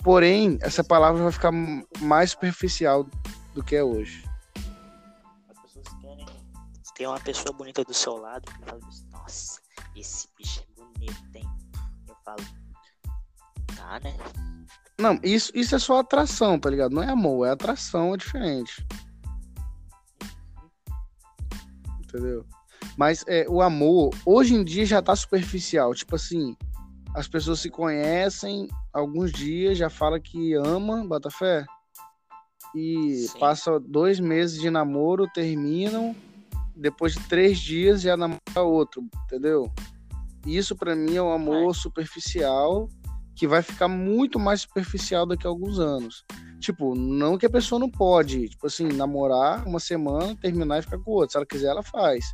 Porém, 0.04 0.60
essa 0.62 0.84
palavra 0.84 1.24
vai 1.24 1.32
ficar 1.32 1.52
mais 2.00 2.32
superficial 2.32 3.08
do 3.56 3.64
que 3.64 3.76
é 3.76 3.84
hoje. 3.84 4.24
As 5.50 5.60
pessoas 5.62 5.88
querem 6.00 6.26
ter 6.96 7.08
uma 7.08 7.20
pessoa 7.20 7.52
bonita 7.58 7.84
do 7.84 7.94
seu 7.94 8.18
lado 8.18 8.46
e 8.48 8.66
falam 8.66 8.88
assim, 8.88 9.10
nossa, 9.10 9.60
esse 9.96 10.28
bicho 10.38 10.62
é 10.62 10.76
bonito, 10.76 11.36
hein? 11.36 11.50
Eu 12.08 12.16
falo, 12.24 12.44
né? 14.04 14.16
Não, 15.00 15.20
isso, 15.24 15.52
isso 15.54 15.76
é 15.76 15.80
só 15.80 16.00
atração, 16.00 16.60
tá 16.60 16.70
ligado? 16.70 16.94
Não 16.94 17.04
é 17.04 17.10
amor, 17.10 17.46
é 17.48 17.52
atração, 17.52 18.14
é 18.14 18.18
diferente. 18.18 18.86
Entendeu? 22.04 22.46
Mas 22.98 23.24
é, 23.28 23.46
o 23.48 23.62
amor, 23.62 24.10
hoje 24.26 24.56
em 24.56 24.64
dia 24.64 24.86
já 24.86 25.02
tá 25.02 25.16
superficial. 25.16 25.94
Tipo 25.94 26.16
assim, 26.16 26.56
as 27.14 27.28
pessoas 27.28 27.60
se 27.60 27.70
conhecem 27.70 28.68
alguns 28.92 29.32
dias, 29.32 29.78
já 29.78 29.90
fala 29.90 30.20
que 30.20 30.54
ama, 30.54 31.06
Botafé. 31.06 31.64
E 32.76 33.28
Sim. 33.28 33.40
passa 33.40 33.80
dois 33.80 34.20
meses 34.20 34.60
de 34.60 34.70
namoro, 34.70 35.28
terminam. 35.34 36.16
Depois 36.76 37.14
de 37.14 37.20
três 37.28 37.60
dias 37.60 38.02
já 38.02 38.18
namora 38.18 38.40
outro, 38.64 39.04
entendeu? 39.26 39.72
Isso 40.46 40.76
pra 40.76 40.96
mim 40.96 41.16
é 41.16 41.22
um 41.22 41.32
amor 41.32 41.76
superficial 41.76 42.90
que 43.38 43.48
vai 43.48 43.62
ficar 43.62 43.88
muito 43.88 44.40
mais 44.40 44.62
superficial 44.62 45.24
daqui 45.24 45.46
a 45.46 45.50
alguns 45.50 45.80
anos. 45.80 46.26
Tipo, 46.60 46.96
não 46.96 47.38
que 47.38 47.46
a 47.46 47.50
pessoa 47.50 47.78
não 47.78 47.90
pode, 47.90 48.50
tipo 48.50 48.66
assim, 48.66 48.88
namorar 48.88 49.64
uma 49.68 49.80
semana, 49.80 50.36
terminar 50.36 50.80
e 50.80 50.82
ficar 50.82 50.98
com 50.98 51.12
o 51.12 51.14
outro. 51.14 51.34
Se 51.34 51.38
ela 51.38 51.46
quiser, 51.46 51.68
ela 51.68 51.84
faz. 51.84 52.26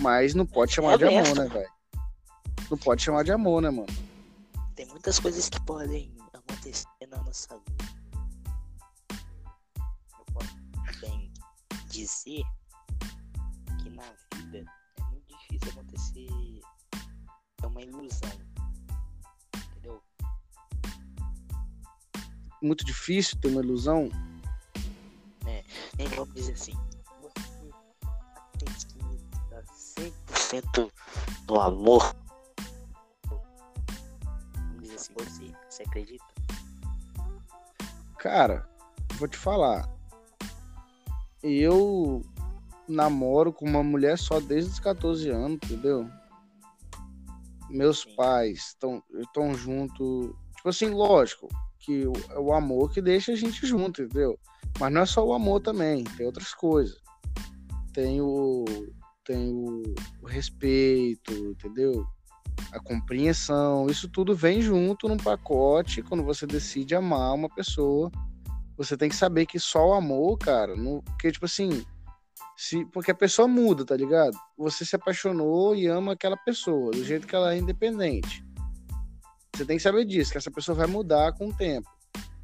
Mas 0.00 0.34
não 0.34 0.44
pode 0.44 0.74
chamar 0.74 0.92
É 0.92 0.98
de 0.98 1.04
amor, 1.06 1.36
né, 1.36 1.48
velho? 1.48 1.70
Não 2.70 2.76
pode 2.76 3.02
chamar 3.02 3.24
de 3.24 3.32
amor, 3.32 3.62
né, 3.62 3.70
mano? 3.70 3.88
Tem 4.76 4.86
muitas 4.88 5.18
coisas 5.18 5.48
que 5.48 5.58
podem 5.62 6.14
acontecer 6.34 6.86
na 7.08 7.16
nossa 7.22 7.48
vida. 7.54 7.92
Eu 10.18 10.24
posso 10.34 11.00
bem 11.00 11.32
dizer 11.88 12.42
que 13.82 13.88
na 13.88 14.04
vida 14.34 14.70
é 14.98 15.02
muito 15.10 15.26
difícil 15.28 15.70
acontecer 15.70 16.60
é 17.62 17.66
uma 17.66 17.80
ilusão. 17.80 18.51
Muito 22.62 22.84
difícil 22.84 23.38
ter 23.40 23.48
uma 23.48 23.60
ilusão. 23.62 24.08
Nem 25.98 26.08
vamos 26.08 26.34
dizer 26.34 26.52
assim. 26.52 26.74
Você 28.60 28.82
acredita 28.86 29.64
100% 30.46 30.92
no 31.48 31.60
amor. 31.60 32.22
acredita? 35.92 36.24
Cara, 38.18 38.68
vou 39.18 39.28
te 39.28 39.36
falar. 39.36 39.88
Eu 41.42 42.22
namoro 42.88 43.52
com 43.52 43.66
uma 43.66 43.82
mulher 43.82 44.16
só 44.18 44.40
desde 44.40 44.70
os 44.70 44.80
14 44.80 45.28
anos, 45.28 45.58
entendeu? 45.64 46.08
Meus 47.68 48.00
Sim. 48.00 48.14
pais 48.14 48.68
estão 48.68 49.02
estão 49.14 49.54
junto. 49.54 50.36
Tipo 50.56 50.68
assim, 50.68 50.90
lógico, 50.90 51.48
que 51.82 52.04
é 52.30 52.38
o 52.38 52.52
amor 52.52 52.90
que 52.90 53.02
deixa 53.02 53.32
a 53.32 53.36
gente 53.36 53.66
junto, 53.66 54.02
entendeu? 54.02 54.38
Mas 54.78 54.92
não 54.92 55.02
é 55.02 55.06
só 55.06 55.26
o 55.26 55.34
amor 55.34 55.60
também, 55.60 56.04
tem 56.04 56.24
outras 56.24 56.54
coisas. 56.54 56.96
Tem 57.92 58.20
o, 58.20 58.64
tem 59.24 59.52
o, 59.52 59.82
o 60.22 60.26
respeito, 60.26 61.32
entendeu? 61.32 62.06
A 62.72 62.80
compreensão, 62.80 63.86
isso 63.88 64.08
tudo 64.08 64.34
vem 64.34 64.62
junto 64.62 65.08
num 65.08 65.16
pacote 65.16 66.02
quando 66.02 66.22
você 66.22 66.46
decide 66.46 66.94
amar 66.94 67.34
uma 67.34 67.48
pessoa. 67.48 68.10
Você 68.76 68.96
tem 68.96 69.08
que 69.08 69.16
saber 69.16 69.46
que 69.46 69.58
só 69.58 69.90
o 69.90 69.92
amor, 69.92 70.38
cara, 70.38 70.74
não, 70.74 71.02
porque 71.02 71.30
tipo 71.30 71.44
assim, 71.44 71.84
se, 72.56 72.84
porque 72.86 73.10
a 73.10 73.14
pessoa 73.14 73.46
muda, 73.48 73.84
tá 73.84 73.96
ligado? 73.96 74.36
Você 74.56 74.84
se 74.84 74.96
apaixonou 74.96 75.74
e 75.74 75.86
ama 75.86 76.12
aquela 76.12 76.36
pessoa, 76.36 76.92
do 76.92 77.04
jeito 77.04 77.26
que 77.26 77.34
ela 77.34 77.54
é 77.54 77.58
independente. 77.58 78.44
Você 79.62 79.66
tem 79.66 79.76
que 79.76 79.82
saber 79.84 80.04
disso, 80.04 80.32
que 80.32 80.38
essa 80.38 80.50
pessoa 80.50 80.76
vai 80.76 80.88
mudar 80.88 81.32
com 81.34 81.46
o 81.46 81.54
tempo. 81.54 81.88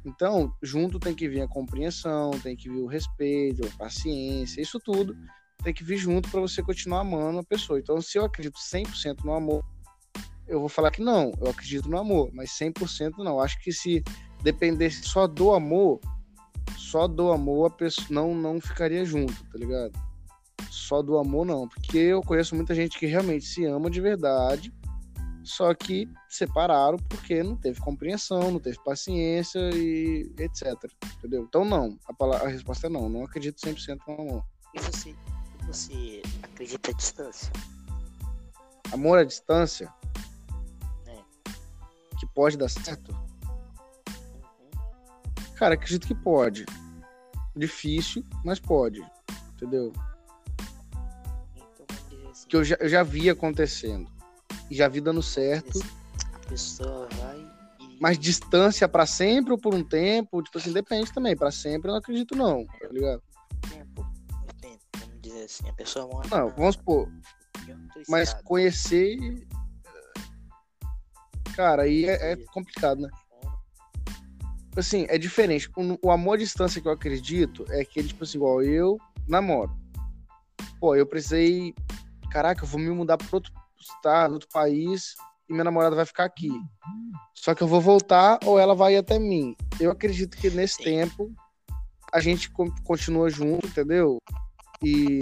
Então, 0.05 0.55
junto 0.63 0.97
tem 0.97 1.13
que 1.13 1.27
vir 1.27 1.41
a 1.41 1.47
compreensão, 1.49 2.31
tem 2.39 2.55
que 2.55 2.69
vir 2.69 2.79
o 2.79 2.85
respeito, 2.85 3.67
a 3.67 3.77
paciência, 3.77 4.61
isso 4.61 4.79
tudo 4.79 5.17
tem 5.61 5.73
que 5.73 5.83
vir 5.83 5.97
junto 5.97 6.29
para 6.29 6.39
você 6.39 6.63
continuar 6.63 7.01
amando 7.01 7.39
a 7.39 7.43
pessoa. 7.43 7.77
Então, 7.77 7.99
se 7.99 8.17
eu 8.17 8.23
acredito 8.23 8.57
100% 8.57 9.25
no 9.25 9.33
amor, 9.33 9.65
eu 10.47 10.61
vou 10.61 10.69
falar 10.69 10.91
que 10.91 11.01
não, 11.01 11.33
eu 11.41 11.49
acredito 11.49 11.89
no 11.89 11.99
amor, 11.99 12.29
mas 12.31 12.51
100% 12.51 13.17
não. 13.17 13.41
Acho 13.41 13.61
que 13.61 13.73
se 13.73 14.01
dependesse 14.41 15.03
só 15.03 15.27
do 15.27 15.51
amor, 15.51 15.99
só 16.77 17.05
do 17.05 17.33
amor 17.33 17.65
a 17.65 17.69
pessoa 17.69 18.07
não, 18.09 18.33
não 18.33 18.61
ficaria 18.61 19.03
junto, 19.03 19.33
tá 19.33 19.57
ligado? 19.57 19.91
Só 20.69 21.01
do 21.01 21.17
amor 21.17 21.45
não, 21.45 21.67
porque 21.67 21.97
eu 21.97 22.21
conheço 22.21 22.55
muita 22.55 22.73
gente 22.73 22.97
que 22.97 23.05
realmente 23.05 23.45
se 23.45 23.65
ama 23.65 23.89
de 23.89 23.99
verdade, 23.99 24.71
só 25.43 25.73
que 25.73 26.07
separaram 26.27 26.97
porque 26.97 27.41
não 27.41 27.55
teve 27.55 27.79
compreensão, 27.79 28.51
não 28.51 28.59
teve 28.59 28.77
paciência 28.83 29.59
e 29.73 30.31
etc, 30.37 30.73
entendeu? 31.17 31.43
Então 31.43 31.63
não, 31.65 31.97
a, 32.05 32.13
palavra, 32.13 32.47
a 32.47 32.49
resposta 32.49 32.87
é 32.87 32.89
não, 32.89 33.09
não 33.09 33.23
acredito 33.23 33.57
100% 33.57 33.99
no 34.07 34.13
amor. 34.13 34.45
E 34.73 34.79
você, 34.79 35.15
você 35.65 36.21
acredita 36.43 36.91
à 36.91 36.93
distância? 36.93 37.51
Amor 38.91 39.19
à 39.19 39.23
distância? 39.23 39.91
É. 41.07 41.17
Que 42.19 42.27
pode 42.27 42.57
dar 42.57 42.69
certo? 42.69 43.11
Uhum. 43.11 44.69
Cara, 45.55 45.75
acredito 45.75 46.07
que 46.07 46.15
pode. 46.15 46.65
Difícil, 47.55 48.25
mas 48.43 48.59
pode. 48.59 49.01
Entendeu? 49.53 49.91
Então, 51.55 51.85
assim, 52.31 52.47
Que 52.47 52.55
eu 52.55 52.63
já, 52.63 52.77
eu 52.79 52.89
já 52.89 53.03
vi 53.03 53.29
acontecendo. 53.29 54.18
E 54.69 54.75
já 54.75 54.87
vi 54.87 55.01
dando 55.01 55.21
certo. 55.23 55.79
a 56.33 56.39
pessoa 56.47 57.07
vai 57.19 57.39
e... 57.79 57.97
Mas 57.99 58.17
distância 58.17 58.87
pra 58.87 59.05
sempre 59.05 59.51
ou 59.51 59.57
por 59.57 59.73
um 59.73 59.83
tempo? 59.83 60.41
Tipo 60.41 60.57
assim, 60.57 60.71
depende 60.71 61.11
também. 61.11 61.35
Pra 61.35 61.51
sempre 61.51 61.89
eu 61.89 61.93
não 61.93 61.99
acredito, 61.99 62.35
não. 62.35 62.65
Tá 62.65 62.87
ligado? 62.89 63.21
tempo, 63.69 64.07
vamos 64.97 65.21
dizer 65.21 65.43
assim, 65.43 65.69
a 65.69 65.73
pessoa 65.73 66.07
mora 66.07 66.27
Não, 66.29 66.47
na- 66.47 66.55
vamos 66.55 66.75
supor. 66.75 67.09
Mas 68.07 68.33
conhecer. 68.43 69.17
Cara, 71.55 71.83
aí 71.83 72.05
é, 72.05 72.31
é 72.31 72.35
complicado, 72.37 73.01
né? 73.01 73.09
Assim, 74.77 75.05
é 75.09 75.17
diferente. 75.17 75.69
O, 76.01 76.09
amor 76.09 76.35
à 76.35 76.37
distância 76.37 76.81
que 76.81 76.87
eu 76.87 76.91
acredito 76.91 77.65
é 77.69 77.81
aquele, 77.81 78.07
tipo 78.07 78.23
assim, 78.23 78.37
igual 78.37 78.63
eu 78.63 78.97
namoro. 79.27 79.75
Pô, 80.79 80.95
eu 80.95 81.05
precisei. 81.05 81.75
Caraca, 82.31 82.63
eu 82.63 82.67
vou 82.67 82.79
me 82.79 82.89
mudar 82.89 83.17
para 83.17 83.27
outro 83.31 83.51
estado, 83.81 84.33
outro 84.33 84.49
país, 84.51 85.15
e 85.49 85.53
minha 85.53 85.63
namorada 85.63 85.95
vai 85.95 86.05
ficar 86.05 86.25
aqui. 86.25 86.49
Só 87.33 87.55
que 87.55 87.63
eu 87.63 87.67
vou 87.67 87.81
voltar 87.81 88.39
ou 88.45 88.59
ela 88.59 88.75
vai 88.75 88.95
até 88.95 89.17
mim. 89.17 89.55
Eu 89.79 89.91
acredito 89.91 90.37
que 90.37 90.49
nesse 90.49 90.75
Sim. 90.75 90.83
tempo 90.83 91.31
a 92.11 92.19
gente 92.19 92.49
con- 92.51 92.73
continua 92.83 93.29
junto, 93.29 93.65
entendeu? 93.67 94.17
E. 94.83 95.19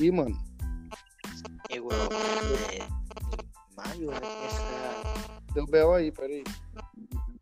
E, 0.00 0.10
mano, 0.12 0.36
Igual, 1.70 1.92
é, 2.70 2.76
em 2.76 3.76
maio 3.76 4.06
começar 4.12 5.38
deu 5.52 5.66
B.O. 5.66 5.92
aí, 5.92 6.12
peraí. 6.12 6.44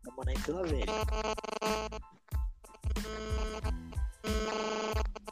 a 0.07 0.11
morar 0.11 0.31
em 0.33 0.37
Vila 0.37 0.63
Velha. 0.63 0.85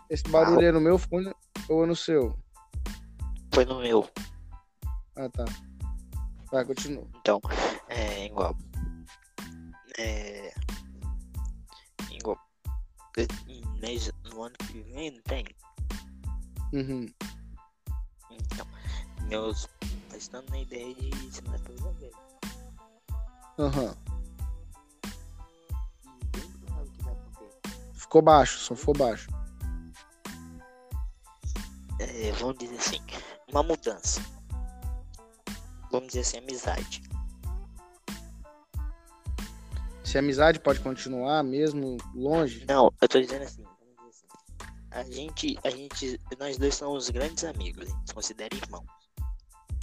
Esse 0.10 0.24
barulho 0.30 0.66
é 0.68 0.72
no 0.72 0.80
meu 0.80 0.98
fone 1.00 1.34
ou 1.68 1.84
é 1.84 1.88
no 1.88 1.96
seu? 1.96 2.38
Foi 3.56 3.64
no 3.64 3.80
meu. 3.80 4.06
Ah, 5.16 5.30
tá. 5.30 5.46
Vai, 6.52 6.66
continua. 6.66 7.08
Então, 7.16 7.40
é 7.88 8.26
igual. 8.26 8.54
É. 9.98 10.54
Igual. 12.12 12.38
Mês, 13.80 14.12
no 14.26 14.44
ano 14.44 14.56
que 14.58 14.82
vem, 14.82 15.12
não 15.12 15.22
tem? 15.22 15.46
Uhum. 16.74 17.06
Então, 18.30 18.68
meus 19.30 19.68
pais 20.10 20.24
estão 20.24 20.44
na 20.50 20.60
ideia 20.60 20.94
de 20.94 21.34
se 21.34 21.42
mudar 21.44 21.60
pra 21.60 21.74
Vila 21.76 21.94
Velha. 21.94 22.12
Aham. 23.58 23.96
Ficou 27.94 28.22
baixo, 28.22 28.60
só 28.60 28.76
ficou 28.76 28.98
baixo. 28.98 29.30
É, 32.02 32.34
vamos 32.34 32.58
dizer 32.58 32.76
assim, 32.76 33.00
uma 33.50 33.64
mudança. 33.64 34.22
Vamos 35.92 36.08
dizer 36.08 36.22
assim, 36.22 36.38
amizade. 36.40 37.02
Se 40.04 40.18
a 40.18 40.20
amizade 40.22 40.60
pode 40.60 40.80
continuar 40.82 41.44
mesmo 41.44 41.98
longe. 42.14 42.66
Não, 42.68 42.92
eu 43.02 43.08
tô 43.08 43.20
dizendo 43.20 43.44
assim, 43.44 43.64
assim. 44.08 44.26
A 44.92 45.04
gente, 45.04 45.58
a 45.64 45.70
gente, 45.70 46.20
nós 46.40 46.58
dois 46.58 46.76
somos 46.76 47.10
grandes 47.10 47.44
amigos, 47.44 47.88
a 47.88 47.92
gente 47.92 48.08
se 48.08 48.14
considera 48.14 48.56
irmãos, 48.56 48.86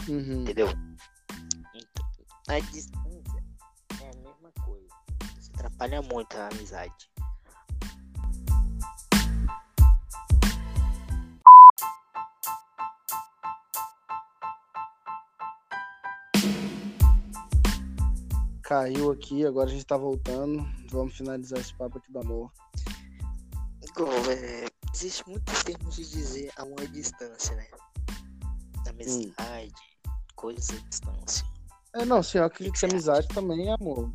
Uhum. 0.09 0.43
entendeu? 0.43 0.69
Então, 1.75 2.07
a 2.49 2.59
distância 2.61 3.45
é 4.01 4.11
a 4.11 4.17
mesma 4.17 4.53
coisa. 4.65 4.87
Isso 5.39 5.51
atrapalha 5.55 6.03
muito 6.03 6.37
a 6.37 6.49
amizade. 6.49 7.11
Caiu 18.73 19.11
aqui, 19.11 19.45
agora 19.45 19.69
a 19.69 19.71
gente 19.71 19.85
tá 19.85 19.99
voltando. 19.99 20.67
Vamos 20.91 21.15
finalizar 21.15 21.61
esse 21.61 21.75
papo 21.75 21.99
aqui 21.99 22.11
do 22.11 22.21
amor. 22.21 22.51
Igual, 23.83 24.11
é, 24.31 24.65
existe 24.95 25.29
muitos 25.29 25.63
termos 25.63 25.97
de 25.97 26.09
dizer 26.09 26.51
amor 26.57 26.81
à 26.81 26.87
distância, 26.87 27.55
né? 27.55 27.67
Amizade, 28.89 29.75
coisas 30.35 30.71
à 30.71 30.89
distância. 30.89 31.47
É, 31.95 32.07
não, 32.07 32.23
sim, 32.23 32.39
eu 32.39 32.45
acredito 32.45 32.81
que 32.81 32.87
amizade 32.87 33.29
também 33.29 33.69
é 33.69 33.75
amor. 33.75 34.11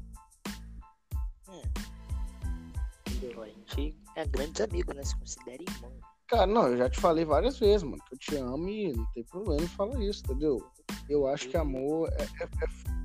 Entendeu? 3.11 3.43
A 3.43 3.47
gente 3.49 3.95
é 4.15 4.25
grandes 4.25 4.59
amigos, 4.59 4.95
né? 4.95 5.03
Se 5.03 5.15
considera 5.17 5.61
irmão. 5.61 5.93
Cara, 6.27 6.47
não, 6.47 6.67
eu 6.69 6.77
já 6.77 6.89
te 6.89 6.99
falei 6.99 7.25
várias 7.25 7.59
vezes, 7.59 7.83
mano, 7.83 8.03
que 8.07 8.15
eu 8.15 8.17
te 8.17 8.35
amo 8.37 8.67
e 8.67 8.91
não 8.91 9.05
tem 9.11 9.23
problema 9.23 9.61
em 9.61 9.67
falar 9.67 10.01
isso, 10.01 10.23
entendeu? 10.25 10.67
Eu 11.07 11.27
acho 11.27 11.47
que 11.47 11.57
amor 11.57 12.09
é, 12.13 12.23
é- 12.23 12.45
é- 12.63 12.97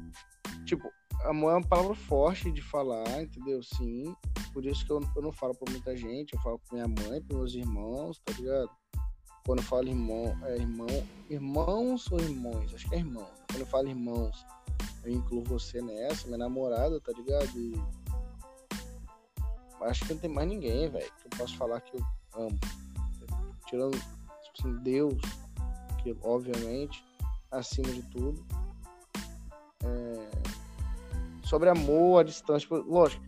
Tipo, 0.64 0.90
amor 1.24 1.52
é 1.52 1.56
uma 1.56 1.66
palavra 1.66 1.94
forte 1.94 2.50
de 2.50 2.62
falar, 2.62 3.22
entendeu? 3.22 3.62
Sim. 3.62 4.14
Por 4.52 4.64
isso 4.66 4.84
que 4.84 4.92
eu, 4.92 5.00
eu 5.16 5.22
não 5.22 5.32
falo 5.32 5.54
pra 5.54 5.70
muita 5.70 5.96
gente, 5.96 6.34
eu 6.34 6.40
falo 6.40 6.58
com 6.58 6.74
minha 6.74 6.88
mãe, 6.88 7.22
pros 7.22 7.38
meus 7.38 7.54
irmãos, 7.54 8.20
tá 8.24 8.32
ligado? 8.34 8.70
Quando 9.44 9.58
eu 9.58 9.64
falo 9.64 9.88
irmão, 9.88 10.36
é 10.44 10.56
irmão. 10.56 10.86
Irmãos 11.28 12.10
ou 12.12 12.20
irmãos? 12.20 12.72
Acho 12.74 12.88
que 12.88 12.94
é 12.94 12.98
irmão. 12.98 13.28
Quando 13.48 13.60
eu 13.60 13.66
falo 13.66 13.88
irmãos, 13.88 14.46
eu 15.04 15.12
incluo 15.12 15.42
você 15.44 15.80
nessa, 15.80 16.26
minha 16.26 16.38
namorada, 16.38 17.00
tá 17.00 17.12
ligado? 17.12 17.50
E. 17.58 17.74
Acho 19.82 20.04
que 20.06 20.14
não 20.14 20.20
tem 20.20 20.30
mais 20.30 20.48
ninguém, 20.48 20.88
velho, 20.88 21.12
que 21.20 21.26
eu 21.26 21.38
posso 21.38 21.56
falar 21.56 21.80
que 21.80 21.96
eu 21.96 22.04
amo. 22.34 22.58
Tirando, 23.66 23.98
tipo 23.98 24.60
assim, 24.60 24.76
Deus, 24.82 25.20
que 26.02 26.16
obviamente, 26.22 27.04
acima 27.50 27.90
de 27.90 28.02
tudo. 28.10 28.46
Sobre 31.52 31.68
amor 31.68 32.20
à 32.20 32.22
distância, 32.22 32.60
tipo, 32.60 32.76
lógico, 32.76 33.22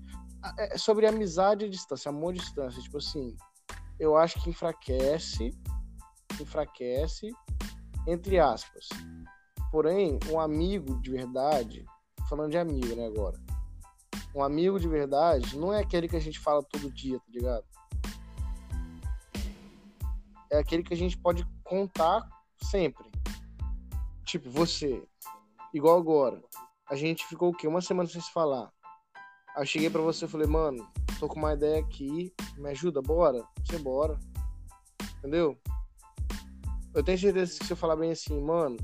é 0.57 0.79
sobre 0.79 1.07
amizade 1.07 1.67
à 1.67 1.69
distância, 1.69 2.09
amor 2.09 2.31
à 2.31 2.37
distância, 2.39 2.81
tipo 2.81 2.97
assim, 2.97 3.37
eu 4.01 4.17
acho 4.17 4.43
que 4.43 4.49
enfraquece, 4.49 5.51
enfraquece, 6.41 7.31
entre 8.07 8.39
aspas. 8.39 8.89
Porém, 9.71 10.19
um 10.33 10.41
amigo 10.41 10.99
de 11.03 11.11
verdade, 11.11 11.85
falando 12.27 12.51
de 12.51 12.57
amigo, 12.57 12.97
né, 12.97 13.09
agora. 13.09 13.39
Um 14.35 14.43
amigo 14.43 14.81
de 14.81 14.89
verdade 14.89 15.59
não 15.59 15.71
é 15.71 15.81
aquele 15.81 16.09
que 16.09 16.17
a 16.17 16.21
gente 16.21 16.41
fala 16.41 16.63
todo 16.63 16.91
dia, 16.91 17.19
tá 17.19 17.27
ligado? 17.29 17.67
É 20.51 20.61
aquele 20.61 20.83
que 20.83 20.95
a 20.95 20.97
gente 20.97 21.19
pode 21.19 21.47
contar 21.63 22.27
sempre. 22.63 23.05
Tipo, 24.25 24.49
você. 24.49 25.07
Igual 25.75 25.99
agora. 25.99 26.43
A 26.89 26.97
gente 26.97 27.27
ficou 27.27 27.51
o 27.51 27.57
quê? 27.57 27.67
Uma 27.67 27.81
semana 27.81 28.09
sem 28.09 28.21
se 28.21 28.31
falar. 28.33 28.71
Aí 29.57 29.63
eu 29.63 29.67
cheguei 29.67 29.89
pra 29.89 30.03
você 30.03 30.27
e 30.27 30.29
falei, 30.29 30.47
mano, 30.47 30.87
tô 31.19 31.27
com 31.29 31.39
uma 31.39 31.55
ideia 31.55 31.81
aqui, 31.81 32.33
me 32.57 32.71
ajuda, 32.71 33.01
bora? 33.01 33.43
Você 33.65 33.79
bora. 33.79 34.19
Entendeu? 35.19 35.59
Eu 36.95 37.03
tenho 37.03 37.19
certeza 37.19 37.59
que 37.59 37.67
se 37.67 37.73
eu 37.73 37.77
falar 37.77 37.97
bem 37.97 38.13
assim, 38.13 38.41
mano, 38.41 38.77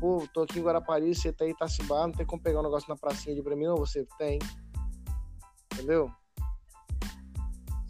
pô, 0.00 0.26
tô 0.32 0.42
aqui 0.42 0.58
em 0.58 0.62
Guarapari, 0.62 1.14
você 1.14 1.32
tá 1.32 1.46
em 1.46 1.50
Itacibá, 1.50 2.06
não 2.06 2.12
tem 2.12 2.24
como 2.24 2.42
pegar 2.42 2.60
um 2.60 2.64
negócio 2.64 2.88
na 2.88 2.96
pracinha 2.96 3.34
ali 3.34 3.42
pra 3.42 3.54
mim, 3.54 3.66
não, 3.66 3.76
você 3.76 4.06
tem. 4.18 4.38
Entendeu? 5.74 6.10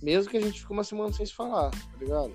Mesmo 0.03 0.31
que 0.31 0.37
a 0.37 0.41
gente 0.41 0.61
ficou 0.61 0.77
uma 0.77 0.85
semana 0.85 1.13
sem 1.13 1.25
se 1.25 1.35
falar, 1.35 1.71
tá 1.71 1.97
ligado? 1.99 2.33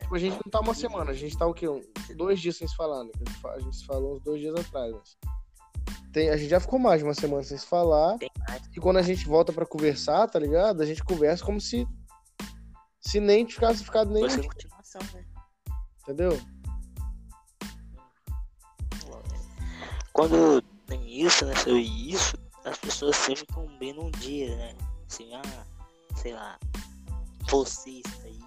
Tipo, 0.00 0.14
a 0.14 0.18
gente 0.18 0.34
não 0.34 0.50
tá 0.50 0.60
uma 0.60 0.74
semana, 0.74 1.12
a 1.12 1.14
gente 1.14 1.38
tá 1.38 1.46
o 1.46 1.54
quê? 1.54 1.68
Um, 1.68 1.80
dois 2.16 2.40
dias 2.40 2.56
sem 2.56 2.66
se 2.66 2.76
falar, 2.76 3.04
né? 3.04 3.12
A 3.54 3.60
gente 3.60 3.76
se 3.76 3.86
falou 3.86 4.16
uns 4.16 4.20
dois 4.20 4.40
dias 4.40 4.54
atrás, 4.54 4.92
mas... 4.92 5.16
Tem, 6.14 6.30
a 6.30 6.36
gente 6.36 6.48
já 6.48 6.60
ficou 6.60 6.78
mais 6.78 7.00
de 7.00 7.04
uma 7.04 7.12
semana 7.12 7.42
sem 7.42 7.58
se 7.58 7.66
falar. 7.66 8.16
E 8.72 8.78
quando 8.78 8.98
a 8.98 9.02
gente 9.02 9.26
volta 9.26 9.52
para 9.52 9.66
conversar, 9.66 10.28
tá 10.28 10.38
ligado? 10.38 10.80
A 10.80 10.86
gente 10.86 11.02
conversa 11.02 11.44
como 11.44 11.60
se 11.60 11.84
se 13.00 13.18
nem 13.18 13.44
tivesse 13.44 13.82
ficado 13.84 14.12
nem. 14.12 14.30
Foi 14.30 14.44
continuação, 14.44 15.02
né? 15.12 15.24
Entendeu? 16.02 16.40
Quando 20.12 20.62
tem 20.86 21.20
isso, 21.20 21.44
né? 21.46 21.56
Sobre 21.56 21.80
isso, 21.80 22.36
as 22.64 22.78
pessoas 22.78 23.16
sempre 23.16 23.40
ficam 23.40 23.66
bem 23.78 23.92
num 23.92 24.12
dia, 24.12 24.54
né? 24.56 24.74
Assim, 25.10 25.34
ah, 25.34 25.66
sei 26.14 26.32
lá, 26.32 26.56
isso 27.42 28.22
aí. 28.22 28.38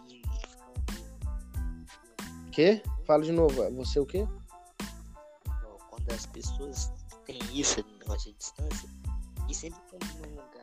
Quê? 2.53 2.81
Fala 3.05 3.23
de 3.23 3.33
novo, 3.33 3.61
é 3.61 3.69
você 3.71 3.99
o 3.99 4.05
quê? 4.05 4.25
Quando 5.89 6.11
as 6.11 6.25
pessoas 6.25 6.96
têm 7.27 7.39
isso, 7.53 7.85
negócio 7.99 8.31
de 8.31 8.37
distância, 8.37 8.89
e 9.49 9.53
sempre 9.53 9.79
estão 9.81 9.99
num 10.21 10.29
lugar. 10.31 10.57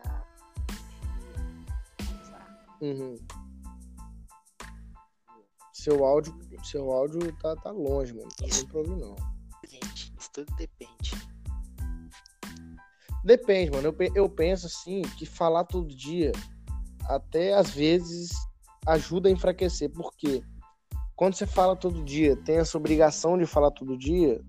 Uhum. 2.81 3.17
Seu 5.73 6.05
áudio, 6.05 6.35
seu 6.65 6.91
áudio 6.91 7.33
tá, 7.41 7.55
tá 7.57 7.71
longe, 7.71 8.15
mano. 8.15 8.29
Tá 8.39 8.47
Isso. 8.47 8.67
pra 8.67 8.79
ouvir, 8.79 8.97
não. 8.97 9.15
Gente, 9.69 10.15
isso 10.19 10.31
tudo 10.33 10.55
depende. 10.57 11.13
Depende, 13.23 13.71
mano. 13.71 13.89
Eu, 13.89 14.13
eu 14.15 14.29
penso 14.29 14.67
assim 14.67 15.03
que 15.19 15.27
falar 15.27 15.65
todo 15.65 15.95
dia 15.95 16.33
até 17.05 17.55
às 17.55 17.71
vezes 17.71 18.31
ajuda 18.87 19.29
a 19.29 19.33
enfraquecer. 19.33 19.91
Por 19.91 20.15
quê? 20.17 20.43
Quando 21.17 21.35
você 21.35 21.47
fala 21.47 21.77
todo 21.77 22.05
dia, 22.05 22.37
tem 22.37 22.57
essa 22.57 22.77
obrigação 22.77 23.39
de 23.39 23.47
falar 23.47 23.71
todo 23.71 23.97
dia, 23.97 24.43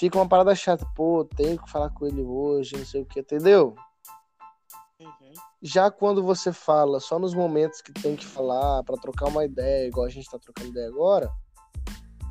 fica 0.00 0.16
uma 0.16 0.26
parada 0.26 0.54
chata. 0.54 0.86
Pô, 0.96 1.26
tenho 1.36 1.62
que 1.62 1.70
falar 1.70 1.90
com 1.90 2.06
ele 2.06 2.22
hoje, 2.22 2.74
não 2.74 2.86
sei 2.86 3.02
o 3.02 3.06
que, 3.06 3.20
entendeu? 3.20 3.74
Uhum. 4.98 5.32
Já 5.62 5.90
quando 5.90 6.22
você 6.22 6.54
fala 6.54 6.98
só 7.00 7.18
nos 7.18 7.34
momentos 7.34 7.82
que 7.82 7.92
tem 7.92 8.16
que 8.16 8.24
falar, 8.24 8.82
pra 8.82 8.96
trocar 8.96 9.28
uma 9.28 9.44
ideia, 9.44 9.86
igual 9.86 10.06
a 10.06 10.10
gente 10.10 10.30
tá 10.30 10.38
trocando 10.38 10.70
ideia 10.70 10.88
agora, 10.88 11.30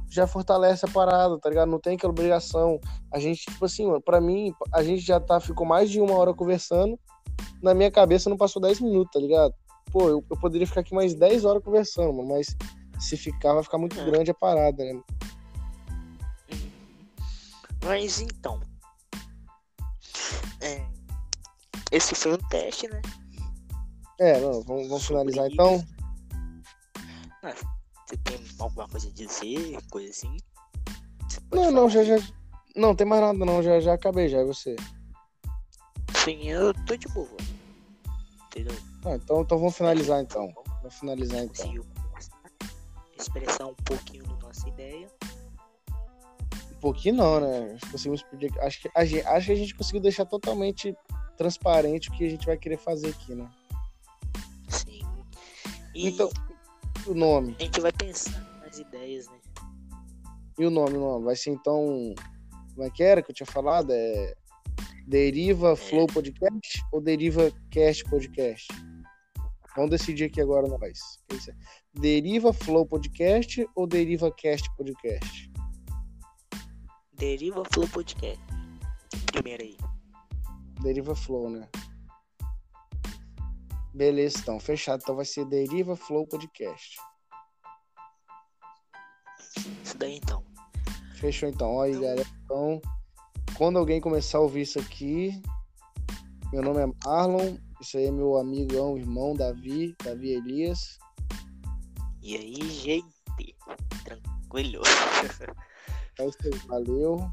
já 0.09 0.25
fortalece 0.25 0.83
a 0.83 0.89
parada, 0.91 1.37
tá 1.39 1.47
ligado? 1.47 1.69
Não 1.69 1.79
tem 1.79 1.95
aquela 1.95 2.11
obrigação. 2.11 2.79
A 3.13 3.19
gente, 3.19 3.45
tipo 3.45 3.63
assim, 3.63 3.85
mano, 3.85 4.01
pra 4.01 4.19
mim, 4.19 4.51
a 4.73 4.81
gente 4.81 5.01
já 5.03 5.19
tá, 5.19 5.39
ficou 5.39 5.67
mais 5.67 5.91
de 5.91 6.01
uma 6.01 6.15
hora 6.15 6.33
conversando. 6.33 6.99
Na 7.61 7.75
minha 7.75 7.91
cabeça 7.91 8.31
não 8.31 8.37
passou 8.37 8.59
10 8.59 8.81
minutos, 8.81 9.11
tá 9.13 9.19
ligado? 9.19 9.53
Pô, 9.91 10.09
eu, 10.09 10.23
eu 10.27 10.39
poderia 10.39 10.65
ficar 10.65 10.81
aqui 10.81 10.95
mais 10.95 11.13
10 11.13 11.45
horas 11.45 11.63
conversando, 11.63 12.13
mano, 12.13 12.29
mas 12.29 12.55
se 12.99 13.15
ficar, 13.15 13.53
vai 13.53 13.61
ficar 13.61 13.77
muito 13.77 13.99
É. 13.99 14.05
grande 14.05 14.31
a 14.31 14.33
parada, 14.33 14.83
né? 14.83 14.99
Mas 17.85 18.19
então. 18.19 18.59
É, 20.61 20.85
esse 21.91 22.15
foi 22.15 22.33
um 22.33 22.49
teste, 22.49 22.87
né? 22.87 23.01
É, 24.19 24.39
não, 24.39 24.61
vamos, 24.63 24.87
vamos 24.87 25.05
finalizar 25.05 25.45
isso. 25.45 25.53
então. 25.53 25.85
Você 28.05 28.17
tem 28.17 28.39
alguma 28.59 28.87
coisa 28.87 29.07
a 29.07 29.11
dizer, 29.11 29.79
coisa 29.91 30.09
assim? 30.09 30.37
Não, 31.51 31.71
não, 31.71 31.89
falar. 31.89 32.03
já, 32.05 32.17
já. 32.17 32.27
Não, 32.75 32.95
tem 32.95 33.05
mais 33.05 33.21
nada, 33.21 33.45
não. 33.45 33.61
Já, 33.61 33.79
já 33.79 33.93
acabei, 33.93 34.27
já. 34.27 34.41
E 34.41 34.45
você? 34.45 34.75
Sim, 36.15 36.49
eu 36.49 36.73
tô 36.85 36.95
de 36.97 37.07
boa. 37.09 37.29
Entendeu? 38.47 38.75
Ah, 39.05 39.15
então, 39.15 39.41
então 39.41 39.57
vamos 39.57 39.75
finalizar 39.75 40.21
então. 40.21 40.51
Vamos 40.81 40.95
finalizar 40.95 41.43
então. 41.43 41.85
Expressar 43.17 43.67
um 43.67 43.75
pouquinho 43.75 44.23
da 44.23 44.47
nossa 44.47 44.67
ideia. 44.67 45.07
Pouquinho 46.79 47.15
não, 47.15 47.39
né? 47.39 47.73
Acho 47.73 47.85
que 47.85 47.91
Conseguimos 47.91 48.23
pedir. 48.23 48.59
Acho 48.59 48.81
que, 48.81 48.89
a 48.95 49.05
gente, 49.05 49.27
acho 49.27 49.45
que 49.47 49.51
a 49.51 49.55
gente 49.55 49.75
conseguiu 49.75 50.01
deixar 50.01 50.25
totalmente 50.25 50.95
transparente 51.37 52.09
o 52.09 52.13
que 52.13 52.25
a 52.25 52.29
gente 52.29 52.45
vai 52.45 52.57
querer 52.57 52.77
fazer 52.77 53.09
aqui, 53.09 53.35
né? 53.35 53.49
Sim. 54.67 55.01
E 55.93 56.07
Então, 56.07 56.29
o 57.05 57.13
nome. 57.13 57.55
a 57.59 57.63
gente 57.63 57.79
vai 57.79 57.91
pensar 57.91 58.41
nas 58.61 58.77
ideias, 58.77 59.27
né? 59.27 59.37
E 60.57 60.65
o 60.65 60.69
nome, 60.69 60.97
o 60.97 60.99
nome. 60.99 61.25
Vai 61.25 61.35
ser 61.35 61.51
então. 61.51 62.13
Como 62.73 62.87
é 62.87 62.89
que 62.89 63.03
era 63.03 63.21
que 63.21 63.31
eu 63.31 63.35
tinha 63.35 63.47
falado? 63.47 63.91
É. 63.91 64.35
Deriva 65.07 65.75
Flow 65.75 66.05
Podcast 66.05 66.83
ou 66.91 67.01
Deriva 67.01 67.51
Cast 67.71 68.03
Podcast? 68.03 68.67
Vamos 69.75 69.91
decidir 69.91 70.25
aqui 70.25 70.39
agora 70.41 70.67
nós. 70.67 70.99
É? 71.47 71.99
Deriva 71.99 72.53
Flow 72.53 72.85
Podcast 72.85 73.67
ou 73.75 73.87
Deriva 73.87 74.31
Cast 74.31 74.69
Podcast? 74.75 75.49
Deriva 77.19 77.65
Flow 77.73 77.85
Podcast. 77.89 78.41
Primeiro 79.25 79.61
aí. 79.61 79.77
Deriva 80.81 81.13
Flow, 81.13 81.49
né? 81.49 81.67
Beleza, 83.93 84.37
então. 84.39 84.57
Fechado. 84.57 85.01
Então 85.03 85.17
vai 85.17 85.25
ser 85.25 85.43
Deriva 85.43 85.97
Flow 85.97 86.25
Podcast. 86.25 86.97
Isso 89.83 89.97
daí 89.97 90.15
então. 90.15 90.45
Fechou 91.15 91.49
então. 91.49 91.75
Olha 91.75 91.93
aí, 91.93 91.99
galera. 91.99 92.29
Então, 92.45 92.81
quando 93.57 93.77
alguém 93.77 93.99
começar 93.99 94.37
a 94.37 94.41
ouvir 94.41 94.61
isso 94.61 94.79
aqui, 94.79 95.41
meu 96.53 96.61
nome 96.61 96.79
é 96.79 96.87
Marlon. 97.03 97.57
Isso 97.81 97.97
aí 97.97 98.05
é 98.05 98.11
meu 98.11 98.37
amigão, 98.37 98.97
irmão 98.97 99.33
Davi, 99.33 99.93
Davi 100.01 100.29
Elias. 100.29 100.97
E 102.21 102.37
aí, 102.37 102.61
gente? 102.71 103.05
Tranquilo. 104.05 104.81
É 106.19 106.27
isso 106.27 106.37
aí. 106.43 106.59
Valeu 106.67 107.31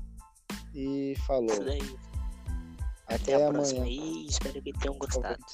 e 0.75 1.15
falou. 1.27 1.51
Isso 1.51 1.65
daí. 1.65 1.97
Até, 3.07 3.15
Até 3.15 3.35
a 3.35 3.37
amanhã. 3.37 3.53
próxima 3.53 3.85
aí. 3.85 4.27
Espero 4.29 4.63
que 4.63 4.73
tenham 4.73 4.97
gostado. 4.99 5.45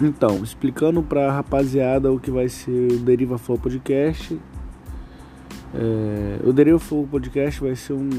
Então, 0.00 0.42
explicando 0.42 1.02
pra 1.02 1.30
rapaziada 1.30 2.10
o 2.12 2.18
que 2.18 2.30
vai 2.30 2.48
ser 2.48 2.92
o 2.92 2.98
Deriva 2.98 3.38
Flow 3.38 3.56
Podcast. 3.56 4.40
É, 5.74 6.40
o 6.44 6.52
Deriva 6.52 6.78
Flow 6.80 7.06
Podcast 7.06 7.60
vai 7.60 7.76
ser 7.76 7.92
um, 7.92 8.10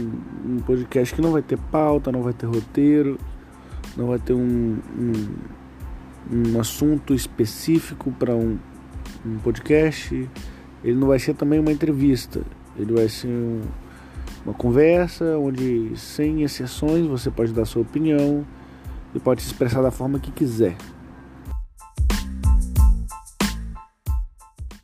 um 0.45 0.57
podcast 0.65 1.13
que 1.13 1.21
não 1.21 1.33
vai 1.33 1.41
ter 1.41 1.57
pauta, 1.57 2.11
não 2.11 2.21
vai 2.23 2.31
ter 2.33 2.45
roteiro, 2.45 3.19
não 3.97 4.07
vai 4.07 4.19
ter 4.19 4.33
um, 4.33 4.77
um, 4.97 5.27
um 6.31 6.59
assunto 6.59 7.13
específico 7.13 8.11
para 8.11 8.35
um, 8.35 8.57
um 9.25 9.37
podcast. 9.39 10.29
Ele 10.83 10.97
não 10.97 11.07
vai 11.07 11.19
ser 11.19 11.33
também 11.33 11.59
uma 11.59 11.71
entrevista, 11.71 12.41
ele 12.77 12.93
vai 12.93 13.07
ser 13.07 13.27
um- 13.27 13.61
uma 14.45 14.53
conversa 14.53 15.37
onde, 15.37 15.91
sem 15.95 16.43
exceções, 16.43 17.05
você 17.07 17.31
pode 17.31 17.53
dar 17.53 17.65
sua 17.65 17.81
opinião 17.81 18.45
e 19.15 19.19
pode 19.19 19.41
se 19.41 19.47
expressar 19.47 19.81
da 19.81 19.91
forma 19.91 20.19
que 20.19 20.31
quiser. 20.31 20.75